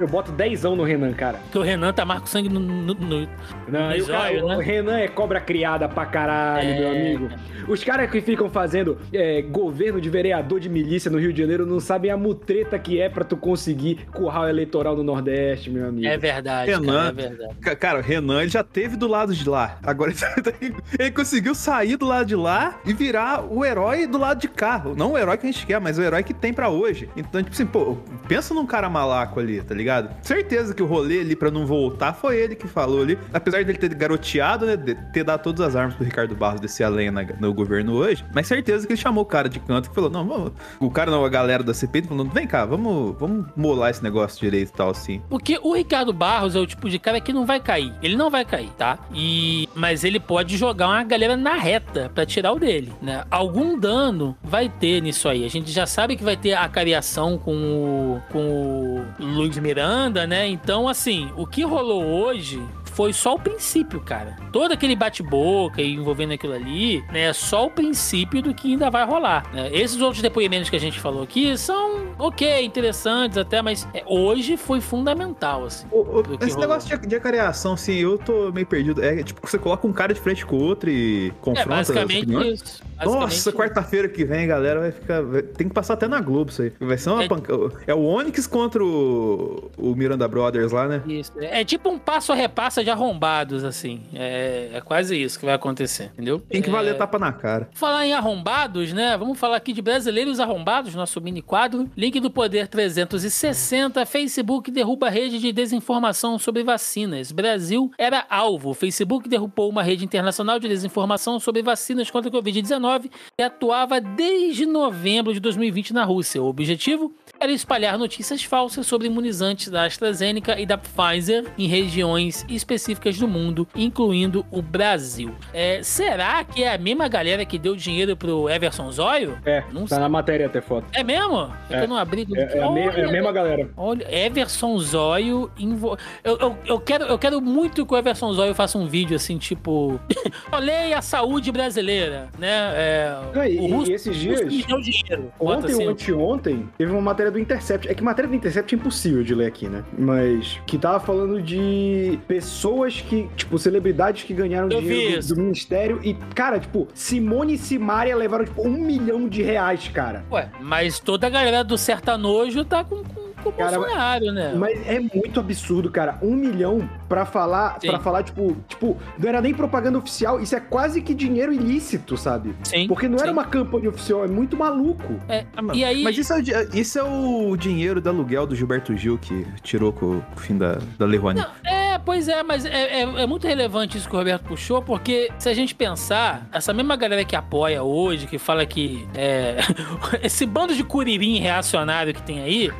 Eu 0.00 0.08
boto 0.08 0.32
dezão 0.32 0.76
no 0.76 0.84
Renan, 0.84 1.12
cara. 1.12 1.38
Porque 1.38 1.58
o 1.58 1.62
Renan 1.62 1.92
tá 1.92 2.04
marco 2.04 2.28
sangue 2.28 2.48
no, 2.48 2.60
no, 2.60 2.94
no, 2.94 3.28
não, 3.68 3.90
no 3.90 4.00
zóio, 4.00 4.46
né? 4.46 4.56
O 4.56 4.60
Renan 4.60 4.98
é 4.98 5.08
cobra 5.08 5.40
criada 5.40 5.88
pra 5.88 6.06
caralho, 6.06 6.68
é... 6.68 6.78
meu 6.78 6.90
amigo. 6.90 7.28
Os 7.66 7.82
caras 7.82 8.10
que 8.10 8.20
ficam 8.20 8.50
fazendo 8.50 8.98
é, 9.12 9.40
governo 9.42 10.00
de 10.00 10.10
vereador 10.10 10.60
de 10.60 10.68
milícia 10.68 11.10
no 11.10 11.18
Rio 11.18 11.32
de 11.32 11.40
Janeiro 11.40 11.64
não 11.64 11.80
sabem 11.80 12.10
a 12.10 12.16
mutreta 12.16 12.78
que 12.78 13.00
é 13.00 13.08
pra 13.08 13.24
tu 13.24 13.36
conseguir 13.36 14.06
curral 14.12 14.48
eleitoral 14.48 14.94
no 14.96 15.02
Nordeste, 15.02 15.70
meu 15.70 15.88
amigo. 15.88 16.06
É 16.06 16.18
verdade, 16.18 16.70
Renan, 16.70 16.92
cara, 16.92 17.08
é 17.08 17.12
verdade. 17.12 17.54
Cara, 17.84 17.98
o 17.98 18.02
Renan 18.02 18.40
ele 18.40 18.48
já 18.48 18.64
teve 18.64 18.96
do 18.96 19.06
lado 19.06 19.34
de 19.34 19.46
lá. 19.46 19.76
Agora 19.82 20.10
ele 20.98 21.10
conseguiu 21.10 21.54
sair 21.54 21.96
do 21.96 22.06
lado 22.06 22.24
de 22.24 22.34
lá 22.34 22.80
e 22.82 22.94
virar 22.94 23.44
o 23.44 23.62
herói 23.62 24.06
do 24.06 24.16
lado 24.16 24.40
de 24.40 24.48
cá. 24.48 24.82
Não 24.96 25.12
o 25.12 25.18
herói 25.18 25.36
que 25.36 25.46
a 25.46 25.52
gente 25.52 25.66
quer, 25.66 25.78
mas 25.78 25.98
o 25.98 26.02
herói 26.02 26.22
que 26.22 26.32
tem 26.32 26.50
para 26.50 26.70
hoje. 26.70 27.10
Então, 27.14 27.42
tipo 27.42 27.52
assim, 27.52 27.66
pô, 27.66 27.98
pensa 28.26 28.54
num 28.54 28.64
cara 28.64 28.88
malaco 28.88 29.38
ali, 29.38 29.60
tá 29.60 29.74
ligado? 29.74 30.16
Certeza 30.22 30.72
que 30.72 30.82
o 30.82 30.86
rolê 30.86 31.20
ali 31.20 31.36
pra 31.36 31.50
não 31.50 31.66
voltar 31.66 32.14
foi 32.14 32.38
ele 32.38 32.54
que 32.54 32.66
falou 32.66 33.02
ali. 33.02 33.18
Apesar 33.34 33.62
dele 33.62 33.76
ter 33.76 33.92
garoteado, 33.94 34.64
né? 34.64 34.78
Ter 35.12 35.22
dado 35.22 35.42
todas 35.42 35.60
as 35.60 35.76
armas 35.76 35.94
pro 35.94 36.06
Ricardo 36.06 36.34
Barros 36.34 36.62
descer 36.62 36.84
a 36.84 36.88
lenha 36.88 37.12
no 37.38 37.52
governo 37.52 37.96
hoje. 37.96 38.24
Mas 38.34 38.46
certeza 38.46 38.86
que 38.86 38.94
ele 38.94 39.00
chamou 39.00 39.24
o 39.24 39.26
cara 39.26 39.46
de 39.46 39.60
canto 39.60 39.90
que 39.90 39.94
falou: 39.94 40.08
não, 40.08 40.26
vamos. 40.26 40.52
O 40.80 40.90
cara, 40.90 41.10
não, 41.10 41.22
a 41.22 41.28
galera 41.28 41.62
da 41.62 41.74
CPI 41.74 42.04
falando: 42.04 42.30
vem 42.32 42.46
cá, 42.46 42.64
vamos, 42.64 43.14
vamos 43.18 43.44
molar 43.54 43.90
esse 43.90 44.02
negócio 44.02 44.40
direito 44.40 44.70
e 44.70 44.72
tal, 44.72 44.88
assim. 44.88 45.20
Porque 45.28 45.60
o 45.62 45.74
Ricardo 45.74 46.14
Barros 46.14 46.56
é 46.56 46.58
o 46.58 46.66
tipo 46.66 46.88
de 46.88 46.98
cara 46.98 47.20
que 47.20 47.30
não 47.30 47.44
vai 47.44 47.60
cair. 47.60 47.73
Ele 48.02 48.16
não 48.16 48.30
vai 48.30 48.44
cair, 48.44 48.70
tá? 48.76 48.98
E 49.12 49.68
mas 49.74 50.04
ele 50.04 50.20
pode 50.20 50.56
jogar 50.56 50.88
uma 50.88 51.02
galera 51.04 51.36
na 51.36 51.54
reta 51.54 52.10
para 52.14 52.26
tirar 52.26 52.52
o 52.52 52.58
dele, 52.58 52.92
né? 53.00 53.24
Algum 53.30 53.78
dano 53.78 54.36
vai 54.42 54.68
ter 54.68 55.00
nisso 55.00 55.28
aí. 55.28 55.44
A 55.44 55.50
gente 55.50 55.70
já 55.70 55.86
sabe 55.86 56.16
que 56.16 56.24
vai 56.24 56.36
ter 56.36 56.54
a 56.54 56.68
cariação 56.68 57.38
com 57.38 57.54
o, 57.54 58.22
com 58.30 59.04
o 59.18 59.24
Luiz 59.24 59.56
Miranda, 59.58 60.26
né? 60.26 60.46
Então, 60.48 60.88
assim, 60.88 61.30
o 61.36 61.46
que 61.46 61.62
rolou 61.62 62.04
hoje 62.04 62.62
foi 62.94 63.12
só 63.12 63.34
o 63.34 63.38
princípio, 63.38 64.00
cara. 64.00 64.36
Todo 64.52 64.72
aquele 64.72 64.94
bate-boca 64.94 65.82
envolvendo 65.82 66.32
aquilo 66.32 66.52
ali, 66.52 67.04
né, 67.12 67.24
é 67.28 67.32
só 67.32 67.66
o 67.66 67.70
princípio 67.70 68.40
do 68.40 68.54
que 68.54 68.72
ainda 68.72 68.90
vai 68.90 69.04
rolar. 69.04 69.52
Né? 69.52 69.68
Esses 69.72 70.00
outros 70.00 70.22
depoimentos 70.22 70.70
que 70.70 70.76
a 70.76 70.80
gente 70.80 70.98
falou 71.00 71.22
aqui 71.22 71.56
são 71.58 72.14
ok, 72.18 72.64
interessantes 72.64 73.36
até, 73.36 73.60
mas 73.60 73.86
é, 73.92 74.04
hoje 74.06 74.56
foi 74.56 74.80
fundamental, 74.80 75.64
assim. 75.64 75.86
O, 75.90 75.98
o, 75.98 76.20
esse 76.40 76.52
rolou. 76.52 76.60
negócio 76.60 76.98
de, 76.98 77.06
de 77.06 77.16
acareação, 77.16 77.74
assim, 77.74 77.94
eu 77.94 78.16
tô 78.16 78.52
meio 78.52 78.66
perdido. 78.66 79.02
É 79.02 79.22
tipo, 79.22 79.46
você 79.46 79.58
coloca 79.58 79.86
um 79.86 79.92
cara 79.92 80.14
de 80.14 80.20
frente 80.20 80.46
com 80.46 80.56
o 80.56 80.62
outro 80.62 80.88
e 80.88 81.32
confronta. 81.40 81.62
É 81.62 81.76
basicamente 81.76 82.52
isso. 82.52 82.82
Nossa, 83.04 83.52
quarta-feira 83.52 84.08
que 84.08 84.24
vem, 84.24 84.46
galera, 84.46 84.80
vai 84.80 84.92
ficar. 84.92 85.22
Tem 85.56 85.68
que 85.68 85.74
passar 85.74 85.94
até 85.94 86.06
na 86.06 86.20
Globo 86.20 86.50
isso 86.50 86.62
aí. 86.62 86.72
Vai 86.80 86.96
ser 86.96 87.10
uma 87.10 87.24
é, 87.24 87.28
panca... 87.28 87.52
É 87.86 87.94
o 87.94 88.04
Onyx 88.04 88.46
contra 88.46 88.82
o, 88.82 89.70
o 89.76 89.94
Miranda 89.94 90.28
Brothers 90.28 90.70
lá, 90.70 90.86
né? 90.86 91.02
Isso. 91.06 91.32
É 91.38 91.64
tipo 91.64 91.90
um 91.90 91.98
passo 91.98 92.32
a 92.32 92.36
repassa 92.36 92.83
de 92.84 92.90
arrombados, 92.90 93.64
assim. 93.64 94.02
É, 94.14 94.70
é 94.74 94.80
quase 94.80 95.20
isso 95.20 95.38
que 95.38 95.44
vai 95.44 95.54
acontecer, 95.54 96.10
entendeu? 96.12 96.40
Tem 96.40 96.62
que 96.62 96.70
valer 96.70 96.94
é... 96.94 96.94
tapa 96.94 97.18
na 97.18 97.32
cara. 97.32 97.68
Falar 97.72 98.06
em 98.06 98.12
arrombados, 98.12 98.92
né? 98.92 99.16
Vamos 99.16 99.38
falar 99.38 99.56
aqui 99.56 99.72
de 99.72 99.82
brasileiros 99.82 100.38
arrombados, 100.38 100.94
nosso 100.94 101.20
mini 101.20 101.42
quadro. 101.42 101.90
Link 101.96 102.20
do 102.20 102.30
Poder 102.30 102.68
360. 102.68 104.04
Facebook 104.06 104.70
derruba 104.70 105.08
rede 105.08 105.38
de 105.38 105.52
desinformação 105.52 106.38
sobre 106.38 106.62
vacinas. 106.62 107.32
Brasil 107.32 107.90
era 107.98 108.24
alvo. 108.28 108.74
Facebook 108.74 109.28
derrubou 109.28 109.68
uma 109.68 109.82
rede 109.82 110.04
internacional 110.04 110.58
de 110.58 110.68
desinformação 110.68 111.40
sobre 111.40 111.62
vacinas 111.62 112.10
contra 112.10 112.30
a 112.30 112.32
Covid-19 112.32 113.10
e 113.38 113.42
atuava 113.42 114.00
desde 114.00 114.66
novembro 114.66 115.32
de 115.32 115.40
2020 115.40 115.92
na 115.92 116.04
Rússia. 116.04 116.42
O 116.42 116.46
objetivo 116.46 117.14
era 117.44 117.52
espalhar 117.52 117.98
notícias 117.98 118.42
falsas 118.42 118.86
sobre 118.86 119.06
imunizantes 119.06 119.68
da 119.68 119.84
AstraZeneca 119.84 120.58
e 120.58 120.64
da 120.64 120.78
Pfizer 120.78 121.44
em 121.58 121.68
regiões 121.68 122.44
específicas 122.48 123.18
do 123.18 123.28
mundo, 123.28 123.68
incluindo 123.74 124.46
o 124.50 124.62
Brasil. 124.62 125.34
É, 125.52 125.82
será 125.82 126.42
que 126.42 126.64
é 126.64 126.72
a 126.72 126.78
mesma 126.78 127.06
galera 127.06 127.44
que 127.44 127.58
deu 127.58 127.76
dinheiro 127.76 128.16
pro 128.16 128.48
Everson 128.48 128.90
Zóio? 128.90 129.38
É, 129.44 129.62
não 129.70 129.82
tá 129.82 129.96
sei. 129.96 129.98
na 129.98 130.08
matéria 130.08 130.46
até 130.46 130.62
foto. 130.62 130.86
É 130.94 131.04
mesmo? 131.04 131.52
É, 131.68 131.84
eu 131.84 131.88
não 131.88 131.98
abri. 131.98 132.26
É, 132.34 132.58
é, 132.58 132.62
a, 132.62 132.70
me, 132.70 132.80
é 132.80 133.04
a 133.04 133.12
mesma 133.12 133.30
galera. 133.30 133.68
Olha, 133.76 134.06
Everson 134.10 134.78
Zóio. 134.78 135.50
Invo... 135.58 135.98
Eu, 136.22 136.38
eu, 136.38 136.58
eu, 136.64 136.80
quero, 136.80 137.04
eu 137.04 137.18
quero 137.18 137.42
muito 137.42 137.84
que 137.84 137.92
o 137.92 137.96
Everson 137.96 138.32
Zóio 138.32 138.54
faça 138.54 138.78
um 138.78 138.86
vídeo 138.86 139.16
assim, 139.16 139.36
tipo. 139.36 140.00
Olhei 140.50 140.94
a 140.94 141.02
saúde 141.02 141.52
brasileira, 141.52 142.30
né? 142.38 142.72
É, 142.74 143.18
e, 143.50 143.58
o 143.58 143.66
Russo, 143.66 143.90
e 143.90 143.94
esses 143.94 144.16
dias. 144.16 144.40
Deu 144.40 144.80
dinheiro. 144.80 145.30
Ontem 145.38 145.72
assim. 145.72 145.84
ou 145.84 145.90
anteontem, 145.90 146.68
teve 146.78 146.90
uma 146.90 147.02
matéria 147.02 147.33
do 147.34 147.38
Intercept. 147.38 147.88
É 147.88 147.94
que 147.94 148.02
matéria 148.02 148.28
do 148.28 148.34
Intercept 148.34 148.74
é 148.74 148.78
impossível 148.78 149.22
de 149.22 149.34
ler 149.34 149.46
aqui, 149.46 149.68
né? 149.68 149.84
Mas 149.98 150.58
que 150.66 150.78
tava 150.78 150.98
falando 151.00 151.42
de 151.42 152.18
pessoas 152.26 153.00
que, 153.00 153.28
tipo, 153.36 153.58
celebridades 153.58 154.24
que 154.24 154.32
ganharam 154.32 154.70
Eu 154.70 154.80
dinheiro 154.80 155.22
do, 155.22 155.34
do, 155.34 155.40
ministério. 155.42 156.00
E, 156.02 156.14
cara, 156.34 156.58
tipo, 156.58 156.88
Simone 156.94 157.54
e 157.54 157.58
Simaria 157.58 158.16
levaram, 158.16 158.44
tipo, 158.44 158.66
um 158.66 158.72
milhão 158.72 159.28
de 159.28 159.42
reais, 159.42 159.88
cara. 159.88 160.24
Ué, 160.30 160.48
mas 160.60 160.98
toda 160.98 161.26
a 161.26 161.30
galera 161.30 161.62
do 161.62 161.76
sertanojo 161.76 162.64
tá 162.64 162.82
com, 162.84 163.02
com 163.04 163.24
com 163.44 163.50
o 163.50 163.52
cara, 163.52 163.78
Bolsonaro, 163.78 164.32
né? 164.32 164.54
Mas 164.56 164.86
é 164.86 164.98
muito 164.98 165.38
absurdo, 165.38 165.90
cara. 165.90 166.18
Um 166.22 166.34
milhão 166.34 166.88
pra 167.08 167.24
falar, 167.24 167.78
para 167.80 167.98
falar, 167.98 168.22
tipo, 168.22 168.56
tipo, 168.68 168.96
não 169.18 169.28
era 169.28 169.40
nem 169.40 169.52
propaganda 169.52 169.98
oficial, 169.98 170.40
isso 170.40 170.54
é 170.54 170.60
quase 170.60 171.00
que 171.00 171.14
dinheiro 171.14 171.52
ilícito, 171.52 172.16
sabe? 172.16 172.54
Sim. 172.62 172.86
Porque 172.86 173.08
não 173.08 173.18
sim. 173.18 173.24
era 173.24 173.32
uma 173.32 173.44
campanha 173.44 173.88
oficial, 173.88 174.24
é 174.24 174.28
muito 174.28 174.56
maluco. 174.56 175.14
É, 175.28 175.44
e 175.72 175.84
aí... 175.84 176.02
Mas 176.02 176.16
isso 176.16 176.32
é, 176.32 176.38
o, 176.38 176.76
isso 176.76 176.98
é 176.98 177.02
o 177.02 177.56
dinheiro 177.56 178.00
do 178.00 178.08
aluguel 178.08 178.46
do 178.46 178.54
Gilberto 178.54 178.96
Gil 178.96 179.18
que 179.18 179.46
tirou 179.62 179.92
com, 179.92 180.20
com 180.20 180.36
o 180.36 180.40
fim 180.40 180.56
da, 180.56 180.78
da 180.98 181.06
Lei 181.06 181.18
Rouanet. 181.18 181.48
É, 181.64 181.98
pois 181.98 182.28
é, 182.28 182.42
mas 182.42 182.64
é, 182.64 182.70
é, 182.70 183.02
é, 183.02 183.26
muito 183.26 183.46
relevante 183.46 183.96
isso 183.96 184.08
que 184.08 184.14
o 184.14 184.18
Roberto 184.18 184.44
puxou, 184.44 184.82
porque 184.82 185.30
se 185.38 185.48
a 185.48 185.54
gente 185.54 185.74
pensar, 185.74 186.46
essa 186.52 186.72
mesma 186.72 186.96
galera 186.96 187.24
que 187.24 187.34
apoia 187.34 187.82
hoje, 187.82 188.26
que 188.26 188.38
fala 188.38 188.66
que 188.66 189.06
é, 189.14 189.58
esse 190.22 190.44
bando 190.46 190.74
de 190.74 190.84
curirim 190.84 191.38
reacionário 191.38 192.12
que 192.12 192.22
tem 192.22 192.40
aí, 192.42 192.70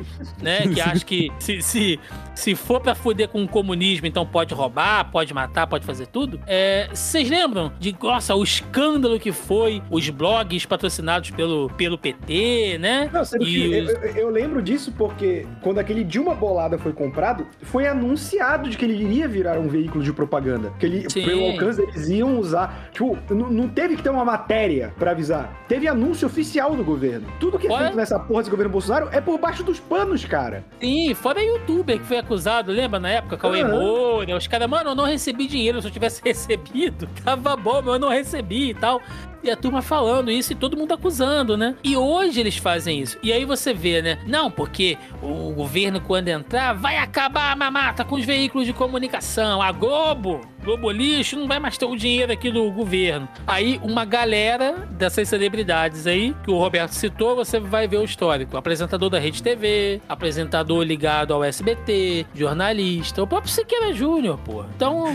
né, 0.41 0.67
que 0.67 0.79
acha 0.81 1.05
que 1.05 1.31
se, 1.39 1.61
se 1.61 1.99
se 2.35 2.53
for 2.53 2.79
pra 2.79 2.93
fuder 2.93 3.29
com 3.29 3.43
o 3.43 3.47
comunismo, 3.47 4.05
então 4.05 4.25
pode 4.25 4.53
roubar, 4.53 5.09
pode 5.11 5.33
matar, 5.33 5.65
pode 5.65 5.85
fazer 5.85 6.07
tudo. 6.07 6.39
É, 6.45 6.87
vocês 6.93 7.29
lembram 7.29 7.71
de, 7.79 7.95
nossa, 8.01 8.35
o 8.35 8.43
escândalo 8.43 9.19
que 9.19 9.31
foi 9.31 9.81
os 9.89 10.09
blogs 10.09 10.65
patrocinados 10.65 11.31
pelo, 11.31 11.69
pelo 11.71 11.97
PT, 11.97 12.77
né? 12.79 13.09
Não, 13.11 13.21
e 13.41 13.81
os... 13.81 13.89
eu, 13.89 14.01
eu, 14.15 14.29
lembro 14.29 14.61
disso 14.61 14.93
porque 14.97 15.47
quando 15.61 15.79
aquele 15.79 16.03
Dilma 16.03 16.35
Bolada 16.35 16.77
foi 16.77 16.91
comprado, 16.91 17.47
foi 17.61 17.87
anunciado 17.87 18.69
de 18.69 18.77
que 18.77 18.85
ele 18.85 19.01
iria 19.01 19.27
virar 19.27 19.57
um 19.57 19.67
veículo 19.67 20.03
de 20.03 20.11
propaganda. 20.11 20.71
Que 20.79 20.85
ele, 20.85 21.09
Sim. 21.09 21.23
pelo 21.23 21.45
alcance, 21.45 21.81
eles 21.81 22.09
iam 22.09 22.37
usar. 22.37 22.89
Tipo, 22.91 23.17
não, 23.33 23.67
teve 23.69 23.95
que 23.95 24.03
ter 24.03 24.09
uma 24.09 24.25
matéria 24.25 24.93
pra 24.97 25.11
avisar. 25.11 25.65
Teve 25.67 25.87
anúncio 25.87 26.27
oficial 26.27 26.75
do 26.75 26.83
governo. 26.83 27.27
Tudo 27.39 27.57
que 27.57 27.67
é 27.67 27.77
feito 27.77 27.95
nessa 27.95 28.19
porra 28.19 28.41
desse 28.41 28.51
governo 28.51 28.71
Bolsonaro 28.71 29.09
é 29.11 29.21
por 29.21 29.39
baixo 29.39 29.63
dos 29.63 29.79
panos, 29.79 30.25
cara. 30.25 30.63
Sim, 30.79 31.13
fora 31.13 31.41
youtuber 31.41 31.99
que 31.99 32.05
foi 32.05 32.17
acusado, 32.25 32.71
lembra 32.71 32.99
na 32.99 33.09
época? 33.09 33.37
Cauê 33.37 33.63
uhum. 33.63 33.69
Moura, 33.71 34.35
os 34.35 34.47
caras, 34.47 34.69
mano, 34.69 34.89
eu 34.89 34.95
não 34.95 35.05
recebi 35.05 35.47
dinheiro. 35.47 35.81
Se 35.81 35.87
eu 35.87 35.91
tivesse 35.91 36.21
recebido, 36.25 37.07
tava 37.23 37.55
bom, 37.55 37.81
mas 37.81 37.93
eu 37.93 37.99
não 37.99 38.09
recebi 38.09 38.71
e 38.71 38.73
tal. 38.73 39.01
E 39.43 39.51
a 39.51 39.55
turma 39.55 39.81
falando 39.81 40.31
isso 40.31 40.53
e 40.53 40.55
todo 40.55 40.75
mundo 40.75 40.93
acusando, 40.93 41.55
né? 41.55 41.75
E 41.83 41.95
hoje 41.95 42.39
eles 42.39 42.57
fazem 42.57 42.99
isso. 42.99 43.15
E 43.21 43.31
aí 43.31 43.45
você 43.45 43.75
vê, 43.75 44.01
né? 44.01 44.17
Não, 44.25 44.49
porque 44.49 44.97
o 45.21 45.51
governo, 45.51 46.01
quando 46.01 46.29
entrar, 46.29 46.73
vai 46.73 46.97
acabar 46.97 47.51
a 47.51 47.55
mamata 47.55 48.03
com 48.03 48.15
os 48.15 48.25
veículos 48.25 48.65
de 48.65 48.73
comunicação. 48.73 49.61
A 49.61 49.71
Globo 49.71 50.41
Globo 50.65 50.89
lixo, 50.89 51.37
não 51.37 51.47
vai 51.47 51.59
mais 51.59 51.77
ter 51.77 51.85
o 51.85 51.95
dinheiro 51.95 52.33
aqui 52.33 52.51
do 52.51 52.71
governo. 52.71 53.29
Aí, 53.45 53.79
uma 53.83 54.03
galera 54.03 54.87
dessas 54.89 55.29
celebridades 55.29 56.07
aí, 56.07 56.35
que 56.43 56.49
o 56.49 56.57
Roberto 56.57 56.91
citou, 56.91 57.35
você 57.35 57.59
vai 57.59 57.87
ver 57.87 57.97
o 57.97 58.03
histórico. 58.03 58.57
Apresentador 58.57 59.11
da 59.11 59.19
Rede 59.19 59.43
TV, 59.43 60.01
apresentador 60.09 60.81
ligado 60.83 61.35
ao 61.35 61.43
SBT, 61.43 62.25
jornalista, 62.33 63.21
o 63.21 63.27
próprio 63.27 63.51
Siqueira 63.51 63.93
Júnior, 63.93 64.39
pô. 64.39 64.65
Então. 64.75 65.05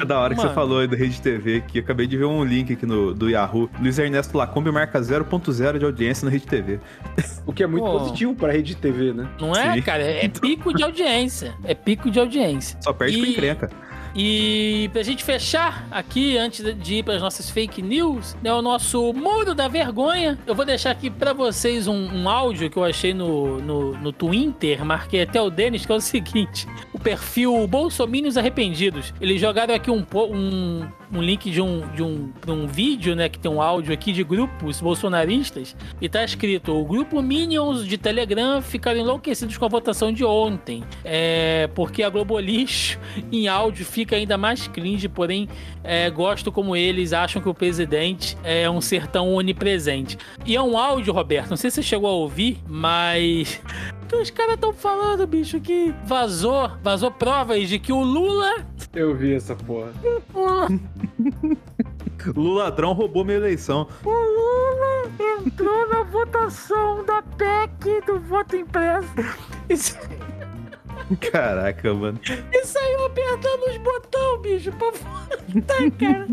É 0.00 0.04
da 0.04 0.20
hora 0.20 0.34
mano. 0.34 0.42
que 0.42 0.48
você 0.48 0.54
falou 0.54 0.78
aí 0.78 0.86
da 0.86 0.96
Rede 0.96 1.20
TV, 1.20 1.60
que 1.66 1.80
acabei 1.80 2.06
de 2.06 2.16
ver 2.16 2.26
um 2.26 2.44
link 2.44 2.72
aqui 2.72 2.86
no, 2.86 3.12
do 3.12 3.28
Yahoo. 3.28 3.68
Luiz 3.80 3.98
Ernesto 3.98 4.38
Lacombe 4.38 4.70
marca 4.70 5.00
0.0 5.00 5.78
de 5.78 5.84
audiência 5.84 6.24
na 6.24 6.30
Rede 6.30 6.46
TV. 6.46 6.78
O 7.44 7.52
que 7.52 7.64
é 7.64 7.66
muito 7.66 7.84
pô. 7.84 7.98
positivo 7.98 8.32
pra 8.34 8.52
Rede 8.52 8.76
TV, 8.76 9.12
né? 9.12 9.28
Não 9.40 9.52
é, 9.52 9.74
Sim. 9.74 9.82
cara? 9.82 10.04
É 10.04 10.28
pico 10.28 10.72
de 10.72 10.84
audiência. 10.84 11.52
É 11.64 11.74
pico 11.74 12.10
de 12.10 12.20
audiência. 12.20 12.78
Só 12.80 12.92
perde 12.92 13.18
e... 13.18 13.20
pra 13.20 13.30
encrenca. 13.30 13.70
E 14.14 14.90
pra 14.92 15.02
gente 15.02 15.22
fechar 15.22 15.86
aqui, 15.90 16.36
antes 16.36 16.64
de 16.78 16.94
ir 16.96 17.02
para 17.04 17.14
as 17.14 17.22
nossas 17.22 17.48
fake 17.48 17.80
news, 17.80 18.36
né, 18.42 18.52
o 18.52 18.60
nosso 18.60 19.12
Muro 19.12 19.54
da 19.54 19.68
Vergonha. 19.68 20.38
Eu 20.46 20.54
vou 20.54 20.64
deixar 20.64 20.90
aqui 20.90 21.08
para 21.08 21.32
vocês 21.32 21.86
um, 21.86 21.94
um, 21.94 22.28
áudio 22.28 22.68
que 22.68 22.76
eu 22.76 22.84
achei 22.84 23.14
no, 23.14 23.60
no, 23.60 23.92
no 23.98 24.12
Twitter, 24.12 24.84
marquei 24.84 25.22
até 25.22 25.40
o 25.40 25.50
Denis, 25.50 25.86
que 25.86 25.92
é 25.92 25.94
o 25.94 26.00
seguinte: 26.00 26.66
perfil 27.02 27.66
Bolsominions 27.66 28.36
Arrependidos. 28.36 29.14
Eles 29.20 29.40
jogaram 29.40 29.74
aqui 29.74 29.90
um, 29.90 30.04
um, 30.14 30.86
um 31.12 31.22
link 31.22 31.50
de 31.50 31.62
um, 31.62 31.80
de, 31.94 32.02
um, 32.02 32.30
de 32.44 32.50
um 32.50 32.66
vídeo, 32.66 33.16
né, 33.16 33.28
que 33.28 33.38
tem 33.38 33.50
um 33.50 33.62
áudio 33.62 33.94
aqui 33.94 34.12
de 34.12 34.22
grupos 34.22 34.80
bolsonaristas, 34.80 35.74
e 36.00 36.08
tá 36.08 36.24
escrito: 36.24 36.78
o 36.78 36.84
grupo 36.84 37.22
Minions 37.22 37.86
de 37.86 37.96
Telegram 37.96 38.60
ficaram 38.60 39.00
enlouquecidos 39.00 39.56
com 39.56 39.64
a 39.64 39.68
votação 39.68 40.12
de 40.12 40.24
ontem. 40.24 40.84
É, 41.04 41.70
porque 41.74 42.02
a 42.02 42.10
Globo 42.10 42.38
Lixo 42.38 42.98
em 43.32 43.48
áudio 43.48 43.84
fica 43.84 44.10
fica 44.10 44.16
ainda 44.16 44.36
mais 44.36 44.66
cringe, 44.66 45.08
porém 45.08 45.48
é, 45.84 46.10
gosto 46.10 46.50
como 46.50 46.74
eles 46.74 47.12
acham 47.12 47.40
que 47.40 47.48
o 47.48 47.54
presidente 47.54 48.36
é 48.42 48.68
um 48.68 48.80
ser 48.80 49.06
tão 49.06 49.32
onipresente. 49.34 50.18
E 50.44 50.56
é 50.56 50.62
um 50.62 50.76
áudio, 50.76 51.12
Roberto, 51.12 51.50
não 51.50 51.56
sei 51.56 51.70
se 51.70 51.76
você 51.76 51.82
chegou 51.82 52.08
a 52.08 52.12
ouvir, 52.12 52.58
mas 52.66 53.60
os 54.16 54.30
caras 54.30 54.54
estão 54.54 54.72
falando, 54.72 55.26
bicho, 55.26 55.60
que 55.60 55.94
vazou, 56.04 56.70
vazou 56.82 57.10
provas 57.10 57.68
de 57.68 57.78
que 57.78 57.92
o 57.92 58.02
Lula. 58.02 58.64
Eu 58.94 59.14
vi 59.14 59.34
essa 59.34 59.54
porra. 59.54 59.92
Lula 62.36 62.64
ladrão 62.64 62.92
roubou 62.92 63.24
minha 63.24 63.38
eleição. 63.38 63.86
O 64.04 64.10
Lula 64.10 65.10
entrou 65.38 65.88
na 65.88 66.02
votação 66.02 67.02
da 67.04 67.22
PEC 67.22 68.04
do 68.06 68.20
voto 68.20 68.56
impresso. 68.56 69.08
Isso... 69.68 69.96
Caraca, 71.30 71.94
mano. 71.94 72.20
E 72.52 72.64
saiu 72.64 73.06
apertando 73.06 73.62
os 73.68 73.76
botões, 73.78 74.40
bicho, 74.42 74.72
pra 74.72 74.90
votar, 74.90 75.90
cara. 75.98 76.26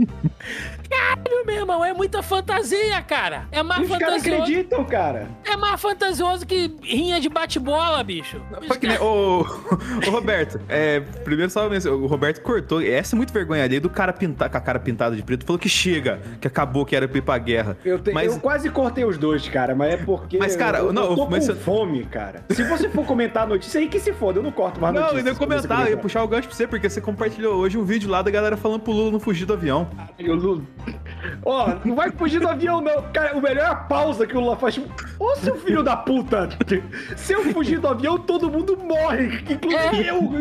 Caralho, 0.89 1.45
meu 1.45 1.55
irmão, 1.55 1.83
é 1.83 1.93
muita 1.93 2.21
fantasia, 2.23 3.01
cara. 3.01 3.45
É 3.51 3.61
mais 3.61 3.81
Os 3.81 3.89
fantasioso. 3.89 4.17
Os 4.17 4.27
acreditam, 4.27 4.85
cara. 4.85 5.27
É 5.45 5.57
mais 5.57 5.81
fantasioso 5.81 6.45
que 6.45 6.75
rinha 6.81 7.19
de 7.19 7.29
bate-bola, 7.29 8.03
bicho. 8.03 8.41
Que, 8.79 8.87
ô, 9.01 9.41
ô, 9.41 10.11
Roberto, 10.11 10.59
é, 10.69 10.99
primeiro 11.23 11.51
só 11.51 11.67
o 11.67 12.07
Roberto 12.07 12.41
cortou. 12.41 12.81
Essa 12.81 13.15
é 13.15 13.17
muito 13.17 13.33
vergonha 13.33 13.63
ali 13.63 13.79
do 13.79 13.89
cara 13.89 14.13
pintar 14.13 14.49
com 14.49 14.57
a 14.57 14.61
cara 14.61 14.79
pintada 14.79 15.15
de 15.15 15.23
preto. 15.23 15.45
Falou 15.45 15.59
que 15.59 15.69
chega, 15.69 16.21
que 16.39 16.47
acabou, 16.47 16.85
que 16.85 16.95
era 16.95 17.07
pra 17.07 17.17
ir 17.17 17.21
pra 17.21 17.37
guerra. 17.37 17.77
Eu, 17.83 17.99
te, 17.99 18.11
mas... 18.11 18.33
eu 18.33 18.39
quase 18.39 18.69
cortei 18.69 19.03
os 19.03 19.17
dois, 19.17 19.47
cara, 19.49 19.75
mas 19.75 19.93
é 19.93 19.97
porque. 19.97 20.37
Mas, 20.37 20.55
cara, 20.55 20.79
eu, 20.79 20.93
não, 20.93 21.11
eu 21.11 21.15
tô 21.15 21.29
mas 21.29 21.47
com 21.47 21.55
fome, 21.55 22.05
cara. 22.05 22.43
Se 22.49 22.63
você 22.63 22.89
for 22.89 23.05
comentar 23.05 23.43
a 23.43 23.47
notícia 23.47 23.79
aí, 23.79 23.87
que 23.87 23.99
se 23.99 24.13
foda, 24.13 24.39
eu 24.39 24.43
não 24.43 24.51
corto 24.51 24.66
mais 24.79 24.93
não, 24.93 25.09
eu 25.09 25.25
ia 25.25 25.35
comentar, 25.35 25.85
eu 25.85 25.91
ia 25.91 25.97
puxar 25.97 26.23
o 26.23 26.27
gancho 26.27 26.47
pra 26.47 26.55
você, 26.55 26.67
porque 26.67 26.89
você 26.89 27.01
compartilhou 27.01 27.55
hoje 27.55 27.77
um 27.77 27.83
vídeo 27.83 28.09
lá 28.09 28.21
da 28.21 28.31
galera 28.31 28.57
falando 28.57 28.81
pro 28.81 28.91
Lula 28.91 29.11
não 29.11 29.19
fugir 29.19 29.45
do 29.45 29.53
avião. 29.53 29.89
o 30.19 30.33
Lula. 30.33 30.61
Ó, 31.43 31.69
oh, 31.69 31.87
não 31.87 31.95
vai 31.95 32.11
fugir 32.11 32.39
do 32.39 32.47
avião, 32.47 32.81
não. 32.81 33.01
Cara, 33.11 33.37
o 33.37 33.41
melhor 33.41 33.65
é 33.65 33.69
a 33.69 33.75
pausa 33.75 34.25
que 34.25 34.35
o 34.35 34.39
Lula 34.39 34.55
faz. 34.55 34.75
Tipo, 34.75 34.89
ô, 35.19 35.35
seu 35.35 35.55
filho 35.55 35.83
da 35.83 35.95
puta! 35.95 36.49
Se 37.15 37.33
eu 37.33 37.43
fugir 37.53 37.79
do 37.79 37.87
avião, 37.87 38.17
todo 38.17 38.49
mundo 38.49 38.77
morre, 38.77 39.43
inclusive 39.49 40.03
é. 40.03 40.11
eu. 40.11 40.31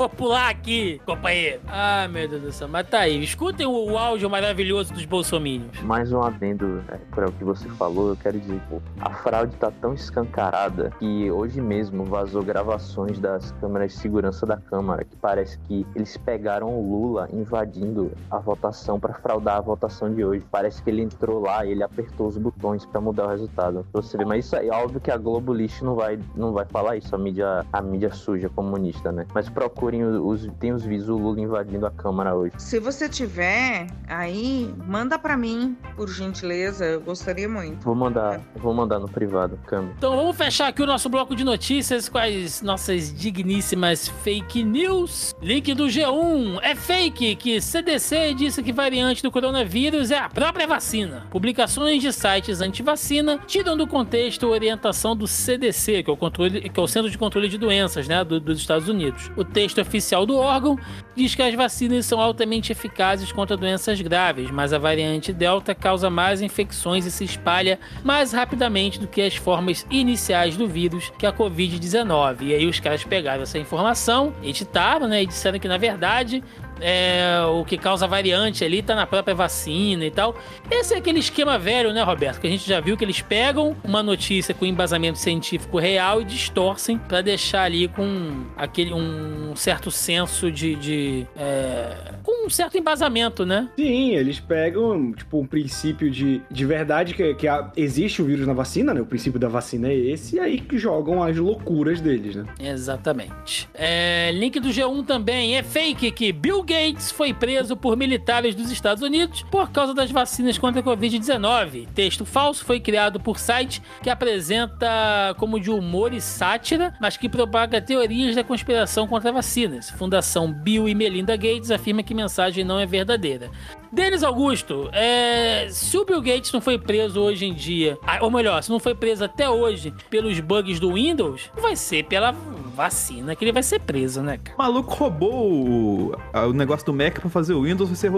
Vou 0.00 0.08
pular 0.08 0.48
aqui, 0.48 0.98
companheiro. 1.04 1.60
Ah, 1.68 2.08
meu 2.08 2.26
Deus 2.26 2.40
do 2.40 2.52
céu. 2.52 2.66
Mas 2.66 2.88
tá 2.88 3.00
aí. 3.00 3.22
Escutem 3.22 3.66
o, 3.66 3.92
o 3.92 3.98
áudio 3.98 4.30
maravilhoso 4.30 4.94
dos 4.94 5.04
bolsominions. 5.04 5.78
Mais 5.82 6.10
um 6.10 6.22
adendo 6.22 6.82
é, 6.88 6.96
para 7.10 7.28
o 7.28 7.32
que 7.32 7.44
você 7.44 7.68
falou. 7.68 8.08
Eu 8.08 8.16
quero 8.16 8.40
dizer, 8.40 8.58
pô, 8.70 8.80
a 8.98 9.10
fraude 9.10 9.54
tá 9.56 9.70
tão 9.70 9.92
escancarada 9.92 10.90
que 10.98 11.30
hoje 11.30 11.60
mesmo 11.60 12.06
vazou 12.06 12.42
gravações 12.42 13.18
das 13.18 13.52
câmeras 13.60 13.92
de 13.92 13.98
segurança 13.98 14.46
da 14.46 14.56
Câmara 14.56 15.04
que 15.04 15.14
parece 15.16 15.58
que 15.68 15.86
eles 15.94 16.16
pegaram 16.16 16.68
o 16.68 16.90
Lula 16.90 17.28
invadindo 17.30 18.10
a 18.30 18.38
votação 18.38 18.98
para 18.98 19.12
fraudar 19.12 19.58
a 19.58 19.60
votação 19.60 20.14
de 20.14 20.24
hoje. 20.24 20.42
Parece 20.50 20.82
que 20.82 20.88
ele 20.88 21.02
entrou 21.02 21.42
lá 21.42 21.66
e 21.66 21.72
ele 21.72 21.82
apertou 21.82 22.26
os 22.26 22.38
botões 22.38 22.86
para 22.86 23.02
mudar 23.02 23.26
o 23.26 23.28
resultado. 23.28 23.86
Pra 23.92 24.00
você 24.00 24.16
ver, 24.16 24.24
mas 24.24 24.46
isso 24.46 24.56
é 24.56 24.66
óbvio 24.70 24.98
que 24.98 25.10
a 25.10 25.18
Globo 25.18 25.52
Lixo 25.52 25.84
não 25.84 25.94
vai, 25.94 26.18
não 26.34 26.54
vai 26.54 26.64
falar 26.64 26.96
isso, 26.96 27.14
a 27.14 27.18
mídia, 27.18 27.66
a 27.70 27.82
mídia 27.82 28.10
suja 28.14 28.48
comunista, 28.48 29.12
né? 29.12 29.26
Mas 29.34 29.50
procure 29.50 29.89
procurem 29.90 30.04
os, 30.04 30.48
tem 30.58 30.72
os 30.72 30.84
vídeos 30.84 31.06
do 31.06 31.16
Lula 31.16 31.40
invadindo 31.40 31.84
a 31.86 31.90
Câmara 31.90 32.34
hoje. 32.34 32.52
Se 32.58 32.78
você 32.78 33.08
tiver 33.08 33.88
aí, 34.06 34.72
manda 34.86 35.18
para 35.18 35.36
mim, 35.36 35.76
por 35.96 36.08
gentileza. 36.08 36.84
Eu 36.84 37.00
gostaria 37.00 37.48
muito. 37.48 37.82
Vou 37.82 37.94
mandar, 37.94 38.40
vou 38.56 38.72
mandar 38.72 38.98
no 38.98 39.08
privado, 39.08 39.58
câmera. 39.66 39.94
Então 39.98 40.16
vamos 40.16 40.36
fechar 40.36 40.68
aqui 40.68 40.82
o 40.82 40.86
nosso 40.86 41.08
bloco 41.08 41.34
de 41.34 41.44
notícias 41.44 42.08
com 42.08 42.18
as 42.18 42.62
nossas 42.62 43.12
digníssimas 43.12 44.08
fake 44.08 44.62
news. 44.62 45.34
Link 45.42 45.74
do 45.74 45.86
G1. 45.86 46.60
É 46.62 46.74
fake 46.74 47.36
que 47.36 47.60
CDC 47.60 48.34
disse 48.34 48.62
que 48.62 48.72
variante 48.72 49.22
do 49.22 49.30
coronavírus 49.30 50.10
é 50.10 50.18
a 50.18 50.28
própria 50.28 50.66
vacina. 50.66 51.26
Publicações 51.30 52.02
de 52.02 52.12
sites 52.12 52.60
anti-vacina 52.60 53.38
tiram 53.46 53.76
do 53.76 53.86
contexto 53.86 54.46
a 54.46 54.50
orientação 54.50 55.16
do 55.16 55.26
CDC, 55.26 56.02
que 56.02 56.10
é 56.10 56.12
o, 56.12 56.16
controle, 56.16 56.68
que 56.68 56.78
é 56.78 56.82
o 56.82 56.86
Centro 56.86 57.10
de 57.10 57.18
Controle 57.18 57.48
de 57.48 57.58
Doenças, 57.58 58.06
né, 58.06 58.22
do, 58.24 58.38
dos 58.38 58.58
Estados 58.58 58.88
Unidos. 58.88 59.30
O 59.36 59.44
texto 59.44 59.79
oficial 59.80 60.24
do 60.24 60.36
órgão 60.36 60.78
diz 61.14 61.34
que 61.34 61.42
as 61.42 61.54
vacinas 61.54 62.06
são 62.06 62.20
altamente 62.20 62.72
eficazes 62.72 63.32
contra 63.32 63.56
doenças 63.56 64.00
graves, 64.00 64.50
mas 64.50 64.72
a 64.72 64.78
variante 64.78 65.32
Delta 65.32 65.74
causa 65.74 66.08
mais 66.08 66.40
infecções 66.40 67.04
e 67.04 67.10
se 67.10 67.24
espalha 67.24 67.78
mais 68.04 68.32
rapidamente 68.32 68.98
do 68.98 69.06
que 69.06 69.20
as 69.20 69.36
formas 69.36 69.86
iniciais 69.90 70.56
do 70.56 70.66
vírus, 70.66 71.12
que 71.18 71.26
é 71.26 71.28
a 71.28 71.32
Covid-19. 71.32 72.42
E 72.42 72.54
aí 72.54 72.66
os 72.66 72.80
caras 72.80 73.04
pegaram 73.04 73.42
essa 73.42 73.58
informação, 73.58 74.32
editaram, 74.42 75.08
né, 75.08 75.22
e 75.22 75.26
disseram 75.26 75.58
que 75.58 75.68
na 75.68 75.76
verdade 75.76 76.42
é, 76.80 77.42
o 77.46 77.64
que 77.64 77.76
causa 77.76 78.06
variante 78.06 78.64
ali 78.64 78.82
tá 78.82 78.94
na 78.94 79.06
própria 79.06 79.34
vacina 79.34 80.04
e 80.04 80.10
tal. 80.10 80.34
Esse 80.70 80.94
é 80.94 80.98
aquele 80.98 81.18
esquema 81.18 81.58
velho, 81.58 81.92
né, 81.92 82.02
Roberto? 82.02 82.40
Que 82.40 82.46
a 82.46 82.50
gente 82.50 82.68
já 82.68 82.80
viu 82.80 82.96
que 82.96 83.04
eles 83.04 83.20
pegam 83.20 83.76
uma 83.84 84.02
notícia 84.02 84.54
com 84.54 84.64
embasamento 84.64 85.18
científico 85.18 85.78
real 85.78 86.20
e 86.20 86.24
distorcem 86.24 86.98
para 86.98 87.20
deixar 87.20 87.62
ali 87.64 87.88
com 87.88 88.44
aquele 88.56 88.92
um 88.92 89.54
certo 89.56 89.90
senso 89.90 90.50
de. 90.50 90.74
de 90.76 91.26
é, 91.36 92.14
com 92.22 92.46
um 92.46 92.50
certo 92.50 92.76
embasamento, 92.78 93.44
né? 93.44 93.68
Sim, 93.76 94.10
eles 94.10 94.40
pegam, 94.40 95.12
tipo, 95.12 95.38
um 95.38 95.46
princípio 95.46 96.10
de, 96.10 96.40
de 96.50 96.66
verdade 96.66 97.14
que, 97.14 97.34
que 97.34 97.46
existe 97.76 98.22
o 98.22 98.24
vírus 98.24 98.46
na 98.46 98.52
vacina, 98.52 98.94
né? 98.94 99.00
O 99.00 99.06
princípio 99.06 99.38
da 99.38 99.48
vacina 99.48 99.88
é 99.88 99.94
esse, 99.94 100.36
e 100.36 100.40
aí 100.40 100.60
que 100.60 100.78
jogam 100.78 101.22
as 101.22 101.36
loucuras 101.36 102.00
deles, 102.00 102.36
né? 102.36 102.44
Exatamente. 102.58 103.68
É, 103.74 104.30
link 104.32 104.58
do 104.60 104.68
G1 104.68 105.04
também. 105.04 105.56
É 105.56 105.62
fake 105.62 106.10
que 106.10 106.32
Bill 106.32 106.62
Gates 106.70 107.10
foi 107.10 107.34
preso 107.34 107.76
por 107.76 107.96
militares 107.96 108.54
dos 108.54 108.70
Estados 108.70 109.02
Unidos 109.02 109.42
por 109.50 109.72
causa 109.72 109.92
das 109.92 110.08
vacinas 110.08 110.56
contra 110.56 110.80
a 110.80 110.84
Covid-19. 110.84 111.88
Texto 111.92 112.24
falso 112.24 112.64
foi 112.64 112.78
criado 112.78 113.18
por 113.18 113.40
site 113.40 113.82
que 114.00 114.08
apresenta 114.08 115.34
como 115.36 115.58
de 115.58 115.68
humor 115.68 116.14
e 116.14 116.20
sátira, 116.20 116.94
mas 117.00 117.16
que 117.16 117.28
propaga 117.28 117.82
teorias 117.82 118.36
da 118.36 118.44
conspiração 118.44 119.08
contra 119.08 119.32
vacinas. 119.32 119.90
Fundação 119.90 120.52
Bill 120.52 120.88
e 120.88 120.94
Melinda 120.94 121.34
Gates 121.34 121.72
afirma 121.72 122.04
que 122.04 122.14
mensagem 122.14 122.62
não 122.62 122.78
é 122.78 122.86
verdadeira. 122.86 123.50
Denis 123.92 124.22
Augusto, 124.22 124.88
é, 124.92 125.66
se 125.70 125.98
o 125.98 126.04
Bill 126.04 126.22
Gates 126.22 126.52
não 126.52 126.60
foi 126.60 126.78
preso 126.78 127.20
hoje 127.20 127.44
em 127.44 127.52
dia, 127.52 127.98
ah, 128.06 128.18
ou 128.20 128.30
melhor, 128.30 128.62
se 128.62 128.70
não 128.70 128.78
foi 128.78 128.94
preso 128.94 129.24
até 129.24 129.50
hoje 129.50 129.92
pelos 130.08 130.38
bugs 130.38 130.78
do 130.78 130.94
Windows, 130.94 131.50
vai 131.60 131.74
ser 131.74 132.04
pela 132.04 132.30
vacina 132.30 133.34
que 133.34 133.44
ele 133.44 133.52
vai 133.52 133.64
ser 133.64 133.80
preso, 133.80 134.22
né, 134.22 134.38
cara? 134.38 134.56
O 134.56 134.62
maluco 134.62 134.94
roubou 134.94 135.52
o, 135.52 136.12
o 136.32 136.52
negócio 136.52 136.86
do 136.86 136.94
Mac 136.94 137.18
pra 137.18 137.28
fazer 137.28 137.52
o 137.52 137.62
Windows, 137.62 137.90
vai 137.90 137.96
ser 137.96 138.12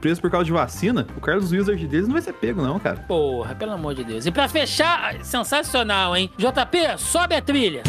preso 0.00 0.20
por 0.20 0.30
causa 0.30 0.46
de 0.46 0.52
vacina. 0.52 1.06
O 1.16 1.20
Carlos 1.20 1.52
Wizard 1.52 1.86
deles 1.86 2.06
não 2.06 2.14
vai 2.14 2.22
ser 2.22 2.32
pego, 2.32 2.62
não, 2.62 2.78
cara. 2.78 2.96
Porra, 3.06 3.54
pelo 3.54 3.72
amor 3.72 3.94
de 3.94 4.04
Deus. 4.04 4.24
E 4.24 4.30
pra 4.30 4.48
fechar, 4.48 5.22
sensacional, 5.22 6.16
hein? 6.16 6.30
JP, 6.38 6.98
sobe 6.98 7.34
a 7.34 7.42
trilha. 7.42 7.82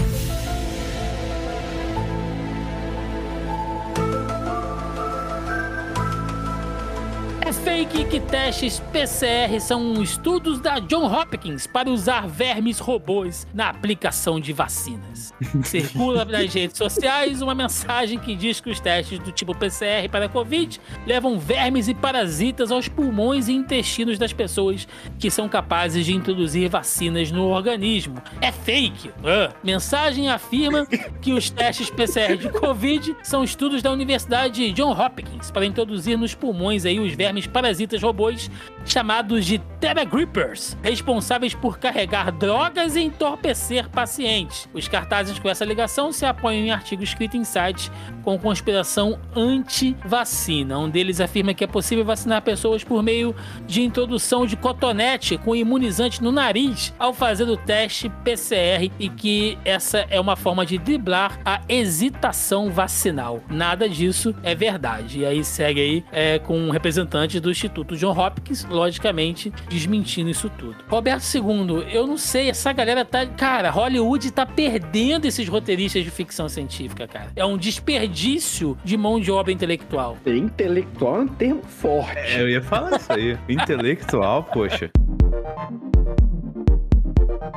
Fake 7.80 8.06
que 8.06 8.20
testes 8.20 8.82
PCR 8.92 9.58
são 9.62 10.04
estudos 10.04 10.60
da 10.60 10.80
John 10.80 11.06
Hopkins 11.06 11.66
para 11.66 11.90
usar 11.90 12.28
vermes 12.28 12.78
robôs 12.78 13.48
na 13.54 13.70
aplicação 13.70 14.38
de 14.38 14.52
vacinas. 14.52 15.34
Circula 15.64 16.26
nas 16.26 16.54
redes 16.54 16.78
sociais 16.78 17.42
uma 17.42 17.56
mensagem 17.56 18.20
que 18.20 18.36
diz 18.36 18.60
que 18.60 18.70
os 18.70 18.82
testes 18.82 19.20
do 19.20 19.32
tipo 19.32 19.56
PCR 19.56 20.10
para 20.12 20.26
a 20.26 20.30
Covid 20.30 20.78
levam 21.08 21.40
vermes 21.40 21.88
e 21.88 21.94
parasitas 21.94 22.70
aos 22.70 22.90
pulmões 22.90 23.48
e 23.48 23.54
intestinos 23.54 24.20
das 24.20 24.34
pessoas 24.34 24.86
que 25.18 25.32
são 25.32 25.48
capazes 25.48 26.06
de 26.06 26.14
introduzir 26.14 26.70
vacinas 26.70 27.32
no 27.32 27.48
organismo. 27.48 28.22
É 28.42 28.52
fake! 28.52 29.08
Uh. 29.08 29.56
Mensagem 29.64 30.28
afirma 30.28 30.86
que 31.22 31.32
os 31.32 31.50
testes 31.50 31.90
PCR 31.90 32.36
de 32.36 32.50
Covid 32.50 33.16
são 33.24 33.42
estudos 33.42 33.82
da 33.82 33.90
Universidade 33.90 34.70
John 34.74 34.92
Hopkins 34.92 35.50
para 35.50 35.66
introduzir 35.66 36.18
nos 36.18 36.36
pulmões 36.36 36.86
aí 36.86 37.00
os 37.00 37.14
vermes 37.14 37.48
parasitas 37.48 37.69
robôs 38.02 38.50
chamados 38.86 39.46
de 39.46 39.60
Teragrippers, 39.80 40.76
responsáveis 40.82 41.54
por 41.54 41.78
carregar 41.78 42.32
drogas 42.32 42.96
e 42.96 43.02
entorpecer 43.02 43.90
pacientes. 43.90 44.68
Os 44.74 44.88
cartazes 44.88 45.40
com 45.40 45.48
essa 45.48 45.64
ligação 45.64 46.12
se 46.12 46.26
apoiam 46.26 46.66
em 46.66 46.72
artigos 46.72 47.10
escritos 47.10 47.40
em 47.40 47.44
sites 47.44 47.92
com 48.24 48.38
conspiração 48.38 49.20
anti-vacina. 49.36 50.78
Um 50.78 50.90
deles 50.90 51.22
afirma 51.22 51.54
que 51.54 51.64
é 51.64 51.68
possível 51.68 52.04
vacinar 52.04 52.42
pessoas 52.42 52.84
por 52.84 53.02
meio 53.02 53.36
de 53.66 53.82
introdução 53.82 54.46
de 54.46 54.58
cotonete 54.58 55.38
com 55.38 55.56
imunizante 55.56 56.22
no 56.22 56.32
nariz 56.32 56.94
ao 57.00 57.14
fazer 57.14 57.44
o 57.44 57.58
teste 57.58 58.10
PCR 58.24 58.92
e 59.00 59.10
que 59.10 59.58
essa 59.64 60.00
é 60.10 60.20
uma 60.20 60.36
forma 60.36 60.66
de 60.66 60.78
driblar 60.78 61.40
a 61.46 61.62
hesitação 61.70 62.70
vacinal. 62.70 63.42
Nada 63.50 63.88
disso 63.88 64.36
é 64.44 64.54
verdade. 64.54 65.20
E 65.20 65.26
aí 65.26 65.44
segue 65.44 65.82
aí 65.82 66.06
é, 66.12 66.40
com 66.40 66.58
um 66.58 66.70
representante 66.70 67.40
do 67.40 67.54
Instituto 67.60 67.98
John 67.98 68.18
Hopkins, 68.18 68.66
logicamente, 68.66 69.52
desmentindo 69.68 70.30
isso 70.30 70.50
tudo. 70.58 70.78
Roberto 70.88 71.24
II, 71.36 71.86
eu 71.92 72.08
não 72.08 72.18
sei, 72.18 72.50
essa 72.50 72.72
galera 72.72 73.04
tá. 73.04 73.26
Cara, 73.26 73.70
Hollywood 73.70 74.32
tá 74.32 74.46
perdendo 74.46 75.26
esses 75.26 75.48
roteiristas 75.48 76.04
de 76.04 76.10
ficção 76.10 76.48
científica, 76.48 77.06
cara. 77.08 77.28
É 77.36 77.44
um 77.44 77.58
desperdício 77.58 78.78
de 78.84 78.96
mão 78.96 79.20
de 79.20 79.30
obra 79.32 79.52
intelectual. 79.52 80.18
Intelectual 80.26 81.18
é 81.18 81.20
um 81.20 81.28
termo 81.28 81.64
forte. 81.64 82.18
É, 82.18 82.42
eu 82.42 82.50
ia 82.50 82.62
falar 82.62 82.96
isso 82.96 83.12
aí. 83.12 83.38
intelectual, 83.50 84.44
poxa. 84.44 84.90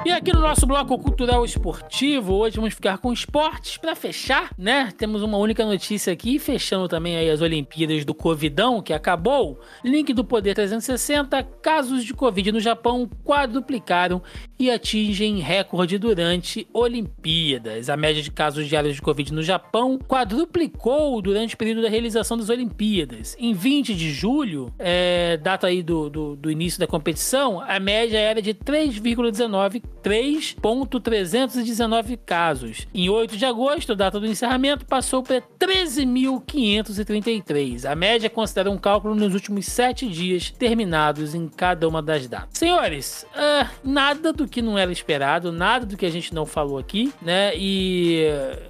E 0.05 0.11
aqui 0.11 0.33
no 0.33 0.41
nosso 0.41 0.67
bloco 0.67 0.99
cultural 0.99 1.45
esportivo, 1.45 2.35
hoje 2.35 2.57
vamos 2.57 2.75
ficar 2.75 2.99
com 2.99 3.13
esportes 3.13 3.77
para 3.77 3.95
fechar, 3.95 4.51
né? 4.59 4.93
Temos 4.97 5.23
uma 5.23 5.39
única 5.39 5.65
notícia 5.65 6.13
aqui, 6.13 6.39
fechando 6.41 6.89
também 6.89 7.17
aí 7.17 7.31
as 7.31 7.41
Olimpíadas 7.41 8.05
do 8.05 8.13
Covidão, 8.13 8.83
que 8.83 8.93
acabou. 8.93 9.61
Link 9.85 10.13
do 10.13 10.25
Poder 10.25 10.55
360, 10.55 11.41
casos 11.63 12.05
de 12.05 12.15
Covid 12.15 12.51
no 12.51 12.61
Japão 12.61 13.09
quadruplicaram 13.25 14.21
e 14.59 14.71
atingem 14.71 15.39
recorde 15.39 15.99
durante 15.99 16.67
Olimpíadas. 16.73 17.89
A 17.89 17.97
média 17.97 18.23
de 18.23 18.31
casos 18.31 18.69
diários 18.69 18.97
de 18.97 19.03
Covid 19.03 19.33
no 19.33 19.43
Japão 19.43 19.99
quadruplicou 19.99 21.21
durante 21.23 21.55
o 21.55 21.59
período 21.59 21.83
da 21.83 21.89
realização 21.89 22.37
das 22.37 22.49
Olimpíadas. 22.49 23.37
Em 23.39 23.53
20 23.53 23.95
de 23.95 24.11
julho, 24.11 24.73
é, 24.79 25.37
data 25.37 25.69
aí 25.69 25.83
do, 25.83 26.09
do, 26.11 26.37
do 26.37 26.51
início 26.51 26.81
da 26.81 26.87
competição, 26.87 27.61
a 27.61 27.79
média 27.79 28.19
era 28.19 28.43
de 28.43 28.55
3,19 28.55 29.82
3.319 30.03 32.19
casos. 32.27 32.89
Em 32.93 33.09
8 33.09 33.37
de 33.37 33.47
agosto, 33.47 33.95
data 33.95 34.19
do 34.19 34.27
encerramento, 34.27 34.85
passou 34.85 35.23
para 35.23 35.41
13.533. 35.41 37.89
A 37.89 37.95
média 37.95 38.29
considera 38.29 38.69
um 38.71 38.77
cálculo 38.77 39.15
nos 39.15 39.35
últimos 39.35 39.67
7 39.67 40.09
dias 40.09 40.51
terminados 40.51 41.33
em 41.35 41.47
cada 41.49 41.89
uma 41.89 42.03
das 42.03 42.27
datas. 42.27 42.59
Senhores, 42.59 43.25
uh, 43.35 43.69
nada 43.85 44.33
do 44.33 44.49
que 44.49 44.61
não 44.61 44.77
era 44.77 44.91
esperado, 44.91 45.53
nada 45.53 45.87
do 45.87 45.97
que 45.97 46.05
a 46.05 46.11
gente 46.11 46.35
não 46.35 46.45
falou 46.45 46.77
aqui, 46.79 47.13
né? 47.23 47.53
E 47.57 48.25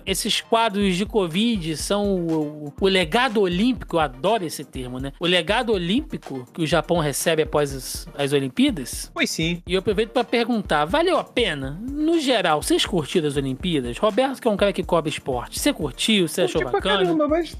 esses 0.04 0.42
quadros 0.42 0.96
de 0.96 1.06
Covid 1.06 1.74
são 1.76 2.14
o, 2.14 2.66
o, 2.66 2.74
o 2.78 2.86
legado 2.86 3.40
olímpico, 3.40 3.96
eu 3.96 4.00
adoro 4.00 4.44
esse 4.44 4.64
termo, 4.64 4.98
né? 4.98 5.14
O 5.18 5.26
legado 5.26 5.72
olímpico 5.72 6.46
que 6.52 6.62
o 6.62 6.66
Japão 6.66 6.98
recebe 6.98 7.40
após 7.42 7.74
as, 7.74 8.06
as 8.16 8.32
Olimpíadas. 8.32 9.10
Pois 9.14 9.30
sim. 9.30 9.62
E 9.66 9.74
eu 9.74 9.78
aproveito 9.78 10.10
para 10.10 10.24
perguntar, 10.24 10.84
valeu 11.02 11.18
a 11.18 11.24
pena? 11.24 11.80
No 11.90 12.18
geral, 12.20 12.62
vocês 12.62 12.86
curtiram 12.86 13.26
as 13.26 13.36
Olimpíadas? 13.36 13.98
Roberto, 13.98 14.40
que 14.40 14.46
é 14.46 14.50
um 14.50 14.56
cara 14.56 14.72
que 14.72 14.84
cobre 14.84 15.10
esporte, 15.10 15.58
você 15.58 15.72
curtiu? 15.72 16.28
Você 16.28 16.42
achou 16.42 16.62
Curti 16.62 16.74
bacana? 16.74 16.96
Pra 16.96 17.04
caramba, 17.04 17.28
mas 17.28 17.56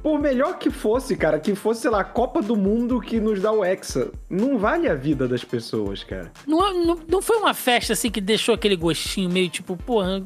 por 0.00 0.20
melhor 0.20 0.56
que 0.56 0.70
fosse, 0.70 1.16
cara, 1.16 1.40
que 1.40 1.56
fosse, 1.56 1.82
sei 1.82 1.90
lá, 1.90 2.00
a 2.00 2.04
Copa 2.04 2.40
do 2.40 2.54
Mundo 2.54 3.00
que 3.00 3.18
nos 3.18 3.40
dá 3.40 3.50
o 3.50 3.64
Hexa, 3.64 4.12
não 4.30 4.58
vale 4.58 4.88
a 4.88 4.94
vida 4.94 5.26
das 5.26 5.42
pessoas, 5.42 6.04
cara. 6.04 6.30
Não, 6.46 6.84
não, 6.84 6.98
não 7.08 7.20
foi 7.20 7.36
uma 7.38 7.52
festa 7.52 7.94
assim 7.94 8.10
que 8.10 8.20
deixou 8.20 8.54
aquele 8.54 8.76
gostinho 8.76 9.28
meio 9.28 9.48
tipo, 9.48 9.76
porra. 9.76 10.22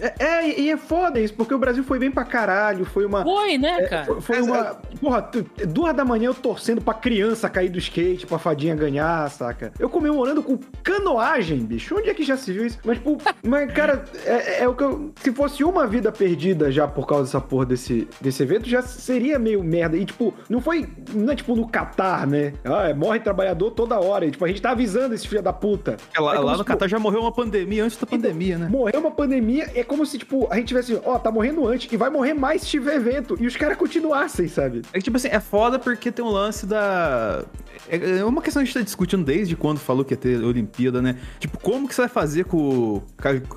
É, 0.00 0.24
é, 0.24 0.60
e 0.60 0.70
é 0.70 0.76
foda 0.78 1.20
isso, 1.20 1.34
porque 1.34 1.52
o 1.52 1.58
Brasil 1.58 1.84
foi 1.84 1.98
bem 1.98 2.10
pra 2.10 2.24
caralho, 2.24 2.86
foi 2.86 3.04
uma. 3.04 3.22
Foi, 3.22 3.58
né, 3.58 3.82
cara? 3.82 4.02
É, 4.02 4.06
foi, 4.06 4.20
foi 4.20 4.40
uma. 4.40 4.76
Porra, 4.98 5.30
duas 5.68 5.94
da 5.94 6.04
manhã 6.04 6.28
eu 6.28 6.34
torcendo 6.34 6.80
pra 6.80 6.94
criança 6.94 7.50
cair 7.50 7.68
do 7.68 7.78
skate, 7.78 8.26
pra 8.26 8.38
fadinha 8.38 8.74
ganhar, 8.74 9.28
saca? 9.30 9.72
Eu 9.78 9.90
comemorando 9.90 10.42
com 10.42 10.58
canoagem, 10.82 11.49
bicho. 11.58 11.96
Onde 11.96 12.10
é 12.10 12.14
que 12.14 12.22
já 12.22 12.36
se 12.36 12.52
viu 12.52 12.66
isso? 12.66 12.78
Mas, 12.84 12.98
tipo, 12.98 13.18
mas, 13.42 13.72
cara, 13.72 14.04
é, 14.24 14.62
é, 14.62 14.68
o 14.68 14.74
que 14.74 14.82
eu. 14.82 15.12
Se 15.22 15.32
fosse 15.32 15.64
uma 15.64 15.86
vida 15.86 16.10
perdida 16.12 16.70
já 16.70 16.86
por 16.86 17.06
causa 17.06 17.24
dessa 17.24 17.40
porra 17.40 17.66
desse, 17.66 18.08
desse 18.20 18.42
evento, 18.42 18.68
já 18.68 18.82
seria 18.82 19.38
meio 19.38 19.62
merda. 19.62 19.96
E, 19.96 20.04
tipo, 20.04 20.34
não 20.48 20.60
foi. 20.60 20.88
Não 21.14 21.32
é 21.32 21.36
tipo 21.36 21.54
no 21.54 21.68
Catar, 21.68 22.26
né? 22.26 22.52
Ah, 22.64 22.88
é, 22.88 22.94
morre 22.94 23.20
trabalhador 23.20 23.70
toda 23.70 23.98
hora. 23.98 24.26
E, 24.26 24.30
tipo, 24.30 24.44
a 24.44 24.48
gente 24.48 24.62
tá 24.62 24.70
avisando 24.70 25.14
esse 25.14 25.26
filho 25.26 25.42
da 25.42 25.52
puta. 25.52 25.96
É, 26.14 26.20
lá, 26.20 26.34
é 26.34 26.38
lá 26.38 26.56
no 26.56 26.64
Catar 26.64 26.88
já 26.88 26.98
morreu 26.98 27.20
uma 27.20 27.32
pandemia 27.32 27.84
antes 27.84 27.96
da 27.96 28.06
pandemia, 28.06 28.58
né? 28.58 28.68
Morreu 28.68 29.00
uma 29.00 29.10
pandemia, 29.10 29.70
é 29.74 29.82
como 29.82 30.04
se, 30.04 30.18
tipo, 30.18 30.48
a 30.50 30.56
gente 30.56 30.68
tivesse, 30.68 31.00
ó, 31.04 31.18
tá 31.18 31.30
morrendo 31.30 31.66
antes 31.66 31.90
e 31.90 31.96
vai 31.96 32.10
morrer 32.10 32.34
mais 32.34 32.62
se 32.62 32.68
tiver 32.68 32.96
evento. 32.96 33.36
E 33.40 33.46
os 33.46 33.56
caras 33.56 33.76
continuassem, 33.76 34.48
sabe? 34.48 34.82
É 34.92 34.98
que, 34.98 35.04
tipo 35.04 35.16
assim, 35.16 35.28
é 35.28 35.40
foda 35.40 35.78
porque 35.78 36.10
tem 36.10 36.24
um 36.24 36.30
lance 36.30 36.66
da. 36.66 37.44
É, 37.88 38.18
é 38.18 38.24
uma 38.24 38.42
questão 38.42 38.62
que 38.62 38.64
a 38.64 38.66
gente 38.66 38.78
tá 38.78 38.84
discutindo 38.84 39.24
desde 39.24 39.56
quando 39.56 39.78
falou 39.78 40.04
que 40.04 40.14
ia 40.14 40.16
ter 40.16 40.42
Olimpíada, 40.42 41.00
né? 41.00 41.16
Tipo, 41.40 41.58
como 41.58 41.88
que 41.88 41.94
você 41.94 42.02
vai 42.02 42.08
fazer 42.10 42.44
com, 42.44 43.02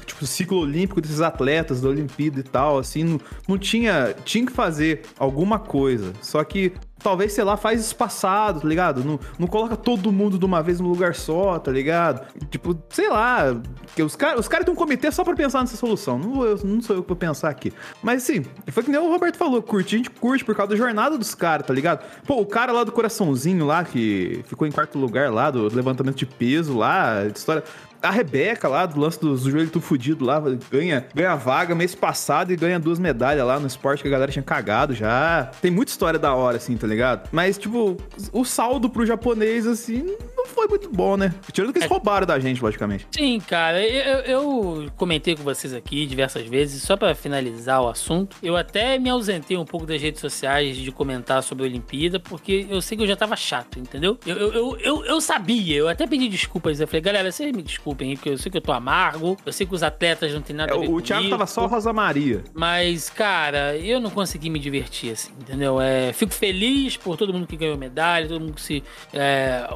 tipo, 0.06 0.24
o 0.24 0.28
ciclo 0.28 0.60
olímpico 0.60 1.02
desses 1.02 1.20
atletas 1.20 1.82
da 1.82 1.90
Olimpíada 1.90 2.40
e 2.40 2.44
tal, 2.44 2.78
assim, 2.78 3.04
não, 3.04 3.20
não 3.46 3.58
tinha, 3.58 4.16
tinha 4.24 4.46
que 4.46 4.54
fazer 4.54 5.02
alguma 5.20 5.60
coisa, 5.60 6.14
só 6.22 6.42
que 6.46 6.72
talvez, 7.04 7.34
sei 7.34 7.44
lá, 7.44 7.58
faz 7.58 7.82
espaçado, 7.82 8.62
tá 8.62 8.68
ligado? 8.68 9.04
Não, 9.04 9.20
não 9.38 9.48
coloca 9.48 9.76
todo 9.76 10.12
mundo 10.12 10.40
de 10.40 10.46
uma 10.46 10.64
vez 10.64 10.80
no 10.80 10.88
lugar 10.88 11.14
só, 11.14 11.60
tá 11.60 11.72
ligado? 11.72 12.26
Tipo, 12.50 12.76
sei 12.90 13.10
lá, 13.10 13.56
que 13.96 14.02
os 14.02 14.16
caras 14.16 14.40
os 14.40 14.48
cara 14.48 14.64
têm 14.64 14.74
um 14.74 14.78
comitê 14.78 15.12
só 15.12 15.24
pra 15.24 15.36
pensar 15.36 15.60
nessa 15.60 15.76
solução. 15.76 16.18
Não, 16.18 16.44
eu, 16.44 16.58
não 16.64 16.82
sou 16.82 16.96
eu 16.96 17.04
que 17.04 17.10
vou 17.10 17.18
pensar 17.18 17.50
aqui. 17.50 17.74
Mas 18.02 18.24
assim, 18.24 18.46
foi 18.70 18.84
que 18.84 18.90
nem 18.90 19.00
o 19.00 19.10
Roberto 19.10 19.38
falou, 19.38 19.62
curtir, 19.62 19.96
a 19.96 19.98
gente 19.98 20.10
curte 20.10 20.46
por 20.46 20.56
causa 20.56 20.72
da 20.72 20.76
jornada 20.78 21.18
dos 21.18 21.36
caras, 21.36 21.68
tá 21.68 21.74
ligado? 21.74 22.04
Pô, 22.26 22.40
o 22.40 22.46
cara 22.46 22.72
lá 22.72 22.84
do 22.84 22.92
coraçãozinho 22.92 23.66
lá, 23.66 23.84
que 23.84 24.42
ficou 24.46 24.68
em 24.68 24.72
quarto 24.72 24.98
lugar 24.98 25.32
lá, 25.32 25.52
do 25.52 25.74
levantamento 25.76 26.16
de 26.16 26.26
peso 26.26 26.78
lá, 26.78 27.26
história 27.26 27.64
a 28.04 28.12
Rebeca 28.12 28.68
lá, 28.68 28.86
do 28.86 29.00
lance 29.00 29.20
do, 29.20 29.36
do 29.36 29.50
joelho 29.50 29.70
tudo 29.70 29.82
fudido 29.82 30.26
lá, 30.26 30.42
ganha, 30.70 31.06
ganha 31.16 31.36
vaga 31.36 31.74
mês 31.74 31.96
passado 31.96 32.52
e 32.52 32.56
ganha 32.56 32.80
duas 32.80 33.00
medalhas 33.00 33.46
lá 33.46 33.60
no 33.60 33.66
esporte 33.66 34.02
que 34.02 34.08
a 34.10 34.12
galera 34.12 34.32
tinha 34.32 34.44
cagado 34.44 34.94
já. 34.94 35.50
Tem 35.62 35.72
muita 35.72 35.92
história 35.92 36.20
da 36.20 36.36
hora, 36.36 36.58
assim, 36.58 36.76
tá 36.76 36.86
ligado? 36.86 37.30
Mas, 37.32 37.58
tipo, 37.58 37.98
o 38.32 38.44
saldo 38.44 38.90
pro 38.90 39.06
japonês, 39.06 39.66
assim, 39.66 40.04
não 40.38 40.44
não 40.44 40.50
foi 40.50 40.68
muito 40.68 40.90
bom, 40.90 41.16
né? 41.16 41.34
Tirando 41.52 41.72
que 41.72 41.80
eles 41.80 41.90
é. 41.90 41.94
roubaram 41.94 42.28
da 42.28 42.38
gente, 42.40 42.62
logicamente. 42.62 43.08
Sim, 43.12 43.40
cara. 43.40 43.82
Eu, 43.82 44.20
eu 44.20 44.92
comentei 44.98 45.36
com 45.36 45.44
vocês 45.44 45.74
aqui 45.74 46.06
diversas 46.06 46.46
vezes, 46.46 46.84
só 46.84 46.98
para 46.98 47.16
finalizar 47.16 47.82
o 47.82 47.88
assunto. 47.88 48.36
Eu 48.44 48.58
até 48.58 49.00
me 49.00 49.10
ausentei 49.10 49.58
um 49.58 49.66
pouco 49.66 49.86
das 49.86 50.02
redes 50.02 50.20
sociais 50.20 50.76
de 50.76 50.92
comentar 50.92 51.42
sobre 51.42 51.64
a 51.64 51.68
Olimpíada, 51.68 52.20
porque 52.20 52.68
eu 52.70 52.82
sei 52.82 52.98
que 52.98 53.04
eu 53.04 53.08
já 53.08 53.16
tava 53.16 53.36
chato, 53.36 53.80
entendeu? 53.80 54.20
Eu, 54.26 54.36
eu, 54.36 54.54
eu, 54.54 54.78
eu, 54.80 55.06
eu 55.06 55.22
sabia, 55.22 55.78
eu 55.78 55.88
até 55.88 56.06
pedi 56.06 56.28
desculpas. 56.28 56.80
Eu 56.80 56.88
falei, 56.88 57.02
galera, 57.02 57.32
vocês 57.32 57.52
me 57.56 57.64
desculpem 57.64 57.93
aí, 58.02 58.16
porque 58.16 58.30
eu 58.30 58.38
sei 58.38 58.52
que 58.52 58.58
eu 58.58 58.62
tô 58.62 58.72
amargo, 58.72 59.38
eu 59.46 59.54
sei 59.54 59.66
que 59.66 59.74
os 59.74 59.84
atletas 59.84 60.34
não 60.34 60.42
tem 60.42 60.56
nada 60.56 60.72
é, 60.72 60.76
a 60.76 60.80
ver 60.80 60.86
O 60.86 60.90
comigo, 60.90 61.02
Thiago 61.02 61.30
tava 61.30 61.46
só 61.46 61.66
Rosa 61.68 61.94
Maria. 61.94 62.44
Mas, 62.54 63.10
cara, 63.10 63.78
eu 63.78 64.00
não 64.00 64.10
consegui 64.10 64.50
me 64.50 64.60
divertir 64.60 65.12
assim, 65.12 65.32
entendeu? 65.40 65.80
É, 65.80 66.14
fico 66.14 66.34
feliz 66.34 66.98
por 66.98 67.18
todo 67.18 67.34
mundo 67.34 67.48
que 67.48 67.56
ganhou 67.56 67.78
medalha, 67.78 68.28
todo 68.28 68.42
mundo 68.42 68.54
que 68.54 68.62
se. 68.62 68.84
É, 69.14 69.68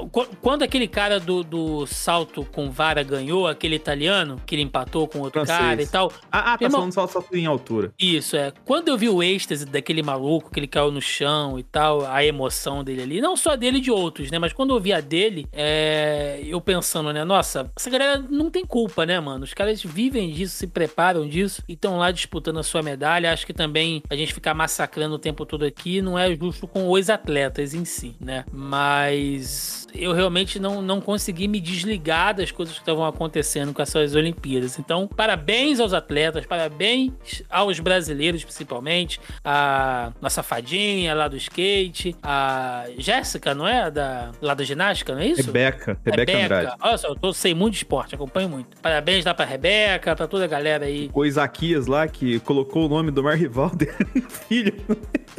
quando 0.41 0.63
aquele 0.63 0.87
cara 0.87 1.19
do, 1.19 1.43
do 1.43 1.85
salto 1.85 2.45
com 2.51 2.69
vara 2.69 3.03
ganhou, 3.03 3.47
aquele 3.47 3.75
italiano, 3.75 4.41
que 4.45 4.55
ele 4.55 4.61
empatou 4.61 5.07
com 5.07 5.19
outro 5.19 5.45
Francês. 5.45 5.59
cara 5.59 5.81
e 5.81 5.87
tal. 5.87 6.11
Ah, 6.31 6.53
ah 6.53 6.57
tá 6.57 6.65
irmão, 6.65 6.91
falando 6.91 7.11
salto 7.11 7.35
em 7.35 7.45
altura. 7.45 7.91
Isso, 7.99 8.35
é. 8.35 8.51
Quando 8.65 8.89
eu 8.89 8.97
vi 8.97 9.09
o 9.09 9.21
êxtase 9.21 9.65
daquele 9.65 10.01
maluco, 10.01 10.51
que 10.51 10.59
ele 10.59 10.67
caiu 10.67 10.91
no 10.91 11.01
chão 11.01 11.57
e 11.59 11.63
tal, 11.63 12.05
a 12.05 12.23
emoção 12.23 12.83
dele 12.83 13.01
ali, 13.01 13.21
não 13.21 13.35
só 13.35 13.55
dele 13.55 13.77
e 13.77 13.81
de 13.81 13.91
outros, 13.91 14.31
né? 14.31 14.39
Mas 14.39 14.53
quando 14.53 14.73
eu 14.73 14.79
vi 14.79 14.93
a 14.93 15.01
dele, 15.01 15.47
é, 15.51 16.41
eu 16.43 16.59
pensando, 16.61 17.11
né? 17.11 17.23
Nossa, 17.23 17.71
essa 17.75 17.89
galera 17.89 18.06
não 18.29 18.49
tem 18.49 18.65
culpa, 18.65 19.05
né, 19.05 19.19
mano? 19.19 19.43
Os 19.43 19.53
caras 19.53 19.81
vivem 19.83 20.31
disso, 20.31 20.55
se 20.55 20.67
preparam 20.67 21.27
disso 21.27 21.61
e 21.67 21.73
estão 21.73 21.97
lá 21.97 22.11
disputando 22.11 22.59
a 22.59 22.63
sua 22.63 22.81
medalha. 22.81 23.31
Acho 23.31 23.45
que 23.45 23.53
também 23.53 24.01
a 24.09 24.15
gente 24.15 24.33
ficar 24.33 24.53
massacrando 24.53 25.15
o 25.15 25.19
tempo 25.19 25.45
todo 25.45 25.65
aqui 25.65 26.01
não 26.01 26.17
é 26.17 26.33
justo 26.35 26.67
com 26.67 26.89
os 26.89 27.09
atletas 27.09 27.73
em 27.73 27.85
si, 27.85 28.15
né? 28.19 28.45
Mas 28.51 29.87
eu 29.93 30.13
realmente 30.13 30.59
não, 30.59 30.81
não 30.81 31.01
consegui 31.01 31.47
me 31.47 31.59
desligar 31.59 32.35
das 32.35 32.51
coisas 32.51 32.75
que 32.75 32.81
estavam 32.81 33.05
acontecendo 33.05 33.73
com 33.73 33.81
essas 33.81 34.15
Olimpíadas. 34.15 34.77
Então, 34.79 35.07
parabéns 35.07 35.79
aos 35.79 35.93
atletas, 35.93 36.45
parabéns 36.45 37.11
aos 37.49 37.79
brasileiros, 37.79 38.43
principalmente, 38.43 39.19
a 39.43 40.11
nossa 40.21 40.43
fadinha 40.43 41.13
lá 41.13 41.27
do 41.27 41.37
skate, 41.37 42.15
a 42.21 42.85
Jéssica, 42.97 43.53
não 43.53 43.67
é? 43.67 43.89
Da, 43.89 44.31
lá 44.41 44.53
da 44.53 44.63
ginástica, 44.63 45.13
não 45.13 45.21
é 45.21 45.27
isso? 45.27 45.45
Rebeca, 45.47 45.99
Rebeca, 46.05 46.31
Rebeca. 46.31 46.55
Andrade. 46.57 46.77
Olha 46.81 46.97
só, 46.97 47.07
eu 47.07 47.15
tô, 47.15 47.33
sei 47.33 47.53
muito 47.53 47.73
de 47.73 47.77
esporte, 47.79 47.96
acompanho 47.99 48.49
muito. 48.49 48.77
Parabéns 48.81 49.25
lá 49.25 49.33
pra 49.33 49.45
Rebeca, 49.45 50.15
pra 50.15 50.27
toda 50.27 50.45
a 50.45 50.47
galera 50.47 50.85
aí. 50.85 51.09
O 51.13 51.25
Isaquias 51.25 51.87
lá, 51.87 52.07
que 52.07 52.39
colocou 52.41 52.85
o 52.85 52.89
nome 52.89 53.11
do 53.11 53.23
mar 53.23 53.35
rival 53.35 53.69
dele 53.75 54.25
filho. 54.47 54.73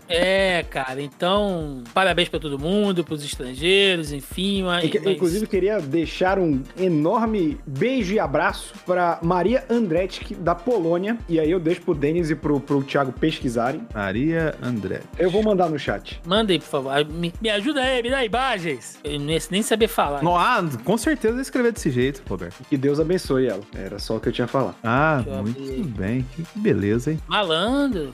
É, 0.09 0.65
cara, 0.69 1.01
então, 1.01 1.83
parabéns 1.95 2.29
pra 2.29 2.39
todo 2.39 2.59
mundo, 2.59 3.05
pros 3.05 3.25
estrangeiros, 3.25 4.13
enfim. 4.13 4.63
Mas... 4.63 4.85
Inclusive, 4.85 5.47
queria 5.47 5.81
deixar 5.81 6.39
um 6.39 6.63
enorme 6.79 7.59
beijo 7.67 8.15
e 8.15 8.19
abraço 8.19 8.75
pra 8.85 9.19
Maria 9.23 9.65
Andretti, 9.69 10.35
da 10.35 10.55
Polônia. 10.55 11.19
E 11.29 11.41
aí 11.41 11.51
eu 11.51 11.61
deixo 11.61 11.83
pro 11.83 11.95
Denis 11.95 12.31
e 12.31 12.35
pro, 12.35 12.61
pro 12.61 12.83
Thiago 12.83 13.13
pesquisarem. 13.13 13.87
Maria 13.95 14.55
Andretti. 14.63 15.07
Eu 15.19 15.31
vou 15.31 15.43
mandar 15.43 15.69
no 15.69 15.79
chat. 15.79 16.21
Manda 16.27 16.53
aí, 16.53 16.59
por 16.59 16.67
favor. 16.67 17.05
Me, 17.07 17.33
me 17.41 17.51
ajuda 17.51 17.81
aí, 17.83 18.03
me 18.03 18.11
dá 18.11 18.25
imagens. 18.25 18.99
Eu 19.03 19.19
nem 19.19 19.63
saber 19.63 19.89
falar. 19.89 20.23
Não, 20.23 20.37
ah, 20.37 20.63
com 20.85 20.97
certeza 20.97 21.41
escrever 21.41 21.73
desse 21.73 21.91
jeito, 21.91 22.23
Roberto. 22.29 22.63
Que 22.69 22.77
Deus 22.77 23.01
abençoe 23.01 23.47
ela. 23.47 23.63
Era 23.75 23.99
só 23.99 24.17
o 24.17 24.21
que 24.21 24.29
eu 24.29 24.33
tinha 24.33 24.45
a 24.45 24.49
falar. 24.49 24.75
Ah, 24.83 25.23
muito 25.43 25.89
bem. 25.89 26.25
Que 26.35 26.59
beleza, 26.59 27.13
hein? 27.13 27.21
Malandro. 27.27 28.13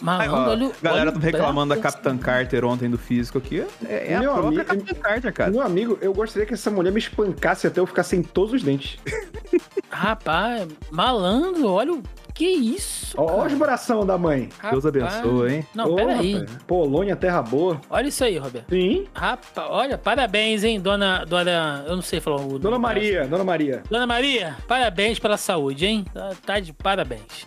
Malandro, 0.00 0.66
olha, 0.66 0.72
Galera 0.82 1.10
olha, 1.10 1.20
reclamando 1.20 1.74
da 1.74 1.80
Capitã 1.80 2.16
Carter 2.16 2.64
ontem 2.64 2.90
do 2.90 2.98
físico 2.98 3.38
aqui. 3.38 3.64
É, 3.86 4.12
é 4.12 4.18
meu 4.18 4.30
a 4.30 4.34
própria 4.34 4.62
amigo, 4.62 4.84
Capitã 4.86 4.94
Carter, 4.94 5.32
cara. 5.32 5.50
Meu 5.50 5.62
amigo, 5.62 5.98
eu 6.00 6.12
gostaria 6.12 6.46
que 6.46 6.54
essa 6.54 6.70
mulher 6.70 6.92
me 6.92 6.98
espancasse 6.98 7.66
até 7.66 7.80
eu 7.80 7.86
ficar 7.86 8.02
sem 8.02 8.22
todos 8.22 8.52
os 8.54 8.62
dentes. 8.62 8.98
Rapaz, 9.90 10.68
malandro, 10.90 11.68
olha 11.68 11.92
o 11.92 12.02
que 12.34 12.46
isso? 12.46 13.14
Olha 13.18 13.54
o 13.54 13.58
coração 13.58 14.06
da 14.06 14.16
mãe. 14.16 14.48
Deus 14.70 14.86
abençoe, 14.86 15.52
hein? 15.52 15.66
Não, 15.74 15.94
peraí. 15.94 16.44
Polônia, 16.66 17.14
terra 17.14 17.42
boa. 17.42 17.80
Olha 17.90 18.08
isso 18.08 18.24
aí, 18.24 18.38
Roberto. 18.38 18.70
Sim. 18.70 19.06
Rapaz, 19.14 19.68
olha, 19.70 19.98
parabéns, 19.98 20.64
hein, 20.64 20.80
dona. 20.80 21.24
Dona. 21.24 21.84
Eu 21.86 21.96
não 21.96 22.02
sei 22.02 22.20
falar 22.20 22.40
o. 22.40 22.58
Dona 22.58 22.78
Maria, 22.78 23.26
Dona 23.26 23.44
Maria. 23.44 23.82
Dona 23.88 24.06
Maria, 24.06 24.56
parabéns 24.66 25.18
pela 25.18 25.36
saúde, 25.36 25.86
hein? 25.86 26.04
Tá, 26.12 26.30
tá 26.44 26.60
de 26.60 26.72
parabéns. 26.72 27.46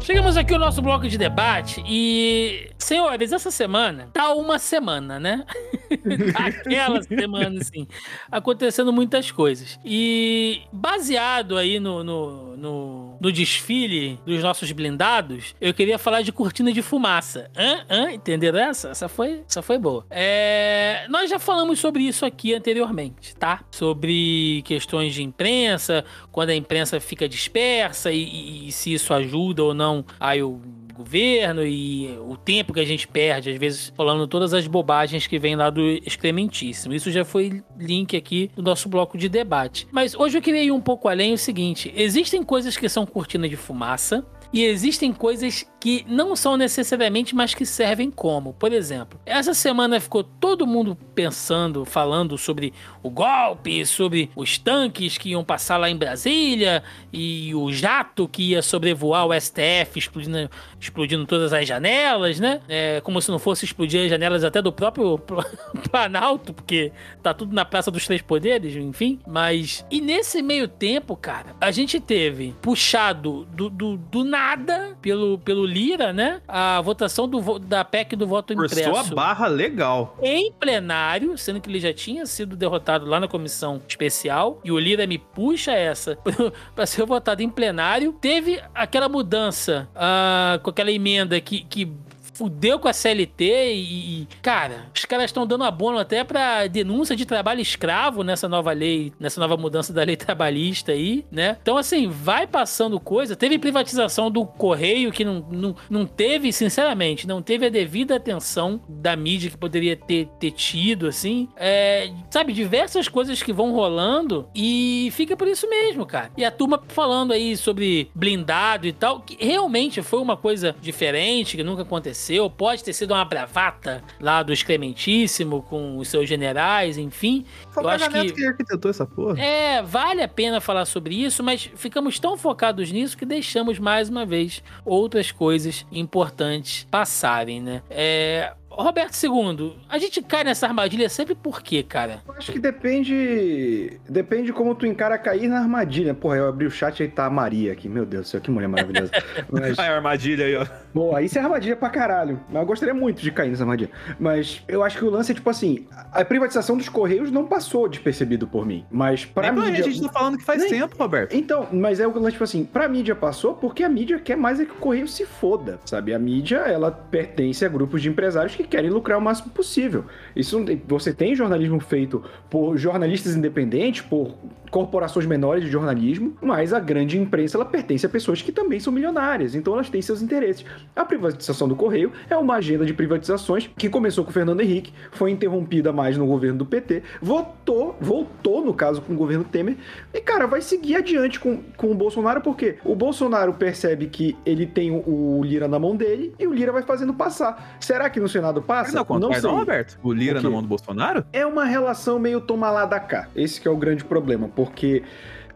Chegamos 0.00 0.36
aqui 0.36 0.52
ao 0.52 0.60
nosso 0.60 0.80
bloco 0.80 1.08
de 1.08 1.18
debate 1.18 1.82
e, 1.86 2.70
senhores, 2.78 3.32
essa 3.32 3.50
semana 3.50 4.08
tá 4.12 4.32
uma 4.34 4.58
semana, 4.58 5.18
né? 5.18 5.44
Aquela 6.34 7.02
semana, 7.02 7.60
assim, 7.60 7.86
acontecendo 8.30 8.92
muitas 8.92 9.30
coisas. 9.30 9.78
E 9.84 10.62
baseado 10.72 11.56
aí 11.56 11.80
no, 11.80 12.04
no, 12.04 12.56
no, 12.56 13.18
no, 13.20 13.32
desfile 13.32 14.18
dos 14.24 14.42
nossos 14.42 14.70
blindados, 14.72 15.54
eu 15.60 15.74
queria 15.74 15.98
falar 15.98 16.22
de 16.22 16.32
cortina 16.32 16.72
de 16.72 16.82
fumaça. 16.82 17.50
Hã? 17.56 17.84
Hã? 17.90 18.12
Entenderam 18.12 18.58
essa? 18.58 18.90
Essa 18.90 19.08
foi, 19.08 19.42
essa 19.48 19.62
foi 19.62 19.78
boa. 19.78 20.06
É, 20.10 21.06
nós 21.08 21.28
já 21.28 21.38
falamos 21.38 21.80
sobre 21.80 22.04
isso 22.04 22.24
aqui 22.24 22.54
anteriormente, 22.54 23.34
tá? 23.34 23.64
Sobre 23.70 24.62
questões 24.64 25.14
de 25.14 25.22
imprensa, 25.22 26.04
quando 26.30 26.50
a 26.50 26.54
imprensa 26.54 27.00
fica 27.00 27.28
dispersa 27.28 28.12
e, 28.12 28.22
e, 28.22 28.68
e 28.68 28.72
se 28.72 28.92
isso 28.92 29.12
ajuda 29.12 29.64
ou 29.64 29.74
não 29.74 29.85
aí 30.18 30.42
o 30.42 30.60
governo 30.96 31.64
e 31.64 32.08
o 32.26 32.36
tempo 32.36 32.72
que 32.72 32.80
a 32.80 32.84
gente 32.84 33.06
perde, 33.06 33.50
às 33.50 33.58
vezes 33.58 33.92
falando 33.94 34.26
todas 34.26 34.54
as 34.54 34.66
bobagens 34.66 35.26
que 35.26 35.38
vem 35.38 35.54
lá 35.54 35.68
do 35.68 35.82
excrementíssimo. 35.82 36.94
Isso 36.94 37.10
já 37.10 37.24
foi 37.24 37.62
link 37.78 38.16
aqui 38.16 38.50
do 38.56 38.62
nosso 38.62 38.88
bloco 38.88 39.18
de 39.18 39.28
debate. 39.28 39.86
Mas 39.92 40.14
hoje 40.14 40.38
eu 40.38 40.42
queria 40.42 40.64
ir 40.64 40.72
um 40.72 40.80
pouco 40.80 41.08
além 41.08 41.34
o 41.34 41.38
seguinte: 41.38 41.92
existem 41.94 42.42
coisas 42.42 42.76
que 42.76 42.88
são 42.88 43.04
cortina 43.04 43.48
de 43.48 43.56
fumaça 43.56 44.24
e 44.52 44.64
existem 44.64 45.12
coisas 45.12 45.66
que 45.86 46.04
não 46.08 46.34
são 46.34 46.56
necessariamente, 46.56 47.32
mas 47.32 47.54
que 47.54 47.64
servem 47.64 48.10
como. 48.10 48.52
Por 48.52 48.72
exemplo, 48.72 49.20
essa 49.24 49.54
semana 49.54 50.00
ficou 50.00 50.24
todo 50.24 50.66
mundo 50.66 50.98
pensando, 51.14 51.84
falando 51.84 52.36
sobre 52.36 52.74
o 53.04 53.08
golpe, 53.08 53.86
sobre 53.86 54.28
os 54.34 54.58
tanques 54.58 55.16
que 55.16 55.28
iam 55.28 55.44
passar 55.44 55.76
lá 55.76 55.88
em 55.88 55.96
Brasília 55.96 56.82
e 57.12 57.54
o 57.54 57.72
jato 57.72 58.26
que 58.26 58.50
ia 58.50 58.62
sobrevoar 58.62 59.26
o 59.26 59.40
STF, 59.40 59.96
explodindo, 59.96 60.50
explodindo 60.80 61.24
todas 61.24 61.52
as 61.52 61.68
janelas, 61.68 62.40
né? 62.40 62.60
É, 62.68 63.00
como 63.02 63.22
se 63.22 63.30
não 63.30 63.38
fosse 63.38 63.64
explodir 63.64 64.02
as 64.02 64.10
janelas 64.10 64.42
até 64.42 64.60
do 64.60 64.72
próprio 64.72 65.16
Planalto, 65.88 66.52
porque 66.52 66.90
tá 67.22 67.32
tudo 67.32 67.54
na 67.54 67.64
Praça 67.64 67.92
dos 67.92 68.04
Três 68.04 68.22
Poderes, 68.22 68.74
enfim. 68.74 69.20
Mas. 69.24 69.86
E 69.88 70.00
nesse 70.00 70.42
meio 70.42 70.66
tempo, 70.66 71.14
cara, 71.14 71.54
a 71.60 71.70
gente 71.70 72.00
teve 72.00 72.56
puxado 72.60 73.44
do, 73.52 73.70
do, 73.70 73.96
do 73.96 74.24
nada 74.24 74.96
pelo, 75.00 75.38
pelo 75.38 75.75
Lira, 75.76 76.12
né? 76.12 76.40
A 76.48 76.80
votação 76.80 77.28
do, 77.28 77.58
da 77.58 77.84
PEC 77.84 78.16
do 78.16 78.26
voto 78.26 78.54
Forçou 78.54 78.78
impresso. 78.78 78.90
Forçou 78.90 79.12
a 79.12 79.14
barra 79.14 79.46
legal. 79.46 80.16
Em 80.22 80.50
plenário, 80.50 81.36
sendo 81.36 81.60
que 81.60 81.68
ele 81.68 81.80
já 81.80 81.92
tinha 81.92 82.24
sido 82.24 82.56
derrotado 82.56 83.04
lá 83.04 83.20
na 83.20 83.28
comissão 83.28 83.80
especial. 83.86 84.60
E 84.64 84.72
o 84.72 84.78
Lira 84.78 85.06
me 85.06 85.18
puxa 85.18 85.72
essa 85.72 86.16
para 86.74 86.86
ser 86.86 87.04
votado 87.04 87.42
em 87.42 87.50
plenário. 87.50 88.12
Teve 88.14 88.60
aquela 88.74 89.08
mudança 89.08 89.88
uh, 89.94 90.58
com 90.60 90.70
aquela 90.70 90.90
emenda 90.90 91.40
que, 91.40 91.62
que 91.64 91.92
fudeu 92.36 92.78
com 92.78 92.86
a 92.86 92.92
CLT 92.92 93.72
e, 93.72 94.22
e 94.22 94.28
cara, 94.42 94.86
os 94.94 95.04
caras 95.06 95.26
estão 95.26 95.46
dando 95.46 95.64
abono 95.64 95.98
até 95.98 96.22
para 96.22 96.66
denúncia 96.66 97.16
de 97.16 97.24
trabalho 97.24 97.60
escravo 97.60 98.22
nessa 98.22 98.46
nova 98.48 98.72
lei, 98.72 99.12
nessa 99.18 99.40
nova 99.40 99.56
mudança 99.56 99.92
da 99.92 100.04
lei 100.04 100.16
trabalhista 100.16 100.92
aí, 100.92 101.24
né? 101.30 101.56
Então, 101.62 101.78
assim, 101.78 102.08
vai 102.08 102.46
passando 102.46 103.00
coisa. 103.00 103.34
Teve 103.34 103.58
privatização 103.58 104.30
do 104.30 104.44
correio 104.44 105.10
que 105.10 105.24
não, 105.24 105.46
não, 105.50 105.76
não 105.88 106.06
teve, 106.06 106.52
sinceramente, 106.52 107.26
não 107.26 107.40
teve 107.40 107.66
a 107.66 107.70
devida 107.70 108.16
atenção 108.16 108.80
da 108.88 109.16
mídia 109.16 109.50
que 109.50 109.56
poderia 109.56 109.96
ter, 109.96 110.28
ter 110.38 110.50
tido, 110.50 111.06
assim. 111.06 111.48
É, 111.56 112.10
sabe, 112.30 112.52
diversas 112.52 113.08
coisas 113.08 113.42
que 113.42 113.52
vão 113.52 113.72
rolando 113.72 114.48
e 114.54 115.08
fica 115.12 115.36
por 115.36 115.48
isso 115.48 115.68
mesmo, 115.68 116.04
cara. 116.04 116.30
E 116.36 116.44
a 116.44 116.50
turma 116.50 116.82
falando 116.88 117.32
aí 117.32 117.56
sobre 117.56 118.10
blindado 118.14 118.86
e 118.86 118.92
tal, 118.92 119.20
que 119.20 119.42
realmente 119.42 120.02
foi 120.02 120.20
uma 120.20 120.36
coisa 120.36 120.76
diferente, 120.82 121.56
que 121.56 121.64
nunca 121.64 121.82
aconteceu 121.82 122.25
aconteceu, 122.26 122.50
pode 122.50 122.82
ter 122.82 122.92
sido 122.92 123.12
uma 123.12 123.24
bravata 123.24 124.02
lá 124.20 124.42
do 124.42 124.52
excrementíssimo 124.52 125.62
com 125.62 125.96
os 125.98 126.08
seus 126.08 126.28
generais, 126.28 126.98
enfim. 126.98 127.44
Foi 127.70 127.84
eu 127.84 127.88
acho 127.88 128.10
que, 128.10 128.32
que 128.32 128.46
arquitetou 128.46 128.90
essa 128.90 129.06
porra. 129.06 129.40
É, 129.40 129.82
vale 129.82 130.22
a 130.22 130.28
pena 130.28 130.60
falar 130.60 130.84
sobre 130.84 131.14
isso, 131.14 131.42
mas 131.42 131.70
ficamos 131.76 132.18
tão 132.18 132.36
focados 132.36 132.90
nisso 132.90 133.16
que 133.16 133.24
deixamos 133.24 133.78
mais 133.78 134.08
uma 134.08 134.26
vez 134.26 134.62
outras 134.84 135.30
coisas 135.30 135.86
importantes 135.92 136.86
passarem, 136.90 137.60
né? 137.60 137.82
É, 137.88 138.52
Roberto 138.82 139.16
II, 139.22 139.76
a 139.88 139.98
gente 139.98 140.22
cai 140.22 140.44
nessa 140.44 140.66
armadilha 140.66 141.08
sempre 141.08 141.34
por 141.34 141.62
quê, 141.62 141.82
cara? 141.82 142.22
Eu 142.26 142.34
acho 142.34 142.52
que 142.52 142.58
depende. 142.58 143.98
Depende 144.08 144.52
como 144.52 144.74
tu 144.74 144.86
encara 144.86 145.18
cair 145.18 145.48
na 145.48 145.58
armadilha. 145.58 146.14
Porra, 146.14 146.36
eu 146.36 146.48
abri 146.48 146.66
o 146.66 146.70
chat 146.70 147.00
e 147.00 147.04
aí 147.04 147.08
tá 147.08 147.26
a 147.26 147.30
Maria 147.30 147.72
aqui. 147.72 147.88
Meu 147.88 148.04
Deus 148.04 148.26
do 148.26 148.28
céu, 148.28 148.40
que 148.40 148.50
mulher 148.50 148.68
maravilhosa. 148.68 149.10
Mas... 149.50 149.78
Aí 149.78 149.88
a 149.88 149.96
armadilha 149.96 150.44
aí, 150.44 150.56
ó. 150.56 150.66
Bom, 150.94 151.14
aí 151.14 151.26
isso 151.26 151.38
é 151.38 151.42
armadilha 151.42 151.76
pra 151.76 151.88
caralho. 151.88 152.40
Mas 152.48 152.60
eu 152.60 152.66
gostaria 152.66 152.94
muito 152.94 153.22
de 153.22 153.30
cair 153.30 153.50
nessa 153.50 153.62
armadilha. 153.62 153.90
Mas 154.18 154.62
eu 154.68 154.82
acho 154.82 154.98
que 154.98 155.04
o 155.04 155.10
lance 155.10 155.32
é 155.32 155.34
tipo 155.34 155.48
assim: 155.48 155.86
a 156.12 156.24
privatização 156.24 156.76
dos 156.76 156.88
Correios 156.88 157.30
não 157.30 157.46
passou 157.46 157.88
despercebido 157.88 158.46
por 158.46 158.66
mim. 158.66 158.84
Mas 158.90 159.24
pra 159.24 159.52
mim. 159.52 159.60
mídia. 159.60 159.84
A 159.84 159.88
gente 159.88 160.02
tá 160.02 160.12
falando 160.12 160.38
que 160.38 160.44
faz 160.44 160.60
Nem... 160.60 160.70
tempo, 160.70 160.96
Roberto. 160.98 161.34
Então, 161.34 161.68
mas 161.72 162.00
é 162.00 162.06
o 162.06 162.18
lance, 162.18 162.32
tipo 162.32 162.44
assim: 162.44 162.64
pra 162.64 162.88
mídia 162.88 163.14
passou 163.14 163.54
porque 163.54 163.82
a 163.82 163.88
mídia 163.88 164.18
quer 164.18 164.36
mais 164.36 164.60
é 164.60 164.64
que 164.64 164.72
o 164.72 164.76
Correio 164.76 165.08
se 165.08 165.24
foda, 165.24 165.78
sabe? 165.84 166.12
A 166.12 166.18
mídia, 166.18 166.58
ela 166.58 166.90
pertence 166.90 167.64
a 167.64 167.68
grupos 167.68 168.02
de 168.02 168.08
empresários 168.08 168.54
que 168.54 168.65
querem 168.66 168.90
lucrar 168.90 169.18
o 169.18 169.22
máximo 169.22 169.50
possível. 169.50 170.04
Isso 170.34 170.64
você 170.86 171.12
tem 171.12 171.34
jornalismo 171.34 171.80
feito 171.80 172.22
por 172.50 172.76
jornalistas 172.76 173.34
independentes, 173.34 174.02
por 174.02 174.34
corporações 174.76 175.24
menores 175.24 175.64
de 175.64 175.70
jornalismo, 175.70 176.36
mas 176.38 176.74
a 176.74 176.78
grande 176.78 177.18
imprensa 177.18 177.56
ela 177.56 177.64
pertence 177.64 178.04
a 178.04 178.10
pessoas 178.10 178.42
que 178.42 178.52
também 178.52 178.78
são 178.78 178.92
milionárias, 178.92 179.54
então 179.54 179.72
elas 179.72 179.88
têm 179.88 180.02
seus 180.02 180.20
interesses. 180.20 180.66
A 180.94 181.02
privatização 181.02 181.66
do 181.66 181.74
Correio 181.74 182.12
é 182.28 182.36
uma 182.36 182.56
agenda 182.56 182.84
de 182.84 182.92
privatizações 182.92 183.70
que 183.74 183.88
começou 183.88 184.22
com 184.22 184.28
o 184.28 184.34
Fernando 184.34 184.60
Henrique, 184.60 184.92
foi 185.12 185.30
interrompida 185.30 185.94
mais 185.94 186.18
no 186.18 186.26
governo 186.26 186.58
do 186.58 186.66
PT, 186.66 187.02
voltou, 187.22 187.96
voltou 187.98 188.62
no 188.62 188.74
caso 188.74 189.00
com 189.00 189.14
o 189.14 189.16
governo 189.16 189.44
Temer, 189.44 189.78
e 190.12 190.20
cara, 190.20 190.46
vai 190.46 190.60
seguir 190.60 190.96
adiante 190.96 191.40
com, 191.40 191.62
com 191.74 191.90
o 191.90 191.94
Bolsonaro, 191.94 192.42
porque 192.42 192.76
o 192.84 192.94
Bolsonaro 192.94 193.54
percebe 193.54 194.08
que 194.08 194.36
ele 194.44 194.66
tem 194.66 194.90
o, 194.90 195.38
o 195.38 195.42
Lira 195.42 195.66
na 195.66 195.78
mão 195.78 195.96
dele 195.96 196.34
e 196.38 196.46
o 196.46 196.52
Lira 196.52 196.70
vai 196.70 196.82
fazendo 196.82 197.14
passar. 197.14 197.78
Será 197.80 198.10
que 198.10 198.20
no 198.20 198.28
Senado 198.28 198.60
passa? 198.60 199.02
Não, 199.08 199.18
não 199.18 199.32
sei. 199.32 199.50
Roberto? 199.50 199.98
O 200.02 200.12
Lira 200.12 200.42
na 200.42 200.50
mão 200.50 200.60
do 200.60 200.68
Bolsonaro? 200.68 201.24
É 201.32 201.46
uma 201.46 201.64
relação 201.64 202.18
meio 202.18 202.42
toma 202.42 202.70
lá 202.70 202.84
da 202.84 203.00
cá. 203.00 203.26
Esse 203.34 203.66
é 203.66 203.70
o 203.70 203.76
grande 203.76 204.04
problema, 204.04 204.50
porque 204.54 204.65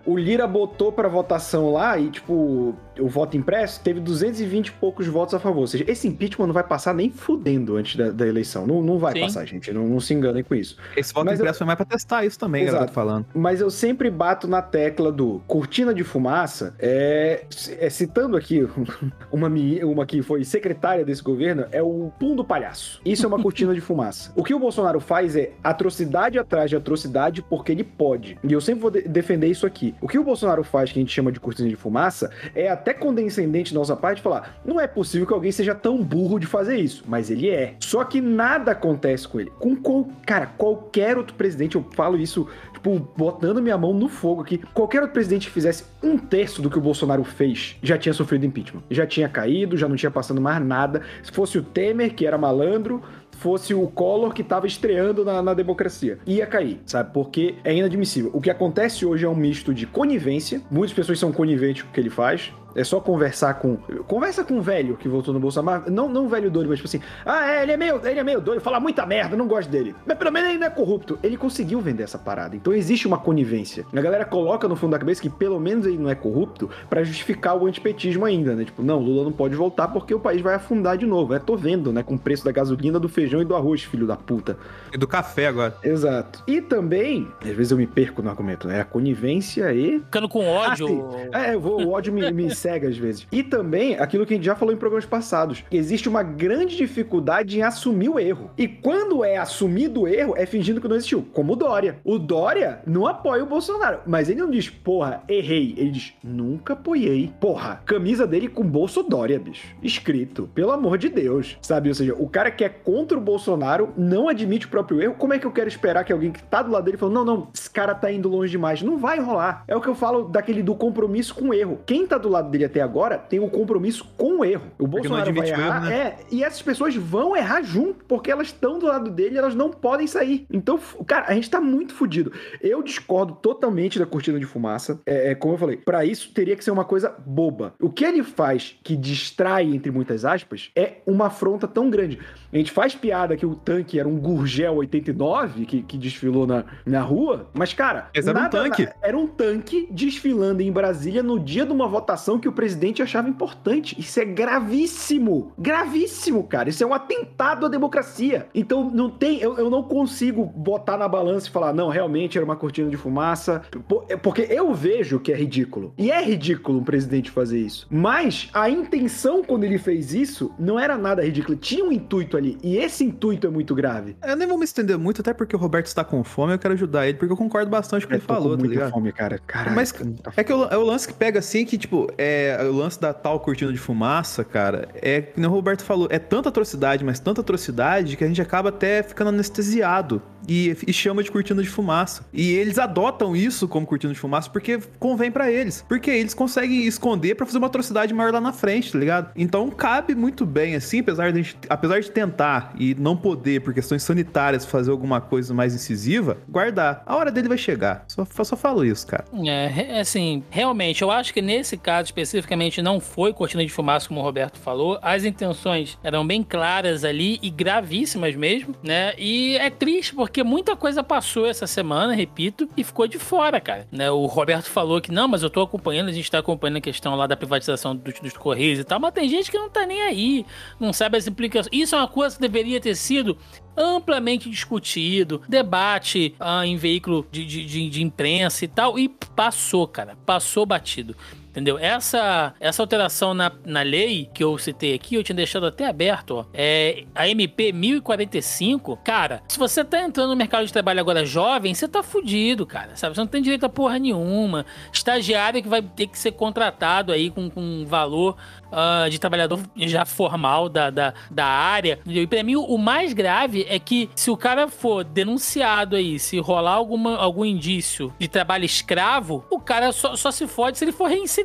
o 0.05 0.17
Lira 0.17 0.47
botou 0.47 0.93
para 0.93 1.09
votação 1.09 1.73
lá 1.73 1.99
e, 1.99 2.11
tipo, 2.11 2.75
o 3.01 3.09
voto 3.09 3.37
impresso 3.37 3.81
teve 3.81 4.01
220 4.01 4.69
e 4.69 4.73
poucos 4.73 5.07
votos 5.07 5.35
a 5.35 5.39
favor. 5.39 5.61
Ou 5.61 5.67
seja, 5.67 5.85
esse 5.87 6.07
impeachment 6.07 6.47
não 6.47 6.55
vai 6.55 6.65
passar 6.65 6.95
nem 6.95 7.11
fudendo 7.11 7.77
antes 7.77 7.97
da, 7.97 8.11
da 8.11 8.27
eleição. 8.27 8.67
Não, 8.67 8.83
não 8.83 8.99
vai 8.99 9.13
Sim. 9.13 9.21
passar, 9.21 9.45
gente. 9.47 9.73
Não, 9.73 9.87
não, 9.87 10.01
se 10.01 10.15
enganem 10.15 10.43
com 10.43 10.55
isso. 10.55 10.77
Esse 10.97 11.13
voto 11.13 11.27
Mas 11.27 11.39
impresso 11.39 11.57
eu... 11.57 11.59
foi 11.59 11.67
mais 11.67 11.77
pra 11.77 11.87
testar 11.87 12.25
isso 12.25 12.39
também, 12.39 12.63
Exato. 12.63 12.75
galera, 12.75 12.93
falando. 12.93 13.27
Mas 13.35 13.61
eu 13.61 13.71
sempre 13.71 14.11
bato 14.11 14.47
na 14.47 14.63
tecla 14.63 15.11
do 15.11 15.41
cortina 15.47 15.95
de 15.95 16.05
fumaça. 16.05 16.75
É, 16.79 17.45
é 17.79 17.91
citando 17.91 18.37
aqui 18.37 18.67
uma, 19.31 19.49
uma 19.85 20.07
que 20.07 20.23
foi 20.23 20.45
secretária 20.45 21.05
desse 21.05 21.23
governo, 21.23 21.67
é 21.73 21.83
o 21.83 22.11
pum 22.19 22.35
do 22.35 22.45
palhaço. 22.45 23.01
Isso 23.05 23.25
é 23.25 23.29
uma 23.29 23.41
cortina 23.41 23.75
de 23.75 23.81
fumaça. 23.81 24.33
O 24.37 24.45
que 24.45 24.55
o 24.55 24.59
Bolsonaro 24.59 25.01
faz 25.01 25.37
é 25.37 25.53
atrocidade 25.63 26.39
atrás 26.39 26.71
de 26.71 26.77
atrocidade 26.77 27.43
porque 27.43 27.73
ele 27.73 27.85
pode. 27.85 28.39
E 28.43 28.53
eu 28.53 28.61
sempre 28.61 28.81
vou 28.81 28.91
de 28.91 29.03
defender 29.03 29.49
isso 29.49 29.67
aqui. 29.67 29.95
O 30.01 30.09
que 30.09 30.19
o 30.19 30.25
Bolsonaro 30.25 30.63
faz, 30.65 30.93
que 30.93 30.99
a 30.99 31.03
gente 31.03 31.13
chama 31.13 31.33
de 31.33 31.41
cortina 31.41 31.69
de 31.69 31.77
fumaça, 31.77 32.31
é 32.55 32.69
até 32.69 32.90
condescendente 32.93 33.73
da 33.73 33.81
nossa 33.81 33.97
parte 33.97 34.23
falar: 34.23 34.61
não 34.65 34.81
é 34.81 34.87
possível 34.87 35.27
que 35.27 35.33
alguém 35.33 35.53
seja 35.53 35.75
tão 35.75 36.03
burro 36.03 36.39
de 36.39 36.47
fazer 36.47 36.77
isso, 36.77 37.05
mas 37.07 37.31
ele 37.31 37.49
é. 37.49 37.75
Só 37.81 38.05
que 38.05 38.21
nada 38.21 38.73
acontece 38.73 39.27
com 39.27 39.41
ele. 39.41 39.53
Com 39.59 39.77
qual, 39.77 40.09
cara, 40.27 40.47
qualquer 40.47 41.17
outro 41.17 41.35
presidente, 41.35 41.77
eu 41.77 41.85
falo 41.95 42.17
isso, 42.17 42.49
tipo, 42.73 42.99
botando 43.17 43.63
minha 43.63 43.79
mão 43.79 43.93
no 43.93 44.09
fogo 44.09 44.43
aqui, 44.43 44.59
qualquer 44.75 45.01
outro 45.01 45.13
presidente 45.13 45.47
que 45.49 45.53
fizesse 45.53 45.85
um 46.03 46.17
terço 46.17 46.63
do 46.63 46.71
que 46.71 46.79
o 46.79 46.81
Bolsonaro 46.81 47.25
fez, 47.25 47.77
já 47.83 47.99
tinha 47.99 48.13
sofrido 48.13 48.47
impeachment. 48.47 48.83
Já 48.91 49.07
tinha 49.07 49.29
caído, 49.29 49.77
já 49.77 49.89
não 49.89 49.97
tinha 49.97 50.11
passando 50.11 50.41
mais 50.41 50.65
nada. 50.65 51.03
Se 51.23 51.31
fosse 51.31 51.59
o 51.59 51.63
Temer, 51.63 52.15
que 52.15 52.27
era 52.27 52.39
malandro, 52.39 53.03
fosse 53.41 53.73
o 53.73 53.87
Collor 53.89 54.33
que 54.35 54.43
estava 54.43 54.67
estreando 54.67 55.25
na, 55.25 55.43
na, 55.43 55.55
democracia. 55.55 56.19
Ia 56.27 56.47
cair, 56.47 56.81
sabe? 56.85 57.11
Porque 57.13 57.55
é 57.65 57.75
inadmissível. 57.75 58.31
O 58.35 58.41
que 58.41 58.51
acontece 58.51 59.05
hoje 59.07 59.25
é 59.25 59.29
um 59.29 59.35
misto 59.35 59.73
de 59.73 59.87
conivência. 59.87 60.61
Muitas 60.71 60.95
pessoas 60.95 61.19
são 61.19 61.33
coniventes 61.33 61.83
com 61.83 61.89
o 61.89 61.93
que 61.93 62.01
ele 62.01 62.11
faz. 62.11 62.53
É 62.75 62.85
só 62.85 63.01
conversar 63.01 63.55
com. 63.55 63.77
Conversa 64.07 64.45
com 64.45 64.55
um 64.55 64.61
velho 64.61 64.97
que 64.97 65.09
votou 65.09 65.35
no 65.35 65.41
Bolsonaro. 65.41 65.91
Não, 65.91 66.09
não 66.09 66.25
um 66.25 66.29
velho 66.29 66.51
doido, 66.51 66.69
mas 66.69 66.79
tipo 66.79 66.89
assim. 66.89 67.01
Ah, 67.25 67.53
é, 67.53 67.63
ele 67.63 67.73
é 67.73 67.77
meio, 67.77 68.01
ele 68.07 68.21
é 68.21 68.25
meio 68.25 68.41
doido, 68.41 68.61
fala 68.61 68.81
muita 68.81 69.05
merda, 69.07 69.37
não 69.37 69.47
gosto 69.47 69.71
dele. 69.71 69.95
Mas 70.07 70.17
pelo 70.17 70.31
menos 70.31 70.51
ele 70.51 70.59
não 70.59 70.67
é 70.67 70.71
corrupto. 70.71 71.19
Ele 71.23 71.37
conseguiu 71.37 71.81
vender 71.81 72.03
essa 72.03 72.19
parada. 72.19 72.57
Então 72.57 72.73
existe 72.73 73.07
uma 73.07 73.19
conivência. 73.19 73.85
A 73.93 74.01
galera 74.01 74.25
coloca 74.25 74.69
no 74.69 74.77
fundo 74.77 74.93
da 74.93 74.99
cabeça 74.99 75.21
que 75.21 75.31
pelo 75.31 75.59
menos 75.59 75.87
ele 75.87 75.99
não 75.99 76.11
é 76.11 76.15
corrupto 76.15 76.71
para 76.89 77.03
justificar 77.03 77.57
o 77.57 77.67
antipetismo 77.67 78.25
ainda, 78.25 78.55
né? 78.55 78.65
Tipo, 78.65 78.83
não, 78.83 78.99
Lula 78.99 79.25
não 79.25 79.33
pode 79.33 79.55
voltar 79.55 79.89
porque 79.89 80.15
o 80.15 80.21
país 80.21 80.41
vai 80.41 80.55
afundar 80.55 80.97
de 80.97 81.07
novo. 81.07 81.35
É, 81.35 81.39
tô 81.39 81.57
vendo, 81.57 81.93
né? 81.93 82.03
Com 82.03 82.15
o 82.15 82.19
preço 82.19 82.45
da 82.45 82.53
gasolina, 82.53 82.99
do 82.99 83.09
feijão 83.09 83.41
e 83.43 83.45
do 83.45 83.55
arroz, 83.55 83.83
filho 83.83 84.07
da 84.07 84.17
puta. 84.17 84.57
E 84.93 84.99
do 84.99 85.07
café 85.07 85.47
agora. 85.47 85.77
Exato. 85.83 86.43
E 86.47 86.61
também, 86.61 87.29
às 87.41 87.51
vezes 87.51 87.73
eu 87.73 87.79
me 87.79 87.87
perco 87.87 88.23
no 88.23 88.31
argumento, 88.31 88.69
né? 88.69 88.81
A 88.81 88.85
conivência 88.85 89.73
e. 89.73 90.01
Ficando 90.01 90.29
com 90.29 90.47
ódio. 90.47 91.11
Ah, 91.33 91.49
é, 91.49 91.55
eu 91.55 91.61
vou, 91.61 91.83
o 91.83 91.93
ódio 91.93 92.13
me, 92.13 92.31
me 92.33 92.45
cega 92.61 92.89
às 92.89 92.97
vezes. 92.97 93.27
E 93.33 93.43
também, 93.43 93.97
aquilo 93.97 94.27
que 94.27 94.35
a 94.35 94.37
gente 94.37 94.47
já 94.47 94.55
falou 94.55 94.75
em 94.75 94.79
programas 94.79 95.07
passados, 95.07 95.65
existe 95.71 96.09
uma 96.09 96.23
grande 96.23 96.77
dificuldade 96.77 97.59
em 97.59 97.63
assumir 97.63 98.09
o 98.09 98.19
erro. 98.19 98.51
E 98.57 98.69
quando 98.69 99.25
é 99.25 99.37
assumido 99.39 100.03
o 100.03 100.09
erro, 100.09 100.35
é 100.37 100.45
fingindo 100.47 100.81
que 100.81 100.89
não 100.89 100.97
existiu. 100.97 101.27
Como 101.33 101.55
o 101.55 101.57
Dória. 101.57 101.99
O 102.05 102.19
Dória 102.19 102.83
não 102.87 103.07
apoia 103.07 103.43
o 103.43 103.47
Bolsonaro, 103.47 104.01
mas 104.07 104.29
ele 104.29 104.41
não 104.41 104.51
diz, 104.51 104.69
porra, 104.69 105.23
errei. 105.29 105.75
Ele 105.77 105.91
diz, 105.91 106.13
nunca 106.23 106.75
apoiei. 106.75 107.33
Porra, 107.41 107.83
camisa 107.85 108.27
dele 108.27 108.49
com 108.49 108.63
Bolso 108.63 109.03
Dória, 109.03 109.39
bicho. 109.39 109.69
Escrito. 109.83 110.49
Pelo 110.55 110.73
amor 110.73 110.99
de 110.99 111.09
Deus. 111.09 111.57
Sabe? 111.63 111.89
Ou 111.89 111.95
seja, 111.95 112.15
o 112.15 112.29
cara 112.29 112.51
que 112.51 112.65
é 112.65 112.69
contra 112.69 113.17
o 113.17 113.21
Bolsonaro 113.21 113.93
não 113.97 114.29
admite 114.29 114.67
o 114.67 114.71
próprio 114.71 115.01
erro. 115.01 115.15
Como 115.15 115.33
é 115.33 115.39
que 115.39 115.47
eu 115.47 115.53
quero 115.53 115.69
esperar 115.69 116.05
que 116.05 116.13
alguém 116.13 116.33
que 116.33 116.43
tá 116.43 116.63
do 116.63 116.71
lado 116.71 116.85
dele 116.85 116.97
fale, 116.97 117.13
não, 117.13 117.25
não, 117.25 117.49
esse 117.55 117.71
cara 117.71 117.95
tá 117.95 118.11
indo 118.11 118.29
longe 118.29 118.51
demais? 118.51 118.83
Não 118.83 118.99
vai 118.99 119.19
rolar. 119.19 119.65
É 119.67 119.77
o 119.77 119.81
que 119.81 119.89
eu 119.89 119.95
falo 119.95 120.25
daquele 120.25 120.63
do 120.63 120.75
compromisso 120.75 121.35
com 121.35 121.49
o 121.49 121.55
erro. 121.55 121.81
Quem 121.87 122.07
tá 122.07 122.19
do 122.19 122.29
lado 122.29 122.50
dele 122.51 122.65
até 122.65 122.81
agora 122.81 123.19
tem 123.19 123.41
um 123.41 123.49
compromisso 123.49 124.05
com 124.17 124.41
o 124.41 124.45
erro. 124.45 124.71
O 124.79 124.87
Bolsonaro 124.87 125.33
vai 125.33 125.49
errar, 125.49 125.77
erro, 125.77 125.87
né? 125.87 125.97
é, 125.97 126.19
e 126.31 126.45
essas 126.45 126.63
pessoas 126.63 126.95
vão 126.97 127.37
errar 127.37 127.63
junto, 127.63 128.05
porque 128.05 128.31
elas 128.31 128.49
estão 128.49 128.79
do 128.79 128.87
lado 128.87 129.11
dele 129.11 129.37
e 129.37 129.39
elas 129.39 129.55
não 129.55 129.71
podem 129.71 130.07
sair. 130.07 130.47
Então, 130.51 130.79
cara, 131.07 131.27
a 131.29 131.35
gente 131.35 131.49
tá 131.49 131.61
muito 131.61 131.95
fodido. 131.95 132.33
Eu 132.61 132.83
discordo 132.83 133.35
totalmente 133.35 133.99
da 133.99 134.07
cortina 134.07 134.39
de 134.39 134.47
fumaça. 134.47 135.01
É, 135.07 135.31
é 135.31 135.35
como 135.35 135.55
eu 135.55 135.59
falei, 135.59 135.77
para 135.77 136.05
isso 136.05 136.33
teria 136.33 136.57
que 136.57 136.65
ser 136.65 136.71
uma 136.71 136.85
coisa 136.85 137.15
boba. 137.25 137.75
O 137.81 137.91
que 137.91 138.05
ele 138.05 138.23
faz 138.23 138.79
que 138.83 138.97
distrai, 138.97 139.65
entre 139.65 139.91
muitas 139.91 140.25
aspas, 140.25 140.71
é 140.75 140.97
uma 141.07 141.27
afronta 141.27 141.69
tão 141.69 141.89
grande. 141.91 142.19
A 142.53 142.57
gente 142.57 142.73
faz 142.73 142.95
piada 142.95 143.37
que 143.37 143.47
o 143.47 143.55
tanque 143.55 143.99
era 143.99 144.09
um 144.09 144.19
Gurgel 144.19 144.77
89 144.77 145.67
que, 145.67 145.83
que 145.83 145.99
desfilou 145.99 146.47
na, 146.47 146.65
na 146.85 147.01
rua, 147.01 147.49
mas, 147.53 147.73
cara, 147.73 148.09
era 148.15 148.39
um 148.39 148.49
tanque. 148.49 148.89
era 149.03 149.17
um 149.17 149.27
tanque 149.27 149.89
desfilando 149.91 150.63
em 150.63 150.73
Brasília 150.73 151.23
no 151.23 151.39
dia 151.39 151.65
de 151.65 151.73
uma 151.73 151.87
votação 151.87 152.39
que 152.41 152.49
o 152.49 152.53
presidente 152.53 153.03
achava 153.03 153.29
importante. 153.29 153.99
Isso 153.99 154.19
é 154.21 154.25
gravíssimo. 154.25 155.53
Gravíssimo, 155.59 156.45
cara. 156.45 156.69
Isso 156.69 156.83
é 156.83 156.87
um 156.87 156.95
atentado 156.95 157.67
à 157.67 157.69
democracia. 157.69 158.47
Então, 158.55 158.91
não 158.91 159.11
tem. 159.11 159.41
Eu, 159.41 159.59
eu 159.59 159.71
não 159.71 159.83
consigo 159.83 160.45
botar 160.45 160.97
na 160.97 161.09
balança 161.09 161.49
e 161.49 161.51
falar, 161.51 161.73
não, 161.73 161.89
realmente 161.89 162.39
era 162.39 162.45
uma 162.45 162.57
cortina 162.57 162.89
de 162.89 162.97
fumaça. 162.97 163.63
É 164.09 164.17
porque 164.17 164.47
eu 164.51 164.73
vejo 164.75 165.21
que 165.21 165.33
é 165.33 165.37
ridículo. 165.37 165.93
E 165.97 166.11
é 166.11 166.23
ridículo 166.23 166.81
um 166.81 166.85
presidente 166.85 167.31
fazer 167.31 167.61
isso. 167.61 167.87
Mas 167.91 168.49
a 168.53 168.69
intenção 168.69 169.43
quando 169.43 169.65
ele 169.65 169.79
fez 169.79 170.15
isso 170.15 170.53
não 170.59 170.79
era 170.79 170.97
nada 170.97 171.25
ridículo. 171.25 171.57
Tinha 171.57 171.85
um 171.85 171.93
intuito 171.93 172.37
ali. 172.37 172.59
E 172.63 172.77
esse 172.77 173.05
intuito 173.05 173.47
é 173.47 173.51
muito 173.51 173.75
grave. 173.75 174.17
Eu 174.23 174.37
nem 174.37 174.47
vou 174.47 174.59
me 174.59 174.65
estender 174.65 174.99
muito, 174.99 175.21
até 175.21 175.33
porque 175.33 175.55
o 175.55 175.59
Roberto 175.59 175.87
está 175.87 176.05
com 176.05 176.23
fome, 176.23 176.55
eu 176.55 176.59
quero 176.59 176.75
ajudar 176.75 177.07
ele, 177.07 177.19
porque 177.19 177.33
eu 177.33 177.37
concordo 177.37 177.71
bastante 177.71 178.07
com 178.07 178.15
o 178.15 178.17
que 178.17 178.23
ele 178.23 178.27
falou, 178.27 178.57
com 178.57 178.63
tá 178.63 178.69
ligado? 178.69 178.91
fome, 178.91 179.13
cara. 179.13 179.39
Caralho, 179.47 179.77
Mas 179.77 179.95
é 180.37 180.45
que 180.45 180.53
é 180.53 180.55
o 180.55 180.83
lance 180.85 181.09
que 181.09 181.15
pega 181.15 181.39
assim 181.39 181.65
que, 181.65 181.77
tipo, 181.77 182.09
é 182.17 182.30
o 182.69 182.73
lance 182.73 183.01
da 183.01 183.13
tal 183.13 183.41
cortina 183.41 183.73
de 183.73 183.79
fumaça, 183.79 184.45
cara, 184.45 184.89
é 184.95 185.21
que 185.21 185.41
o 185.41 185.49
Roberto 185.49 185.83
falou, 185.83 186.09
é 186.11 186.19
tanta 186.19 186.49
atrocidade, 186.49 187.05
mas 187.05 187.19
tanta 187.19 187.41
atrocidade 187.41 188.17
que 188.17 188.25
a 188.25 188.29
gente 188.29 188.41
acaba 188.41 188.69
até 188.69 189.03
ficando 189.03 189.29
anestesiado 189.29 190.23
e, 190.49 190.77
e, 190.87 190.93
chama 190.93 191.23
de 191.23 191.31
cortina 191.31 191.63
de 191.63 191.69
fumaça. 191.69 192.25
E 192.33 192.53
eles 192.53 192.79
adotam 192.79 193.37
isso 193.37 193.69
como 193.69 193.87
cortina 193.87 194.13
de 194.13 194.19
fumaça 194.19 194.51
porque 194.51 194.81
convém 194.99 195.31
para 195.31 195.51
eles. 195.51 195.85
Porque 195.89 196.11
eles 196.11 196.35
conseguem 196.35 196.87
esconder 196.87 197.35
para 197.35 197.47
fazer 197.47 197.59
uma 197.59 197.67
atrocidade 197.67 198.13
maior 198.13 198.33
lá 198.33 198.41
na 198.41 198.53
frente, 198.53 198.93
tá 198.93 198.99
ligado? 198.99 199.31
Então 199.37 199.71
cabe 199.71 200.15
muito 200.15 200.45
bem, 200.45 200.75
assim, 200.75 201.01
apesar 201.01 201.33
de, 201.33 201.43
gente, 201.43 201.59
apesar 201.69 202.01
de 202.01 202.11
tentar 202.11 202.75
e 202.79 202.95
não 202.95 203.17
poder, 203.17 203.61
por 203.61 203.75
questões 203.75 204.03
sanitárias, 204.03 204.65
fazer 204.65 204.91
alguma 204.91 205.21
coisa 205.21 205.55
mais 205.55 205.75
incisiva, 205.75 206.39
guardar. 206.49 207.03
A 207.07 207.17
hora 207.17 207.31
dele 207.31 207.49
vai 207.49 207.59
chegar. 207.59 208.05
Só, 208.09 208.25
só 208.25 208.57
falo 208.57 208.85
isso, 208.85 209.07
cara. 209.07 209.25
É, 209.47 210.01
assim, 210.01 210.43
realmente, 210.51 211.03
eu 211.03 211.11
acho 211.11 211.33
que 211.33 211.43
nesse 211.43 211.77
caso 211.77 212.13
especificamente 212.23 212.83
não 212.83 213.01
foi 213.01 213.33
cortina 213.33 213.65
de 213.65 213.71
fumaça, 213.71 214.09
como 214.09 214.21
o 214.21 214.23
Roberto 214.23 214.59
falou. 214.59 214.99
As 215.03 215.25
intenções 215.25 215.99
eram 216.03 216.27
bem 216.27 216.43
claras 216.43 217.05
ali 217.05 217.39
e 217.43 217.51
gravíssimas 217.51 218.35
mesmo, 218.35 218.75
né? 218.83 219.15
E 219.19 219.57
é 219.57 219.71
triste 219.71 220.15
porque 220.15 220.43
muita 220.43 220.77
coisa 220.77 221.03
passou 221.03 221.47
essa 221.47 221.67
semana, 221.67 222.15
repito, 222.15 222.69
e 222.77 222.85
ficou 222.85 223.07
de 223.07 223.19
fora, 223.19 223.61
cara. 223.61 223.87
Né? 223.91 224.11
O 224.11 224.27
Roberto 224.27 224.71
falou 224.71 225.01
que 225.01 225.13
não, 225.13 225.29
mas 225.29 225.43
eu 225.43 225.51
tô 225.51 225.63
acompanhando, 225.63 226.09
a 226.09 226.13
gente 226.13 226.31
tá 226.31 226.39
acompanhando 226.39 226.77
a 226.77 226.81
questão 226.81 227.15
lá 227.15 227.27
da 227.27 227.37
privatização 227.37 227.95
dos, 227.97 228.15
dos 228.21 228.33
Correios 228.33 228.79
e 228.79 228.85
tal, 228.85 229.01
mas 229.01 229.13
tem 229.13 229.29
gente 229.29 229.51
que 229.51 229.59
não 229.59 229.69
tá 229.69 229.87
nem 229.87 230.03
aí, 230.03 230.47
não 230.79 230.93
sabe 230.93 231.17
as 231.17 231.27
implicações. 231.27 231.71
Isso 231.73 231.95
é 231.95 231.99
uma 231.99 232.09
coisa 232.09 232.37
que 232.37 232.43
deveria 232.43 232.81
ter 232.81 232.95
sido 232.95 233.37
amplamente 233.77 234.51
discutido, 234.51 235.41
debate 235.49 236.35
ah, 236.39 236.67
em 236.67 236.77
veículo 236.77 237.27
de, 237.31 237.45
de, 237.45 237.89
de, 237.89 238.03
imprensa 238.03 238.65
e 238.65 238.69
tal, 238.69 238.99
e 238.99 239.09
passou, 239.09 239.87
cara, 239.87 240.17
passou 240.27 240.67
batido. 240.67 241.17
Entendeu? 241.51 241.79
Essa, 241.79 242.55
essa 242.61 242.81
alteração 242.83 243.35
na, 243.35 243.51
na 243.65 243.83
lei 243.83 244.31
que 244.33 244.43
eu 244.43 244.57
citei 244.57 244.95
aqui, 244.95 245.17
eu 245.17 245.25
tinha 245.25 245.35
deixado 245.35 245.67
até 245.67 245.87
aberto, 245.87 246.37
ó. 246.37 246.45
É 246.55 247.05
a 247.15 247.29
MP 247.29 247.73
1045. 247.73 248.97
Cara, 248.99 249.43
se 249.49 249.59
você 249.59 249.85
tá 249.85 250.01
entrando 250.01 250.31
no 250.31 250.37
mercado 250.37 250.65
de 250.65 250.73
trabalho 250.73 251.01
agora 251.01 251.25
jovem, 251.25 251.75
você 251.75 251.89
tá 251.89 252.03
fudido, 252.03 252.65
cara. 252.65 252.95
Sabe? 252.95 253.15
Você 253.17 253.21
não 253.21 253.27
tem 253.27 253.43
direito 253.43 253.67
a 253.67 253.69
porra 253.69 253.99
nenhuma. 253.99 254.65
Estagiário 254.93 255.61
que 255.63 255.69
vai 255.69 255.83
ter 255.83 256.07
que 256.07 256.19
ser 256.19 256.33
contratado 256.33 257.13
aí 257.13 257.31
com, 257.31 257.51
com 257.51 257.85
valor 257.85 258.37
uh, 258.71 259.11
de 259.11 259.19
trabalhador 259.19 259.61
já 259.77 260.05
formal 260.05 260.69
da, 260.69 260.91
da, 260.91 261.15
da 261.31 261.45
área. 261.45 261.99
E 262.07 262.27
pra 262.27 262.43
mim, 262.43 262.57
o 262.57 262.79
mais 262.79 263.13
grave 263.13 263.67
é 263.69 263.79
que 263.79 264.09
se 264.15 264.31
o 264.31 264.37
cara 264.37 264.69
for 264.69 265.05
denunciado 265.05 265.97
aí, 265.97 266.19
se 266.19 266.39
rolar 266.39 266.75
alguma, 266.75 267.17
algum 267.17 267.45
indício 267.45 268.13
de 268.19 268.29
trabalho 268.29 268.65
escravo, 268.65 269.45
o 269.51 269.61
cara 269.61 269.93
só, 269.93 270.17
só 270.17 270.31
se 270.31 270.47
fode 270.47 270.79
se 270.79 270.85
ele 270.85 270.93
for 270.93 271.09
reincidente, 271.09 271.40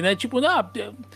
né? 0.00 0.14
Tipo, 0.16 0.40
não, 0.40 0.70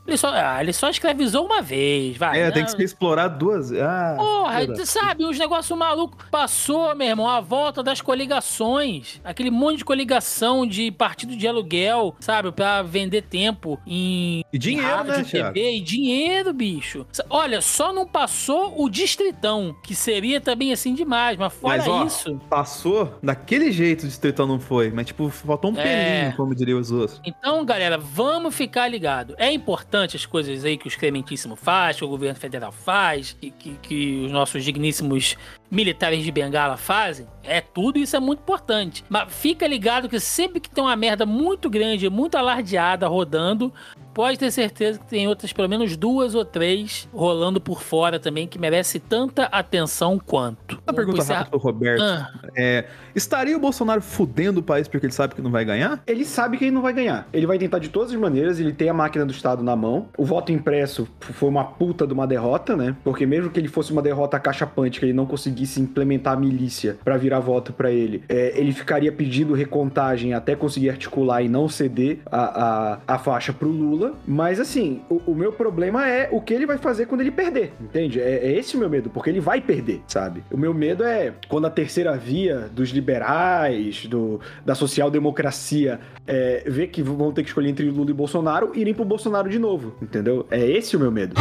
ele 0.06 0.16
só, 0.16 0.30
ah, 0.32 0.58
ele 0.60 0.72
só 0.72 0.88
escravizou 0.88 1.44
uma 1.44 1.60
vez, 1.60 2.16
vai. 2.16 2.40
É, 2.40 2.50
tem 2.50 2.64
que 2.64 2.70
ser 2.70 2.82
explorado 2.82 3.38
duas 3.38 3.72
ah, 3.72 4.14
Porra, 4.16 4.66
tu 4.66 4.86
sabe, 4.86 5.24
uns 5.24 5.38
negócios 5.38 5.76
malucos. 5.78 6.26
Passou, 6.30 6.94
meu 6.94 7.08
irmão, 7.08 7.28
a 7.28 7.40
volta 7.40 7.82
das 7.82 8.00
coligações. 8.00 9.20
Aquele 9.24 9.50
monte 9.50 9.78
de 9.78 9.84
coligação 9.84 10.66
de 10.66 10.90
partido 10.90 11.36
de 11.36 11.46
aluguel, 11.46 12.14
sabe? 12.20 12.50
Pra 12.52 12.82
vender 12.82 13.22
tempo 13.22 13.78
em. 13.86 14.44
E 14.52 14.58
dinheiro, 14.58 14.88
rádio, 14.88 15.12
né, 15.12 15.24
TV 15.24 15.76
e 15.76 15.80
dinheiro, 15.80 16.52
bicho. 16.52 17.06
Olha, 17.28 17.60
só 17.60 17.92
não 17.92 18.06
passou 18.06 18.74
o 18.82 18.88
Distritão, 18.88 19.76
que 19.82 19.94
seria 19.94 20.40
também 20.40 20.72
assim 20.72 20.94
demais, 20.94 21.36
mas 21.36 21.52
fora 21.52 21.78
mas, 21.78 21.88
ó, 21.88 22.04
isso. 22.04 22.40
Passou 22.48 23.18
daquele 23.22 23.70
jeito 23.70 24.04
o 24.04 24.08
Distritão 24.08 24.46
não 24.46 24.58
foi, 24.58 24.90
mas 24.90 25.06
tipo, 25.06 25.28
faltou 25.28 25.72
um 25.72 25.78
é... 25.78 25.82
pelinho, 25.82 26.36
como 26.36 26.54
diriam 26.54 26.80
os 26.80 26.90
outros. 26.90 27.20
Então, 27.24 27.64
galera, 27.64 27.98
vamos 28.18 28.52
ficar 28.52 28.88
ligado. 28.88 29.36
É 29.38 29.52
importante 29.52 30.16
as 30.16 30.26
coisas 30.26 30.64
aí 30.64 30.76
que 30.76 30.86
o 30.86 30.88
Excrementíssimo 30.88 31.54
faz, 31.54 31.98
que 31.98 32.04
o 32.04 32.08
governo 32.08 32.34
federal 32.34 32.72
faz, 32.72 33.32
que, 33.32 33.52
que, 33.52 33.74
que 33.76 34.24
os 34.26 34.32
nossos 34.32 34.64
digníssimos 34.64 35.36
militares 35.70 36.22
de 36.22 36.30
Bengala 36.30 36.76
fazem. 36.76 37.26
É 37.44 37.60
tudo 37.60 37.98
isso 37.98 38.16
é 38.16 38.20
muito 38.20 38.40
importante. 38.40 39.04
Mas 39.08 39.32
fica 39.32 39.66
ligado 39.66 40.08
que 40.08 40.20
sempre 40.20 40.60
que 40.60 40.68
tem 40.68 40.82
uma 40.82 40.96
merda 40.96 41.24
muito 41.24 41.70
grande, 41.70 42.08
muito 42.10 42.36
alardeada 42.36 43.06
rodando, 43.06 43.72
pode 44.12 44.38
ter 44.38 44.50
certeza 44.50 44.98
que 44.98 45.06
tem 45.06 45.28
outras, 45.28 45.52
pelo 45.52 45.68
menos 45.68 45.96
duas 45.96 46.34
ou 46.34 46.44
três, 46.44 47.08
rolando 47.12 47.60
por 47.60 47.82
fora 47.82 48.18
também, 48.18 48.46
que 48.46 48.58
merece 48.58 48.98
tanta 48.98 49.44
atenção 49.44 50.18
quanto. 50.18 50.78
Uma 50.86 50.92
pergunta 50.92 51.22
rápida 51.22 51.50
pro 51.50 51.58
Roberto. 51.58 52.02
Ah. 52.02 52.28
É, 52.56 52.84
estaria 53.14 53.56
o 53.56 53.60
Bolsonaro 53.60 54.02
fudendo 54.02 54.60
o 54.60 54.62
país 54.62 54.88
porque 54.88 55.06
ele 55.06 55.12
sabe 55.12 55.34
que 55.34 55.40
não 55.40 55.50
vai 55.50 55.64
ganhar? 55.64 56.02
Ele 56.06 56.24
sabe 56.24 56.58
que 56.58 56.64
ele 56.64 56.72
não 56.72 56.82
vai 56.82 56.92
ganhar. 56.92 57.28
Ele 57.32 57.46
vai 57.46 57.58
tentar 57.58 57.78
de 57.78 57.88
todas 57.88 58.10
as 58.10 58.16
maneiras, 58.18 58.58
ele 58.58 58.72
tem 58.72 58.88
a 58.88 58.94
máquina 58.94 59.24
do 59.24 59.32
Estado 59.32 59.62
na 59.62 59.76
mão. 59.76 60.08
O 60.16 60.24
voto 60.24 60.52
impresso 60.52 61.08
foi 61.20 61.48
uma 61.48 61.64
puta 61.64 62.06
de 62.06 62.12
uma 62.12 62.26
derrota, 62.26 62.76
né? 62.76 62.96
Porque 63.04 63.24
mesmo 63.24 63.50
que 63.50 63.60
ele 63.60 63.68
fosse 63.68 63.92
uma 63.92 64.02
derrota 64.02 64.38
caixa-pante, 64.38 64.98
que 64.98 65.06
ele 65.06 65.12
não 65.12 65.26
conseguisse 65.58 65.80
implementar 65.80 66.34
a 66.34 66.36
milícia 66.36 66.96
para 67.04 67.16
virar 67.16 67.40
voto 67.40 67.72
para 67.72 67.90
ele, 67.90 68.22
é, 68.28 68.58
ele 68.58 68.72
ficaria 68.72 69.10
pedindo 69.10 69.54
recontagem 69.54 70.32
até 70.34 70.54
conseguir 70.54 70.90
articular 70.90 71.42
e 71.42 71.48
não 71.48 71.68
ceder 71.68 72.18
a, 72.30 72.38
a, 72.38 72.98
a 73.14 73.18
faixa 73.18 73.52
pro 73.52 73.68
Lula. 73.68 74.14
Mas 74.26 74.60
assim, 74.60 75.00
o, 75.10 75.20
o, 75.26 75.34
meu 75.34 75.52
problema 75.52 76.06
é 76.08 76.28
o 76.30 76.40
que 76.40 76.54
ele 76.54 76.66
vai 76.66 76.78
fazer 76.78 77.06
quando 77.06 77.22
ele 77.22 77.30
perder, 77.30 77.72
entende? 77.80 78.20
É, 78.20 78.46
é 78.46 78.52
esse 78.52 78.76
o 78.76 78.78
meu 78.78 78.88
medo, 78.88 79.10
porque 79.10 79.30
ele 79.30 79.40
vai 79.40 79.60
perder, 79.60 80.02
sabe? 80.06 80.42
O 80.50 80.56
meu 80.56 80.72
medo 80.72 81.02
é 81.04 81.34
quando 81.48 81.66
a 81.66 81.70
terceira 81.70 82.16
via 82.16 82.68
dos 82.72 82.90
liberais, 82.90 84.06
do, 84.06 84.40
da 84.64 84.74
social-democracia, 84.74 85.98
é, 86.26 86.64
ver 86.66 86.88
que 86.88 87.02
vão 87.02 87.32
ter 87.32 87.42
que 87.42 87.48
escolher 87.48 87.68
entre 87.68 87.90
Lula 87.90 88.10
e 88.10 88.14
Bolsonaro, 88.14 88.72
irem 88.74 88.94
pro 88.94 89.04
Bolsonaro 89.04 89.48
de 89.48 89.58
novo, 89.58 89.94
entendeu? 90.00 90.46
É 90.50 90.64
esse 90.64 90.96
o 90.96 91.00
meu 91.00 91.10
medo. 91.10 91.34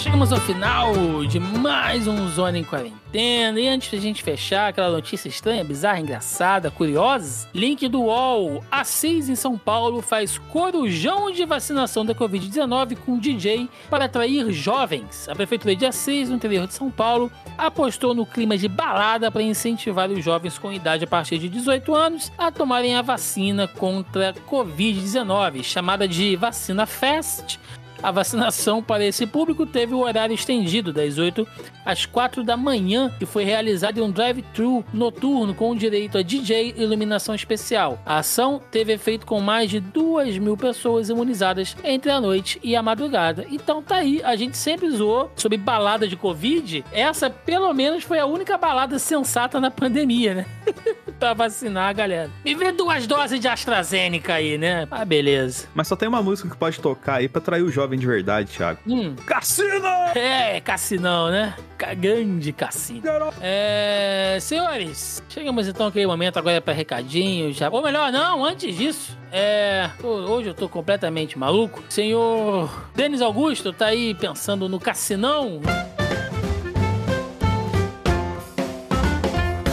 Chegamos 0.00 0.32
ao 0.32 0.40
final 0.40 0.94
de 1.26 1.38
mais 1.38 2.08
um 2.08 2.26
Zona 2.30 2.58
em 2.58 2.64
Quarentena. 2.64 3.60
E 3.60 3.68
antes 3.68 3.92
da 3.92 3.98
gente 3.98 4.22
fechar 4.22 4.68
aquela 4.68 4.90
notícia 4.90 5.28
estranha, 5.28 5.62
bizarra, 5.62 6.00
engraçada, 6.00 6.70
curiosa, 6.70 7.46
link 7.54 7.86
do 7.86 8.04
UOL. 8.04 8.64
A 8.70 8.82
6 8.82 9.28
em 9.28 9.34
São 9.34 9.58
Paulo 9.58 10.00
faz 10.00 10.38
corujão 10.38 11.30
de 11.30 11.44
vacinação 11.44 12.02
da 12.06 12.14
Covid-19 12.14 12.96
com 13.04 13.18
DJ 13.18 13.68
para 13.90 14.06
atrair 14.06 14.50
jovens. 14.50 15.28
A 15.28 15.34
Prefeitura 15.34 15.76
de 15.76 15.84
A6, 15.84 16.28
no 16.28 16.36
interior 16.36 16.66
de 16.66 16.72
São 16.72 16.90
Paulo, 16.90 17.30
apostou 17.58 18.14
no 18.14 18.24
clima 18.24 18.56
de 18.56 18.68
balada 18.68 19.30
para 19.30 19.42
incentivar 19.42 20.10
os 20.10 20.24
jovens 20.24 20.56
com 20.56 20.72
idade 20.72 21.04
a 21.04 21.08
partir 21.08 21.36
de 21.36 21.50
18 21.50 21.94
anos 21.94 22.32
a 22.38 22.50
tomarem 22.50 22.96
a 22.96 23.02
vacina 23.02 23.68
contra 23.68 24.32
Covid-19, 24.48 25.62
chamada 25.62 26.08
de 26.08 26.36
Vacina 26.36 26.86
Fest 26.86 27.58
a 28.02 28.10
vacinação 28.10 28.82
para 28.82 29.04
esse 29.04 29.26
público 29.26 29.66
teve 29.66 29.94
o 29.94 30.00
horário 30.00 30.34
estendido 30.34 30.92
das 30.92 31.18
8 31.18 31.46
às 31.84 32.06
4 32.06 32.42
da 32.42 32.56
manhã 32.56 33.12
e 33.20 33.26
foi 33.26 33.44
realizado 33.44 33.98
em 33.98 34.02
um 34.02 34.10
drive-thru 34.10 34.84
noturno 34.92 35.54
com 35.54 35.74
direito 35.74 36.18
a 36.18 36.22
DJ 36.22 36.74
e 36.76 36.82
iluminação 36.82 37.34
especial. 37.34 37.98
A 38.04 38.18
ação 38.18 38.60
teve 38.70 38.92
efeito 38.92 39.26
com 39.26 39.40
mais 39.40 39.70
de 39.70 39.80
2 39.80 40.38
mil 40.38 40.56
pessoas 40.56 41.08
imunizadas 41.08 41.76
entre 41.84 42.10
a 42.10 42.20
noite 42.20 42.58
e 42.62 42.76
a 42.76 42.82
madrugada. 42.82 43.46
Então 43.50 43.82
tá 43.82 43.96
aí, 43.96 44.20
a 44.22 44.36
gente 44.36 44.56
sempre 44.56 44.90
zoou 44.90 45.30
sobre 45.36 45.58
balada 45.58 46.06
de 46.06 46.16
Covid. 46.16 46.84
Essa, 46.92 47.30
pelo 47.30 47.72
menos, 47.72 48.04
foi 48.04 48.18
a 48.18 48.26
única 48.26 48.56
balada 48.56 48.98
sensata 48.98 49.60
na 49.60 49.70
pandemia, 49.70 50.34
né? 50.34 50.46
pra 51.20 51.34
vacinar 51.34 51.90
a 51.90 51.92
galera. 51.92 52.30
Me 52.42 52.54
vê 52.54 52.72
duas 52.72 53.06
doses 53.06 53.38
de 53.38 53.46
AstraZeneca 53.46 54.34
aí, 54.34 54.56
né? 54.56 54.88
Ah, 54.90 55.04
beleza. 55.04 55.68
Mas 55.74 55.86
só 55.86 55.94
tem 55.94 56.08
uma 56.08 56.22
música 56.22 56.48
que 56.48 56.56
pode 56.56 56.80
tocar 56.80 57.16
aí 57.16 57.28
pra 57.28 57.40
atrair 57.40 57.62
o 57.62 57.70
jovem 57.70 57.98
de 57.98 58.06
verdade, 58.06 58.56
Thiago. 58.56 58.80
Hum. 58.86 59.14
Cassino! 59.26 59.86
É, 60.14 60.60
Cassinão, 60.60 61.30
né? 61.30 61.54
Grande 61.98 62.52
cassino. 62.52 63.02
É, 63.40 64.38
senhores, 64.40 65.22
chegamos 65.28 65.68
então 65.68 65.86
aquele 65.86 66.06
momento 66.06 66.38
agora 66.38 66.60
para 66.60 66.72
recadinho 66.72 67.52
já. 67.52 67.68
Ou 67.70 67.82
melhor, 67.82 68.10
não, 68.10 68.44
antes 68.44 68.76
disso, 68.76 69.16
é. 69.30 69.90
Hoje 70.02 70.48
eu 70.48 70.54
tô 70.54 70.68
completamente 70.68 71.38
maluco. 71.38 71.82
Senhor 71.88 72.88
Denis 72.94 73.20
Augusto 73.20 73.72
tá 73.72 73.86
aí 73.86 74.14
pensando 74.14 74.68
no 74.68 74.80
cassinão? 74.80 75.60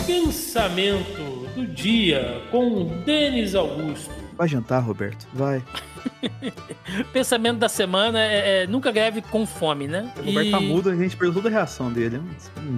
Pensamento 0.05 1.26
do 1.57 1.65
dia 1.65 2.39
com 2.51 2.85
Denis 3.03 3.55
Augusto. 3.55 4.11
Vai 4.37 4.47
jantar, 4.47 4.79
Roberto? 4.79 5.27
Vai. 5.33 5.63
Pensamento 7.11 7.57
da 7.57 7.67
semana 7.67 8.19
é, 8.21 8.63
é, 8.63 8.67
nunca 8.67 8.91
greve 8.91 9.23
com 9.23 9.47
fome, 9.47 9.87
né? 9.87 10.13
O 10.17 10.25
Roberto 10.25 10.47
e... 10.47 10.51
tá 10.51 10.59
mudo, 10.59 10.89
a 10.91 10.95
gente 10.95 11.17
perdeu 11.17 11.33
toda 11.33 11.49
a 11.49 11.51
reação 11.51 11.91
dele. 11.91 12.21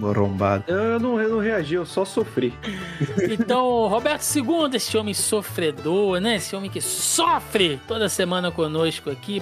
Um 0.02 0.08
arrombado. 0.08 0.64
Eu 0.68 0.98
não, 0.98 1.20
eu 1.20 1.30
não 1.30 1.40
reagi, 1.40 1.76
eu 1.76 1.86
só 1.86 2.06
sofri. 2.06 2.54
Então, 3.30 3.88
Roberto 3.88 4.24
II, 4.36 4.76
esse 4.76 4.98
homem 4.98 5.14
sofredor, 5.14 6.20
né? 6.20 6.36
Esse 6.38 6.56
homem 6.56 6.70
que 6.70 6.80
sofre 6.80 7.80
toda 7.88 8.08
semana 8.08 8.52
conosco 8.52 9.10
aqui. 9.10 9.42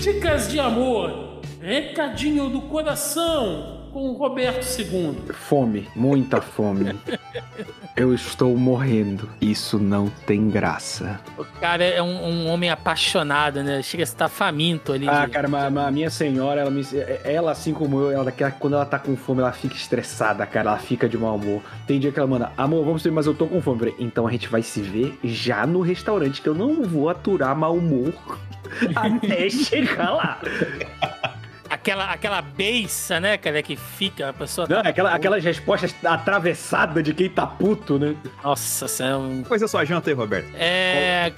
Dicas 0.00 0.50
de 0.50 0.58
amor, 0.58 1.40
recadinho 1.60 2.48
do 2.48 2.62
coração 2.62 3.71
com 3.92 4.08
o 4.08 4.12
Roberto 4.14 4.64
II. 4.80 5.14
Fome, 5.32 5.88
muita 5.94 6.40
fome. 6.40 6.98
Eu 7.94 8.14
estou 8.14 8.56
morrendo. 8.56 9.28
Isso 9.38 9.78
não 9.78 10.08
tem 10.26 10.48
graça. 10.48 11.20
O 11.36 11.44
cara 11.60 11.84
é 11.84 12.02
um, 12.02 12.24
um 12.24 12.48
homem 12.48 12.70
apaixonado, 12.70 13.62
né? 13.62 13.82
Chega 13.82 14.02
a 14.02 14.04
estar 14.04 14.28
faminto 14.30 14.92
ali. 14.92 15.06
Ah, 15.06 15.26
de... 15.26 15.32
cara, 15.32 15.46
mas 15.46 15.76
a 15.76 15.90
minha 15.90 16.08
senhora, 16.08 16.62
ela, 16.62 16.70
me, 16.70 16.82
ela, 17.22 17.52
assim 17.52 17.74
como 17.74 18.00
eu, 18.00 18.10
ela, 18.10 18.32
quando 18.58 18.74
ela 18.74 18.86
tá 18.86 18.98
com 18.98 19.14
fome, 19.14 19.40
ela 19.40 19.52
fica 19.52 19.74
estressada, 19.74 20.46
cara. 20.46 20.70
Ela 20.70 20.78
fica 20.78 21.06
de 21.06 21.18
mau 21.18 21.36
humor. 21.36 21.62
Tem 21.86 22.00
dia 22.00 22.10
que 22.10 22.18
ela 22.18 22.28
manda, 22.28 22.50
amor, 22.56 22.84
vamos 22.84 23.02
ver, 23.02 23.12
mas 23.12 23.26
eu 23.26 23.34
tô 23.34 23.46
com 23.46 23.60
fome. 23.60 23.78
Falei, 23.78 23.94
então 23.98 24.26
a 24.26 24.32
gente 24.32 24.48
vai 24.48 24.62
se 24.62 24.80
ver 24.80 25.18
já 25.22 25.66
no 25.66 25.82
restaurante, 25.82 26.40
que 26.40 26.48
eu 26.48 26.54
não 26.54 26.82
vou 26.82 27.10
aturar 27.10 27.54
mau 27.54 27.76
humor 27.76 28.14
até 28.96 29.50
chegar 29.50 30.12
lá 30.12 30.40
aquela, 31.82 32.04
aquela 32.12 32.40
beiça, 32.42 33.18
né, 33.18 33.36
cara, 33.36 33.60
que 33.62 33.74
fica 33.76 34.28
a 34.28 34.32
pessoa. 34.32 34.66
Não, 34.70 34.82
tá... 34.82 34.88
aquela, 34.88 35.12
aquelas 35.12 35.44
respostas 35.44 35.94
atravessadas 36.04 37.02
de 37.02 37.12
quem 37.12 37.28
tá 37.28 37.46
puto, 37.46 37.98
né? 37.98 38.14
Nossa, 38.42 38.86
você 38.88 39.02
é 39.02 39.16
um. 39.16 39.42
Coisa 39.42 39.66
sua 39.66 39.84
janta 39.84 40.08
aí, 40.08 40.14
Roberto. 40.14 40.48
É. 40.54 41.32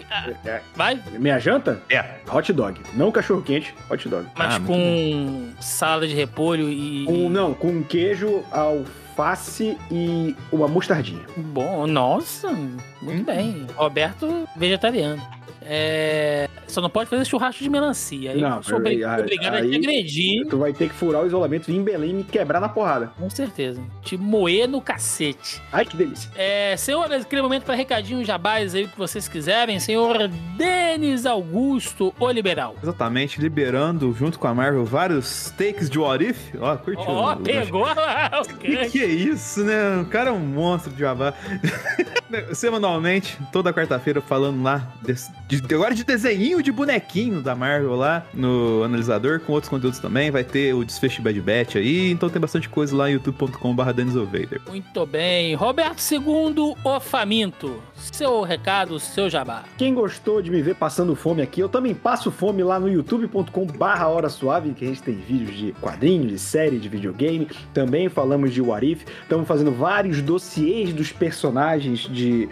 É. 0.45 0.61
Vai? 0.77 1.01
Minha 1.19 1.39
janta? 1.39 1.83
É. 1.89 2.05
Hot 2.31 2.53
dog. 2.53 2.81
Não 2.95 3.11
cachorro 3.11 3.43
quente, 3.43 3.75
hot 3.91 4.09
dog. 4.09 4.27
Mas 4.37 4.55
Ah, 4.55 4.61
com 4.61 5.51
salada 5.61 6.07
de 6.07 6.15
repolho 6.15 6.69
e. 6.69 7.05
Com, 7.07 7.29
não, 7.31 7.55
com 7.55 7.83
queijo, 7.83 8.45
alface 8.53 9.77
e 9.91 10.37
uma 10.53 10.69
mostardinha. 10.69 11.23
Bom, 11.37 11.87
nossa, 11.87 12.51
muito 12.53 13.23
Hum. 13.23 13.25
bem. 13.25 13.67
Roberto, 13.77 14.47
vegetariano. 14.57 15.23
É... 15.67 16.49
Só 16.67 16.81
não 16.81 16.91
pode 16.91 17.09
fazer 17.09 17.25
churrasco 17.25 17.63
de 17.63 17.71
melancia. 17.71 18.33
Aí 18.33 18.41
Não, 18.41 18.57
eu 18.57 18.63
sou 18.63 18.75
aí- 18.77 18.81
obrigado 18.81 19.21
a 19.21 19.27
te 19.27 19.77
agredir. 19.77 20.47
Tu 20.49 20.59
vai 20.59 20.73
ter 20.73 20.89
que 20.89 20.95
furar 20.95 21.23
o 21.23 21.27
isolamento, 21.27 21.67
vir 21.67 21.77
em 21.77 21.83
Belém 21.85 22.11
e 22.11 22.15
me 22.15 22.25
quebrar 22.25 22.59
na 22.61 22.69
porrada. 22.69 23.13
Com 23.19 23.31
certeza. 23.31 23.81
Te 24.03 24.17
moer 24.17 24.69
no 24.69 24.81
cacete. 24.81 25.63
Ai, 25.73 25.85
que 25.85 25.97
delícia. 25.97 26.31
É, 26.35 26.77
senhoras, 26.77 27.23
aquele 27.25 27.43
momento 27.43 27.65
para 27.65 27.75
recadinhos 27.75 28.27
jabás 28.27 28.75
aí 28.75 28.85
o 28.85 28.89
que 28.89 28.99
vocês 28.99 29.29
quiserem. 29.29 29.79
Senhor 29.79 30.29
Denis 30.57 31.27
Augusto, 31.27 32.13
o 32.19 32.31
liberal. 32.31 32.75
Exatamente, 32.83 33.41
liberando 33.41 34.13
junto 34.19 34.39
com 34.39 34.49
a 34.49 34.55
Marvel 34.55 34.85
vários 34.85 35.51
takes 35.57 35.89
de 35.89 35.99
What 35.99 36.25
If. 36.25 36.55
Ó, 36.61 36.77
curtiu? 36.77 37.05
Ó, 37.07 37.37
pegou 37.37 37.83
lá 37.85 38.31
o 38.43 38.45
Que 38.59 38.89
que 38.89 39.01
é 39.03 39.07
isso, 39.07 39.63
né? 39.65 40.01
O 40.01 40.07
cara 40.07 40.31
é 40.31 40.33
um 40.33 40.41
monstro 40.41 40.93
de 40.93 41.01
Jabá. 41.01 41.35
Semanalmente, 42.53 43.39
toda 43.53 43.73
quarta-feira, 43.73 44.21
falando 44.21 44.63
lá 44.63 44.93
desse- 45.03 45.31
de- 45.47 45.54
agora 45.63 45.95
de 45.95 46.05
desenho 46.05 46.63
de 46.63 46.73
bonequinho 46.73 47.43
da 47.43 47.55
Marvel 47.55 47.95
lá 47.95 48.27
no 48.33 48.83
analisador, 48.85 49.41
com 49.41 49.53
outros 49.53 49.69
conteúdos 49.69 49.99
também. 49.99 50.31
Vai 50.31 50.45
ter 50.45 50.75
o 50.75 50.85
desfecho 50.85 51.23
Bad 51.23 51.41
Batch 51.41 51.77
aí, 51.77 52.11
então 52.11 52.29
tem 52.29 52.41
bastante 52.41 52.69
coisa 52.69 52.97
lá 52.97 53.05
no 53.05 53.11
youtube.com.br 53.11 53.83
Vader. 53.83 54.61
Muito 54.69 55.07
bem. 55.07 55.55
Roberto 55.55 56.01
II, 56.11 56.75
o 56.85 57.01
faminto. 57.01 57.83
Seu 57.95 58.43
recado, 58.43 58.99
seu 58.99 59.31
jabá. 59.31 59.65
Quem 59.77 59.95
gostou 59.95 60.43
de 60.43 60.51
me 60.51 60.63
ver 60.63 60.75
passando 60.75 61.15
fome 61.15 61.43
aqui, 61.43 61.61
eu 61.61 61.69
também 61.69 61.95
passo 61.95 62.31
fome 62.31 62.63
lá 62.63 62.79
no 62.79 62.89
youtube.com 62.89 63.67
barra 63.67 64.09
Hora 64.09 64.29
Suave, 64.29 64.73
que 64.73 64.85
a 64.85 64.89
gente 64.89 65.03
tem 65.03 65.15
vídeos 65.15 65.57
de 65.57 65.73
quadrinhos, 65.81 66.31
de 66.31 66.39
série, 66.39 66.79
de 66.79 66.89
videogame. 66.89 67.49
Também 67.73 68.09
falamos 68.09 68.53
de 68.53 68.61
What 68.61 68.87
If. 68.87 69.05
Estamos 69.23 69.47
fazendo 69.47 69.73
vários 69.73 70.21
dossiês 70.21 70.93
dos 70.93 71.13
personagens 71.13 72.01
de 72.01 72.49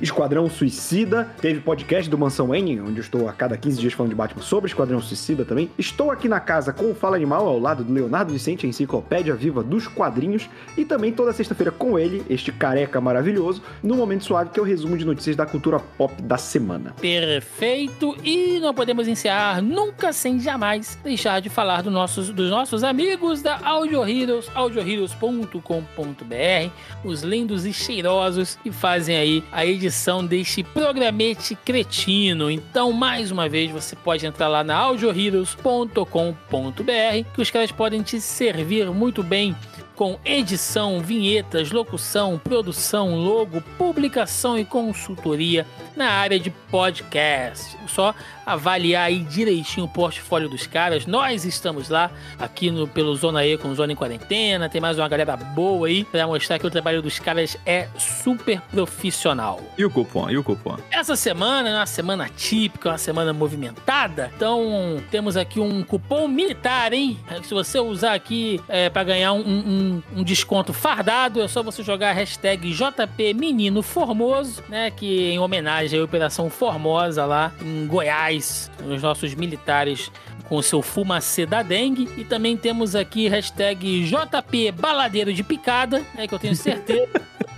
Esquadrão 0.00 0.48
Suicida. 0.48 1.30
Teve 1.40 1.60
podcast 1.60 2.10
do 2.10 2.18
Mansão 2.18 2.54
N, 2.54 2.80
onde 2.80 2.98
eu 2.98 3.02
estou 3.02 3.28
a 3.28 3.32
cada 3.32 3.56
15 3.56 3.80
dias 3.80 3.92
falando 3.92 4.10
de 4.10 4.16
Batman 4.16 4.42
sobre 4.42 4.68
Esquadrão 4.68 5.00
Suicida 5.00 5.44
também. 5.44 5.70
Estou 5.78 6.10
aqui 6.10 6.28
na 6.28 6.40
casa 6.40 6.72
com 6.72 6.90
o 6.90 6.94
Fala 6.94 7.16
Animal, 7.16 7.46
ao 7.46 7.58
lado 7.58 7.82
do 7.82 7.92
Leonardo 7.92 8.32
Vicente, 8.32 8.66
a 8.66 8.68
enciclopédia 8.68 9.34
viva 9.34 9.62
dos 9.62 9.88
quadrinhos. 9.88 10.48
E 10.76 10.84
também 10.84 11.12
toda 11.12 11.32
sexta-feira 11.32 11.70
com 11.70 11.98
ele, 11.98 12.24
este 12.28 12.52
careca 12.52 13.00
maravilhoso, 13.00 13.62
no 13.82 13.96
Momento 13.96 14.24
Suave, 14.24 14.50
que 14.50 14.60
é 14.60 14.62
o 14.62 14.66
resumo 14.66 14.96
de 14.96 15.04
notícias 15.04 15.36
da 15.36 15.46
cultura 15.46 15.78
pop 15.78 16.20
da 16.22 16.36
semana. 16.36 16.94
Perfeito. 17.00 18.16
E 18.22 18.58
não 18.60 18.74
podemos 18.74 19.08
encerrar 19.08 19.62
nunca 19.62 20.12
sem 20.12 20.38
jamais 20.38 20.98
deixar 21.02 21.40
de 21.40 21.48
falar 21.48 21.82
do 21.82 21.90
nossos, 21.90 22.30
dos 22.30 22.50
nossos 22.50 22.84
amigos 22.84 23.42
da 23.42 23.58
Audio 23.64 24.06
Heroes, 24.06 24.50
audioheroes.com.br, 24.54 26.70
os 27.04 27.22
lindos 27.22 27.64
e 27.64 27.72
cheirosos 27.72 28.58
que 28.62 28.70
fazem 28.70 29.16
aí 29.16 29.44
a 29.50 29.64
edição 29.64 29.85
deste 30.26 30.62
programete 30.62 31.54
cretino. 31.54 32.50
Então, 32.50 32.92
mais 32.92 33.30
uma 33.30 33.48
vez, 33.48 33.70
você 33.70 33.96
pode 33.96 34.26
entrar 34.26 34.48
lá 34.48 34.64
na 34.64 34.76
audioheroes.com.br 34.76 37.30
que 37.34 37.40
os 37.40 37.50
caras 37.50 37.72
podem 37.72 38.02
te 38.02 38.20
servir 38.20 38.90
muito 38.90 39.22
bem 39.22 39.56
com 39.94 40.18
edição, 40.24 41.00
vinhetas, 41.00 41.72
locução, 41.72 42.38
produção, 42.38 43.16
logo, 43.16 43.62
publicação 43.78 44.58
e 44.58 44.64
consultoria 44.64 45.66
na 45.96 46.10
área 46.10 46.38
de 46.38 46.50
podcast. 46.50 47.76
Só 47.88 48.14
avaliar 48.44 49.06
aí 49.06 49.20
direitinho 49.20 49.86
o 49.86 49.88
portfólio 49.88 50.48
dos 50.48 50.66
caras. 50.66 51.06
Nós 51.06 51.44
estamos 51.44 51.88
lá 51.88 52.10
aqui 52.38 52.70
no 52.70 52.86
pelo 52.86 53.14
Zona 53.16 53.44
E 53.46 53.56
com 53.56 53.74
Zona 53.74 53.92
em 53.92 53.96
Quarentena. 53.96 54.68
Tem 54.68 54.80
mais 54.80 54.98
uma 54.98 55.08
galera 55.08 55.36
boa 55.36 55.88
aí 55.88 56.04
para 56.04 56.26
mostrar 56.26 56.58
que 56.58 56.66
o 56.66 56.70
trabalho 56.70 57.00
dos 57.02 57.18
caras 57.18 57.56
é 57.64 57.88
super 57.98 58.60
profissional. 58.70 59.60
E 59.78 59.84
o 59.84 59.90
cupom? 59.90 60.28
E 60.30 60.36
o 60.36 60.44
cupom? 60.44 60.76
Essa 60.90 61.16
semana 61.16 61.68
é 61.70 61.74
uma 61.74 61.86
semana 61.86 62.28
típica, 62.28 62.90
uma 62.90 62.98
semana 62.98 63.32
movimentada. 63.32 64.30
Então 64.36 65.02
temos 65.10 65.36
aqui 65.36 65.58
um 65.60 65.82
cupom 65.82 66.28
militar, 66.28 66.92
hein? 66.92 67.18
Se 67.44 67.54
você 67.54 67.78
usar 67.78 68.14
aqui 68.14 68.60
é, 68.68 68.88
para 68.90 69.04
ganhar 69.04 69.32
um, 69.32 69.40
um- 69.40 70.02
um 70.18 70.22
desconto 70.24 70.72
fardado, 70.72 71.40
é 71.40 71.48
só 71.48 71.62
você 71.62 71.82
jogar 71.82 72.10
a 72.10 72.12
hashtag 72.12 72.70
JP 72.72 73.34
Menino 73.34 73.82
Formoso, 73.82 74.62
né? 74.68 74.90
Que 74.90 75.30
em 75.30 75.38
homenagem 75.38 75.85
à 75.94 76.02
Operação 76.02 76.48
Formosa 76.48 77.24
lá 77.24 77.52
em 77.62 77.86
Goiás, 77.86 78.70
os 78.84 79.02
nossos 79.02 79.34
militares 79.34 80.10
com 80.48 80.56
o 80.56 80.62
seu 80.62 80.80
fumacê 80.82 81.44
da 81.44 81.62
dengue. 81.62 82.08
E 82.16 82.24
também 82.24 82.56
temos 82.56 82.94
aqui 82.94 83.28
hashtag 83.28 84.04
JP 84.04 84.72
Baladeiro 84.72 85.32
de 85.32 85.42
Picada, 85.42 86.02
né? 86.14 86.26
Que 86.26 86.34
eu 86.34 86.38
tenho 86.38 86.56
certeza. 86.56 87.08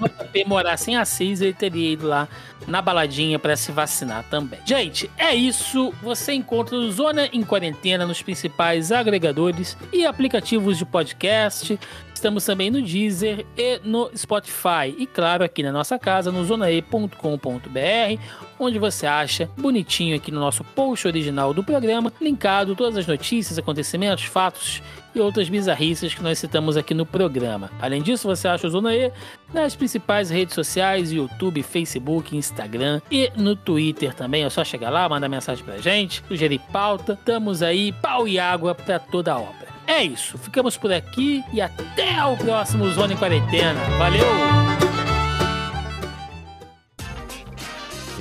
JP 0.01 0.45
morasse 0.47 0.91
em 0.91 0.97
Assis, 0.97 1.41
ele 1.41 1.53
teria 1.53 1.93
ido 1.93 2.07
lá 2.07 2.29
na 2.69 2.83
baladinha 2.83 3.39
para 3.39 3.57
se 3.57 3.73
vacinar 3.73 4.25
também. 4.31 4.61
Gente, 4.65 5.11
é 5.17 5.35
isso. 5.35 5.93
Você 6.03 6.35
encontra 6.35 6.77
o 6.77 6.93
Zona 6.93 7.27
em 7.33 7.43
Quarentena 7.43 8.07
nos 8.07 8.23
principais 8.23 8.93
agregadores 8.93 9.77
e 9.93 10.05
aplicativos 10.05 10.77
de 10.79 10.85
podcast. 10.85 11.79
Estamos 12.19 12.45
também 12.45 12.69
no 12.69 12.83
Deezer 12.83 13.47
e 13.57 13.81
no 13.85 14.11
Spotify. 14.13 14.93
E 14.99 15.07
claro, 15.07 15.45
aqui 15.45 15.63
na 15.63 15.71
nossa 15.71 15.97
casa, 16.01 16.33
no 16.33 16.45
zonae.com.br, 16.45 18.21
onde 18.59 18.77
você 18.77 19.07
acha 19.07 19.49
bonitinho 19.57 20.17
aqui 20.17 20.33
no 20.33 20.41
nosso 20.41 20.65
post 20.65 21.07
original 21.07 21.55
do 21.55 21.63
programa, 21.63 22.13
linkado 22.21 22.75
todas 22.75 22.97
as 22.97 23.07
notícias, 23.07 23.57
acontecimentos, 23.57 24.25
fatos 24.25 24.83
e 25.15 25.21
outras 25.21 25.49
bizarrices 25.49 26.13
que 26.13 26.21
nós 26.21 26.41
citamos 26.41 26.77
aqui 26.77 26.93
no 26.93 27.07
programa. 27.07 27.71
Além 27.81 28.03
disso, 28.03 28.27
você 28.27 28.49
acha 28.49 28.67
o 28.67 28.71
Zona 28.71 28.93
E 28.97 29.13
nas 29.55 29.77
principais 29.77 30.29
redes 30.29 30.57
sociais, 30.57 31.13
YouTube, 31.13 31.63
Facebook, 31.63 32.37
Instagram 32.37 33.01
e 33.13 33.31
no 33.37 33.55
Twitter 33.55 34.13
também. 34.13 34.43
É 34.43 34.51
só 34.51 34.65
chegar 34.65 34.91
lá, 34.91 35.09
mandar 35.09 35.29
mensagem 35.29 35.65
pra 35.65 35.79
gente, 35.79 36.21
sugerir 36.27 36.61
pauta. 36.73 37.13
Estamos 37.13 37.63
aí, 37.63 37.93
pau 37.93 38.27
e 38.27 38.41
água 38.41 38.75
pra 38.75 38.99
toda 38.99 39.35
a 39.35 39.39
obra. 39.39 39.68
É 39.89 40.05
isso, 40.05 40.37
ficamos 40.37 40.77
por 40.77 40.93
aqui 40.93 41.43
e 41.51 41.63
até 41.63 42.23
o 42.23 42.37
próximo 42.37 42.91
Zona 42.91 43.15
em 43.15 43.17
Quarentena. 43.17 43.81
Valeu! 43.97 44.27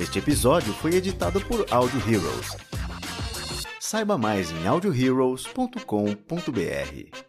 Este 0.00 0.18
episódio 0.18 0.72
foi 0.72 0.94
editado 0.94 1.42
por 1.42 1.66
Audio 1.70 2.00
Heroes. 2.08 2.56
Saiba 3.78 4.16
mais 4.16 4.50
em 4.50 4.66
audioheroes.com.br. 4.66 7.27